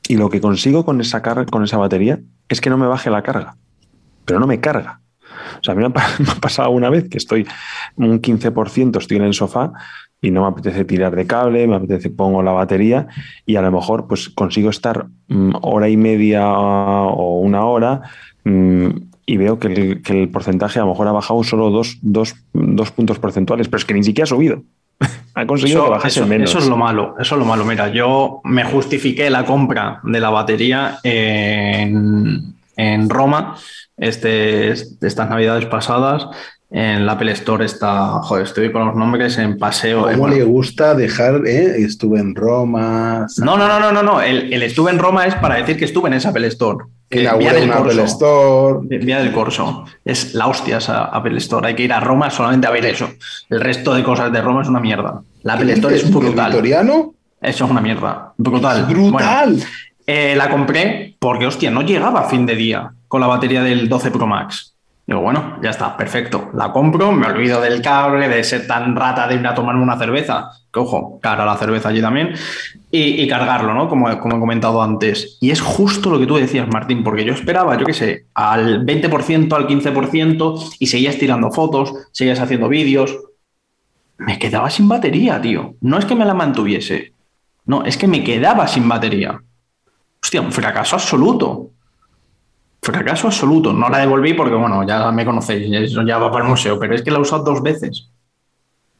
y 0.08 0.16
lo 0.16 0.30
que 0.30 0.40
consigo 0.40 0.84
con 0.84 1.00
esa, 1.00 1.20
carga, 1.20 1.46
con 1.46 1.64
esa 1.64 1.78
batería 1.78 2.20
es 2.48 2.60
que 2.60 2.70
no 2.70 2.78
me 2.78 2.86
baje 2.86 3.10
la 3.10 3.22
carga, 3.22 3.56
pero 4.24 4.38
no 4.38 4.46
me 4.46 4.60
carga. 4.60 5.00
O 5.60 5.64
sea, 5.64 5.72
a 5.72 5.76
mí 5.76 5.82
me 5.82 5.88
ha, 5.88 6.34
pasado 6.40 6.70
una 6.70 6.90
vez 6.90 7.08
que 7.08 7.18
estoy 7.18 7.46
un 7.96 8.22
15%, 8.22 8.98
estoy 8.98 9.16
en 9.16 9.24
el 9.24 9.34
sofá 9.34 9.72
y 10.20 10.30
no 10.30 10.42
me 10.42 10.48
apetece 10.48 10.84
tirar 10.84 11.14
de 11.14 11.26
cable, 11.26 11.66
me 11.68 11.76
apetece 11.76 12.10
pongo 12.10 12.42
la 12.42 12.52
batería 12.52 13.06
y 13.46 13.56
a 13.56 13.62
lo 13.62 13.70
mejor 13.70 14.06
pues 14.08 14.28
consigo 14.28 14.68
estar 14.70 15.06
mm, 15.28 15.52
hora 15.62 15.88
y 15.88 15.96
media 15.96 16.48
o 16.52 17.38
una 17.40 17.64
hora 17.66 18.02
mm, 18.44 18.88
y 19.26 19.36
veo 19.36 19.58
que 19.58 19.68
el, 19.68 20.02
que 20.02 20.22
el 20.22 20.28
porcentaje 20.30 20.78
a 20.78 20.82
lo 20.82 20.88
mejor 20.88 21.06
ha 21.08 21.12
bajado 21.12 21.44
solo 21.44 21.70
dos, 21.70 21.98
dos- 22.02 22.34
dos 22.52 22.90
puntos 22.90 23.18
porcentuales, 23.18 23.68
pero 23.68 23.78
es 23.78 23.84
que 23.84 23.94
ni 23.94 24.02
siquiera 24.02 24.24
ha 24.24 24.26
subido. 24.26 24.62
ha 25.34 25.46
conseguido 25.46 25.84
que 25.84 25.90
bajase 25.90 26.20
eso- 26.20 26.26
menos. 26.28 26.50
eso 26.50 26.58
es 26.58 26.66
lo 26.68 26.76
malo, 26.76 27.14
eso 27.20 27.34
es 27.34 27.38
lo 27.38 27.44
malo. 27.44 27.64
Mira, 27.64 27.88
yo 27.88 28.40
me 28.44 28.64
justifiqué 28.64 29.28
la 29.30 29.44
compra 29.44 30.00
de 30.02 30.18
la 30.20 30.30
batería 30.30 30.98
en, 31.04 32.54
en 32.76 33.08
Roma 33.10 33.54
este, 33.96 34.70
estas 34.70 35.28
navidades 35.28 35.66
pasadas. 35.66 36.26
En 36.70 37.06
la 37.06 37.12
Apple 37.12 37.32
Store 37.32 37.64
está, 37.64 38.20
joder, 38.22 38.44
estoy 38.44 38.70
con 38.70 38.86
los 38.86 38.94
nombres 38.94 39.38
en 39.38 39.56
paseo. 39.56 40.02
¿Cómo 40.02 40.10
eh, 40.10 40.16
bueno. 40.16 40.36
le 40.36 40.42
gusta 40.44 40.94
dejar, 40.94 41.46
eh? 41.46 41.82
Estuve 41.82 42.20
en 42.20 42.34
Roma. 42.34 43.26
No, 43.38 43.56
no, 43.56 43.66
no, 43.66 43.80
no, 43.80 43.90
no, 43.90 44.02
no. 44.02 44.20
El, 44.20 44.52
el 44.52 44.62
estuve 44.62 44.90
en 44.90 44.98
Roma 44.98 45.24
es 45.24 45.34
para 45.36 45.54
decir 45.54 45.78
que 45.78 45.86
estuve 45.86 46.08
en 46.08 46.14
esa 46.14 46.28
Apple 46.28 46.46
Store. 46.48 46.84
Que 47.08 47.22
Inauguré 47.22 47.52
vía 47.52 47.60
del 47.60 47.70
Apple 47.72 47.96
Corso. 47.96 48.04
Store. 48.04 48.98
Vía 48.98 49.18
del 49.20 49.32
Corso. 49.32 49.84
Es 50.04 50.34
la 50.34 50.46
hostia 50.46 50.76
esa 50.76 51.04
Apple 51.04 51.38
Store. 51.38 51.66
Hay 51.68 51.74
que 51.74 51.84
ir 51.84 51.92
a 51.92 52.00
Roma 52.00 52.30
solamente 52.30 52.66
a 52.66 52.70
ver 52.70 52.84
eso. 52.84 53.08
El 53.48 53.60
resto 53.62 53.94
de 53.94 54.02
cosas 54.02 54.30
de 54.30 54.42
Roma 54.42 54.60
es 54.60 54.68
una 54.68 54.80
mierda. 54.80 55.22
La 55.44 55.54
Apple 55.54 55.72
Store 55.72 55.96
es 55.96 56.04
¿El 56.04 56.10
brutal. 56.12 56.50
victoriano? 56.50 57.14
Eso 57.40 57.64
es 57.64 57.70
una 57.70 57.80
mierda. 57.80 58.34
Brutal. 58.36 58.84
¡Brutal! 58.84 59.52
Bueno, 59.54 59.66
eh, 60.06 60.34
la 60.36 60.50
compré 60.50 61.16
porque, 61.18 61.46
hostia, 61.46 61.70
no 61.70 61.80
llegaba 61.80 62.20
a 62.20 62.28
fin 62.28 62.44
de 62.44 62.56
día 62.56 62.92
con 63.08 63.22
la 63.22 63.26
batería 63.26 63.62
del 63.62 63.88
12 63.88 64.10
Pro 64.10 64.26
Max. 64.26 64.74
Digo, 65.08 65.22
bueno, 65.22 65.58
ya 65.62 65.70
está, 65.70 65.96
perfecto. 65.96 66.50
La 66.52 66.70
compro, 66.70 67.12
me 67.12 67.26
olvido 67.26 67.62
del 67.62 67.80
cable, 67.80 68.28
de 68.28 68.44
ser 68.44 68.66
tan 68.66 68.94
rata 68.94 69.26
de 69.26 69.36
ir 69.36 69.46
a 69.46 69.54
tomarme 69.54 69.82
una 69.82 69.96
cerveza, 69.96 70.50
que 70.70 70.80
ojo, 70.80 71.18
cara 71.22 71.46
la 71.46 71.56
cerveza 71.56 71.88
allí 71.88 72.02
también, 72.02 72.34
y, 72.90 73.26
cargarlo, 73.26 73.72
¿no? 73.72 73.88
Como, 73.88 74.20
como 74.20 74.36
he 74.36 74.38
comentado 74.38 74.82
antes. 74.82 75.38
Y 75.40 75.50
es 75.50 75.62
justo 75.62 76.10
lo 76.10 76.18
que 76.18 76.26
tú 76.26 76.36
decías, 76.36 76.68
Martín, 76.68 77.02
porque 77.02 77.24
yo 77.24 77.32
esperaba, 77.32 77.78
yo 77.78 77.86
qué 77.86 77.94
sé, 77.94 78.26
al 78.34 78.84
20%, 78.84 79.50
al 79.54 79.66
15%, 79.66 80.76
y 80.78 80.86
seguías 80.88 81.16
tirando 81.16 81.50
fotos, 81.52 81.94
seguías 82.12 82.40
haciendo 82.40 82.68
vídeos. 82.68 83.16
Me 84.18 84.38
quedaba 84.38 84.68
sin 84.68 84.88
batería, 84.88 85.40
tío. 85.40 85.76
No 85.80 85.98
es 85.98 86.04
que 86.04 86.16
me 86.16 86.26
la 86.26 86.34
mantuviese, 86.34 87.14
no, 87.64 87.82
es 87.84 87.96
que 87.96 88.08
me 88.08 88.22
quedaba 88.22 88.68
sin 88.68 88.86
batería. 88.86 89.40
Hostia, 90.22 90.42
un 90.42 90.52
fracaso 90.52 90.96
absoluto. 90.96 91.70
Fracaso 92.80 93.26
absoluto. 93.26 93.72
No 93.72 93.88
la 93.88 93.98
devolví 93.98 94.34
porque, 94.34 94.54
bueno, 94.54 94.86
ya 94.86 95.10
me 95.12 95.24
conocéis, 95.24 95.70
eso 95.72 96.02
ya 96.02 96.18
va 96.18 96.30
para 96.30 96.44
el 96.44 96.50
museo, 96.50 96.78
pero 96.78 96.94
es 96.94 97.02
que 97.02 97.10
la 97.10 97.18
he 97.18 97.20
usado 97.20 97.44
dos 97.44 97.62
veces. 97.62 98.08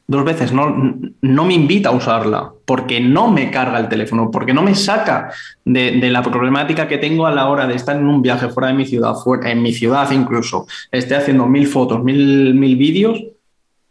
Dos 0.06 0.24
veces. 0.24 0.52
No, 0.52 0.96
no 1.20 1.44
me 1.44 1.54
invita 1.54 1.90
a 1.90 1.92
usarla 1.92 2.50
porque 2.64 3.00
no 3.00 3.30
me 3.30 3.50
carga 3.50 3.78
el 3.78 3.88
teléfono, 3.88 4.30
porque 4.30 4.54
no 4.54 4.62
me 4.62 4.74
saca 4.74 5.30
de, 5.64 6.10
la 6.10 6.22
problemática 6.22 6.88
que 6.88 6.98
tengo 6.98 7.26
a 7.26 7.32
la 7.32 7.48
hora 7.48 7.66
de 7.66 7.74
estar 7.74 7.96
en 7.96 8.06
un 8.06 8.22
viaje 8.22 8.48
fuera 8.48 8.68
de 8.68 8.74
mi 8.74 8.86
ciudad, 8.86 9.14
fuera, 9.14 9.50
en 9.50 9.62
mi 9.62 9.72
ciudad 9.72 10.10
incluso, 10.10 10.66
esté 10.90 11.14
haciendo 11.14 11.46
mil 11.46 11.66
fotos, 11.66 12.02
mil, 12.02 12.54
mil 12.54 12.76
vídeos 12.76 13.22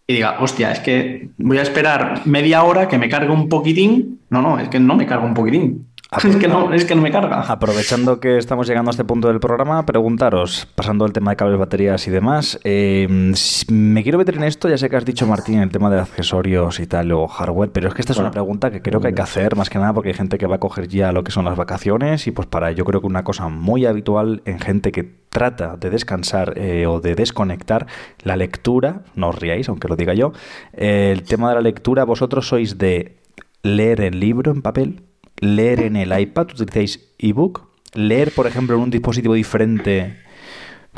y 0.10 0.14
diga, 0.14 0.38
hostia, 0.40 0.72
es 0.72 0.80
que 0.80 1.30
voy 1.38 1.58
a 1.58 1.64
esperar 1.64 2.22
media 2.26 2.64
hora 2.64 2.88
que 2.88 2.98
me 2.98 3.10
cargue 3.10 3.30
un 3.30 3.50
poquitín. 3.50 4.22
No, 4.30 4.42
no, 4.42 4.58
es 4.58 4.70
que 4.70 4.80
no 4.80 4.96
me 4.96 5.06
carga 5.06 5.26
un 5.26 5.34
poquitín. 5.34 5.86
Es 6.28 6.36
que 6.38 6.48
no, 6.48 6.74
es 6.74 6.86
que 6.86 6.96
no 6.96 7.02
me 7.02 7.12
carga. 7.12 7.42
Aprovechando 7.42 8.20
que 8.20 8.38
estamos 8.38 8.68
llegando 8.68 8.90
a 8.90 8.92
este 8.92 9.04
punto 9.04 9.28
del 9.28 9.40
programa, 9.40 9.86
preguntaros, 9.86 10.68
pasando 10.76 11.06
el 11.06 11.14
tema 11.14 11.32
de 11.32 11.38
cables, 11.38 11.58
baterías 11.60 12.08
y 12.08 12.12
demás, 12.12 12.60
eh, 12.64 13.32
si- 13.36 13.72
me 13.72 14.04
quiero 14.04 14.18
meter 14.18 14.36
en 14.36 14.44
esto, 14.44 14.70
ya 14.70 14.78
sé 14.78 14.90
que 14.90 14.96
has 14.98 15.06
dicho 15.06 15.26
Martín 15.28 15.60
el 15.60 15.70
tema 15.70 15.90
de 15.90 16.00
accesorios 16.00 16.80
y 16.80 16.88
tal, 16.88 17.12
o 17.12 17.28
hardware, 17.28 17.72
pero 17.72 17.88
es 17.90 17.94
que 17.94 18.02
esta 18.02 18.14
es 18.14 18.20
una 18.20 18.32
pregunta 18.32 18.72
que 18.72 18.82
creo 18.82 19.00
que 19.02 19.08
hay 19.08 19.14
que 19.14 19.22
hacer, 19.22 19.56
más 19.56 19.70
que 19.70 19.78
nada 19.80 19.94
porque 19.94 20.10
hay 20.10 20.16
gente 20.16 20.38
que 20.38 20.48
va 20.48 20.56
a 20.56 20.60
coger 20.60 20.88
ya 20.88 21.12
lo 21.12 21.24
que 21.24 21.32
son 21.32 21.46
las 21.46 21.56
vacaciones 21.58 22.28
y 22.28 22.32
pues 22.32 22.48
para 22.48 22.72
yo 22.72 22.86
creo 22.86 23.02
que 23.02 23.08
una 23.08 23.24
cosa 23.24 23.48
muy 23.50 23.86
habitual 23.86 24.42
en 24.46 24.60
gente 24.60 24.92
que 24.92 25.04
trata 25.30 25.76
de 25.78 25.90
descansar 25.90 26.54
eh, 26.58 26.88
o 26.88 27.00
de 27.00 27.14
desconectar, 27.16 27.86
la 28.24 28.36
lectura, 28.36 29.02
no 29.16 29.30
os 29.30 29.36
riáis, 29.40 29.70
aunque 29.70 29.88
lo 29.88 29.96
diga 29.96 30.14
yo, 30.14 30.32
eh, 30.74 31.12
el 31.14 31.24
tema 31.24 31.50
de 31.50 31.56
la 31.56 31.62
lectura, 31.62 32.06
vosotros 32.06 32.48
sois 32.48 32.78
de 32.78 33.18
leer 33.64 34.02
el 34.02 34.20
libro 34.20 34.52
en 34.52 34.62
papel, 34.62 35.02
leer 35.40 35.82
en 35.82 35.96
el 35.96 36.18
iPad, 36.18 36.48
utilizáis 36.54 37.14
ebook, 37.20 37.62
leer, 37.94 38.32
por 38.34 38.48
ejemplo, 38.48 38.76
en 38.76 38.82
un 38.84 38.90
dispositivo 38.90 39.34
diferente 39.34 40.18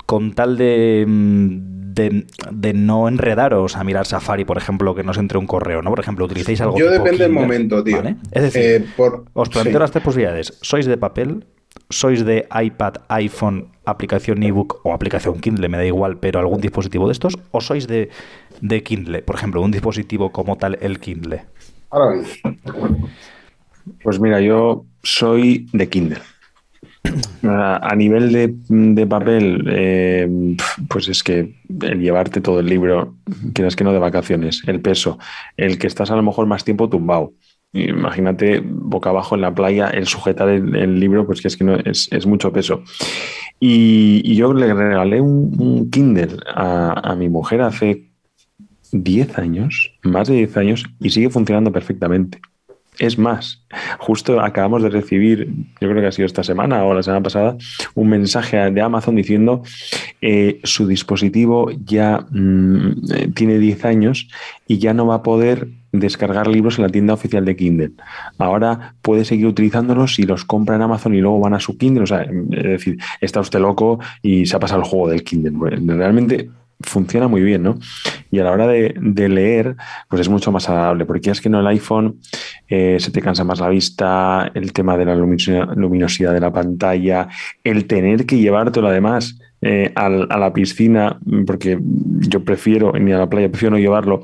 con 0.06 0.34
tal 0.34 0.58
de, 0.58 1.06
mm, 1.08 1.94
de, 1.94 2.26
de 2.52 2.74
no 2.74 3.08
enredaros 3.08 3.76
a 3.76 3.84
mirar 3.84 4.06
Safari, 4.06 4.46
por 4.46 4.58
ejemplo, 4.58 4.96
que 4.96 5.04
no 5.04 5.12
os 5.12 5.18
entre 5.18 5.38
un 5.38 5.46
correo, 5.48 5.82
¿no? 5.82 5.90
Por 5.90 6.00
ejemplo, 6.00 6.26
utilizáis 6.26 6.62
algo 6.62 6.78
Yo 6.78 6.90
tipo 6.92 7.04
depende 7.04 7.24
del 7.24 7.34
momento, 7.34 7.84
tío. 7.84 7.98
¿vale? 7.98 8.16
Es 8.32 8.44
decir, 8.44 8.62
Eh, 8.64 8.86
por- 8.96 9.26
os 9.34 9.50
planteo 9.50 9.74
sí. 9.74 9.80
las 9.80 9.92
tres 9.92 10.04
posibilidades. 10.04 10.58
¿Sois 10.62 10.86
de 10.86 10.98
papel? 10.98 11.46
¿Sois 11.90 12.24
de 12.26 12.48
iPad, 12.64 12.94
iPhone, 13.10 13.68
aplicación 13.86 14.42
ebook 14.44 14.80
o 14.84 14.94
aplicación 14.94 15.40
Kindle? 15.40 15.70
Me 15.70 15.78
da 15.78 15.86
igual, 15.86 16.18
pero 16.18 16.40
algún 16.40 16.62
dispositivo 16.62 17.08
de 17.08 17.12
estos. 17.14 17.38
¿O 17.52 17.62
sois 17.62 17.88
de, 17.88 18.10
de 18.62 18.84
Kindle? 18.84 19.22
Por 19.24 19.36
ejemplo, 19.36 19.62
un 19.62 19.72
dispositivo 19.72 20.32
como 20.32 20.56
tal, 20.58 20.78
el 20.82 21.00
Kindle. 21.00 21.42
Ahora 21.90 22.14
bien. 22.16 22.26
Pues 24.04 24.20
mira, 24.20 24.42
yo 24.42 24.86
soy 25.04 25.68
de 25.74 25.90
Kindle. 25.90 26.20
A 27.44 27.96
nivel 27.96 28.32
de, 28.32 29.08
papel, 29.08 29.66
eh, 29.70 30.58
pues 30.90 31.08
es 31.08 31.24
que 31.24 31.56
el 31.82 32.02
llevarte 32.02 32.42
todo 32.42 32.60
el 32.60 32.68
libro, 32.68 33.16
quieras 33.54 33.76
que 33.76 33.84
no 33.84 33.94
de 33.94 34.00
vacaciones, 34.00 34.64
el 34.68 34.82
peso, 34.82 35.18
el 35.56 35.80
que 35.80 35.88
estás 35.88 36.12
a 36.12 36.16
lo 36.16 36.24
mejor 36.24 36.46
más 36.46 36.64
tiempo 36.66 36.90
tumbado. 36.90 37.34
Imagínate 37.72 38.62
boca 38.64 39.12
abajo 39.12 39.36
en 39.36 39.42
la 39.42 39.54
playa, 39.54 39.90
el 39.90 40.08
sujetar 40.08 40.50
el, 40.50 41.00
libro, 41.00 41.26
pues 41.26 41.42
que 41.42 41.48
es 41.48 41.56
que 41.56 41.64
no, 41.64 41.76
es, 41.78 42.26
mucho 42.26 42.52
peso. 42.52 42.84
Y, 43.60 44.36
yo 44.36 44.54
le 44.54 44.74
regalé 44.74 45.22
un, 45.22 45.90
Kindle 45.92 46.38
a, 46.54 47.12
a 47.12 47.16
mi 47.16 47.30
mujer 47.30 47.62
hace 47.62 48.10
10 48.92 49.38
años, 49.38 49.94
más 50.04 50.28
de 50.28 50.36
10 50.36 50.58
años, 50.58 50.86
y 51.00 51.10
sigue 51.12 51.30
funcionando 51.30 51.72
perfectamente. 51.72 52.42
Es 53.00 53.18
más, 53.18 53.64
justo 53.98 54.42
acabamos 54.42 54.84
de 54.84 54.90
recibir, 54.90 55.48
yo 55.80 55.90
creo 55.90 56.02
que 56.02 56.08
ha 56.08 56.12
sido 56.12 56.26
esta 56.26 56.44
semana 56.44 56.84
o 56.84 56.94
la 56.94 57.02
semana 57.02 57.24
pasada, 57.24 57.58
un 57.96 58.10
mensaje 58.10 58.58
de 58.58 58.82
Amazon 58.82 59.16
diciendo 59.16 59.64
eh, 60.22 60.60
su 60.66 60.86
dispositivo 60.86 61.72
ya 61.86 62.26
mm, 62.30 62.92
eh, 63.14 63.32
tiene 63.34 63.58
10 63.58 63.86
años 63.86 64.28
y 64.68 64.80
ya 64.80 64.94
no 64.94 65.08
va 65.08 65.16
a 65.16 65.24
poder 65.24 65.70
descargar 65.92 66.48
libros 66.48 66.78
en 66.78 66.84
la 66.84 66.90
tienda 66.90 67.14
oficial 67.14 67.46
de 67.46 67.56
Kindle. 67.56 67.92
Ahora 68.38 68.96
puede 69.02 69.24
seguir 69.26 69.48
utilizándolos 69.48 70.16
si 70.16 70.24
los 70.24 70.44
compra 70.44 70.76
en 70.76 70.82
Amazon 70.82 71.16
y 71.16 71.22
luego 71.22 71.40
van 71.40 71.54
a 71.54 71.60
su 71.60 71.78
Kindle. 71.78 72.04
O 72.04 72.08
sea, 72.08 72.24
es 72.24 72.64
decir, 72.64 72.98
está 73.22 73.40
usted 73.40 73.60
loco 73.60 74.00
y 74.22 74.46
se 74.46 74.56
ha 74.56 74.60
pasado 74.60 74.82
el 74.82 74.88
juego 74.88 75.10
del 75.10 75.24
Kindle. 75.24 75.70
Realmente 75.96 76.50
funciona 76.82 77.28
muy 77.28 77.42
bien, 77.42 77.64
¿no? 77.64 77.78
Y 78.32 78.40
a 78.40 78.44
la 78.44 78.52
hora 78.52 78.68
de, 78.68 78.94
leer, 79.30 79.76
pues 80.08 80.22
es 80.22 80.30
mucho 80.30 80.52
más 80.52 80.70
agradable, 80.70 81.06
porque 81.06 81.32
es 81.32 81.42
que 81.42 81.50
no 81.50 81.60
el 81.60 81.68
iPhone 81.68 82.20
eh, 82.68 82.98
se 83.00 83.12
te 83.12 83.22
cansa 83.22 83.44
más 83.44 83.60
la 83.60 83.70
vista, 83.70 84.52
el 84.54 84.72
tema 84.72 84.98
de 84.98 85.06
la 85.06 85.16
luminosidad, 85.16 86.34
de 86.34 86.40
la 86.40 86.54
pantalla, 86.54 87.28
el 87.64 87.86
tener 87.86 88.26
que 88.26 88.38
llevártelo 88.38 88.88
además 88.88 89.40
eh, 89.62 89.92
al- 89.96 90.28
a 90.30 90.38
la 90.38 90.54
piscina, 90.54 91.20
porque 91.46 91.78
yo 91.82 92.44
prefiero, 92.46 92.94
ni 92.94 93.12
a 93.12 93.18
la 93.18 93.30
playa, 93.30 93.50
prefiero 93.50 93.72
no 93.76 93.80
llevarlo. 93.80 94.24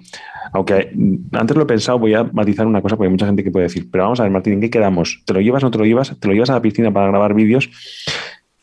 Aunque 0.53 0.91
antes 1.33 1.57
lo 1.57 1.63
he 1.63 1.65
pensado, 1.65 1.99
voy 1.99 2.13
a 2.13 2.23
matizar 2.23 2.65
una 2.65 2.81
cosa, 2.81 2.95
porque 2.95 3.07
hay 3.07 3.11
mucha 3.11 3.25
gente 3.25 3.43
que 3.43 3.51
puede 3.51 3.63
decir, 3.65 3.89
pero 3.91 4.05
vamos 4.05 4.21
a 4.21 4.23
ver, 4.23 4.31
Martín, 4.31 4.53
¿en 4.53 4.61
qué 4.61 4.69
quedamos? 4.69 5.21
¿Te 5.25 5.33
lo 5.33 5.41
llevas 5.41 5.63
o 5.63 5.65
no 5.67 5.71
te 5.71 5.79
lo 5.79 5.83
llevas? 5.85 6.17
¿Te 6.17 6.27
lo 6.29 6.33
llevas 6.33 6.49
a 6.51 6.53
la 6.53 6.61
piscina 6.61 6.93
para 6.93 7.07
grabar 7.09 7.33
vídeos? 7.33 7.69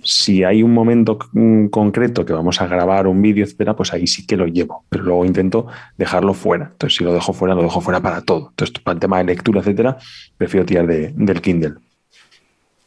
Si 0.03 0.45
hay 0.45 0.63
un 0.63 0.73
momento 0.73 1.19
mm, 1.33 1.67
concreto 1.67 2.25
que 2.25 2.33
vamos 2.33 2.61
a 2.61 2.67
grabar 2.67 3.07
un 3.07 3.23
vídeo, 3.23 3.45
etcétera, 3.45 3.75
pues 3.77 3.93
ahí 3.93 4.07
sí 4.07 4.27
que 4.27 4.37
lo 4.37 4.47
llevo, 4.47 4.85
pero 4.89 5.05
luego 5.05 5.25
intento 5.25 5.67
dejarlo 5.97 6.35
fuera. 6.35 6.71
Entonces, 6.73 6.97
si 6.99 7.05
lo 7.05 7.13
dejo 7.13 7.33
fuera, 7.33 7.55
lo 7.55 7.63
dejo 7.63 7.81
fuera 7.81 8.01
para 8.01 8.23
todo. 8.23 8.49
Entonces, 8.51 8.79
para 8.81 8.95
el 8.95 9.01
tema 9.01 9.19
de 9.19 9.25
lectura, 9.25 9.61
etcétera, 9.61 9.97
prefiero 10.37 10.67
tirar 10.67 10.87
de- 10.87 11.13
del 11.15 11.41
Kindle. 11.41 11.75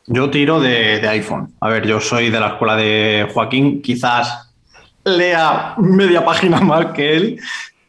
Yo 0.07 0.29
tiro 0.29 0.59
de, 0.59 1.07
iPhone. 1.07 1.53
A 1.61 1.69
ver, 1.69 1.87
yo 1.87 1.99
soy 1.99 2.29
de 2.29 2.39
la 2.39 2.49
escuela 2.49 2.75
de 2.75 3.27
Joaquín, 3.33 3.81
quizás 3.81 4.53
lea 5.03 5.75
media 5.77 6.23
página 6.23 6.59
más 6.61 6.87
que 6.87 7.15
él, 7.15 7.39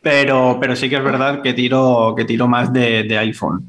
pero, 0.01 0.57
pero 0.61 0.77
sí 0.77 0.89
que 0.89 0.97
es 0.97 1.05
verdad 1.05 1.43
que 1.43 1.53
tiro, 1.53 2.15
que 2.17 2.25
tiro 2.25 2.49
más 2.49 2.73
de, 2.73 3.19
iPhone. 3.19 3.69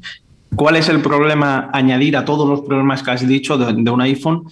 ¿Cuál 0.54 0.76
es 0.76 0.88
el 0.88 1.02
problema 1.02 1.68
añadir 1.74 2.16
a 2.16 2.24
todos 2.24 2.48
los 2.48 2.62
problemas 2.62 3.02
que 3.02 3.10
has 3.10 3.26
dicho 3.28 3.58
de 3.58 3.90
un 3.90 4.00
iPhone 4.00 4.44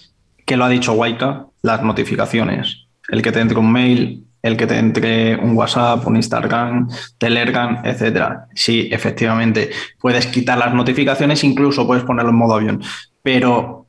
que 0.47 0.57
lo 0.57 0.65
ha 0.65 0.69
dicho 0.69 0.93
Waika? 0.93 1.45
Las 1.61 1.83
notificaciones. 1.83 2.87
El 3.09 3.21
que 3.21 3.31
te 3.31 3.41
entre 3.41 3.59
un 3.59 3.71
mail, 3.71 4.25
el 4.41 4.55
que 4.55 4.65
te 4.65 4.79
entre 4.79 5.35
un 5.35 5.57
WhatsApp, 5.57 6.07
un 6.07 6.15
Instagram, 6.15 6.89
Telegram, 7.17 7.81
etcétera. 7.83 8.47
Sí, 8.55 8.87
efectivamente, 8.89 9.69
puedes 9.99 10.25
quitar 10.27 10.57
las 10.57 10.73
notificaciones, 10.73 11.43
incluso 11.43 11.85
puedes 11.85 12.05
ponerlo 12.05 12.31
en 12.31 12.37
modo 12.37 12.55
avión. 12.55 12.81
Pero 13.21 13.87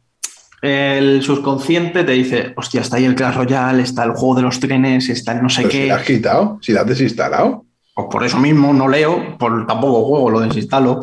el 0.60 1.22
subconsciente 1.22 2.02
te 2.02 2.12
dice, 2.12 2.52
hostia, 2.56 2.80
está 2.80 2.96
ahí 2.96 3.04
el 3.04 3.14
Clash 3.14 3.36
Royale, 3.36 3.82
está 3.84 4.02
el 4.02 4.10
juego 4.10 4.34
de 4.34 4.42
los 4.42 4.58
trenes, 4.58 5.08
está 5.08 5.32
el 5.32 5.42
no 5.42 5.48
sé 5.48 5.62
Pero 5.62 5.72
si 5.72 5.78
qué. 5.78 5.86
la 5.86 5.94
has 5.94 6.02
quitado, 6.02 6.58
si 6.60 6.72
la 6.72 6.80
has 6.80 6.88
desinstalado. 6.88 7.64
Pues 7.94 8.08
por 8.10 8.24
eso 8.24 8.38
mismo 8.38 8.72
no 8.72 8.88
leo, 8.88 9.38
por 9.38 9.64
tampoco 9.64 10.04
juego, 10.06 10.30
lo 10.30 10.40
desinstalo. 10.40 11.02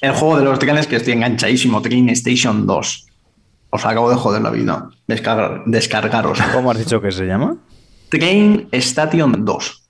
El 0.00 0.12
juego 0.12 0.38
de 0.38 0.44
los 0.44 0.60
trenes 0.60 0.86
que 0.86 0.96
estoy 0.96 1.14
enganchadísimo, 1.14 1.82
Train 1.82 2.08
Station 2.10 2.66
2. 2.66 3.06
Os 3.76 3.84
acabo 3.84 4.08
de 4.08 4.16
joder 4.16 4.40
la 4.40 4.48
vida. 4.48 4.88
Descargar, 5.06 5.62
descargaros. 5.66 6.38
¿Cómo 6.54 6.70
has 6.70 6.78
dicho 6.78 7.02
que 7.02 7.12
se 7.12 7.26
llama? 7.26 7.58
Train 8.08 8.68
Station 8.72 9.44
2. 9.44 9.82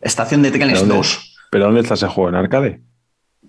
Estación 0.00 0.42
de 0.42 0.52
¿Pero 0.52 0.60
trenes 0.60 0.78
dónde, 0.78 0.94
2. 0.94 1.36
¿Pero 1.50 1.64
dónde 1.64 1.80
está 1.80 1.94
ese 1.94 2.06
juego? 2.06 2.28
¿En 2.28 2.36
arcade? 2.36 2.80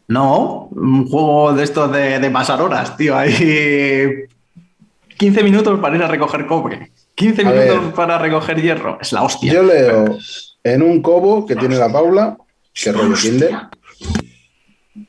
No, 0.08 0.70
un 0.72 1.08
juego 1.08 1.54
de 1.54 1.64
estos 1.64 1.92
de, 1.92 2.18
de 2.18 2.30
pasar 2.32 2.60
horas, 2.60 2.98
tío. 2.98 3.16
Hay 3.16 4.26
15 5.16 5.44
minutos 5.44 5.80
para 5.80 5.96
ir 5.96 6.02
a 6.02 6.08
recoger 6.08 6.48
cobre. 6.48 6.92
15 7.14 7.42
A 7.44 7.46
minutos 7.52 7.86
ver. 7.86 7.94
para 7.94 8.18
recoger 8.18 8.60
hierro. 8.60 8.98
Es 9.00 9.14
la 9.14 9.22
hostia. 9.22 9.54
Yo 9.54 9.62
leo 9.62 10.18
en 10.64 10.82
un 10.82 11.04
cobo 11.04 11.46
que 11.46 11.56
tiene 11.56 11.76
la 11.76 11.92
Paula, 11.92 12.36
que 12.74 12.90
es 12.90 12.96
rollo. 12.96 13.16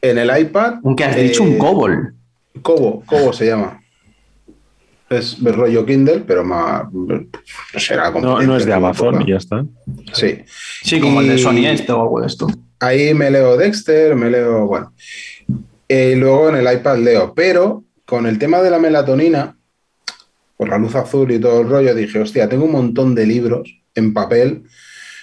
En 0.02 0.18
el 0.18 0.40
iPad. 0.40 0.74
¿Un 0.82 0.94
que 0.94 1.04
has 1.04 1.16
eh, 1.16 1.22
dicho? 1.22 1.42
Un 1.42 1.56
cobol. 1.56 2.14
Cobo, 2.60 3.02
Cobo 3.06 3.32
se 3.32 3.46
llama. 3.46 3.80
Es 5.18 5.42
rollo 5.42 5.84
Kindle, 5.84 6.24
pero 6.26 6.44
más. 6.44 6.84
Será 7.76 8.10
No, 8.10 8.40
no 8.40 8.56
es 8.56 8.66
de 8.66 8.72
Amazon 8.72 9.22
y 9.22 9.30
ya 9.30 9.36
está. 9.36 9.64
Sí. 10.12 10.38
Sí, 10.82 11.00
como 11.00 11.20
el 11.20 11.28
de 11.28 11.38
Sony 11.38 11.66
este 11.66 11.92
o 11.92 12.02
algo 12.02 12.20
de 12.20 12.26
esto. 12.26 12.46
Ahí 12.80 13.14
me 13.14 13.30
leo 13.30 13.56
Dexter, 13.56 14.14
me 14.14 14.30
leo. 14.30 14.66
Bueno. 14.66 14.92
Eh, 15.88 16.12
Y 16.14 16.18
luego 16.18 16.48
en 16.48 16.56
el 16.56 16.74
iPad 16.74 16.98
leo. 16.98 17.32
Pero 17.34 17.84
con 18.04 18.26
el 18.26 18.38
tema 18.38 18.60
de 18.60 18.70
la 18.70 18.78
melatonina, 18.78 19.56
por 20.56 20.68
la 20.68 20.78
luz 20.78 20.94
azul 20.94 21.30
y 21.30 21.38
todo 21.38 21.62
el 21.62 21.68
rollo, 21.68 21.94
dije, 21.94 22.20
hostia, 22.20 22.48
tengo 22.48 22.64
un 22.64 22.72
montón 22.72 23.14
de 23.14 23.26
libros 23.26 23.80
en 23.94 24.12
papel. 24.12 24.64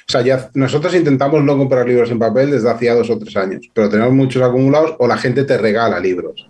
O 0.07 0.11
sea, 0.11 0.22
ya 0.22 0.49
nosotros 0.55 0.93
intentamos 0.95 1.43
no 1.43 1.57
comprar 1.57 1.88
libros 1.88 2.11
en 2.11 2.19
papel 2.19 2.51
desde 2.51 2.69
hacía 2.69 2.95
dos 2.95 3.09
o 3.09 3.18
tres 3.18 3.38
años, 3.38 3.69
pero 3.73 3.89
tenemos 3.89 4.13
muchos 4.13 4.41
acumulados 4.41 4.95
o 4.99 5.07
la 5.07 5.18
gente 5.18 5.43
te 5.43 5.57
regala 5.57 5.99
libros. 5.99 6.47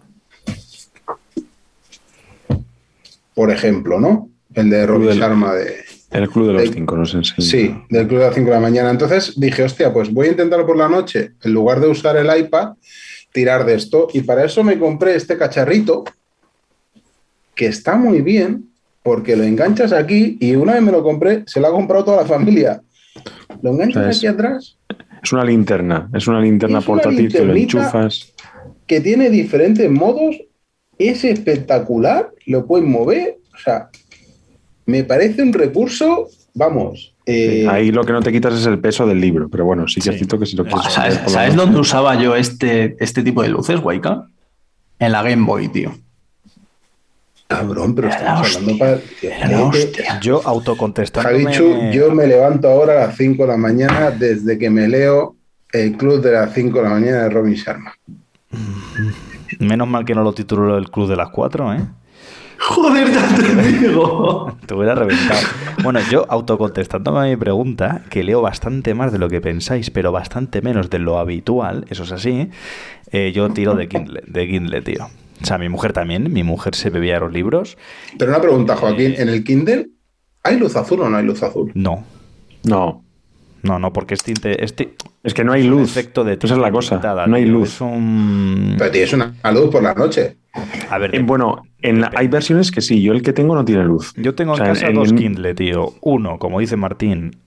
Por 3.36 3.52
ejemplo, 3.52 4.00
¿no? 4.00 4.30
El 4.54 4.70
de 4.70 4.86
Robin 4.86 5.08
del- 5.10 5.18
Sharma 5.20 5.54
de, 5.54 5.76
El 6.12 6.30
Club 6.30 6.48
de 6.48 6.54
los 6.54 6.70
Cinco 6.72 6.98
nos 6.98 7.14
enseña. 7.14 7.48
Sí, 7.48 7.76
del 7.90 8.08
club 8.08 8.20
de 8.20 8.26
las 8.26 8.36
5 8.36 8.50
de 8.50 8.56
la 8.56 8.60
mañana. 8.62 8.90
Entonces 8.92 9.34
dije, 9.40 9.64
hostia, 9.64 9.94
pues 9.94 10.12
voy 10.12 10.28
a 10.28 10.32
intentar 10.32 10.66
por 10.66 10.76
la 10.78 10.90
noche, 10.90 11.32
en 11.42 11.54
lugar 11.54 11.80
de 11.80 11.88
usar 11.88 12.18
el 12.18 12.28
iPad, 12.38 12.74
tirar 13.32 13.66
de 13.66 13.76
esto. 13.76 14.10
Y 14.14 14.22
para 14.22 14.44
eso 14.44 14.62
me 14.64 14.78
compré 14.78 15.16
este 15.16 15.38
cacharrito, 15.38 16.04
que 17.56 17.68
está 17.68 17.96
muy 17.96 18.22
bien, 18.22 18.66
porque 19.04 19.36
lo 19.36 19.44
enganchas 19.44 19.94
aquí 19.94 20.38
y 20.40 20.56
una 20.56 20.74
vez 20.74 20.82
me 20.84 20.92
lo 20.92 21.02
compré, 21.04 21.44
se 21.48 21.60
lo 21.60 21.68
ha 21.68 21.72
comprado 21.72 22.04
toda 22.06 22.18
la 22.18 22.26
familia. 22.28 22.82
Lo 23.62 23.72
enganchas 23.72 24.18
aquí 24.18 24.28
atrás, 24.28 24.78
Es 25.24 25.32
una 25.34 25.46
linterna. 25.46 26.10
Es 26.14 26.28
una 26.28 26.42
linterna 26.42 26.80
Es 26.80 26.88
una 26.88 26.94
portátil 26.96 27.32
que 27.32 27.46
lo 27.46 27.56
enchufas. 27.56 28.34
que 28.88 29.00
tiene 29.02 29.30
diferentes 29.30 29.90
modos, 29.90 30.36
es 31.10 31.24
espectacular, 31.24 32.32
lo 32.46 32.66
puedes 32.66 32.88
mover, 32.88 33.38
o 33.54 33.58
sea, 33.58 33.90
me 34.86 35.04
parece 35.04 35.42
un 35.44 35.54
recurso, 35.54 36.28
vamos. 36.54 37.14
eh, 37.26 37.68
Ahí 37.70 37.92
lo 37.92 38.04
que 38.04 38.12
no 38.14 38.22
te 38.22 38.32
quitas 38.32 38.54
es 38.60 38.66
el 38.66 38.80
peso 38.80 39.06
del 39.06 39.22
libro. 39.22 39.48
Pero 39.50 39.64
bueno, 39.66 39.88
sí 39.88 40.02
que 40.02 40.10
es 40.10 40.16
Sí. 40.16 40.20
cierto 40.20 40.40
que 40.40 40.46
si 40.46 40.56
lo 40.58 40.66
quieres. 40.66 40.92
¿Sabes, 41.28 41.56
dónde 41.56 41.80
usaba 41.80 42.16
yo 42.22 42.36
este, 42.36 42.96
este 43.00 43.24
tipo 43.24 43.42
de 43.44 43.50
luces, 43.50 43.80
Waika? 43.82 44.28
En 45.00 45.12
la 45.12 45.22
Game 45.24 45.46
Boy, 45.46 45.68
tío. 45.70 45.94
Cabrón, 47.48 47.94
pero 47.96 48.08
Era 48.08 48.18
estamos 48.18 48.42
hostia, 48.48 48.60
hablando 48.60 48.80
para. 48.80 49.02
era 49.36 49.48
la 49.50 49.64
hostia. 49.66 50.20
Yo 50.22 50.42
autocontestándome... 50.46 51.44
Javichu, 51.54 51.92
yo 51.92 52.12
me 52.12 52.26
levanto 52.26 52.70
ahora 52.70 52.94
a 53.04 53.08
las 53.08 53.18
5 53.18 53.44
de 53.44 53.48
la 53.50 53.58
mañana 53.58 54.12
desde 54.12 54.58
que 54.58 54.70
me 54.70 54.88
leo 54.88 55.36
el 55.74 55.98
club 55.98 56.22
de 56.22 56.32
las 56.32 56.54
5 56.54 56.78
de 56.78 56.84
la 56.84 56.90
mañana 56.90 57.24
de 57.24 57.30
Robin 57.30 57.54
Sharma. 57.54 57.94
Menos 59.62 59.88
mal 59.88 60.06
que 60.06 60.16
no 60.16 60.24
lo 60.24 60.34
tituló 60.34 60.78
el 60.78 60.90
Club 60.90 61.08
de 61.08 61.16
las 61.16 61.30
Cuatro, 61.30 61.72
¿eh? 61.74 61.80
Joder, 62.58 63.12
ya 63.12 63.36
te 63.36 63.62
digo. 63.70 64.56
Te 64.66 64.74
hubiera 64.76 64.94
reventado. 64.94 65.40
Bueno, 65.84 66.00
yo 66.12 66.26
autocontestándome 66.30 67.20
a 67.20 67.24
mi 67.24 67.36
pregunta, 67.36 68.04
que 68.10 68.24
leo 68.24 68.42
bastante 68.42 68.94
más 68.94 69.12
de 69.12 69.18
lo 69.18 69.30
que 69.30 69.42
pensáis, 69.42 69.90
pero 69.90 70.12
bastante 70.12 70.62
menos 70.62 70.90
de 70.90 71.00
lo 71.00 71.18
habitual, 71.18 71.86
eso 71.90 72.04
es 72.04 72.12
así, 72.12 72.50
eh, 73.12 73.32
yo 73.34 73.50
tiro 73.50 73.74
de 73.76 73.88
Kindle, 73.88 74.24
de 74.28 74.48
Kindle, 74.48 74.82
tío. 74.82 75.10
O 75.42 75.46
sea, 75.46 75.58
mi 75.58 75.70
mujer 75.70 75.92
también, 75.92 76.32
mi 76.32 76.44
mujer 76.44 76.76
se 76.76 76.92
bebía 76.92 77.20
los 77.20 77.32
libros. 77.32 77.78
Pero 78.18 78.32
una 78.32 78.42
pregunta, 78.42 78.76
Joaquín, 78.76 79.16
¿en 79.18 79.30
el 79.30 79.44
Kindle 79.44 79.90
hay 80.44 80.58
luz 80.58 80.76
azul 80.76 81.02
o 81.02 81.10
no 81.10 81.18
hay 81.18 81.26
luz 81.26 81.42
azul? 81.42 81.72
No, 81.74 82.04
No. 82.64 83.04
No, 83.64 83.80
no, 83.80 83.94
porque 83.94 84.14
es 84.16 84.24
tinte... 84.24 84.64
Es 84.64 85.34
que 85.34 85.44
no 85.44 85.54
hay 85.54 85.64
luz. 85.64 85.92
efecto 85.92 86.24
de 86.24 86.34
Esa 86.34 86.54
es 86.56 86.58
la 86.60 86.72
cosa. 86.72 86.96
limitada, 86.96 87.28
no 87.28 87.36
hay 87.36 87.44
tío. 87.44 87.54
luz. 87.54 87.70
Es 87.76 87.82
un... 87.82 88.76
Pero 88.78 88.92
tienes 88.92 89.14
una 89.14 89.34
luz 89.54 89.70
por 89.72 89.84
la 89.84 89.94
noche. 89.94 90.38
A 90.90 90.98
ver, 90.98 91.16
Eh, 91.16 91.22
bueno, 91.24 91.64
en 91.82 92.02
la- 92.02 92.12
hay 92.16 92.28
versiones 92.28 92.72
que 92.72 92.82
sí. 92.82 93.02
Yo 93.02 93.14
el 93.14 93.22
que 93.22 93.34
tengo 93.34 93.54
no 93.56 93.64
tiene 93.64 93.84
luz. 93.84 94.14
Yo 94.18 94.34
tengo 94.36 94.54
O 94.54 94.58
sea, 94.58 94.66
en 94.66 94.74
casa 94.74 94.88
en- 94.88 94.96
dos 94.96 95.10
en- 95.12 95.18
Kindle, 95.18 95.54
tío. 95.56 95.94
Uno, 96.02 96.40
como 96.40 96.60
dice 96.60 96.76
Martín, 96.76 97.38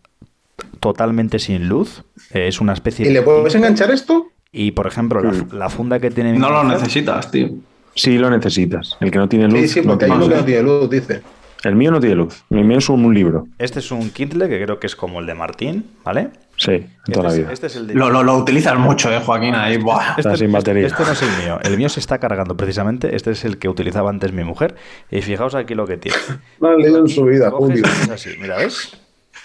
totalmente 0.80 1.38
sin 1.38 1.68
luz. 1.68 2.04
eh, 2.32 2.48
es 2.48 2.60
una 2.60 2.72
especie 2.72 3.06
¿Y 3.08 3.12
le 3.12 3.22
puedes 3.22 3.54
enganchar 3.54 3.90
esto? 3.90 4.28
Y, 4.52 4.70
por 4.70 4.86
ejemplo, 4.86 5.20
la, 5.20 5.32
Mm. 5.32 5.48
la 5.52 5.68
funda 5.68 5.98
que 5.98 6.10
tiene 6.10 6.32
mi 6.32 6.38
No 6.38 6.50
lo 6.50 6.62
mujer- 6.62 6.78
necesitas, 6.80 7.30
tío. 7.30 7.48
Sí 7.96 8.18
lo 8.18 8.30
necesitas. 8.30 8.96
El 9.00 9.10
que 9.10 9.18
no 9.18 9.28
tiene 9.28 9.48
luz. 9.48 9.60
Sí, 9.62 9.68
sí, 9.68 9.80
no 9.80 9.88
porque 9.92 10.04
hay 10.06 10.10
uno 10.12 10.28
que 10.28 10.34
no 10.36 10.44
tiene 10.44 10.62
luz, 10.62 10.90
dice. 10.90 11.22
El 11.64 11.76
mío 11.76 11.90
no 11.90 11.98
tiene 12.00 12.14
luz. 12.16 12.44
El 12.50 12.64
mío 12.64 12.78
es 12.78 12.88
un, 12.88 13.04
un 13.04 13.14
libro. 13.14 13.46
Este 13.58 13.78
es 13.78 13.90
un 13.90 14.10
Kindle 14.10 14.48
que 14.48 14.62
creo 14.62 14.78
que 14.78 14.86
es 14.86 14.94
como 14.94 15.20
el 15.20 15.26
de 15.26 15.34
Martín, 15.34 15.90
¿vale? 16.04 16.30
Sí, 16.56 16.72
en 16.72 16.88
toda 17.12 17.24
la 17.24 17.28
este, 17.30 17.40
vida. 17.40 17.48
es, 17.48 17.52
este 17.54 17.66
es 17.66 17.76
el 17.76 17.86
de... 17.88 17.94
Lo, 17.94 18.10
lo, 18.10 18.22
lo 18.22 18.36
utilizas 18.36 18.78
mucho, 18.78 19.10
eh, 19.10 19.18
Joaquín. 19.18 19.54
Ahí, 19.54 19.78
buah. 19.78 20.14
Está 20.16 20.36
sin 20.36 20.52
batería. 20.52 20.86
Este 20.86 21.02
no 21.02 21.12
es 21.12 21.22
el 21.22 21.44
mío. 21.44 21.58
El 21.62 21.76
mío 21.76 21.88
se 21.88 22.00
está 22.00 22.18
cargando 22.18 22.56
precisamente. 22.56 23.16
Este 23.16 23.30
es 23.30 23.44
el 23.44 23.58
que 23.58 23.68
utilizaba 23.68 24.10
antes 24.10 24.32
mi 24.32 24.44
mujer. 24.44 24.76
Y 25.10 25.22
fijaos 25.22 25.54
aquí 25.54 25.74
lo 25.74 25.86
que 25.86 25.96
tiene. 25.96 26.18
No 26.60 26.68
han 26.68 26.78
leído 26.78 26.98
en 26.98 27.08
su 27.08 27.24
vida, 27.24 27.50
Julio. 27.50 27.84
así. 28.12 28.30
Mira, 28.40 28.56
¿ves? 28.56 29.00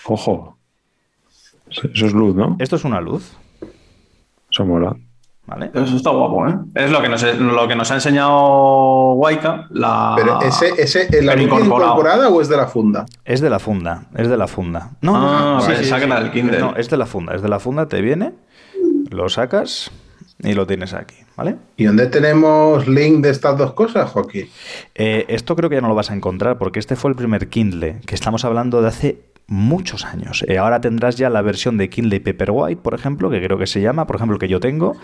Ojo. 0.06 0.58
Eso 1.70 2.06
es 2.06 2.14
luz, 2.14 2.36
¿no? 2.36 2.58
Esto 2.60 2.76
es 2.76 2.84
una 2.84 3.00
luz, 3.00 3.32
Eso 4.52 4.66
mola. 4.66 4.96
¿Vale? 5.50 5.72
Eso 5.74 5.96
está 5.96 6.12
guapo, 6.12 6.48
¿eh? 6.48 6.56
Es 6.76 6.92
lo 6.92 7.02
que 7.02 7.10
nos, 7.10 7.24
lo 7.24 7.68
que 7.68 7.76
nos 7.76 7.90
ha 7.92 7.96
enseñado 7.96 9.14
Waika. 9.14 9.68
La... 9.72 10.14
Pero 10.16 10.42
ese, 10.42 10.74
ese, 10.78 11.04
¿la 11.06 11.08
Pero 11.10 11.22
luz 11.24 11.36
viene 11.36 11.44
incorporado. 11.44 11.92
incorporada 11.92 12.30
o 12.30 12.42
es 12.42 12.50
de 12.50 12.58
la 12.58 12.68
funda? 12.68 13.06
Es 13.26 13.42
de 13.42 13.50
la 13.50 13.60
funda, 13.60 14.04
es 14.16 14.30
de 14.30 14.38
la 14.38 14.48
funda. 14.48 14.92
No, 15.02 15.16
Ah, 15.16 15.20
no, 15.20 15.54
no, 15.56 15.62
sí, 15.62 15.72
sí, 15.78 15.86
sí. 15.86 16.00
del 16.00 16.32
Kindle. 16.32 16.60
No, 16.60 16.76
es 16.76 16.90
de 16.90 16.98
la 16.98 17.06
funda, 17.06 17.36
es 17.36 17.42
de 17.42 17.50
la 17.50 17.60
funda, 17.60 17.88
te 17.88 18.02
viene, 18.02 18.34
lo 19.10 19.28
sacas 19.30 19.92
y 20.42 20.54
lo 20.54 20.66
tienes 20.68 20.94
aquí, 20.94 21.16
¿vale? 21.36 21.58
¿Y 21.76 21.84
dónde 21.86 22.08
tenemos 22.08 22.88
link 22.88 23.22
de 23.24 23.30
estas 23.32 23.58
dos 23.58 23.74
cosas, 23.74 24.10
Joaquín? 24.12 24.48
Eh, 24.96 25.26
esto 25.28 25.56
creo 25.56 25.70
que 25.70 25.76
ya 25.76 25.82
no 25.82 25.90
lo 25.90 25.96
vas 25.96 26.12
a 26.12 26.14
encontrar 26.14 26.58
porque 26.58 26.80
este 26.80 26.96
fue 26.96 27.10
el 27.12 27.16
primer 27.18 27.50
Kindle, 27.50 28.00
que 28.06 28.16
estamos 28.16 28.46
hablando 28.46 28.82
de 28.82 28.88
hace 28.88 29.22
muchos 29.50 30.06
años. 30.06 30.46
Eh, 30.48 30.58
ahora 30.58 30.80
tendrás 30.80 31.16
ya 31.18 31.30
la 31.30 31.42
versión 31.42 31.78
de 31.78 31.90
Kindle 31.90 32.22
Paperwhite, 32.22 32.82
por 32.82 32.94
ejemplo, 32.94 33.30
que 33.30 33.44
creo 33.44 33.58
que 33.58 33.68
se 33.68 33.82
llama, 33.82 34.08
por 34.08 34.16
ejemplo, 34.16 34.36
el 34.36 34.40
que 34.40 34.48
yo 34.48 34.60
tengo. 34.60 34.96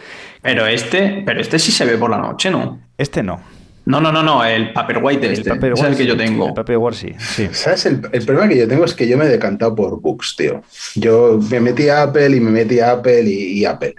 Pero 0.41 0.65
este, 0.65 1.23
pero 1.25 1.41
este 1.41 1.59
sí 1.59 1.71
se 1.71 1.85
ve 1.85 1.97
por 1.97 2.09
la 2.09 2.17
noche, 2.17 2.49
¿no? 2.49 2.79
Este 2.97 3.23
no. 3.23 3.41
No, 3.87 4.01
no, 4.01 4.11
no, 4.11 4.23
no, 4.23 4.43
el 4.43 4.73
Paperwhite 4.73 5.31
este. 5.31 5.47
Paperwhite 5.51 5.85
es 5.85 5.91
el 5.91 5.97
que 5.97 6.05
yo 6.07 6.17
tengo. 6.17 6.47
El 6.47 6.53
Paperwhite 6.55 6.95
sí, 6.95 7.15
sí. 7.19 7.49
¿Sabes? 7.51 7.85
El, 7.85 8.01
el 8.11 8.25
problema 8.25 8.49
que 8.49 8.57
yo 8.57 8.67
tengo 8.67 8.83
es 8.83 8.95
que 8.95 9.07
yo 9.07 9.15
me 9.15 9.25
he 9.25 9.29
decantado 9.29 9.75
por 9.75 10.01
books, 10.01 10.35
tío. 10.35 10.63
Yo 10.95 11.39
me 11.51 11.59
metí 11.59 11.87
a 11.89 12.03
Apple 12.03 12.35
y 12.35 12.39
me 12.39 12.49
metí 12.49 12.79
a 12.79 12.93
Apple 12.93 13.21
y, 13.23 13.59
y 13.59 13.65
Apple. 13.65 13.93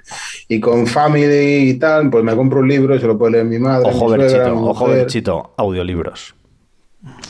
Y 0.49 0.59
con 0.59 0.89
Family 0.89 1.71
y 1.71 1.75
tal, 1.75 2.11
pues 2.11 2.25
me 2.25 2.35
compro 2.35 2.61
un 2.61 2.69
libro 2.69 2.97
y 2.97 2.99
se 2.99 3.07
lo 3.07 3.17
puede 3.17 3.33
leer 3.33 3.45
mi 3.45 3.61
madre. 3.61 3.89
Ojo, 3.89 4.09
mi 4.09 4.17
suegra, 4.17 4.39
Berchito, 4.39 4.65
ojo. 4.65 4.89
Berchito, 4.89 5.55
audiolibros. 5.57 6.35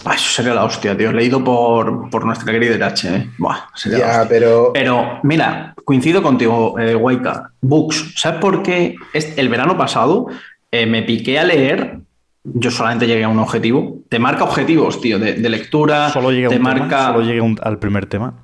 Ah, 0.05 0.15
eso 0.15 0.31
sería 0.31 0.55
la 0.55 0.65
hostia, 0.65 0.97
tío. 0.97 1.13
Leído 1.13 1.43
por, 1.43 2.09
por 2.11 2.25
nuestra 2.25 2.53
querida 2.53 2.87
H, 2.87 3.09
¿eh? 3.15 3.31
Buah, 3.39 3.57
sería 3.75 3.99
la 3.99 4.05
Ya, 4.07 4.11
hostia. 4.23 4.29
pero 4.29 4.71
Pero 4.73 5.19
mira, 5.25 5.75
coincido 5.85 6.23
contigo, 6.23 6.79
eh, 6.79 6.95
Waika. 6.95 7.51
Books. 7.61 8.13
¿Sabes 8.17 8.41
por 8.41 8.63
qué? 8.63 8.95
Es- 9.13 9.37
el 9.37 9.49
verano 9.49 9.77
pasado 9.77 10.27
eh, 10.71 10.87
me 10.87 11.03
piqué 11.03 11.39
a 11.39 11.45
leer. 11.45 11.99
Yo 12.45 12.71
solamente 12.71 13.07
llegué 13.09 13.25
a 13.25 13.29
un 13.29 13.39
objetivo. 13.41 13.99
Te 14.09 14.19
marca 14.21 14.45
objetivos, 14.45 15.01
tío, 15.01 15.19
de, 15.19 15.35
de 15.35 15.49
lectura. 15.49 16.11
Solo 16.11 16.31
llega, 16.31 16.49
te 16.49 16.57
un 16.57 16.63
tema, 16.65 16.75
marca. 16.79 17.07
solo 17.09 17.21
llega 17.23 17.43
un- 17.43 17.59
al 17.63 17.79
primer 17.79 18.07
tema. 18.07 18.35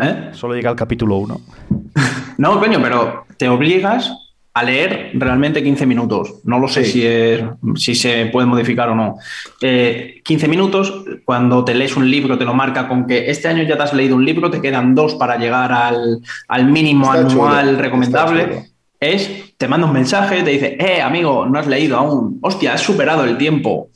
¿Eh? 0.00 0.30
Solo 0.32 0.54
llega 0.54 0.70
al 0.70 0.76
capítulo 0.76 1.16
1. 1.16 1.40
No, 2.38 2.60
coño, 2.60 2.80
pero 2.80 3.24
te 3.36 3.48
obligas 3.48 4.12
a 4.58 4.64
leer 4.64 5.10
realmente 5.14 5.62
15 5.62 5.86
minutos. 5.86 6.34
No 6.44 6.58
lo 6.58 6.68
sé 6.68 6.84
Sí. 6.84 6.92
si, 6.92 7.06
es, 7.06 7.42
si 7.76 7.94
se 7.94 8.26
puede 8.26 8.46
modificar 8.46 8.88
o 8.88 8.94
no. 8.94 9.16
Eh, 9.62 10.20
15 10.24 10.48
minutos, 10.48 11.04
cuando 11.24 11.64
te 11.64 11.74
lees 11.74 11.96
un 11.96 12.10
libro, 12.10 12.36
te 12.38 12.44
lo 12.44 12.54
marca 12.54 12.88
con 12.88 13.06
que 13.06 13.30
este 13.30 13.48
año 13.48 13.62
ya 13.64 13.76
te 13.76 13.82
has 13.82 13.94
leído 13.94 14.16
un 14.16 14.24
libro, 14.24 14.50
te 14.50 14.60
quedan 14.60 14.94
dos 14.94 15.14
para 15.14 15.36
llegar 15.38 15.72
al, 15.72 16.20
al 16.48 16.66
mínimo 16.66 17.06
Está 17.14 17.26
anual 17.26 17.66
chulo, 17.68 17.78
recomendable. 17.82 18.62
Es, 19.00 19.56
te 19.56 19.68
manda 19.68 19.86
un 19.86 19.92
mensaje, 19.92 20.42
te 20.42 20.50
dice, 20.50 20.76
eh, 20.80 21.00
amigo, 21.00 21.46
no 21.46 21.58
has 21.58 21.66
leído 21.66 21.96
aún. 21.96 22.38
Hostia, 22.42 22.74
has 22.74 22.80
superado 22.80 23.24
el 23.24 23.36
tiempo. 23.38 23.90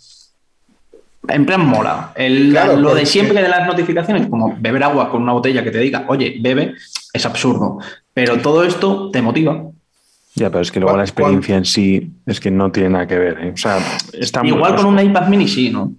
En 1.28 1.46
plan 1.46 1.64
mora. 1.66 2.12
El- 2.16 2.50
Claro, 2.50 2.76
lo 2.76 2.94
de 2.94 3.06
siempre 3.06 3.42
de 3.42 3.48
las 3.48 3.66
notificaciones, 3.66 4.26
como 4.26 4.56
beber 4.58 4.82
agua 4.82 5.08
con 5.10 5.22
una 5.22 5.32
botella 5.32 5.62
que 5.62 5.70
te 5.70 5.78
diga, 5.78 6.04
oye, 6.08 6.36
bebe, 6.40 6.74
es 7.12 7.26
absurdo. 7.26 7.78
Pero 8.14 8.38
todo 8.38 8.64
esto 8.64 9.10
te 9.10 9.22
motiva. 9.22 9.62
Ya, 10.34 10.48
pero 10.50 10.62
es 10.62 10.72
que 10.72 10.80
luego 10.80 10.92
¿Cuál- 10.92 10.98
la 11.00 11.04
experiencia 11.04 11.56
en 11.56 11.64
sí 11.64 12.10
es 12.26 12.40
que 12.40 12.50
no 12.50 12.70
tiene 12.72 12.88
nada 12.90 13.06
que 13.06 13.18
ver. 13.18 13.38
¿eh? 13.40 13.52
O 13.54 13.56
sea, 13.56 13.78
está 14.12 14.42
muy- 14.42 14.52
Igual 14.52 14.76
con 14.76 14.86
un 14.86 14.98
iPad 14.98 15.28
mini 15.28 15.46
sí, 15.48 15.70
¿no? 15.70 15.92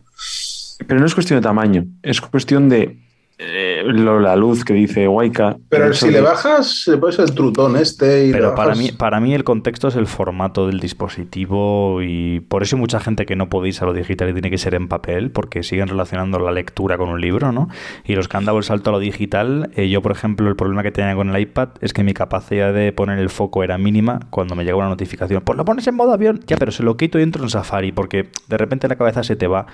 Pero 0.88 1.00
no 1.00 1.06
es 1.06 1.14
cuestión 1.14 1.40
de 1.40 1.44
tamaño, 1.44 1.86
es 2.02 2.20
cuestión 2.20 2.68
de 2.70 2.98
eh, 3.38 3.73
lo- 3.86 4.20
la 4.20 4.36
luz 4.36 4.64
que 4.66 4.74
dice 4.74 5.08
Waika. 5.08 5.58
Pero 5.70 5.94
si 5.94 6.10
le 6.12 6.22
bajas, 6.22 6.86
le 6.88 6.98
pones 6.98 7.20
el 7.20 7.34
trutón 7.34 7.76
este 7.78 8.28
y 8.28 8.32
Pero 8.32 8.56
para 8.56 8.76
mí, 8.76 8.92
para 8.92 9.20
mí 9.20 9.34
el 9.34 9.44
contexto 9.44 9.88
es 9.88 9.96
el 9.96 10.08
formato 10.08 10.68
del 10.68 10.80
dispositivo 10.80 12.02
y 12.02 12.40
por 12.42 12.64
eso 12.64 12.76
hay 12.76 12.80
mucha 12.82 13.00
gente 13.00 13.26
que 13.26 13.36
no 13.36 13.50
podéis 13.50 13.82
a 13.82 13.86
lo 13.86 13.94
digital 13.94 14.30
y 14.30 14.34
tiene 14.34 14.50
que 14.50 14.58
ser 14.58 14.76
en 14.76 14.88
papel 14.88 15.32
porque 15.32 15.64
siguen 15.64 15.88
relacionando 15.88 16.40
la 16.40 16.52
lectura 16.52 16.98
con 16.98 17.10
un 17.10 17.22
libro, 17.22 17.52
¿no? 17.52 17.70
Y 18.06 18.16
los 18.16 18.28
que 18.28 18.38
han 18.38 18.46
dado 18.46 18.58
el 18.58 18.64
salto 18.64 18.90
a 18.90 18.94
lo 18.94 19.00
digital, 19.00 19.72
eh, 19.76 19.90
yo 19.90 20.02
por 20.02 20.12
ejemplo 20.12 20.48
el 20.50 20.56
problema 20.56 20.84
que 20.84 20.92
tenía 20.92 21.16
con 21.16 21.30
el 21.36 21.42
iPad 21.42 21.70
es 21.82 21.94
que 21.94 22.04
mi 22.04 22.14
capacidad 22.14 22.74
de 22.74 22.92
poner 22.92 23.20
el 23.20 23.30
foco 23.30 23.64
era 23.64 23.78
mínima 23.78 24.20
cuando 24.30 24.56
me 24.56 24.64
llega 24.64 24.78
una 24.78 24.90
notificación. 24.90 25.42
Pues 25.44 25.58
lo 25.58 25.66
pones 25.66 25.88
en 25.88 25.96
modo 25.96 26.14
avión, 26.14 26.40
ya, 26.48 26.58
pero 26.58 26.72
se 26.72 26.84
lo 26.84 26.98
quito 26.98 27.20
y 27.20 27.24
entro 27.24 27.44
en 27.44 27.50
Safari 27.50 27.92
porque 27.92 28.30
de 28.48 28.58
repente 28.58 28.88
la 28.88 28.96
cabeza 28.96 29.24
se 29.24 29.36
te 29.36 29.48
va 29.48 29.66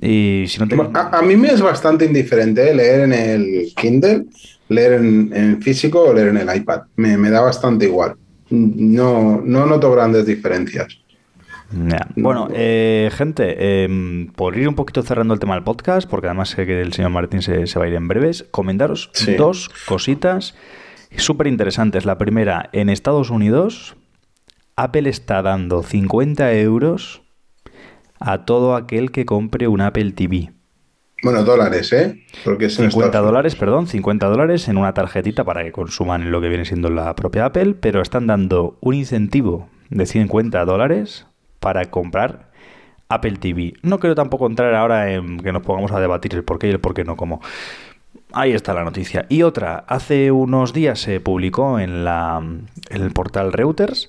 y 0.00 0.44
si 0.48 0.58
no 0.58 0.68
te... 0.68 0.76
Bueno, 0.76 0.90
A, 0.94 1.18
a 1.18 1.22
mí 1.22 1.36
me 1.36 1.48
es 1.48 1.60
bastante 1.60 2.04
indiferente 2.04 2.70
¿eh? 2.70 2.74
leer 2.74 3.00
en 3.02 3.12
el 3.12 3.72
Kindle, 3.76 4.24
leer 4.68 4.94
en, 4.94 5.30
en 5.34 5.62
físico 5.62 6.00
o 6.02 6.12
leer 6.14 6.28
en 6.28 6.36
el 6.38 6.56
iPad. 6.56 6.82
Me, 6.96 7.16
me 7.16 7.30
da 7.30 7.40
bastante 7.40 7.84
igual. 7.86 8.14
No, 8.50 9.40
no 9.44 9.66
noto 9.66 9.90
grandes 9.92 10.26
diferencias. 10.26 10.98
Bueno, 12.14 12.48
eh, 12.52 13.10
gente, 13.12 13.56
eh, 13.58 14.28
por 14.36 14.56
ir 14.56 14.68
un 14.68 14.74
poquito 14.76 15.02
cerrando 15.02 15.34
el 15.34 15.40
tema 15.40 15.54
del 15.54 15.64
podcast, 15.64 16.08
porque 16.08 16.28
además 16.28 16.50
sé 16.50 16.66
que 16.66 16.80
el 16.80 16.92
señor 16.92 17.10
Martín 17.10 17.42
se, 17.42 17.66
se 17.66 17.78
va 17.78 17.86
a 17.86 17.88
ir 17.88 17.94
en 17.94 18.06
breves, 18.06 18.44
comentaros 18.50 19.10
Sí. 19.12 19.34
dos 19.34 19.70
cositas 19.86 20.54
súper 21.16 21.48
interesantes. 21.48 22.04
La 22.04 22.16
primera, 22.18 22.68
en 22.72 22.90
Estados 22.90 23.30
Unidos, 23.30 23.96
Apple 24.76 25.08
está 25.08 25.42
dando 25.42 25.82
50 25.82 26.52
euros 26.54 27.22
a 28.24 28.46
todo 28.46 28.74
aquel 28.74 29.10
que 29.10 29.26
compre 29.26 29.68
un 29.68 29.82
Apple 29.82 30.12
TV. 30.12 30.50
Bueno, 31.22 31.44
dólares, 31.44 31.92
¿eh? 31.92 32.24
Porque 32.42 32.66
es 32.66 32.78
en 32.78 32.90
50 32.90 33.06
Estados 33.06 33.26
dólares, 33.26 33.54
perdón, 33.54 33.86
50 33.86 34.26
dólares 34.26 34.68
en 34.68 34.78
una 34.78 34.94
tarjetita 34.94 35.44
para 35.44 35.62
que 35.62 35.72
consuman 35.72 36.30
lo 36.30 36.40
que 36.40 36.48
viene 36.48 36.64
siendo 36.64 36.88
la 36.90 37.14
propia 37.16 37.46
Apple, 37.46 37.74
pero 37.78 38.00
están 38.00 38.26
dando 38.26 38.78
un 38.80 38.94
incentivo 38.94 39.68
de 39.90 40.06
50 40.06 40.64
dólares 40.64 41.26
para 41.60 41.90
comprar 41.90 42.50
Apple 43.08 43.36
TV. 43.36 43.74
No 43.82 44.00
quiero 44.00 44.14
tampoco 44.14 44.46
entrar 44.46 44.74
ahora 44.74 45.12
en 45.12 45.38
que 45.38 45.52
nos 45.52 45.62
pongamos 45.62 45.92
a 45.92 46.00
debatir 46.00 46.34
el 46.34 46.44
por 46.44 46.58
qué 46.58 46.68
y 46.68 46.70
el 46.70 46.80
por 46.80 46.94
qué 46.94 47.04
no 47.04 47.16
como. 47.16 47.40
Ahí 48.32 48.52
está 48.52 48.72
la 48.74 48.84
noticia. 48.84 49.26
Y 49.28 49.42
otra, 49.42 49.84
hace 49.86 50.30
unos 50.30 50.72
días 50.72 50.98
se 50.98 51.20
publicó 51.20 51.78
en, 51.78 52.04
la, 52.04 52.42
en 52.90 53.02
el 53.02 53.12
portal 53.12 53.52
Reuters 53.52 54.08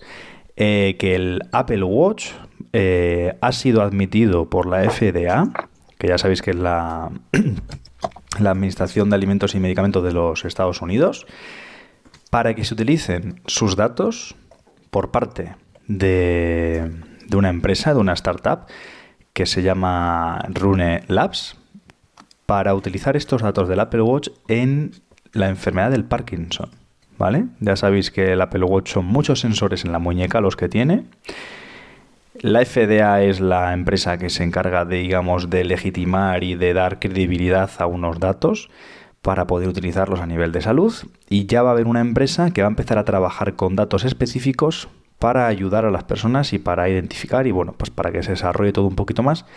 eh, 0.56 0.96
que 1.00 1.16
el 1.16 1.42
Apple 1.52 1.84
Watch 1.84 2.32
eh, 2.78 3.38
ha 3.40 3.54
sido 3.54 3.82
admitido 3.82 4.50
por 4.50 4.66
la 4.66 4.90
FDA, 4.90 5.48
que 5.98 6.10
ya 6.10 6.18
sabéis 6.18 6.42
que 6.42 6.52
es 6.52 6.58
la, 6.58 7.10
Administración 8.38 9.10
de 9.10 9.16
Alimentos 9.16 9.56
y 9.56 9.62
Medicamentos 9.62 10.04
de 10.04 10.12
los 10.12 10.44
Estados 10.44 10.82
Unidos, 10.82 11.26
para 12.32 12.54
que 12.54 12.66
se 12.66 12.74
utilicen 12.74 13.40
sus 13.46 13.78
datos 13.78 14.36
por 14.92 15.12
parte 15.12 15.56
de, 15.88 16.92
de 17.26 17.38
una 17.38 17.48
empresa, 17.48 17.94
de 17.94 18.02
una 18.02 18.12
startup, 18.12 18.66
que 19.32 19.46
se 19.46 19.64
llama 19.64 20.44
Rune 20.50 21.04
Labs, 21.08 21.56
para 22.46 22.76
utilizar 22.76 23.16
estos 23.16 23.42
datos 23.42 23.70
del 23.70 23.80
Apple 23.80 24.02
Watch 24.02 24.32
en 24.50 24.92
la 25.32 25.48
enfermedad 25.48 25.92
del 25.92 26.04
Parkinson. 26.04 26.72
¿Vale? 27.18 27.46
Ya 27.62 27.78
sabéis 27.78 28.12
que 28.12 28.34
el 28.34 28.42
Apple 28.42 28.66
Watch 28.66 28.92
son 28.92 29.06
muchos 29.06 29.40
sensores 29.40 29.86
en 29.86 29.94
la 29.94 30.00
muñeca 30.00 30.42
los 30.42 30.58
que 30.58 30.68
tiene. 30.68 31.06
La 32.46 32.64
FDA 32.64 33.24
es 33.24 33.40
la 33.40 33.74
empresa 33.74 34.20
que 34.20 34.30
se 34.30 34.44
encarga 34.44 34.86
de, 34.86 34.98
digamos, 34.98 35.50
de 35.50 35.64
legitimar 35.64 36.44
y 36.44 36.54
de 36.54 36.76
dar 36.76 37.00
credibilidad 37.00 37.72
a 37.80 37.88
unos 37.88 38.20
datos 38.20 38.70
para 39.24 39.48
poder 39.48 39.68
utilizarlos 39.68 40.20
a 40.20 40.28
nivel 40.28 40.52
de 40.52 40.62
salud. 40.62 40.94
Y 41.28 41.48
ya 41.48 41.64
va 41.64 41.70
a 41.70 41.72
haber 41.72 41.88
una 41.88 42.02
empresa 42.02 42.52
que 42.52 42.62
va 42.62 42.68
a 42.68 42.70
empezar 42.70 43.00
a 43.00 43.04
trabajar 43.04 43.56
con 43.56 43.76
datos 43.76 44.06
específicos 44.06 44.90
para 45.18 45.48
ayudar 45.48 45.86
a 45.86 45.90
las 45.90 46.04
personas 46.04 46.54
y 46.54 46.60
para 46.60 46.88
identificar 46.88 47.48
y, 47.48 47.52
bueno, 47.52 47.74
pues 47.76 47.90
para 47.90 48.12
que 48.12 48.22
se 48.22 48.34
desarrolle 48.34 48.74
todo 48.74 48.86
un 48.86 48.96
poquito 48.96 49.24
más 49.24 49.48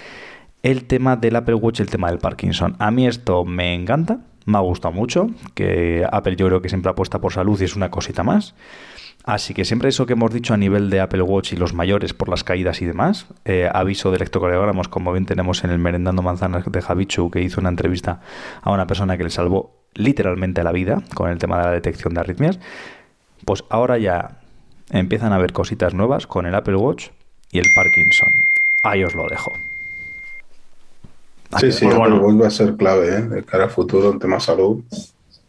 el 0.62 0.86
tema 0.86 1.16
del 1.16 1.36
Apple 1.36 1.56
Watch, 1.56 1.80
el 1.80 1.90
tema 1.90 2.08
del 2.08 2.20
Parkinson. 2.20 2.74
A 2.78 2.90
mí 2.90 3.06
esto 3.06 3.44
me 3.44 3.74
encanta, 3.74 4.20
me 4.46 4.56
ha 4.56 4.62
gustado 4.62 4.94
mucho, 4.94 5.26
que 5.52 6.06
Apple 6.10 6.36
yo 6.36 6.46
creo 6.46 6.62
que 6.62 6.70
siempre 6.70 6.90
apuesta 6.90 7.20
por 7.20 7.34
salud 7.34 7.60
y 7.60 7.64
es 7.64 7.76
una 7.76 7.90
cosita 7.90 8.22
más. 8.22 8.54
Así 9.28 9.52
que 9.52 9.66
siempre 9.66 9.90
eso 9.90 10.06
que 10.06 10.14
hemos 10.14 10.32
dicho 10.32 10.54
a 10.54 10.56
nivel 10.56 10.88
de 10.88 11.00
Apple 11.00 11.20
Watch 11.20 11.52
y 11.52 11.56
los 11.56 11.74
mayores 11.74 12.14
por 12.14 12.30
las 12.30 12.44
caídas 12.44 12.80
y 12.80 12.86
demás, 12.86 13.26
eh, 13.44 13.68
aviso 13.70 14.08
de 14.10 14.16
electrocardiogramos, 14.16 14.88
como 14.88 15.12
bien 15.12 15.26
tenemos 15.26 15.64
en 15.64 15.70
el 15.70 15.78
Merendando 15.78 16.22
Manzanas 16.22 16.64
de 16.64 16.80
Javichu, 16.80 17.30
que 17.30 17.42
hizo 17.42 17.60
una 17.60 17.68
entrevista 17.68 18.22
a 18.62 18.72
una 18.72 18.86
persona 18.86 19.18
que 19.18 19.24
le 19.24 19.28
salvó 19.28 19.70
literalmente 19.92 20.64
la 20.64 20.72
vida 20.72 21.02
con 21.12 21.28
el 21.28 21.36
tema 21.36 21.58
de 21.58 21.64
la 21.64 21.70
detección 21.72 22.14
de 22.14 22.20
arritmias, 22.20 22.58
pues 23.44 23.64
ahora 23.68 23.98
ya 23.98 24.40
empiezan 24.92 25.34
a 25.34 25.36
haber 25.36 25.52
cositas 25.52 25.92
nuevas 25.92 26.26
con 26.26 26.46
el 26.46 26.54
Apple 26.54 26.76
Watch 26.76 27.08
y 27.52 27.58
el 27.58 27.66
Parkinson. 27.76 28.28
Ahí 28.82 29.04
os 29.04 29.14
lo 29.14 29.26
dejo. 29.28 29.52
Sí, 31.58 31.70
sí, 31.70 31.84
Pues 31.84 31.96
Apple 31.96 31.98
bueno. 31.98 32.16
Watch 32.22 32.42
va 32.44 32.46
a 32.46 32.50
ser 32.50 32.76
clave, 32.76 33.08
¿eh? 33.14 33.20
De 33.20 33.42
cara 33.44 33.66
a 33.66 33.68
futuro, 33.68 34.10
en 34.10 34.20
tema 34.20 34.40
salud. 34.40 34.82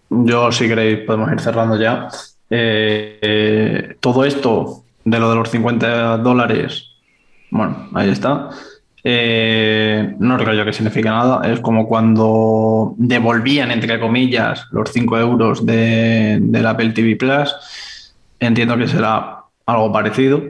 Yo, 0.09 0.51
si 0.51 0.67
queréis, 0.67 1.05
podemos 1.05 1.31
ir 1.31 1.39
cerrando 1.39 1.79
ya. 1.79 2.09
Eh, 2.49 3.95
todo 3.99 4.25
esto 4.25 4.83
de 5.03 5.19
lo 5.19 5.29
de 5.29 5.35
los 5.35 5.49
50 5.49 6.17
dólares, 6.17 6.89
bueno, 7.51 7.89
ahí 7.93 8.09
está. 8.09 8.49
Eh, 9.03 10.15
no 10.19 10.37
creo 10.37 10.53
yo 10.53 10.65
que 10.65 10.73
signifique 10.73 11.09
nada. 11.09 11.41
Es 11.51 11.59
como 11.59 11.87
cuando 11.87 12.95
devolvían, 12.97 13.71
entre 13.71 13.99
comillas, 13.99 14.67
los 14.71 14.91
5 14.91 15.17
euros 15.19 15.65
de, 15.65 16.39
del 16.41 16.65
Apple 16.65 16.91
TV 16.91 17.15
Plus. 17.15 18.13
Entiendo 18.39 18.77
que 18.77 18.87
será 18.87 19.43
algo 19.65 19.91
parecido. 19.91 20.41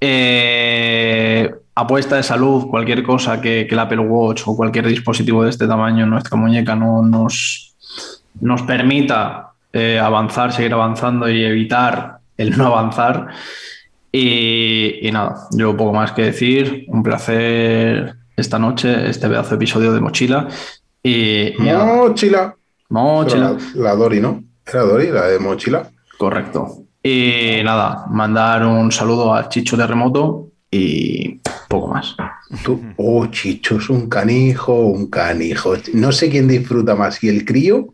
Eh, 0.00 1.52
apuesta 1.74 2.16
de 2.16 2.22
salud, 2.22 2.68
cualquier 2.68 3.02
cosa 3.02 3.40
que, 3.40 3.66
que 3.68 3.74
el 3.74 3.80
Apple 3.80 4.00
Watch 4.00 4.42
o 4.46 4.56
cualquier 4.56 4.86
dispositivo 4.86 5.44
de 5.44 5.50
este 5.50 5.66
tamaño 5.66 6.06
nuestra 6.06 6.36
muñeca 6.36 6.74
no 6.74 7.02
nos, 7.02 7.74
nos 8.40 8.62
permita 8.62 9.47
eh, 9.72 9.98
avanzar, 9.98 10.52
seguir 10.52 10.72
avanzando 10.72 11.28
y 11.28 11.44
evitar 11.44 12.18
el 12.36 12.56
no 12.56 12.66
avanzar. 12.66 13.28
Y, 14.10 15.06
y 15.06 15.12
nada, 15.12 15.48
yo 15.52 15.76
poco 15.76 15.92
más 15.92 16.12
que 16.12 16.22
decir. 16.22 16.84
Un 16.88 17.02
placer 17.02 18.14
esta 18.36 18.58
noche, 18.58 19.08
este 19.08 19.28
pedazo 19.28 19.50
de 19.50 19.56
episodio 19.56 19.92
de 19.92 20.00
Mochila. 20.00 20.48
Y, 21.02 21.52
Mochila. 21.58 22.54
Mochila. 22.88 23.56
La, 23.74 23.82
la 23.82 23.94
Dori, 23.94 24.20
¿no? 24.20 24.42
Era 24.66 24.82
Dori, 24.82 25.08
la 25.08 25.26
de 25.26 25.38
Mochila. 25.38 25.90
Correcto. 26.16 26.84
Y 27.02 27.60
nada, 27.64 28.06
mandar 28.10 28.66
un 28.66 28.90
saludo 28.90 29.34
a 29.34 29.48
Chicho 29.48 29.76
Terremoto 29.76 30.48
y 30.70 31.40
poco 31.68 31.88
más. 31.88 32.16
Tú, 32.64 32.80
oh, 32.96 33.26
Chicho, 33.26 33.76
es 33.76 33.90
un 33.90 34.08
canijo, 34.08 34.74
un 34.86 35.06
canijo. 35.08 35.74
No 35.92 36.12
sé 36.12 36.30
quién 36.30 36.48
disfruta 36.48 36.94
más, 36.94 37.16
si 37.16 37.28
el 37.28 37.44
crío 37.44 37.88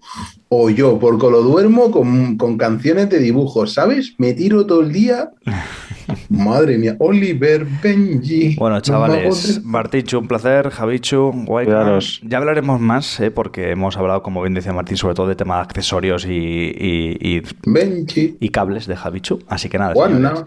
o 0.49 0.71
yo, 0.71 0.99
porque 1.01 1.29
lo 1.29 1.43
duermo 1.43 1.91
con, 1.91 2.37
con 2.37 2.57
canciones 2.57 3.11
de 3.11 3.19
dibujos, 3.19 3.75
¿sabes? 3.75 4.15
Me 4.19 4.33
tiro 4.35 4.65
todo 4.67 4.83
el 4.83 4.93
día. 4.93 5.31
Madre 6.29 6.79
mía, 6.79 6.97
Oliver 7.01 7.67
Benji. 7.83 8.55
Bueno, 8.57 8.81
chavales, 8.81 9.65
Martichu, 9.65 10.19
un 10.19 10.29
placer, 10.29 10.71
Javichu, 10.71 11.33
guay. 11.47 11.65
Cuidaros. 11.67 12.21
Ya 12.25 12.39
hablaremos 12.39 12.81
más, 12.81 13.19
¿eh? 13.21 13.31
porque 13.31 13.71
hemos 13.71 13.97
hablado, 13.97 14.23
como 14.23 14.43
bien 14.43 14.55
decía 14.55 14.73
Martín, 14.73 14.97
sobre 14.97 15.15
todo 15.15 15.27
de 15.27 15.35
tema 15.35 15.57
de 15.57 15.63
accesorios 15.63 16.27
y, 16.27 16.31
y- 16.33 17.17
y- 17.39 17.43
Benji. 17.67 18.37
y 18.39 18.49
cables 18.51 18.87
de 18.87 18.97
Javichu. 18.97 19.41
Así 19.49 19.69
que 19.69 19.79
nada, 19.79 19.95
Juana. 19.95 20.15
señores, 20.17 20.45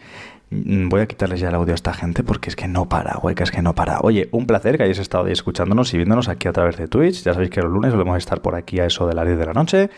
voy 0.49 1.01
a 1.01 1.07
quitarles 1.07 1.39
ya 1.39 1.49
el 1.49 1.55
audio 1.55 1.73
a 1.73 1.75
esta 1.75 1.93
gente 1.93 2.23
porque 2.23 2.49
es 2.49 2.55
que 2.55 2.67
no 2.67 2.87
para, 2.87 3.19
que 3.35 3.43
es 3.43 3.51
que 3.51 3.61
no 3.61 3.75
para. 3.75 3.99
Oye, 4.01 4.29
un 4.31 4.47
placer 4.47 4.77
que 4.77 4.83
hayáis 4.83 4.99
estado 4.99 5.25
ahí 5.25 5.33
escuchándonos 5.33 5.93
y 5.93 5.97
viéndonos 5.97 6.29
aquí 6.29 6.47
a 6.47 6.53
través 6.53 6.77
de 6.77 6.87
Twitch. 6.87 7.23
Ya 7.23 7.33
sabéis 7.33 7.49
que 7.49 7.61
los 7.61 7.71
lunes 7.71 7.91
solemos 7.91 8.17
estar 8.17 8.41
por 8.41 8.55
aquí 8.55 8.79
a 8.79 8.85
eso 8.85 9.07
de 9.07 9.13
las 9.13 9.25
10 9.25 9.37
de 9.39 9.45
la 9.45 9.53
noche. 9.53 9.89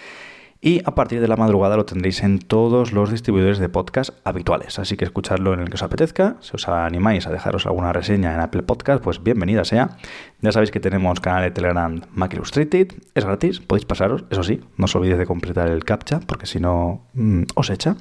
Y 0.62 0.82
a 0.84 0.94
partir 0.94 1.22
de 1.22 1.28
la 1.30 1.38
madrugada 1.38 1.78
lo 1.78 1.86
tendréis 1.86 2.22
en 2.22 2.40
todos 2.40 2.92
los 2.92 3.10
distribuidores 3.12 3.60
de 3.60 3.70
podcast 3.70 4.10
habituales. 4.26 4.78
Así 4.78 4.98
que 4.98 5.06
escuchadlo 5.06 5.54
en 5.54 5.62
el 5.62 5.70
que 5.70 5.76
os 5.76 5.84
apetezca. 5.84 6.36
Si 6.42 6.52
os 6.54 6.68
animáis 6.68 7.28
a 7.28 7.32
dejaros 7.32 7.66
alguna 7.66 7.94
reseña 7.94 8.34
en 8.34 8.42
Apple 8.42 8.64
Podcast, 8.64 9.02
pues 9.02 9.24
bienvenida 9.24 9.64
sea. 9.64 9.98
Ya 10.42 10.52
sabéis 10.52 10.72
que 10.72 10.82
tenemos 10.82 11.22
canal 11.22 11.44
de 11.44 11.52
Telegram 11.52 12.02
Mac 12.12 12.34
Illustrated. 12.34 12.88
Es 13.16 13.24
gratis, 13.24 13.62
podéis 13.62 13.86
pasaros. 13.86 14.26
Eso 14.32 14.44
sí, 14.44 14.60
no 14.76 14.86
os 14.86 14.96
olvidéis 14.96 15.20
de 15.20 15.26
completar 15.26 15.70
el 15.70 15.86
captcha, 15.86 16.20
porque 16.20 16.46
si 16.46 16.60
no, 16.60 17.06
mm, 17.14 17.44
os 17.56 17.70
echa. 17.70 17.96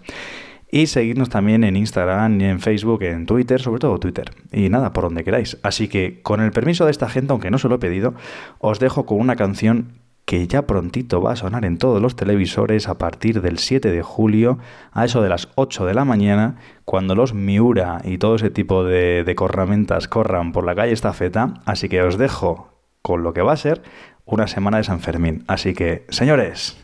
Y 0.70 0.86
seguirnos 0.86 1.30
también 1.30 1.64
en 1.64 1.76
Instagram, 1.76 2.40
en 2.40 2.60
Facebook, 2.60 3.02
en 3.02 3.24
Twitter, 3.24 3.60
sobre 3.60 3.80
todo 3.80 3.98
Twitter. 3.98 4.32
Y 4.52 4.68
nada, 4.68 4.92
por 4.92 5.04
donde 5.04 5.24
queráis. 5.24 5.56
Así 5.62 5.88
que, 5.88 6.20
con 6.22 6.42
el 6.42 6.52
permiso 6.52 6.84
de 6.84 6.90
esta 6.90 7.08
gente, 7.08 7.32
aunque 7.32 7.50
no 7.50 7.58
se 7.58 7.68
lo 7.68 7.76
he 7.76 7.78
pedido, 7.78 8.14
os 8.58 8.78
dejo 8.78 9.06
con 9.06 9.18
una 9.18 9.36
canción 9.36 10.00
que 10.26 10.46
ya 10.46 10.66
prontito 10.66 11.22
va 11.22 11.32
a 11.32 11.36
sonar 11.36 11.64
en 11.64 11.78
todos 11.78 12.02
los 12.02 12.14
televisores 12.14 12.86
a 12.86 12.98
partir 12.98 13.40
del 13.40 13.56
7 13.56 13.90
de 13.90 14.02
julio, 14.02 14.58
a 14.92 15.06
eso 15.06 15.22
de 15.22 15.30
las 15.30 15.48
8 15.54 15.86
de 15.86 15.94
la 15.94 16.04
mañana, 16.04 16.56
cuando 16.84 17.14
los 17.14 17.32
Miura 17.32 18.02
y 18.04 18.18
todo 18.18 18.34
ese 18.34 18.50
tipo 18.50 18.84
de, 18.84 19.24
de 19.24 19.34
corramentas 19.34 20.06
corran 20.06 20.52
por 20.52 20.66
la 20.66 20.74
calle 20.74 20.92
estafeta. 20.92 21.54
Así 21.64 21.88
que 21.88 22.02
os 22.02 22.18
dejo 22.18 22.68
con 23.00 23.22
lo 23.22 23.32
que 23.32 23.40
va 23.40 23.54
a 23.54 23.56
ser 23.56 23.80
una 24.26 24.46
semana 24.48 24.76
de 24.76 24.84
San 24.84 25.00
Fermín. 25.00 25.44
Así 25.46 25.72
que, 25.72 26.04
señores, 26.10 26.76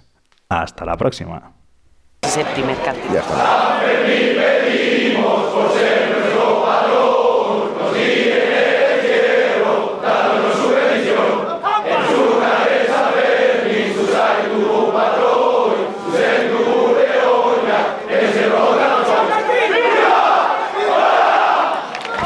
hasta 0.49 0.87
la 0.87 0.97
próxima. 0.97 1.54
Ese 2.27 2.45
primer 2.47 2.77
canto. 2.79 3.03
Ya 3.13 3.21
está. 3.21 3.81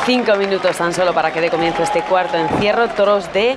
Cinco 0.06 0.36
minutos 0.36 0.74
tan 0.78 0.94
solo 0.94 1.12
para 1.12 1.30
que 1.30 1.40
dé 1.42 1.50
comienzo 1.50 1.82
este 1.82 2.00
cuarto 2.00 2.38
encierro. 2.38 2.88
Toros 2.88 3.30
de. 3.34 3.56